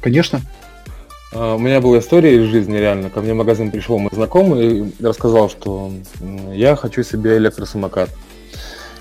Конечно. 0.00 0.40
А, 1.32 1.54
у 1.54 1.58
меня 1.58 1.80
была 1.80 1.98
история 1.98 2.36
из 2.36 2.50
жизни 2.50 2.76
реально. 2.76 3.10
Ко 3.10 3.20
мне 3.20 3.34
в 3.34 3.36
магазин 3.36 3.70
пришел 3.70 3.98
мой 3.98 4.10
знакомый 4.12 4.78
и 4.78 5.04
рассказал, 5.04 5.50
что 5.50 5.90
я 6.52 6.76
хочу 6.76 7.02
себе 7.02 7.36
электросамокат. 7.38 8.10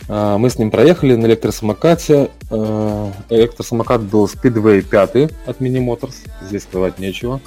А, 0.09 0.37
мы 0.37 0.49
с 0.49 0.57
ним 0.57 0.71
проехали 0.71 1.15
на 1.15 1.27
электросамокате. 1.27 2.31
А, 2.49 3.11
электросамокат 3.29 4.01
был 4.01 4.25
Speedway 4.25 4.81
5 4.81 5.31
от 5.45 5.59
Mini 5.59 5.85
Motors. 5.85 6.15
Здесь 6.41 6.63
сказать 6.63 6.97
нечего. 6.99 7.39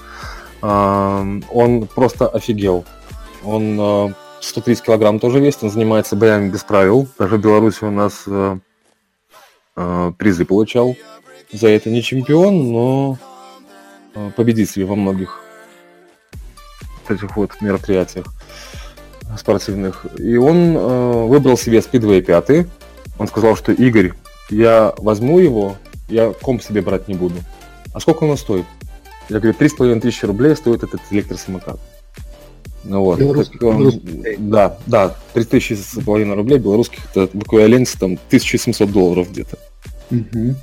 Он 0.62 1.88
просто 1.94 2.26
офигел. 2.28 2.84
Он 3.44 4.14
130 4.40 4.84
килограмм 4.84 5.18
тоже 5.18 5.40
весит, 5.40 5.64
он 5.64 5.70
занимается 5.70 6.16
боями 6.16 6.50
без 6.50 6.62
правил. 6.64 7.08
Даже 7.18 7.36
в 7.36 7.40
Беларуси 7.40 7.84
у 7.84 7.90
нас 7.90 8.24
э, 8.26 10.12
призы 10.18 10.44
получал. 10.44 10.96
За 11.52 11.68
это 11.68 11.90
не 11.90 12.02
чемпион, 12.02 12.72
но 12.72 13.18
э, 14.14 14.30
победитель 14.36 14.84
во 14.84 14.96
многих 14.96 15.40
этих 17.08 17.36
вот 17.36 17.60
мероприятиях 17.60 18.26
спортивных. 19.38 20.06
И 20.18 20.36
он 20.36 20.76
э, 20.76 21.26
выбрал 21.26 21.56
себе 21.56 21.78
Speedway 21.78 22.20
5. 22.22 22.66
Он 23.18 23.28
сказал, 23.28 23.56
что 23.56 23.72
Игорь, 23.72 24.12
я 24.50 24.94
возьму 24.98 25.38
его, 25.38 25.76
я 26.08 26.32
комп 26.32 26.62
себе 26.62 26.82
брать 26.82 27.08
не 27.08 27.14
буду. 27.14 27.36
А 27.92 28.00
сколько 28.00 28.24
он 28.24 28.36
стоит? 28.36 28.66
Я 29.28 29.40
говорю, 29.40 29.54
три 29.54 29.68
с 29.68 29.74
половиной 29.74 30.00
тысячи 30.00 30.24
рублей 30.24 30.54
стоит 30.54 30.82
этот 30.82 31.00
электросамокат. 31.10 31.80
Ну 32.88 33.00
вот. 33.00 33.18
Белорусских, 33.18 33.62
он, 33.62 33.78
белорусских. 33.78 34.48
Да, 34.48 34.78
да, 34.86 35.14
тысячи 35.32 35.74
с 35.74 36.00
половиной 36.04 36.36
рублей 36.36 36.58
белорусских, 36.58 37.00
это 37.10 37.26
в 37.32 37.42
эквиваленте 37.42 37.98
там 37.98 38.12
1700 38.12 38.90
долларов 38.90 39.30
где-то. 39.30 39.58
Угу. 40.10 40.54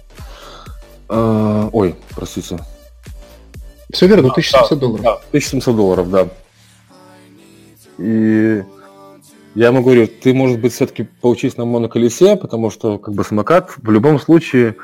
А, 1.09 1.69
ой, 1.71 1.95
простите. 2.15 2.59
Все 3.91 4.07
верно, 4.07 4.29
1700 4.31 4.69
да, 4.69 4.75
долларов. 4.75 5.03
Да, 5.03 5.13
1700 5.29 5.75
долларов, 5.75 6.09
да. 6.09 6.29
И 7.99 8.63
я 9.55 9.67
ему 9.67 9.83
говорю, 9.83 10.07
ты, 10.07 10.33
может 10.33 10.59
быть, 10.59 10.73
все-таки 10.73 11.03
поучись 11.03 11.57
на 11.57 11.65
моноколесе, 11.65 12.35
потому 12.35 12.71
что, 12.71 12.97
как 12.97 13.13
бы, 13.13 13.23
самокат 13.23 13.71
в 13.77 13.91
любом 13.91 14.19
случае 14.19 14.77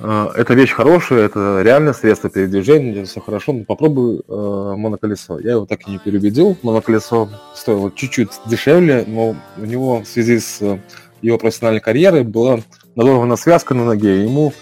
это 0.00 0.54
вещь 0.54 0.72
хорошая, 0.72 1.26
это 1.26 1.60
реально 1.62 1.92
средство 1.92 2.30
передвижения, 2.30 3.04
все 3.04 3.20
хорошо, 3.20 3.52
но 3.52 3.64
попробуй 3.64 4.22
э, 4.26 4.74
моноколесо. 4.76 5.38
Я 5.38 5.52
его 5.52 5.66
так 5.66 5.86
и 5.86 5.90
не 5.90 5.98
переубедил. 5.98 6.56
Моноколесо 6.62 7.28
стоило 7.54 7.92
чуть-чуть 7.94 8.30
дешевле, 8.46 9.04
но 9.06 9.36
у 9.58 9.64
него 9.64 10.00
в 10.00 10.06
связи 10.06 10.38
с 10.38 10.80
его 11.22 11.38
профессиональной 11.38 11.80
карьерой 11.80 12.24
была 12.24 12.60
надорвана 12.94 13.36
связка 13.36 13.74
на 13.74 13.84
ноге, 13.84 14.24
ему 14.24 14.52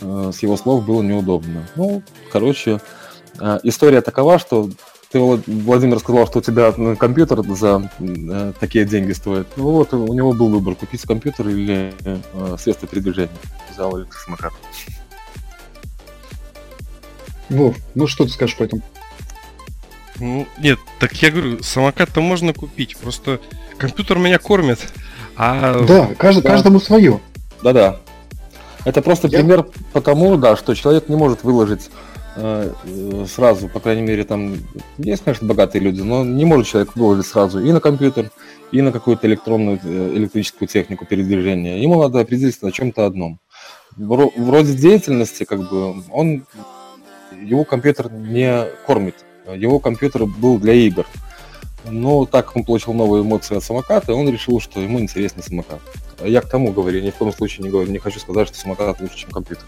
э, 0.00 0.30
с 0.34 0.42
его 0.42 0.56
слов 0.56 0.84
было 0.84 1.02
неудобно. 1.02 1.66
Ну, 1.76 2.02
короче, 2.30 2.80
э, 3.40 3.58
история 3.62 4.02
такова, 4.02 4.38
что 4.38 4.68
ты, 5.12 5.20
Владимир, 5.20 5.98
сказал, 5.98 6.26
что 6.26 6.38
у 6.38 6.42
тебя 6.42 6.72
ну, 6.76 6.96
компьютер 6.96 7.42
за 7.54 7.90
э, 8.00 8.52
такие 8.58 8.86
деньги 8.86 9.12
стоит. 9.12 9.46
Ну 9.56 9.64
вот, 9.64 9.92
у 9.92 10.12
него 10.14 10.32
был 10.32 10.48
выбор, 10.48 10.74
купить 10.74 11.02
компьютер 11.02 11.48
или 11.48 11.92
э, 12.04 12.56
средства 12.58 12.88
передвижения. 12.88 13.30
Взял 13.70 13.96
электросамокат. 13.98 14.52
Вов, 17.50 17.76
ну 17.94 18.06
что 18.06 18.24
ты 18.24 18.30
скажешь 18.30 18.56
по 18.56 18.62
этому? 18.62 18.82
Ну, 20.18 20.46
нет, 20.58 20.78
так 20.98 21.12
я 21.22 21.30
говорю, 21.30 21.62
самокат-то 21.62 22.20
можно 22.20 22.54
купить, 22.54 22.96
просто 22.96 23.40
компьютер 23.76 24.18
меня 24.18 24.38
кормит. 24.38 24.78
А... 25.36 25.84
Да, 25.84 26.06
кажд, 26.16 26.42
да. 26.42 26.50
каждому 26.50 26.80
свое. 26.80 27.20
Да-да. 27.62 27.98
Это 28.84 29.02
просто 29.02 29.28
Я... 29.28 29.38
пример 29.38 29.66
потому, 29.92 30.36
да, 30.36 30.56
что 30.56 30.74
человек 30.74 31.08
не 31.08 31.16
может 31.16 31.44
выложить 31.44 31.90
сразу, 32.34 33.68
по 33.68 33.80
крайней 33.80 34.02
мере, 34.02 34.24
там 34.24 34.56
есть, 34.98 35.24
конечно, 35.24 35.46
богатые 35.46 35.82
люди, 35.82 36.00
но 36.00 36.24
не 36.24 36.44
может 36.44 36.66
человек 36.66 36.96
выложить 36.96 37.26
сразу 37.26 37.60
и 37.60 37.72
на 37.72 37.80
компьютер, 37.80 38.30
и 38.70 38.80
на 38.80 38.90
какую-то 38.90 39.26
электронную 39.26 39.78
э, 39.82 40.12
электрическую 40.14 40.66
технику 40.66 41.04
передвижения. 41.04 41.82
Ему 41.82 42.00
надо 42.00 42.20
определиться 42.20 42.64
на 42.64 42.72
чем-то 42.72 43.04
одном. 43.04 43.38
Вроде 43.96 44.74
деятельности, 44.74 45.44
как 45.44 45.68
бы, 45.68 46.02
он 46.10 46.46
его 47.42 47.64
компьютер 47.64 48.10
не 48.10 48.64
кормит. 48.86 49.16
Его 49.54 49.78
компьютер 49.78 50.24
был 50.24 50.58
для 50.58 50.72
игр. 50.72 51.06
Но 51.84 52.24
так 52.26 52.46
как 52.46 52.56
он 52.56 52.64
получил 52.64 52.94
новые 52.94 53.22
эмоции 53.22 53.56
от 53.56 53.64
самоката, 53.64 54.14
он 54.14 54.28
решил, 54.28 54.60
что 54.60 54.80
ему 54.80 55.00
интереснее 55.00 55.42
самокат. 55.42 55.80
Я 56.24 56.40
к 56.40 56.48
тому 56.48 56.72
говорю, 56.72 57.02
ни 57.02 57.10
в 57.10 57.14
коем 57.16 57.32
случае 57.32 57.64
не 57.64 57.70
говорю, 57.70 57.90
не 57.90 57.98
хочу 57.98 58.20
сказать, 58.20 58.48
что 58.48 58.56
самокат 58.56 59.00
лучше, 59.00 59.16
чем 59.18 59.30
компьютер. 59.30 59.64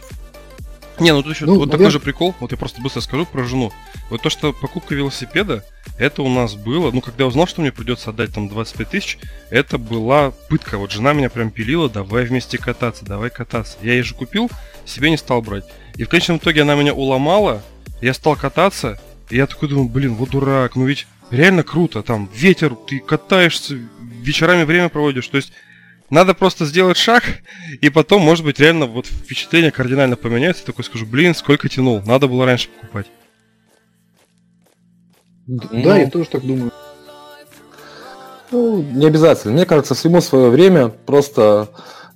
Не, 1.01 1.13
ну 1.13 1.23
тут 1.23 1.35
еще 1.35 1.47
ну, 1.47 1.55
вот 1.55 1.67
наверное... 1.67 1.79
такой 1.79 1.91
же 1.91 2.01
прикол, 2.01 2.35
вот 2.41 2.53
я 2.53 2.57
просто 2.57 2.81
быстро 2.81 3.01
скажу 3.01 3.27
про 3.27 3.45
жену. 3.45 3.73
Вот 4.11 4.23
то, 4.23 4.31
что 4.31 4.53
покупка 4.53 4.95
велосипеда, 4.95 5.65
это 5.99 6.23
у 6.23 6.29
нас 6.29 6.55
было, 6.55 6.91
ну 6.93 7.01
когда 7.01 7.25
я 7.25 7.29
узнал, 7.29 7.47
что 7.47 7.63
мне 7.63 7.73
придется 7.73 8.11
отдать 8.11 8.33
там 8.33 8.49
25 8.49 8.89
тысяч, 8.89 9.19
это 9.51 9.79
была 9.79 10.31
пытка. 10.49 10.79
Вот 10.79 10.93
жена 10.93 11.13
меня 11.13 11.31
прям 11.31 11.51
пилила, 11.51 11.89
давай 11.89 12.25
вместе 12.25 12.59
кататься, 12.59 13.05
давай 13.05 13.31
кататься. 13.31 13.77
Я 13.83 13.95
ей 13.95 14.03
же 14.03 14.15
купил, 14.15 14.51
себе 14.85 15.11
не 15.11 15.17
стал 15.17 15.43
брать. 15.43 15.65
И 15.97 16.05
в 16.05 16.09
конечном 16.09 16.37
итоге 16.37 16.63
она 16.63 16.75
меня 16.75 16.95
уломала, 16.95 17.63
я 18.01 18.15
стал 18.15 18.37
кататься, 18.37 19.01
и 19.31 19.37
я 19.37 19.47
такой 19.47 19.69
думаю, 19.69 19.89
блин, 19.89 20.15
вот 20.15 20.31
дурак, 20.31 20.77
ну 20.77 20.87
ведь 20.87 21.07
реально 21.31 21.63
круто, 21.63 22.03
там 22.03 22.29
ветер, 22.35 22.75
ты 22.75 23.01
катаешься, 23.01 23.79
вечерами 24.01 24.65
время 24.65 24.89
проводишь, 24.89 25.29
то 25.29 25.37
есть 25.37 25.53
надо 26.11 26.35
просто 26.35 26.67
сделать 26.67 26.97
шаг, 26.97 27.25
и 27.81 27.91
потом, 27.91 28.23
может 28.23 28.45
быть, 28.45 28.61
реально 28.61 28.87
вот 28.87 29.07
впечатление 29.07 29.71
кардинально 29.71 30.17
поменяется. 30.17 30.63
Я 30.63 30.67
такой 30.67 30.85
скажу, 30.85 31.07
блин, 31.07 31.35
сколько 31.35 31.69
тянул, 31.69 32.03
надо 32.05 32.29
было 32.29 32.45
раньше 32.47 32.69
покупать. 32.69 33.07
Да, 35.47 35.69
ну, 35.73 35.97
я 35.97 36.11
тоже 36.11 36.29
так 36.31 36.43
думаю. 36.43 36.73
Ну, 38.51 38.83
не 38.83 39.07
обязательно. 39.07 39.55
Мне 39.55 39.67
кажется, 39.67 39.95
всему 39.95 40.21
свое 40.21 40.49
время. 40.49 40.89
Просто 40.89 41.69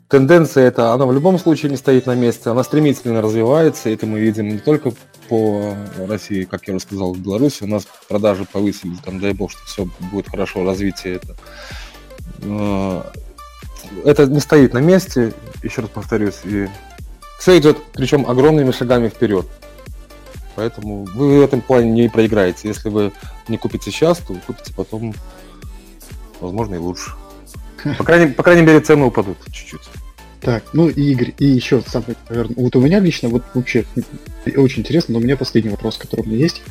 тенденция 0.09 0.69
эта, 0.69 0.93
она 0.93 1.05
в 1.05 1.13
любом 1.13 1.39
случае 1.39 1.71
не 1.71 1.77
стоит 1.77 2.07
на 2.07 2.15
месте. 2.15 2.49
Она 2.49 2.65
стремительно 2.65 3.21
развивается. 3.21 3.91
Это 3.91 4.07
мы 4.07 4.21
видим 4.21 4.49
не 4.49 4.59
только 4.59 4.93
по 5.29 5.77
России, 6.07 6.45
как 6.45 6.67
я 6.69 6.75
уже 6.75 6.85
сказал, 6.85 7.13
в 7.13 7.19
Беларуси. 7.19 7.65
У 7.65 7.67
нас 7.67 7.87
продажи 8.09 8.47
повысились. 8.51 9.01
Там, 9.01 9.21
дай 9.21 9.35
бог, 9.35 9.51
что 9.51 9.63
все 9.67 9.89
будет 10.13 10.29
хорошо, 10.29 10.65
развитие 10.65 11.17
это 11.17 11.37
это 14.05 14.27
не 14.27 14.41
стоит 14.41 14.75
на 14.75 14.79
месте, 14.79 15.33
еще 15.63 15.83
раз 15.83 15.91
повторюсь, 15.91 16.41
и 16.45 16.69
все 17.39 17.59
идет, 17.59 17.79
причем 17.93 18.29
огромными 18.29 18.73
шагами 18.73 19.09
вперед. 19.09 19.47
Поэтому 20.57 21.05
вы 21.05 21.39
в 21.39 21.43
этом 21.43 21.61
плане 21.61 21.91
не 21.91 22.09
проиграете. 22.09 22.67
Если 22.67 22.89
вы 22.89 23.13
не 23.47 23.59
купите 23.59 23.91
сейчас, 23.91 24.19
то 24.19 24.35
купите 24.47 24.75
потом, 24.75 25.15
возможно, 26.41 26.75
и 26.75 26.79
лучше. 26.79 27.13
По 27.97 28.03
крайней, 28.03 28.33
по 28.33 28.43
крайней 28.43 28.63
мере, 28.63 28.81
цены 28.81 29.05
упадут 29.05 29.39
чуть-чуть. 29.53 29.89
Так, 30.41 30.65
ну 30.73 30.89
и 30.89 31.13
Игорь, 31.13 31.35
и 31.39 31.47
еще 31.47 31.83
самый, 31.87 32.17
наверное, 32.29 32.57
вот 32.57 32.77
у 32.77 32.81
меня 32.81 33.01
лично, 33.01 33.29
вот 33.29 33.43
вообще 33.55 33.85
очень 34.57 34.81
интересно, 34.81 35.15
но 35.15 35.21
у 35.21 35.23
меня 35.23 35.37
последний 35.37 35.71
вопрос, 35.71 35.97
который 35.97 36.23
у 36.23 36.27
меня 36.27 36.39
есть. 36.39 36.63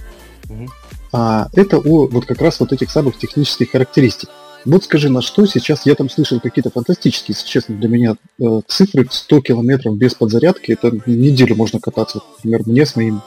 Угу. 0.49 0.67
А, 1.13 1.47
это 1.53 1.77
о 1.77 2.07
вот 2.07 2.25
как 2.25 2.41
раз 2.41 2.59
вот 2.59 2.71
этих 2.71 2.91
самых 2.91 3.17
технических 3.17 3.71
характеристик. 3.71 4.29
Вот 4.65 4.83
скажи, 4.83 5.09
на 5.09 5.21
что 5.21 5.45
сейчас 5.45 5.85
я 5.85 5.95
там 5.95 6.09
слышал 6.09 6.39
какие-то 6.39 6.69
фантастические, 6.69 7.35
если 7.35 7.47
честно, 7.47 7.75
для 7.75 7.87
меня 7.87 8.15
э, 8.39 8.61
цифры 8.67 9.07
100 9.09 9.41
километров 9.41 9.97
без 9.97 10.13
подзарядки, 10.13 10.71
это 10.71 10.91
неделю 11.05 11.55
можно 11.55 11.79
кататься. 11.79 12.21
Например, 12.37 12.61
мне 12.65 12.85
с 12.85 12.95
моим, 12.95 13.21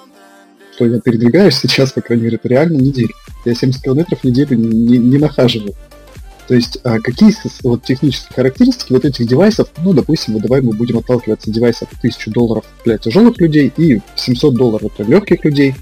что 0.75 0.87
я 0.87 1.01
передвигаюсь 1.01 1.57
сейчас, 1.57 1.93
по 1.93 2.01
крайней 2.01 2.25
мере, 2.25 2.37
это 2.37 2.49
реально 2.49 2.79
неделю. 2.79 3.15
Я 3.45 3.55
70 3.55 3.83
километров 3.83 4.21
в 4.21 4.25
неделю 4.25 4.57
не, 4.57 4.99
не 4.99 5.19
нахаживаю. 5.19 5.75
То 6.51 6.57
есть, 6.57 6.79
а 6.83 6.99
какие 6.99 7.33
вот 7.63 7.85
технические 7.85 8.35
характеристики 8.35 8.93
вот 8.93 9.05
этих 9.05 9.25
девайсов, 9.25 9.69
ну, 9.85 9.93
допустим, 9.93 10.35
вот 10.35 10.43
давай 10.43 10.61
мы 10.61 10.73
будем 10.73 10.99
отталкиваться 10.99 11.49
от 11.49 11.55
девайсов 11.55 11.89
1000 11.99 12.29
долларов 12.33 12.65
для 12.85 12.99
тяжелых 12.99 13.39
людей 13.39 13.73
и 13.77 14.01
700 14.17 14.55
долларов 14.55 14.91
для 14.99 15.07
легких 15.07 15.45
людей, 15.45 15.77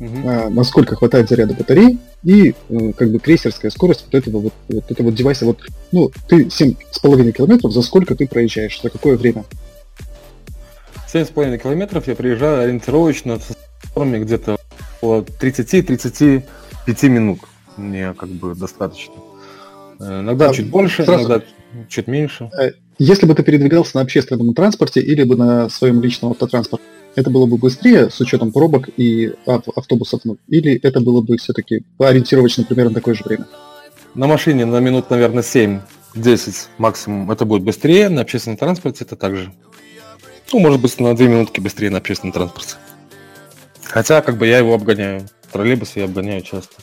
угу. 0.00 0.28
а, 0.28 0.48
насколько 0.50 0.96
хватает 0.96 1.28
заряда 1.28 1.54
батареи 1.54 1.98
и 2.24 2.54
э, 2.68 2.92
как 2.96 3.10
бы 3.10 3.18
крейсерская 3.18 3.70
скорость 3.70 4.06
вот 4.06 4.14
этого 4.14 4.40
вот, 4.40 4.52
вот 4.68 4.90
этого 4.90 5.12
девайса. 5.12 5.44
Вот, 5.44 5.60
ну, 5.92 6.10
ты 6.28 6.44
7,5 6.44 7.32
километров, 7.32 7.72
за 7.72 7.82
сколько 7.82 8.14
ты 8.14 8.26
проезжаешь, 8.26 8.80
за 8.80 8.90
какое 8.90 9.16
время? 9.16 9.44
7,5 11.12 11.58
километров 11.58 12.06
я 12.06 12.14
приезжаю 12.14 12.64
ориентировочно 12.64 13.38
с 13.38 13.56
где-то 13.96 14.58
около 15.00 15.22
30-35 15.22 16.42
минут. 17.08 17.40
Мне 17.76 18.14
как 18.14 18.28
бы 18.28 18.54
достаточно. 18.54 19.14
Э, 20.00 20.20
иногда 20.20 20.50
а, 20.50 20.54
чуть 20.54 20.70
больше, 20.70 21.04
сразу... 21.04 21.26
иногда 21.26 21.44
чуть 21.88 22.06
меньше. 22.06 22.50
Э, 22.58 22.72
если 22.98 23.26
бы 23.26 23.34
ты 23.34 23.42
передвигался 23.42 23.96
на 23.96 24.02
общественном 24.02 24.54
транспорте 24.54 25.00
или 25.00 25.22
бы 25.22 25.36
на 25.36 25.68
своем 25.68 26.00
личном 26.02 26.32
автотранспорте, 26.32 26.84
это 27.14 27.30
было 27.30 27.46
бы 27.46 27.56
быстрее 27.56 28.10
с 28.10 28.20
учетом 28.20 28.52
пробок 28.52 28.88
и 28.96 29.34
автобусов, 29.46 30.20
ну, 30.24 30.36
или 30.48 30.78
это 30.82 31.00
было 31.00 31.20
бы 31.20 31.36
все-таки 31.36 31.84
ориентировочно 31.98 32.64
примерно 32.64 32.94
такое 32.94 33.14
же 33.14 33.24
время? 33.24 33.46
На 34.14 34.26
машине 34.26 34.64
на 34.64 34.80
минут, 34.80 35.10
наверное, 35.10 35.42
7-10 35.42 35.80
максимум 36.78 37.30
это 37.30 37.44
будет 37.44 37.62
быстрее, 37.62 38.08
на 38.08 38.22
общественном 38.22 38.56
транспорте 38.56 39.04
это 39.04 39.16
также. 39.16 39.52
Ну, 40.52 40.60
может 40.60 40.80
быть, 40.80 40.98
на 40.98 41.14
2 41.14 41.26
минутки 41.26 41.60
быстрее 41.60 41.90
на 41.90 41.98
общественном 41.98 42.32
транспорте. 42.32 42.76
Хотя, 43.82 44.22
как 44.22 44.38
бы 44.38 44.46
я 44.46 44.58
его 44.58 44.74
обгоняю. 44.74 45.26
Троллейбусы 45.52 46.00
я 46.00 46.04
обгоняю 46.04 46.42
часто. 46.42 46.74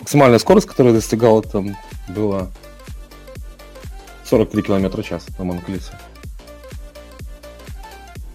Максимальная 0.00 0.38
скорость, 0.38 0.66
которую 0.66 0.94
я 0.94 1.00
достигал, 1.00 1.42
там 1.42 1.76
была 2.08 2.50
43 4.24 4.62
км 4.62 5.02
в 5.02 5.06
час 5.06 5.26
на 5.38 5.44
моноколесе. 5.44 5.92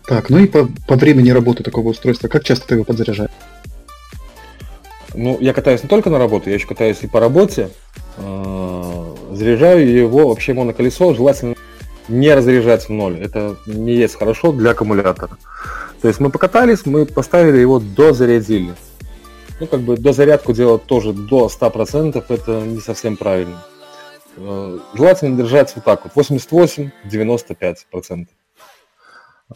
Так, 0.09 0.29
ну 0.31 0.39
и 0.39 0.47
по, 0.47 0.67
по 0.87 0.95
времени 0.95 1.29
работы 1.29 1.63
такого 1.63 1.89
устройства, 1.89 2.29
как 2.29 2.43
часто 2.43 2.67
ты 2.67 2.73
его 2.73 2.83
подзаряжаешь? 2.83 3.29
Ну, 5.13 5.37
я 5.39 5.53
катаюсь 5.53 5.83
не 5.83 5.89
только 5.89 6.09
на 6.09 6.17
работу, 6.17 6.49
я 6.49 6.55
еще 6.55 6.65
катаюсь 6.65 7.03
и 7.03 7.07
по 7.07 7.19
работе. 7.19 7.69
Э, 8.17 9.15
заряжаю 9.33 9.87
его 9.87 10.29
вообще 10.29 10.55
моноколесо, 10.55 11.13
желательно 11.13 11.53
не 12.07 12.33
разряжать 12.33 12.85
в 12.85 12.89
ноль. 12.89 13.21
Это 13.21 13.55
не 13.67 13.93
есть 13.93 14.15
хорошо 14.15 14.51
для 14.51 14.71
аккумулятора. 14.71 15.37
То 16.01 16.07
есть 16.07 16.19
мы 16.19 16.31
покатались, 16.31 16.87
мы 16.87 17.05
поставили 17.05 17.59
его, 17.59 17.79
дозарядили. 17.79 18.73
Ну, 19.59 19.67
как 19.67 19.81
бы 19.81 19.95
дозарядку 19.95 20.53
делать 20.53 20.85
тоже 20.85 21.13
до 21.13 21.51
100%, 21.55 22.25
это 22.29 22.61
не 22.61 22.79
совсем 22.79 23.15
правильно. 23.15 23.63
Э, 24.37 24.79
желательно 24.95 25.37
держать 25.37 25.71
вот 25.75 25.85
так 25.85 26.03
вот, 26.03 26.13
88-95%. 26.15 28.25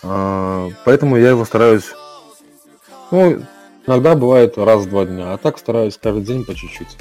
Э, 0.01 0.69
поэтому 0.85 1.17
я 1.17 1.29
его 1.29 1.45
стараюсь, 1.45 1.93
ну, 3.11 3.41
иногда 3.85 4.15
бывает 4.15 4.57
раз 4.57 4.83
в 4.85 4.89
два 4.89 5.05
дня, 5.05 5.33
а 5.33 5.37
так 5.37 5.57
стараюсь 5.57 5.99
каждый 6.01 6.23
день 6.23 6.45
по 6.45 6.55
чуть-чуть. 6.55 6.97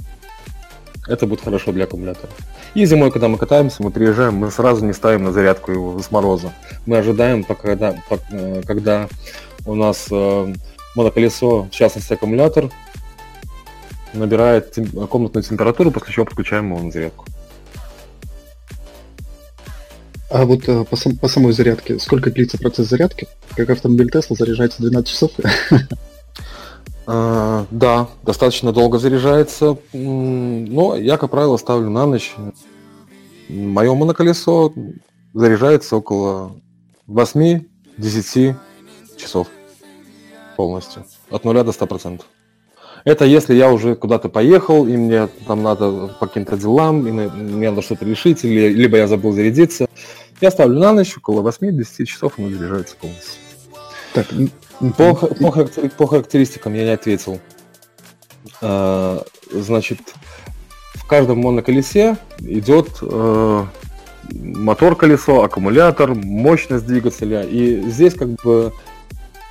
Это 1.09 1.27
будет 1.27 1.43
хорошо 1.43 1.73
для 1.73 1.85
аккумулятора. 1.85 2.31
И 2.75 2.85
зимой, 2.85 3.11
когда 3.11 3.29
мы 3.29 3.39
катаемся, 3.39 3.83
мы 3.83 3.91
приезжаем, 3.91 4.35
мы 4.35 4.51
сразу 4.51 4.85
не 4.85 4.93
ставим 4.93 5.25
на 5.25 5.33
зарядку 5.33 5.73
его 5.73 5.99
с 5.99 6.11
мороза. 6.11 6.53
Мы 6.87 6.99
ожидаем, 6.99 7.45
пока, 7.45 7.63
когда, 7.63 7.97
э, 8.31 8.63
когда 8.67 9.09
у 9.65 9.75
нас 9.75 10.09
моноколесо, 10.95 11.65
в 11.65 11.71
частности 11.71 12.13
аккумулятор, 12.13 12.71
набирает 14.13 14.77
комнатную 15.09 15.43
температуру, 15.43 15.91
после 15.91 16.13
чего 16.13 16.27
подключаем 16.27 16.73
его 16.73 16.83
на 16.83 16.91
зарядку. 16.91 17.25
А 20.33 20.47
вот 20.47 20.67
э, 20.67 20.85
по, 20.85 20.97
сам, 20.97 21.15
по 21.17 21.29
самой 21.29 21.53
зарядке, 21.53 21.99
сколько 21.99 22.31
длится 22.31 22.57
процесс 22.57 22.89
зарядки? 22.89 23.29
Как 23.55 23.69
автомобиль 23.69 24.09
Tesla 24.09 24.35
заряжается 24.35 24.81
12 24.81 25.09
часов? 25.09 25.31
А, 27.05 27.67
да, 27.73 28.07
достаточно 28.23 28.73
долго 28.73 29.01
заряжается, 29.01 29.77
но 29.93 30.95
я, 30.95 31.17
как 31.17 31.33
правило, 31.33 31.57
ставлю 31.57 31.91
на 31.91 32.07
ночь. 32.07 32.33
Мое 33.49 33.93
моноколесо 33.93 34.73
заряжается 35.35 35.97
около 35.97 36.53
8-10 37.09 38.55
часов 39.17 39.49
полностью, 40.57 41.05
от 41.29 41.45
0 41.45 41.65
до 41.65 41.73
100%. 41.73 42.21
Это 43.05 43.25
если 43.25 43.55
я 43.55 43.73
уже 43.73 43.97
куда-то 43.97 44.29
поехал, 44.29 44.87
и 44.87 44.97
мне 44.97 45.27
там 45.49 45.65
надо 45.65 46.15
по 46.21 46.29
каким-то 46.29 46.57
делам, 46.57 47.07
и 47.07 47.11
мне 47.11 47.71
надо 47.71 47.83
что-то 47.83 48.05
решить, 48.05 48.45
или, 48.45 48.69
либо 48.69 48.97
я 48.97 49.09
забыл 49.09 49.33
зарядиться. 49.33 49.89
Я 50.43 50.51
ставлю 50.51 50.81
на 50.81 50.93
ночь, 50.93 51.17
около 51.17 51.49
8-10 51.49 52.05
часов 52.05 52.33
он 52.37 52.53
заряжается 52.53 52.97
полностью. 52.97 53.41
Так, 54.13 54.27
по, 54.99 55.15
по, 55.15 55.89
по 55.97 56.07
характеристикам 56.09 56.75
я 56.75 56.83
не 56.83 56.91
ответил. 56.91 57.41
А, 58.61 59.23
значит, 59.53 60.01
в 60.95 61.07
каждом 61.07 61.39
моноколесе 61.39 62.17
идет 62.41 62.89
э, 63.03 63.65
мотор 64.33 64.97
колесо, 64.97 65.45
аккумулятор, 65.45 66.17
мощность 66.17 66.87
двигателя. 66.87 67.43
И 67.43 67.81
здесь 67.89 68.15
как 68.15 68.31
бы 68.43 68.73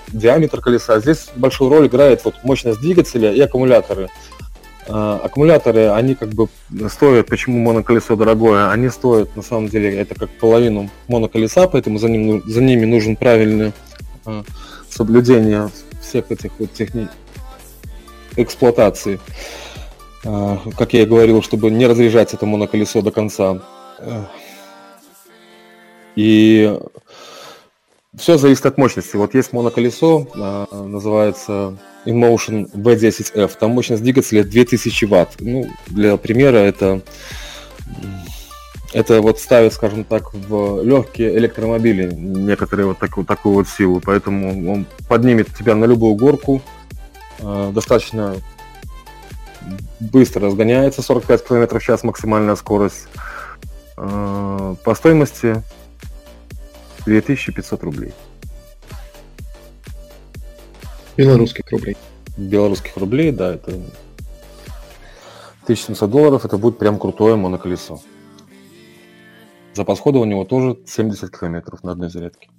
диаметр 0.09 0.59
колеса. 0.59 0.99
Здесь 0.99 1.29
большую 1.37 1.69
роль 1.69 1.87
играет 1.87 2.25
вот 2.25 2.35
мощность 2.43 2.81
двигателя 2.81 3.31
и 3.31 3.39
аккумуляторы. 3.39 4.09
А, 4.93 5.21
аккумуляторы, 5.23 5.89
они 5.91 6.15
как 6.15 6.29
бы 6.29 6.49
стоят, 6.89 7.27
почему 7.27 7.59
моноколесо 7.59 8.17
дорогое, 8.17 8.69
они 8.71 8.89
стоят 8.89 9.35
на 9.37 9.41
самом 9.41 9.69
деле 9.69 9.95
это 9.95 10.15
как 10.15 10.29
половину 10.31 10.89
моноколеса, 11.07 11.67
поэтому 11.67 11.97
за, 11.97 12.09
ним, 12.09 12.43
за 12.45 12.61
ними 12.61 12.85
нужен 12.85 13.15
правильное 13.15 13.71
а, 14.25 14.43
соблюдение 14.89 15.69
всех 16.01 16.29
этих 16.31 16.51
вот 16.59 16.73
техник 16.73 17.09
эксплуатации. 18.35 19.19
А, 20.25 20.59
как 20.77 20.93
я 20.93 21.03
и 21.03 21.05
говорил, 21.05 21.41
чтобы 21.41 21.71
не 21.71 21.87
разряжать 21.87 22.33
это 22.33 22.45
моноколесо 22.45 23.01
до 23.01 23.11
конца. 23.11 23.61
И 26.17 26.77
все 28.17 28.37
зависит 28.37 28.65
от 28.65 28.77
мощности. 28.77 29.15
Вот 29.15 29.33
есть 29.35 29.53
моноколесо, 29.53 30.27
называется 30.69 31.77
InMotion 32.05 32.71
V10F. 32.71 33.51
Там 33.59 33.71
мощность 33.71 34.03
двигателя 34.03 34.43
2000 34.43 35.05
Вт. 35.05 35.35
Ну, 35.39 35.69
для 35.87 36.17
примера 36.17 36.57
это 36.57 37.01
это 38.93 39.21
вот 39.21 39.39
ставит, 39.39 39.73
скажем 39.73 40.03
так, 40.03 40.33
в 40.33 40.83
легкие 40.83 41.37
электромобили 41.37 42.13
некоторые 42.13 42.87
вот 42.87 42.99
такую, 42.99 43.25
такую 43.25 43.55
вот 43.55 43.67
силу, 43.69 44.01
поэтому 44.03 44.71
он 44.71 44.85
поднимет 45.07 45.47
тебя 45.55 45.75
на 45.75 45.85
любую 45.85 46.15
горку, 46.15 46.61
э, 47.39 47.71
достаточно 47.73 48.35
быстро 49.99 50.47
разгоняется, 50.47 51.01
45 51.01 51.47
км 51.47 51.79
в 51.79 51.83
час 51.83 52.03
максимальная 52.03 52.55
скорость. 52.55 53.07
Э, 53.97 54.75
по 54.83 54.95
стоимости 54.95 55.63
2500 57.05 57.83
рублей. 57.83 58.13
Белорусских 61.17 61.69
рублей. 61.71 61.97
Белорусских 62.37 62.97
рублей, 62.97 63.31
да, 63.31 63.55
это 63.55 63.71
1700 65.63 66.09
долларов, 66.09 66.45
это 66.45 66.57
будет 66.57 66.77
прям 66.77 66.97
крутое 66.99 67.35
моноколесо. 67.35 68.01
Запас 69.73 69.99
хода 69.99 70.19
у 70.19 70.25
него 70.25 70.43
тоже 70.45 70.77
70 70.85 71.37
километров 71.37 71.83
на 71.83 71.91
одной 71.91 72.09
зарядке. 72.09 72.49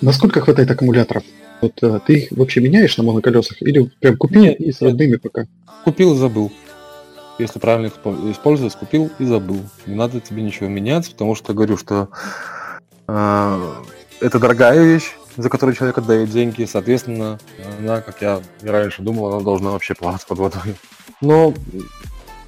Насколько 0.00 0.40
хватает 0.40 0.70
аккумуляторов? 0.70 1.24
Вот 1.60 1.72
а, 1.82 2.00
ты 2.00 2.20
их 2.20 2.32
вообще 2.32 2.60
меняешь 2.60 2.96
на 2.96 3.04
моноколесах 3.04 3.60
или 3.62 3.90
прям 4.00 4.16
купил 4.16 4.42
нет, 4.42 4.60
и 4.60 4.72
с 4.72 4.80
родными 4.80 5.16
пока? 5.16 5.46
Купил 5.84 6.14
и 6.14 6.18
забыл. 6.18 6.50
Если 7.38 7.58
правильно 7.58 7.88
использовать, 8.30 8.74
купил 8.74 9.10
и 9.18 9.24
забыл. 9.24 9.60
Не 9.86 9.94
надо 9.94 10.20
тебе 10.20 10.42
ничего 10.42 10.68
менять, 10.68 11.10
потому 11.10 11.34
что 11.34 11.54
говорю, 11.54 11.76
что 11.76 12.08
а, 13.06 13.82
это 14.20 14.38
дорогая 14.38 14.82
вещь, 14.82 15.12
за 15.40 15.48
которую 15.48 15.74
человек 15.74 15.98
отдает 15.98 16.30
деньги, 16.30 16.64
соответственно, 16.64 17.38
она, 17.78 18.02
как 18.02 18.20
я 18.20 18.42
раньше 18.62 19.02
думал, 19.02 19.32
она 19.32 19.40
должна 19.42 19.70
вообще 19.70 19.94
плавать 19.94 20.26
под 20.26 20.38
водой. 20.38 20.76
Но 21.20 21.54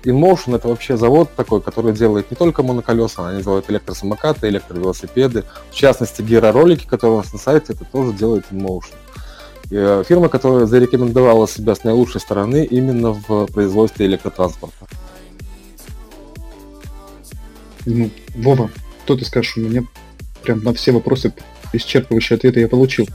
InMotion 0.05 0.57
это 0.57 0.69
вообще 0.69 0.97
завод 0.97 1.31
такой, 1.35 1.63
который 1.63 1.95
делает 1.95 2.31
не 2.31 2.37
только 2.37 2.63
моноколеса, 2.63 3.29
они 3.29 3.43
делают 3.43 3.71
электросамокаты, 3.71 4.49
электровелосипеды. 4.49 5.45
В 5.71 5.75
частности, 5.75 6.21
гироролики, 6.21 6.87
которые 6.87 7.19
у 7.19 7.23
нас 7.23 7.33
на 7.33 7.39
сайте, 7.39 7.73
это 7.73 7.85
тоже 7.85 8.13
делает 8.13 8.45
InMotion. 8.51 8.95
И, 9.71 9.77
э, 9.77 10.05
фирма, 10.07 10.29
которая 10.29 10.67
зарекомендовала 10.67 11.49
себя 11.49 11.75
с 11.75 11.85
наилучшей 11.85 12.21
стороны 12.21 12.65
именно 12.65 13.13
в 13.13 13.47
производстве 13.47 14.05
электротранспорта. 14.05 14.87
Ну, 17.87 18.11
Вова, 18.35 18.71
что 19.05 19.17
ты 19.17 19.25
скажешь? 19.25 19.57
У 19.57 19.61
меня 19.61 19.85
прям 20.43 20.63
на 20.63 20.75
все 20.75 20.93
вопросы 20.93 21.33
исчерпывающие 21.73 22.37
ответы 22.37 22.61
я 22.61 22.69
получил. 22.69 23.09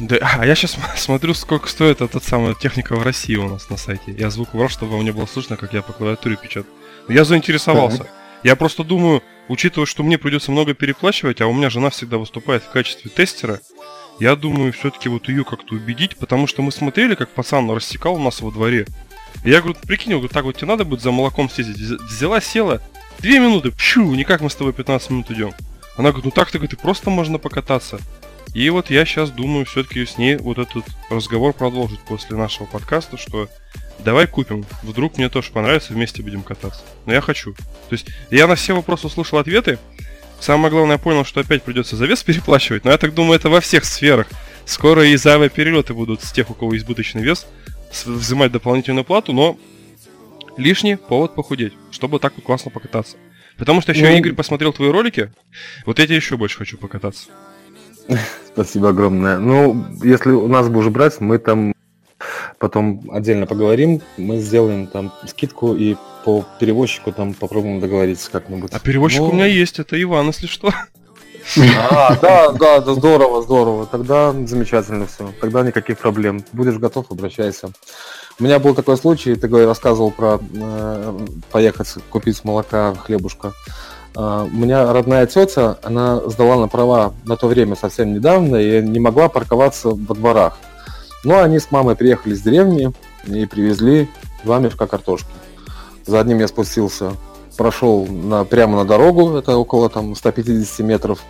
Да, 0.00 0.16
а 0.20 0.46
я 0.46 0.54
сейчас 0.54 0.76
смотрю, 0.96 1.34
сколько 1.34 1.68
стоит 1.68 2.00
эта 2.00 2.20
самая 2.20 2.54
техника 2.54 2.94
в 2.96 3.02
России 3.02 3.36
у 3.36 3.48
нас 3.48 3.68
на 3.70 3.76
сайте. 3.76 4.12
Я 4.12 4.30
звук 4.30 4.54
убрал, 4.54 4.68
чтобы 4.68 4.92
вам 4.92 5.04
не 5.04 5.12
было 5.12 5.26
слышно, 5.26 5.56
как 5.56 5.72
я 5.72 5.82
по 5.82 5.92
клавиатуре 5.92 6.36
печатаю. 6.36 6.66
Я 7.08 7.24
заинтересовался. 7.24 7.98
Так. 7.98 8.10
Я 8.44 8.54
просто 8.54 8.84
думаю, 8.84 9.22
учитывая, 9.48 9.86
что 9.86 10.02
мне 10.02 10.18
придется 10.18 10.52
много 10.52 10.74
переплачивать, 10.74 11.40
а 11.40 11.46
у 11.46 11.52
меня 11.52 11.70
жена 11.70 11.90
всегда 11.90 12.18
выступает 12.18 12.62
в 12.62 12.70
качестве 12.70 13.10
тестера, 13.10 13.60
я 14.20 14.36
думаю, 14.36 14.72
все-таки 14.72 15.08
вот 15.08 15.28
ее 15.28 15.44
как-то 15.44 15.74
убедить, 15.74 16.16
потому 16.16 16.46
что 16.46 16.62
мы 16.62 16.72
смотрели, 16.72 17.14
как 17.14 17.30
пацан 17.30 17.70
рассекал 17.70 18.14
у 18.14 18.22
нас 18.22 18.40
во 18.40 18.50
дворе. 18.50 18.86
И 19.44 19.50
я 19.50 19.60
говорю, 19.60 19.76
прикинь, 19.86 20.12
говорю, 20.12 20.28
так 20.28 20.44
вот 20.44 20.56
тебе 20.56 20.66
надо 20.66 20.84
будет 20.84 21.02
за 21.02 21.10
молоком 21.10 21.48
съездить. 21.48 21.78
Взяла, 21.78 22.40
села, 22.40 22.82
две 23.20 23.38
минуты, 23.38 23.70
пщу, 23.70 24.14
никак 24.14 24.40
мы 24.40 24.50
с 24.50 24.54
тобой 24.54 24.72
15 24.72 25.10
минут 25.10 25.30
идем. 25.30 25.52
Она 25.98 26.10
говорит, 26.10 26.26
ну 26.26 26.30
так-то, 26.30 26.58
говорит, 26.58 26.78
просто 26.78 27.10
можно 27.10 27.38
покататься. 27.38 27.98
И 28.54 28.70
вот 28.70 28.88
я 28.88 29.04
сейчас 29.04 29.30
думаю 29.30 29.66
все-таки 29.66 30.06
с 30.06 30.16
ней 30.16 30.36
вот 30.36 30.58
этот 30.58 30.84
разговор 31.10 31.52
продолжить 31.52 31.98
после 32.00 32.36
нашего 32.36 32.66
подкаста, 32.66 33.18
что 33.18 33.48
давай 33.98 34.28
купим, 34.28 34.64
вдруг 34.84 35.18
мне 35.18 35.28
тоже 35.28 35.50
понравится, 35.50 35.92
вместе 35.92 36.22
будем 36.22 36.42
кататься. 36.42 36.82
Но 37.04 37.12
я 37.12 37.20
хочу. 37.20 37.52
То 37.52 37.92
есть 37.92 38.06
я 38.30 38.46
на 38.46 38.54
все 38.54 38.76
вопросы 38.76 39.08
услышал 39.08 39.38
ответы. 39.38 39.80
Самое 40.38 40.70
главное, 40.70 40.96
я 40.96 41.02
понял, 41.02 41.24
что 41.24 41.40
опять 41.40 41.64
придется 41.64 41.96
за 41.96 42.06
вес 42.06 42.22
переплачивать, 42.24 42.84
но 42.84 42.92
я 42.92 42.96
так 42.96 43.12
думаю, 43.12 43.36
это 43.36 43.50
во 43.50 43.60
всех 43.60 43.84
сферах. 43.84 44.28
Скоро 44.66 45.04
и 45.04 45.16
за 45.16 45.34
авиаперелеты 45.34 45.94
будут 45.94 46.22
с 46.22 46.30
тех, 46.30 46.48
у 46.48 46.54
кого 46.54 46.76
избыточный 46.76 47.24
вес, 47.24 47.44
взимать 48.06 48.52
дополнительную 48.52 49.04
плату, 49.04 49.32
но 49.32 49.58
лишний 50.56 50.94
повод 50.94 51.34
похудеть, 51.34 51.72
чтобы 51.90 52.20
так 52.20 52.34
вот 52.36 52.44
классно 52.44 52.70
покататься. 52.70 53.16
Потому 53.58 53.80
что 53.80 53.92
еще 53.92 54.08
ну... 54.08 54.16
Игорь 54.16 54.34
посмотрел 54.34 54.72
твои 54.72 54.90
ролики, 54.90 55.32
вот 55.84 55.98
я 55.98 56.06
тебе 56.06 56.16
еще 56.16 56.36
больше 56.36 56.58
хочу 56.58 56.78
покататься. 56.78 57.28
Спасибо 58.46 58.90
огромное. 58.90 59.38
Ну, 59.38 59.84
если 60.02 60.30
у 60.30 60.48
нас 60.48 60.68
уже 60.68 60.90
брать, 60.90 61.20
мы 61.20 61.38
там 61.38 61.74
потом 62.58 63.10
отдельно 63.12 63.46
поговорим, 63.46 64.00
мы 64.16 64.38
сделаем 64.38 64.86
там 64.86 65.12
скидку 65.26 65.74
и 65.74 65.96
по 66.24 66.44
перевозчику 66.58 67.12
там 67.12 67.34
попробуем 67.34 67.80
договориться 67.80 68.30
как-нибудь. 68.30 68.72
А 68.72 68.78
перевозчик 68.80 69.20
ну... 69.20 69.28
у 69.28 69.32
меня 69.32 69.46
есть, 69.46 69.78
это 69.78 70.00
Иван, 70.00 70.28
если 70.28 70.46
что. 70.46 70.72
А, 71.56 72.14
да, 72.16 72.52
да, 72.52 72.80
да, 72.80 72.94
здорово, 72.94 73.42
здорово. 73.42 73.86
Тогда 73.86 74.32
замечательно 74.32 75.06
все. 75.06 75.32
Тогда 75.40 75.62
никаких 75.62 75.96
проблем. 75.96 76.44
Будешь 76.52 76.76
готов, 76.76 77.10
обращайся. 77.10 77.70
У 78.40 78.44
меня 78.44 78.60
был 78.60 78.74
такой 78.74 78.96
случай, 78.96 79.34
ты 79.34 79.48
рассказывал 79.66 80.12
про 80.12 80.38
э, 80.54 81.26
поехать 81.50 81.88
купить 82.10 82.44
молока, 82.44 82.94
хлебушка. 82.94 83.52
Uh, 84.14 84.48
у 84.52 84.56
меня 84.56 84.90
родная 84.92 85.26
тетя, 85.26 85.78
она 85.82 86.20
сдала 86.28 86.56
на 86.56 86.66
права 86.66 87.14
на 87.24 87.36
то 87.36 87.46
время 87.46 87.76
совсем 87.76 88.14
недавно 88.14 88.56
и 88.56 88.82
не 88.82 88.98
могла 88.98 89.28
парковаться 89.28 89.90
во 89.90 90.14
дворах. 90.14 90.58
Но 91.24 91.40
они 91.40 91.58
с 91.58 91.70
мамой 91.70 91.94
приехали 91.94 92.34
с 92.34 92.40
деревни 92.40 92.92
и 93.26 93.46
привезли 93.46 94.08
два 94.44 94.58
мешка 94.58 94.86
картошки. 94.86 95.28
За 96.06 96.18
одним 96.20 96.38
я 96.38 96.48
спустился, 96.48 97.12
прошел 97.56 98.06
на, 98.06 98.44
прямо 98.44 98.78
на 98.78 98.84
дорогу, 98.84 99.36
это 99.36 99.56
около 99.56 99.88
там 99.90 100.16
150 100.16 100.78
метров, 100.80 101.22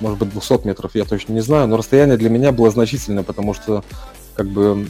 может 0.00 0.18
быть 0.18 0.30
200 0.30 0.66
метров, 0.66 0.92
я 0.94 1.04
точно 1.04 1.34
не 1.34 1.40
знаю, 1.40 1.68
но 1.68 1.76
расстояние 1.76 2.16
для 2.16 2.30
меня 2.30 2.52
было 2.52 2.70
значительное, 2.70 3.22
потому 3.22 3.54
что 3.54 3.84
как 4.34 4.48
бы 4.48 4.88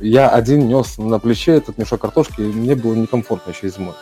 я 0.00 0.28
один 0.28 0.68
нес 0.68 0.98
на 0.98 1.18
плече 1.18 1.52
этот 1.52 1.78
мешок 1.78 2.00
картошки, 2.00 2.40
и 2.40 2.44
мне 2.44 2.74
было 2.74 2.94
некомфортно 2.94 3.50
еще 3.50 3.66
и 3.66 3.70
зимой. 3.70 3.94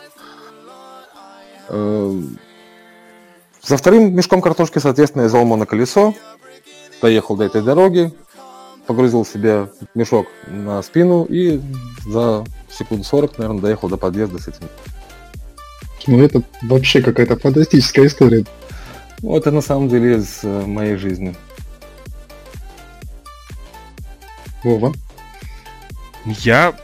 За 3.62 3.76
вторым 3.76 4.14
мешком 4.14 4.40
картошки, 4.40 4.78
соответственно, 4.78 5.22
я 5.22 5.28
взял 5.28 5.66
колесо, 5.66 6.14
доехал 7.02 7.36
до 7.36 7.44
этой 7.44 7.62
дороги, 7.62 8.12
погрузил 8.86 9.24
себе 9.24 9.68
мешок 9.94 10.28
на 10.46 10.80
спину 10.82 11.24
и 11.24 11.60
за 12.06 12.44
секунд 12.70 13.04
40, 13.04 13.38
наверное, 13.38 13.60
доехал 13.60 13.88
до 13.88 13.96
подъезда 13.96 14.38
с 14.38 14.48
этим. 14.48 14.68
Ну, 16.06 16.22
это 16.22 16.42
вообще 16.62 17.02
какая-то 17.02 17.36
фантастическая 17.36 18.06
история. 18.06 18.44
Ну, 19.22 19.36
это 19.36 19.50
на 19.50 19.60
самом 19.60 19.88
деле 19.88 20.18
из 20.18 20.44
э, 20.44 20.66
моей 20.66 20.96
жизни. 20.96 21.34
Вова? 24.62 24.92
Я... 26.26 26.74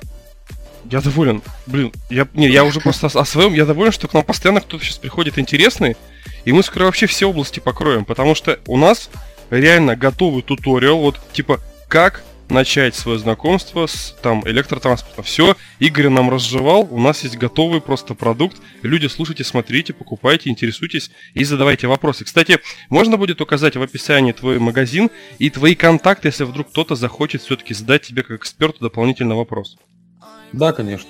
Я 0.90 1.00
доволен. 1.00 1.42
Блин, 1.66 1.92
я, 2.10 2.26
не, 2.34 2.48
я 2.48 2.64
уже 2.64 2.80
просто 2.80 3.06
о, 3.06 3.24
своем, 3.24 3.54
я 3.54 3.64
доволен, 3.64 3.92
что 3.92 4.08
к 4.08 4.14
нам 4.14 4.24
постоянно 4.24 4.60
кто-то 4.60 4.84
сейчас 4.84 4.98
приходит 4.98 5.38
интересный, 5.38 5.96
и 6.44 6.52
мы 6.52 6.62
скоро 6.62 6.84
вообще 6.84 7.06
все 7.06 7.26
области 7.28 7.60
покроем, 7.60 8.04
потому 8.04 8.34
что 8.34 8.58
у 8.66 8.76
нас 8.76 9.08
реально 9.50 9.94
готовый 9.94 10.42
туториал, 10.42 10.98
вот 10.98 11.20
типа, 11.32 11.60
как 11.86 12.24
начать 12.52 12.94
свое 12.94 13.18
знакомство 13.18 13.86
с 13.86 14.14
там 14.22 14.46
электротранспортом. 14.46 15.24
Все, 15.24 15.56
Игорь 15.78 16.08
нам 16.08 16.30
разжевал, 16.30 16.86
у 16.90 17.00
нас 17.00 17.24
есть 17.24 17.36
готовый 17.36 17.80
просто 17.80 18.14
продукт. 18.14 18.58
Люди, 18.82 19.06
слушайте, 19.06 19.44
смотрите, 19.44 19.92
покупайте, 19.92 20.50
интересуйтесь 20.50 21.10
и 21.34 21.44
задавайте 21.44 21.86
вопросы. 21.86 22.24
Кстати, 22.24 22.58
можно 22.90 23.16
будет 23.16 23.40
указать 23.40 23.76
в 23.76 23.82
описании 23.82 24.32
твой 24.32 24.58
магазин 24.58 25.10
и 25.38 25.50
твои 25.50 25.74
контакты, 25.74 26.28
если 26.28 26.44
вдруг 26.44 26.68
кто-то 26.68 26.94
захочет 26.94 27.42
все-таки 27.42 27.74
задать 27.74 28.02
тебе 28.02 28.22
как 28.22 28.40
эксперту 28.40 28.80
дополнительный 28.80 29.36
вопрос. 29.36 29.76
Да, 30.52 30.72
конечно 30.72 31.08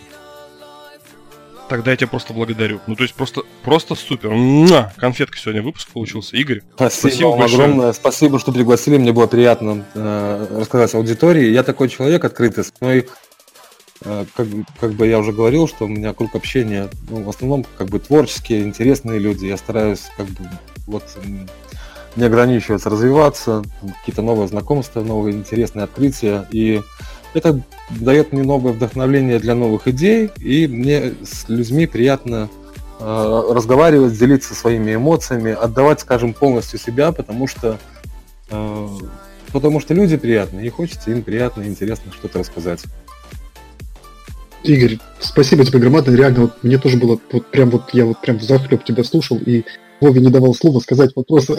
тогда 1.69 1.91
я 1.91 1.97
тебя 1.97 2.09
просто 2.09 2.33
благодарю. 2.33 2.81
Ну, 2.87 2.97
то 2.97 3.03
есть 3.03 3.15
просто, 3.15 3.43
просто 3.63 3.95
супер. 3.95 4.31
Муа! 4.31 4.93
Конфетка 4.97 5.39
сегодня 5.39 5.63
выпуск 5.63 5.89
получился. 5.89 6.37
Игорь, 6.37 6.63
спасибо, 6.75 7.09
спасибо 7.09 7.29
вам 7.29 7.39
большое. 7.39 7.65
огромное. 7.65 7.93
Спасибо, 7.93 8.39
что 8.39 8.53
пригласили. 8.53 8.99
Мне 8.99 9.13
было 9.13 9.27
приятно 9.27 9.85
э, 9.95 10.47
рассказать 10.59 10.95
аудитории. 10.95 11.51
Я 11.51 11.63
такой 11.63 11.89
человек 11.89 12.25
открытый, 12.25 12.65
но 12.81 12.93
и, 12.93 13.05
э, 14.05 14.25
как, 14.35 14.47
как 14.81 14.93
бы 14.93 15.07
я 15.07 15.19
уже 15.19 15.33
говорил, 15.33 15.69
что 15.69 15.87
у 15.87 15.89
меня 15.89 16.13
круг 16.13 16.35
общения 16.35 16.89
ну, 17.09 17.23
в 17.23 17.29
основном 17.29 17.65
как 17.79 17.89
бы 17.89 17.99
творческие, 17.99 18.63
интересные 18.63 19.19
люди. 19.19 19.47
Я 19.47 19.57
стараюсь 19.57 20.11
как 20.17 20.27
бы 20.27 20.49
вот 20.87 21.05
не 22.17 22.25
ограничиваться, 22.25 22.91
развиваться, 22.91 23.63
какие-то 24.01 24.23
новые 24.23 24.49
знакомства, 24.49 25.03
новые 25.03 25.37
интересные 25.37 25.85
открытия. 25.85 26.47
И 26.51 26.83
это 27.35 27.61
дает 27.91 28.33
мне 28.33 28.43
новое 28.43 28.73
вдохновление 28.73 29.39
для 29.39 29.55
новых 29.55 29.89
идей, 29.89 30.31
и 30.39 30.67
мне 30.67 31.15
с 31.25 31.49
людьми 31.49 31.87
приятно 31.87 32.49
э, 33.01 33.43
разговаривать, 33.51 34.19
делиться 34.19 34.55
своими 34.55 34.95
эмоциями, 34.95 35.53
отдавать, 35.53 36.01
скажем, 36.01 36.35
полностью 36.35 36.79
себя, 36.79 37.13
потому 37.13 37.47
что 37.47 37.79
э, 38.51 38.89
потому 39.53 39.81
что 39.81 39.95
люди 39.95 40.17
приятные, 40.17 40.67
и 40.67 40.71
хочется 40.71 41.11
им 41.11 41.23
приятно 41.23 41.63
и 41.63 41.69
интересно 41.69 42.13
что-то 42.13 42.39
рассказать. 42.39 42.83
Игорь, 44.63 44.99
спасибо 45.19 45.65
тебе 45.65 45.81
громадно, 45.81 46.15
реально, 46.15 46.43
вот 46.43 46.63
мне 46.63 46.79
тоже 46.79 46.97
было, 46.97 47.19
вот 47.33 47.51
прям 47.51 47.71
вот 47.71 47.91
я 47.93 48.05
вот 48.05 48.21
прям 48.21 48.39
в 48.39 48.43
захлеб 48.43 48.85
тебя 48.85 49.03
слушал, 49.03 49.39
и 49.39 49.65
Вове 50.03 50.21
не 50.21 50.31
давал 50.31 50.53
слова 50.53 50.81
сказать 50.81 51.13
вопросы. 51.15 51.57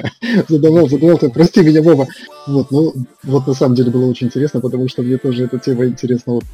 задавал, 0.48 0.88
задавал, 0.88 1.16
ты, 1.16 1.30
прости 1.30 1.62
меня, 1.62 1.80
Вова. 1.80 2.06
Вот, 2.46 2.70
ну, 2.70 2.92
вот 3.22 3.46
на 3.46 3.54
самом 3.54 3.74
деле 3.74 3.90
было 3.90 4.04
очень 4.04 4.26
интересно, 4.26 4.60
потому 4.60 4.86
что 4.88 5.02
мне 5.02 5.16
тоже 5.16 5.44
эта 5.44 5.58
тема 5.58 5.86
интересна. 5.86 6.34
Вот. 6.34 6.44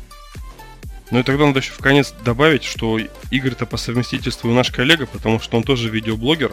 Ну 1.11 1.19
и 1.19 1.23
тогда 1.25 1.47
надо 1.47 1.59
еще 1.59 1.73
в 1.73 1.79
конец 1.79 2.15
добавить, 2.25 2.63
что 2.63 2.99
Игорь-то 3.31 3.67
по 3.67 3.77
совместительству 3.77 4.51
наш 4.53 4.71
коллега, 4.71 5.07
потому 5.07 5.41
что 5.41 5.57
он 5.57 5.65
тоже 5.65 5.91
видеоблогер. 5.91 6.53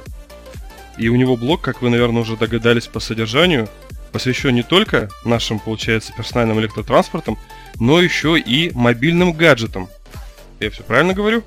И 0.97 1.07
у 1.07 1.15
него 1.15 1.37
блог, 1.37 1.61
как 1.61 1.83
вы, 1.83 1.89
наверное, 1.89 2.23
уже 2.23 2.35
догадались 2.35 2.87
по 2.87 2.99
содержанию, 2.99 3.69
посвящен 4.11 4.55
не 4.55 4.63
только 4.63 5.09
нашим, 5.23 5.59
получается, 5.59 6.13
персональным 6.17 6.59
электротранспортам, 6.59 7.37
но 7.79 8.01
еще 8.01 8.39
и 8.39 8.71
мобильным 8.73 9.33
гаджетам. 9.33 9.87
Я 10.59 10.71
все 10.71 10.81
правильно 10.81 11.13
говорю? 11.13 11.43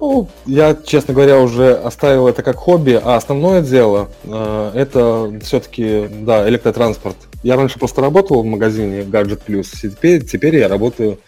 Ну, 0.00 0.30
я, 0.46 0.74
честно 0.74 1.12
говоря, 1.12 1.38
уже 1.40 1.74
оставил 1.74 2.26
это 2.26 2.42
как 2.42 2.56
хобби, 2.56 2.98
а 3.02 3.16
основное 3.16 3.60
дело 3.60 4.08
э, 4.24 4.72
это 4.74 5.38
все-таки, 5.42 6.08
да, 6.08 6.48
электротранспорт. 6.48 7.16
Я 7.42 7.56
раньше 7.56 7.78
просто 7.78 8.00
работал 8.00 8.42
в 8.42 8.46
магазине 8.46 9.02
Gadget 9.02 9.42
Plus, 9.46 9.66
теперь, 9.80 10.24
теперь 10.24 10.56
я 10.56 10.68
работаю 10.68 11.18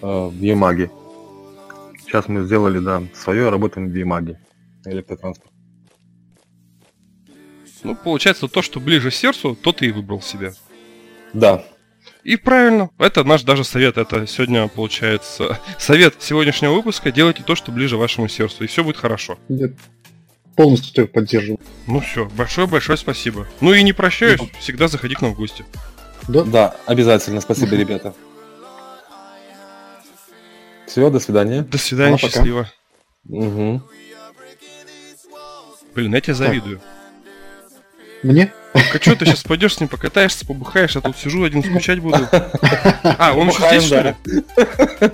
э, 0.00 0.06
в 0.06 0.40
Ямаге. 0.40 0.90
Сейчас 2.00 2.26
мы 2.26 2.44
сделали, 2.44 2.78
да, 2.78 3.02
свое, 3.14 3.50
работаем 3.50 3.90
в 3.90 3.94
Ямаге, 3.94 4.40
электротранспорт. 4.86 5.52
Ну, 7.82 7.94
получается, 7.94 8.48
то, 8.48 8.62
что 8.62 8.80
ближе 8.80 9.10
сердцу, 9.10 9.54
то 9.54 9.72
ты 9.72 9.86
и 9.86 9.92
выбрал 9.92 10.22
себе. 10.22 10.54
Да. 11.34 11.64
И 12.22 12.36
правильно. 12.36 12.90
Это 12.98 13.24
наш 13.24 13.42
даже 13.42 13.64
совет. 13.64 13.96
Это 13.96 14.26
сегодня, 14.26 14.68
получается, 14.68 15.58
совет 15.78 16.16
сегодняшнего 16.20 16.72
выпуска. 16.74 17.10
Делайте 17.10 17.42
то, 17.42 17.54
что 17.54 17.72
ближе 17.72 17.96
вашему 17.96 18.28
сердцу, 18.28 18.64
и 18.64 18.66
все 18.66 18.84
будет 18.84 18.96
хорошо. 18.96 19.38
Я 19.48 19.68
полностью 20.56 20.92
тебя 20.92 21.06
поддерживаю. 21.06 21.58
Ну 21.86 22.00
все, 22.00 22.26
большое-большое 22.36 22.98
спасибо. 22.98 23.46
Ну 23.60 23.72
и 23.72 23.82
не 23.82 23.92
прощаюсь, 23.92 24.40
всегда 24.58 24.88
заходи 24.88 25.14
к 25.14 25.22
нам 25.22 25.34
в 25.34 25.36
гости. 25.36 25.64
Да? 26.28 26.44
Да, 26.44 26.76
обязательно. 26.86 27.40
Спасибо, 27.40 27.76
ребята. 27.76 28.14
Все, 30.86 31.08
до 31.08 31.20
свидания. 31.20 31.62
До 31.62 31.78
свидания, 31.78 32.12
ну, 32.12 32.18
счастливо. 32.18 32.70
Угу. 33.28 33.82
Блин, 35.94 36.14
я 36.14 36.20
тебе 36.20 36.34
завидую. 36.34 36.80
Мне? 38.22 38.52
А 38.94 39.00
что 39.00 39.16
ты 39.16 39.26
сейчас 39.26 39.42
пойдешь 39.42 39.74
с 39.74 39.80
ним 39.80 39.88
покатаешься, 39.88 40.46
побухаешь, 40.46 40.96
а 40.96 41.00
тут 41.00 41.16
сижу 41.16 41.44
один 41.44 41.62
скучать 41.62 42.00
буду. 42.00 42.26
А, 43.02 43.32
он 43.34 43.48
еще 43.48 43.66
здесь, 43.68 43.84
что 43.84 44.00
ли? 44.00 44.14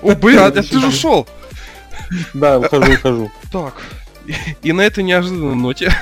О, 0.03 0.15
блин, 0.15 0.39
а 0.39 0.51
ты 0.51 0.63
же 0.63 0.87
ушел. 0.87 1.27
Да, 2.35 2.59
ухожу, 2.59 2.93
ухожу. 2.93 3.31
Так, 3.51 3.83
и 4.63 4.73
на 4.73 4.83
этой 4.83 5.05
неожиданной 5.05 5.55
ноте 5.55 5.93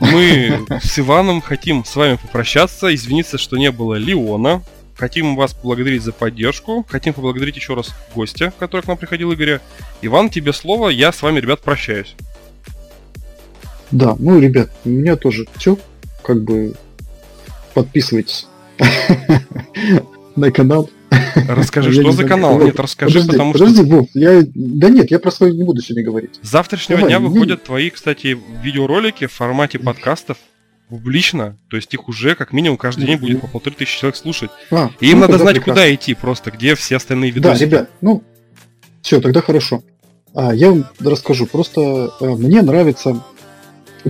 мы 0.00 0.64
с 0.82 0.98
Иваном 0.98 1.40
хотим 1.40 1.84
с 1.84 1.96
вами 1.96 2.16
попрощаться, 2.16 2.94
извиниться, 2.94 3.38
что 3.38 3.56
не 3.56 3.70
было 3.70 3.94
Леона. 3.94 4.62
Хотим 4.96 5.36
вас 5.36 5.54
поблагодарить 5.54 6.02
за 6.02 6.12
поддержку. 6.12 6.84
Хотим 6.88 7.14
поблагодарить 7.14 7.56
еще 7.56 7.74
раз 7.74 7.94
гостя, 8.14 8.52
который 8.58 8.80
к 8.80 8.88
нам 8.88 8.96
приходил, 8.96 9.32
Игоря. 9.32 9.60
Иван, 10.02 10.28
тебе 10.28 10.52
слово. 10.52 10.88
Я 10.88 11.12
с 11.12 11.22
вами, 11.22 11.38
ребят, 11.38 11.60
прощаюсь. 11.60 12.16
Да, 13.92 14.16
ну, 14.18 14.40
ребят, 14.40 14.70
у 14.84 14.88
меня 14.88 15.14
тоже 15.14 15.46
все. 15.56 15.78
Как 16.28 16.44
бы 16.44 16.74
подписывайтесь 17.72 18.46
на 20.36 20.52
канал. 20.52 20.90
Расскажи, 21.48 21.90
что 22.02 22.12
за 22.12 22.24
канал? 22.24 22.60
Нет, 22.60 22.78
расскажи, 22.78 23.26
потому 23.26 23.54
что... 23.54 23.64
Подожди, 23.64 23.90
Вов, 23.90 24.08
я... 24.12 24.42
Да 24.54 24.90
нет, 24.90 25.10
я 25.10 25.20
про 25.20 25.30
свой 25.30 25.54
не 25.54 25.64
буду 25.64 25.80
сегодня 25.80 26.04
говорить. 26.04 26.38
С 26.42 26.50
завтрашнего 26.50 27.00
дня 27.00 27.18
выходят 27.18 27.64
твои, 27.64 27.88
кстати, 27.88 28.38
видеоролики 28.62 29.26
в 29.26 29.32
формате 29.32 29.78
подкастов 29.78 30.36
публично, 30.90 31.56
то 31.70 31.76
есть 31.76 31.94
их 31.94 32.08
уже 32.08 32.34
как 32.34 32.52
минимум 32.52 32.76
каждый 32.76 33.06
день 33.06 33.16
будет 33.16 33.40
по 33.40 33.46
полторы 33.46 33.76
тысячи 33.76 33.98
человек 33.98 34.16
слушать. 34.16 34.50
А, 34.70 34.90
и 35.00 35.10
им 35.10 35.20
ну, 35.20 35.28
надо 35.28 35.38
знать, 35.38 35.54
прекрасно. 35.56 35.72
куда 35.72 35.94
идти 35.94 36.12
просто, 36.12 36.50
где 36.50 36.74
все 36.74 36.96
остальные 36.96 37.30
видосы. 37.30 37.58
Да, 37.58 37.64
ребят, 37.64 37.90
ну, 38.02 38.22
все, 39.00 39.22
тогда 39.22 39.40
хорошо. 39.40 39.82
А, 40.34 40.54
я 40.54 40.68
вам 40.68 40.84
расскажу. 41.00 41.46
Просто 41.46 42.12
а, 42.20 42.36
мне 42.36 42.60
нравится 42.60 43.18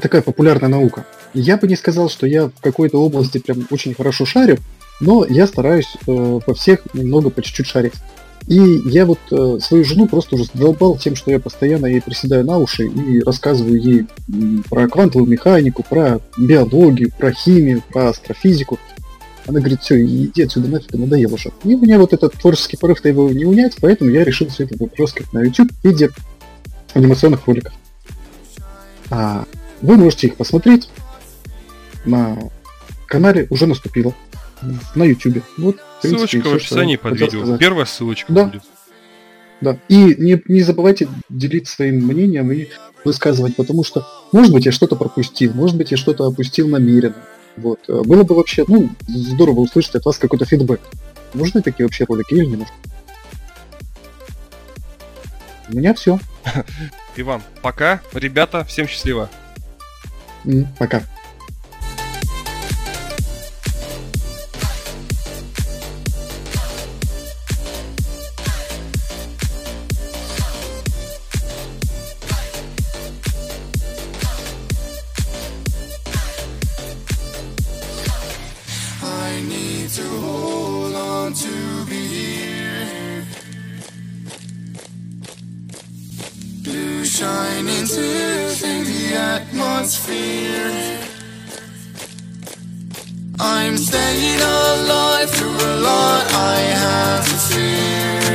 такая 0.01 0.23
популярная 0.23 0.69
наука. 0.69 1.07
Я 1.35 1.57
бы 1.57 1.69
не 1.69 1.77
сказал, 1.77 2.09
что 2.09 2.27
я 2.27 2.47
в 2.47 2.61
какой-то 2.61 3.03
области 3.03 3.39
прям 3.39 3.67
очень 3.71 3.95
хорошо 3.95 4.25
шарю, 4.25 4.59
но 5.01 5.25
я 5.25 5.47
стараюсь 5.47 5.97
э, 6.07 6.41
по 6.45 6.55
всех 6.55 6.83
немного 6.95 7.31
по 7.31 7.43
чуть-чуть 7.43 7.67
шарить. 7.67 7.95
И 8.47 8.59
я 8.87 9.05
вот 9.05 9.19
э, 9.31 9.59
свою 9.61 9.85
жену 9.85 10.09
просто 10.09 10.37
уже 10.37 10.45
задолбал 10.45 10.97
тем, 10.97 11.17
что 11.17 11.31
я 11.31 11.39
постоянно 11.39 11.87
ей 11.87 12.01
приседаю 12.01 12.45
на 12.47 12.57
уши 12.59 12.87
и 12.87 13.21
рассказываю 13.21 13.81
ей 13.81 14.07
про 14.71 14.89
квантовую 14.89 15.29
механику, 15.29 15.83
про 15.83 16.21
биологию, 16.39 17.13
про 17.17 17.31
химию, 17.33 17.83
про 17.93 18.09
астрофизику. 18.09 18.79
Она 19.47 19.61
говорит, 19.61 19.83
все, 19.83 20.03
иди 20.03 20.43
отсюда 20.43 20.69
нафиг, 20.69 20.93
надоело 20.93 21.35
уже. 21.35 21.53
И 21.65 21.75
у 21.75 21.79
меня 21.79 21.99
вот 21.99 22.13
этот 22.13 22.35
творческий 22.35 22.79
порыв-то 22.79 23.09
его 23.09 23.31
не 23.31 23.45
унять, 23.45 23.77
поэтому 23.81 24.11
я 24.11 24.25
решил 24.25 24.49
все 24.49 24.65
это 24.65 24.77
выплескать 24.79 25.33
на 25.33 25.43
YouTube 25.43 25.71
в 25.71 25.85
виде 25.85 26.11
анимационных 26.95 27.47
роликов. 27.47 27.73
А, 29.11 29.45
вы 29.83 29.97
можете 29.97 30.29
их 30.29 30.37
посмотреть 30.37 30.89
на 32.05 32.39
канале 33.07 33.47
уже 33.51 33.67
наступило 33.67 34.15
на 34.95 35.05
YouTube. 35.05 35.43
Вот, 35.57 35.77
принципе, 36.01 36.29
ссылочка 36.29 36.49
в 36.49 36.55
описании 36.55 36.97
под 36.97 37.21
видео. 37.21 37.41
Сказать. 37.41 37.61
Первая 37.61 37.87
ссылочка 37.87 38.33
да. 38.33 38.45
будет. 38.47 38.63
Да. 39.61 39.79
И 39.89 39.97
не, 39.97 40.41
не 40.47 40.63
забывайте 40.63 41.09
делиться 41.29 41.75
своим 41.75 42.07
мнением 42.07 42.51
и 42.53 42.69
высказывать, 43.05 43.57
потому 43.57 43.85
что, 43.85 44.07
может 44.33 44.53
быть, 44.53 44.67
я 44.67 44.73
что-то 44.73 44.97
пропустил, 44.97 45.53
может 45.55 45.77
быть, 45.77 45.91
я 45.91 45.97
что-то 45.97 46.27
опустил 46.27 46.69
намеренно. 46.69 47.17
Вот. 47.57 47.81
Было 47.89 48.23
бы 48.23 48.35
вообще, 48.35 48.65
ну, 48.69 48.89
здорово 49.09 49.61
услышать 49.61 49.97
от 49.97 50.05
вас 50.05 50.19
какой-то 50.19 50.45
фидбэк. 50.45 50.81
Нужны 51.35 51.61
такие 51.61 51.87
вообще 51.87 52.05
ролики 52.05 52.35
или 52.35 52.45
не 52.45 52.57
нужны? 52.57 52.75
У 55.71 55.77
меня 55.77 55.93
все. 55.95 56.19
Иван, 57.17 57.43
пока. 57.61 58.01
Ребята, 58.13 58.65
всем 58.65 58.87
счастливо. 58.87 59.29
Пока. 60.79 61.03
shine 87.19 87.67
into 87.67 88.01
the 88.01 89.13
atmosphere. 89.13 90.71
I'm 93.41 93.77
staying 93.77 94.41
alive 94.41 95.29
through 95.29 95.51
a 95.51 95.75
lot 95.81 96.25
I 96.33 96.61
have 96.85 97.25
to 97.33 97.39
fear. 97.51 98.31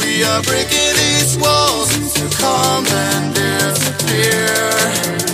We 0.00 0.22
are 0.22 0.42
breaking 0.42 0.94
these 1.02 1.36
walls 1.38 1.90
to 2.14 2.24
come 2.38 2.86
and 2.86 3.34
disappear. 3.34 5.25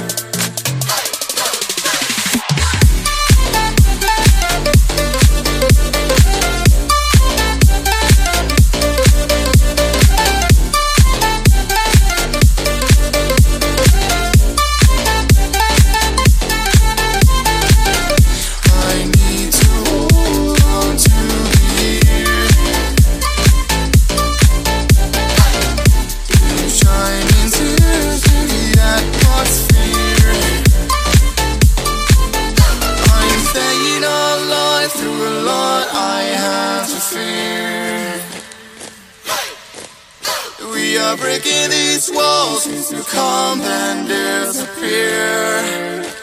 these 41.70 42.10
walls, 42.12 42.66
will 42.92 43.04
come 43.04 43.60
and 43.60 44.08
disappear. 44.08 46.01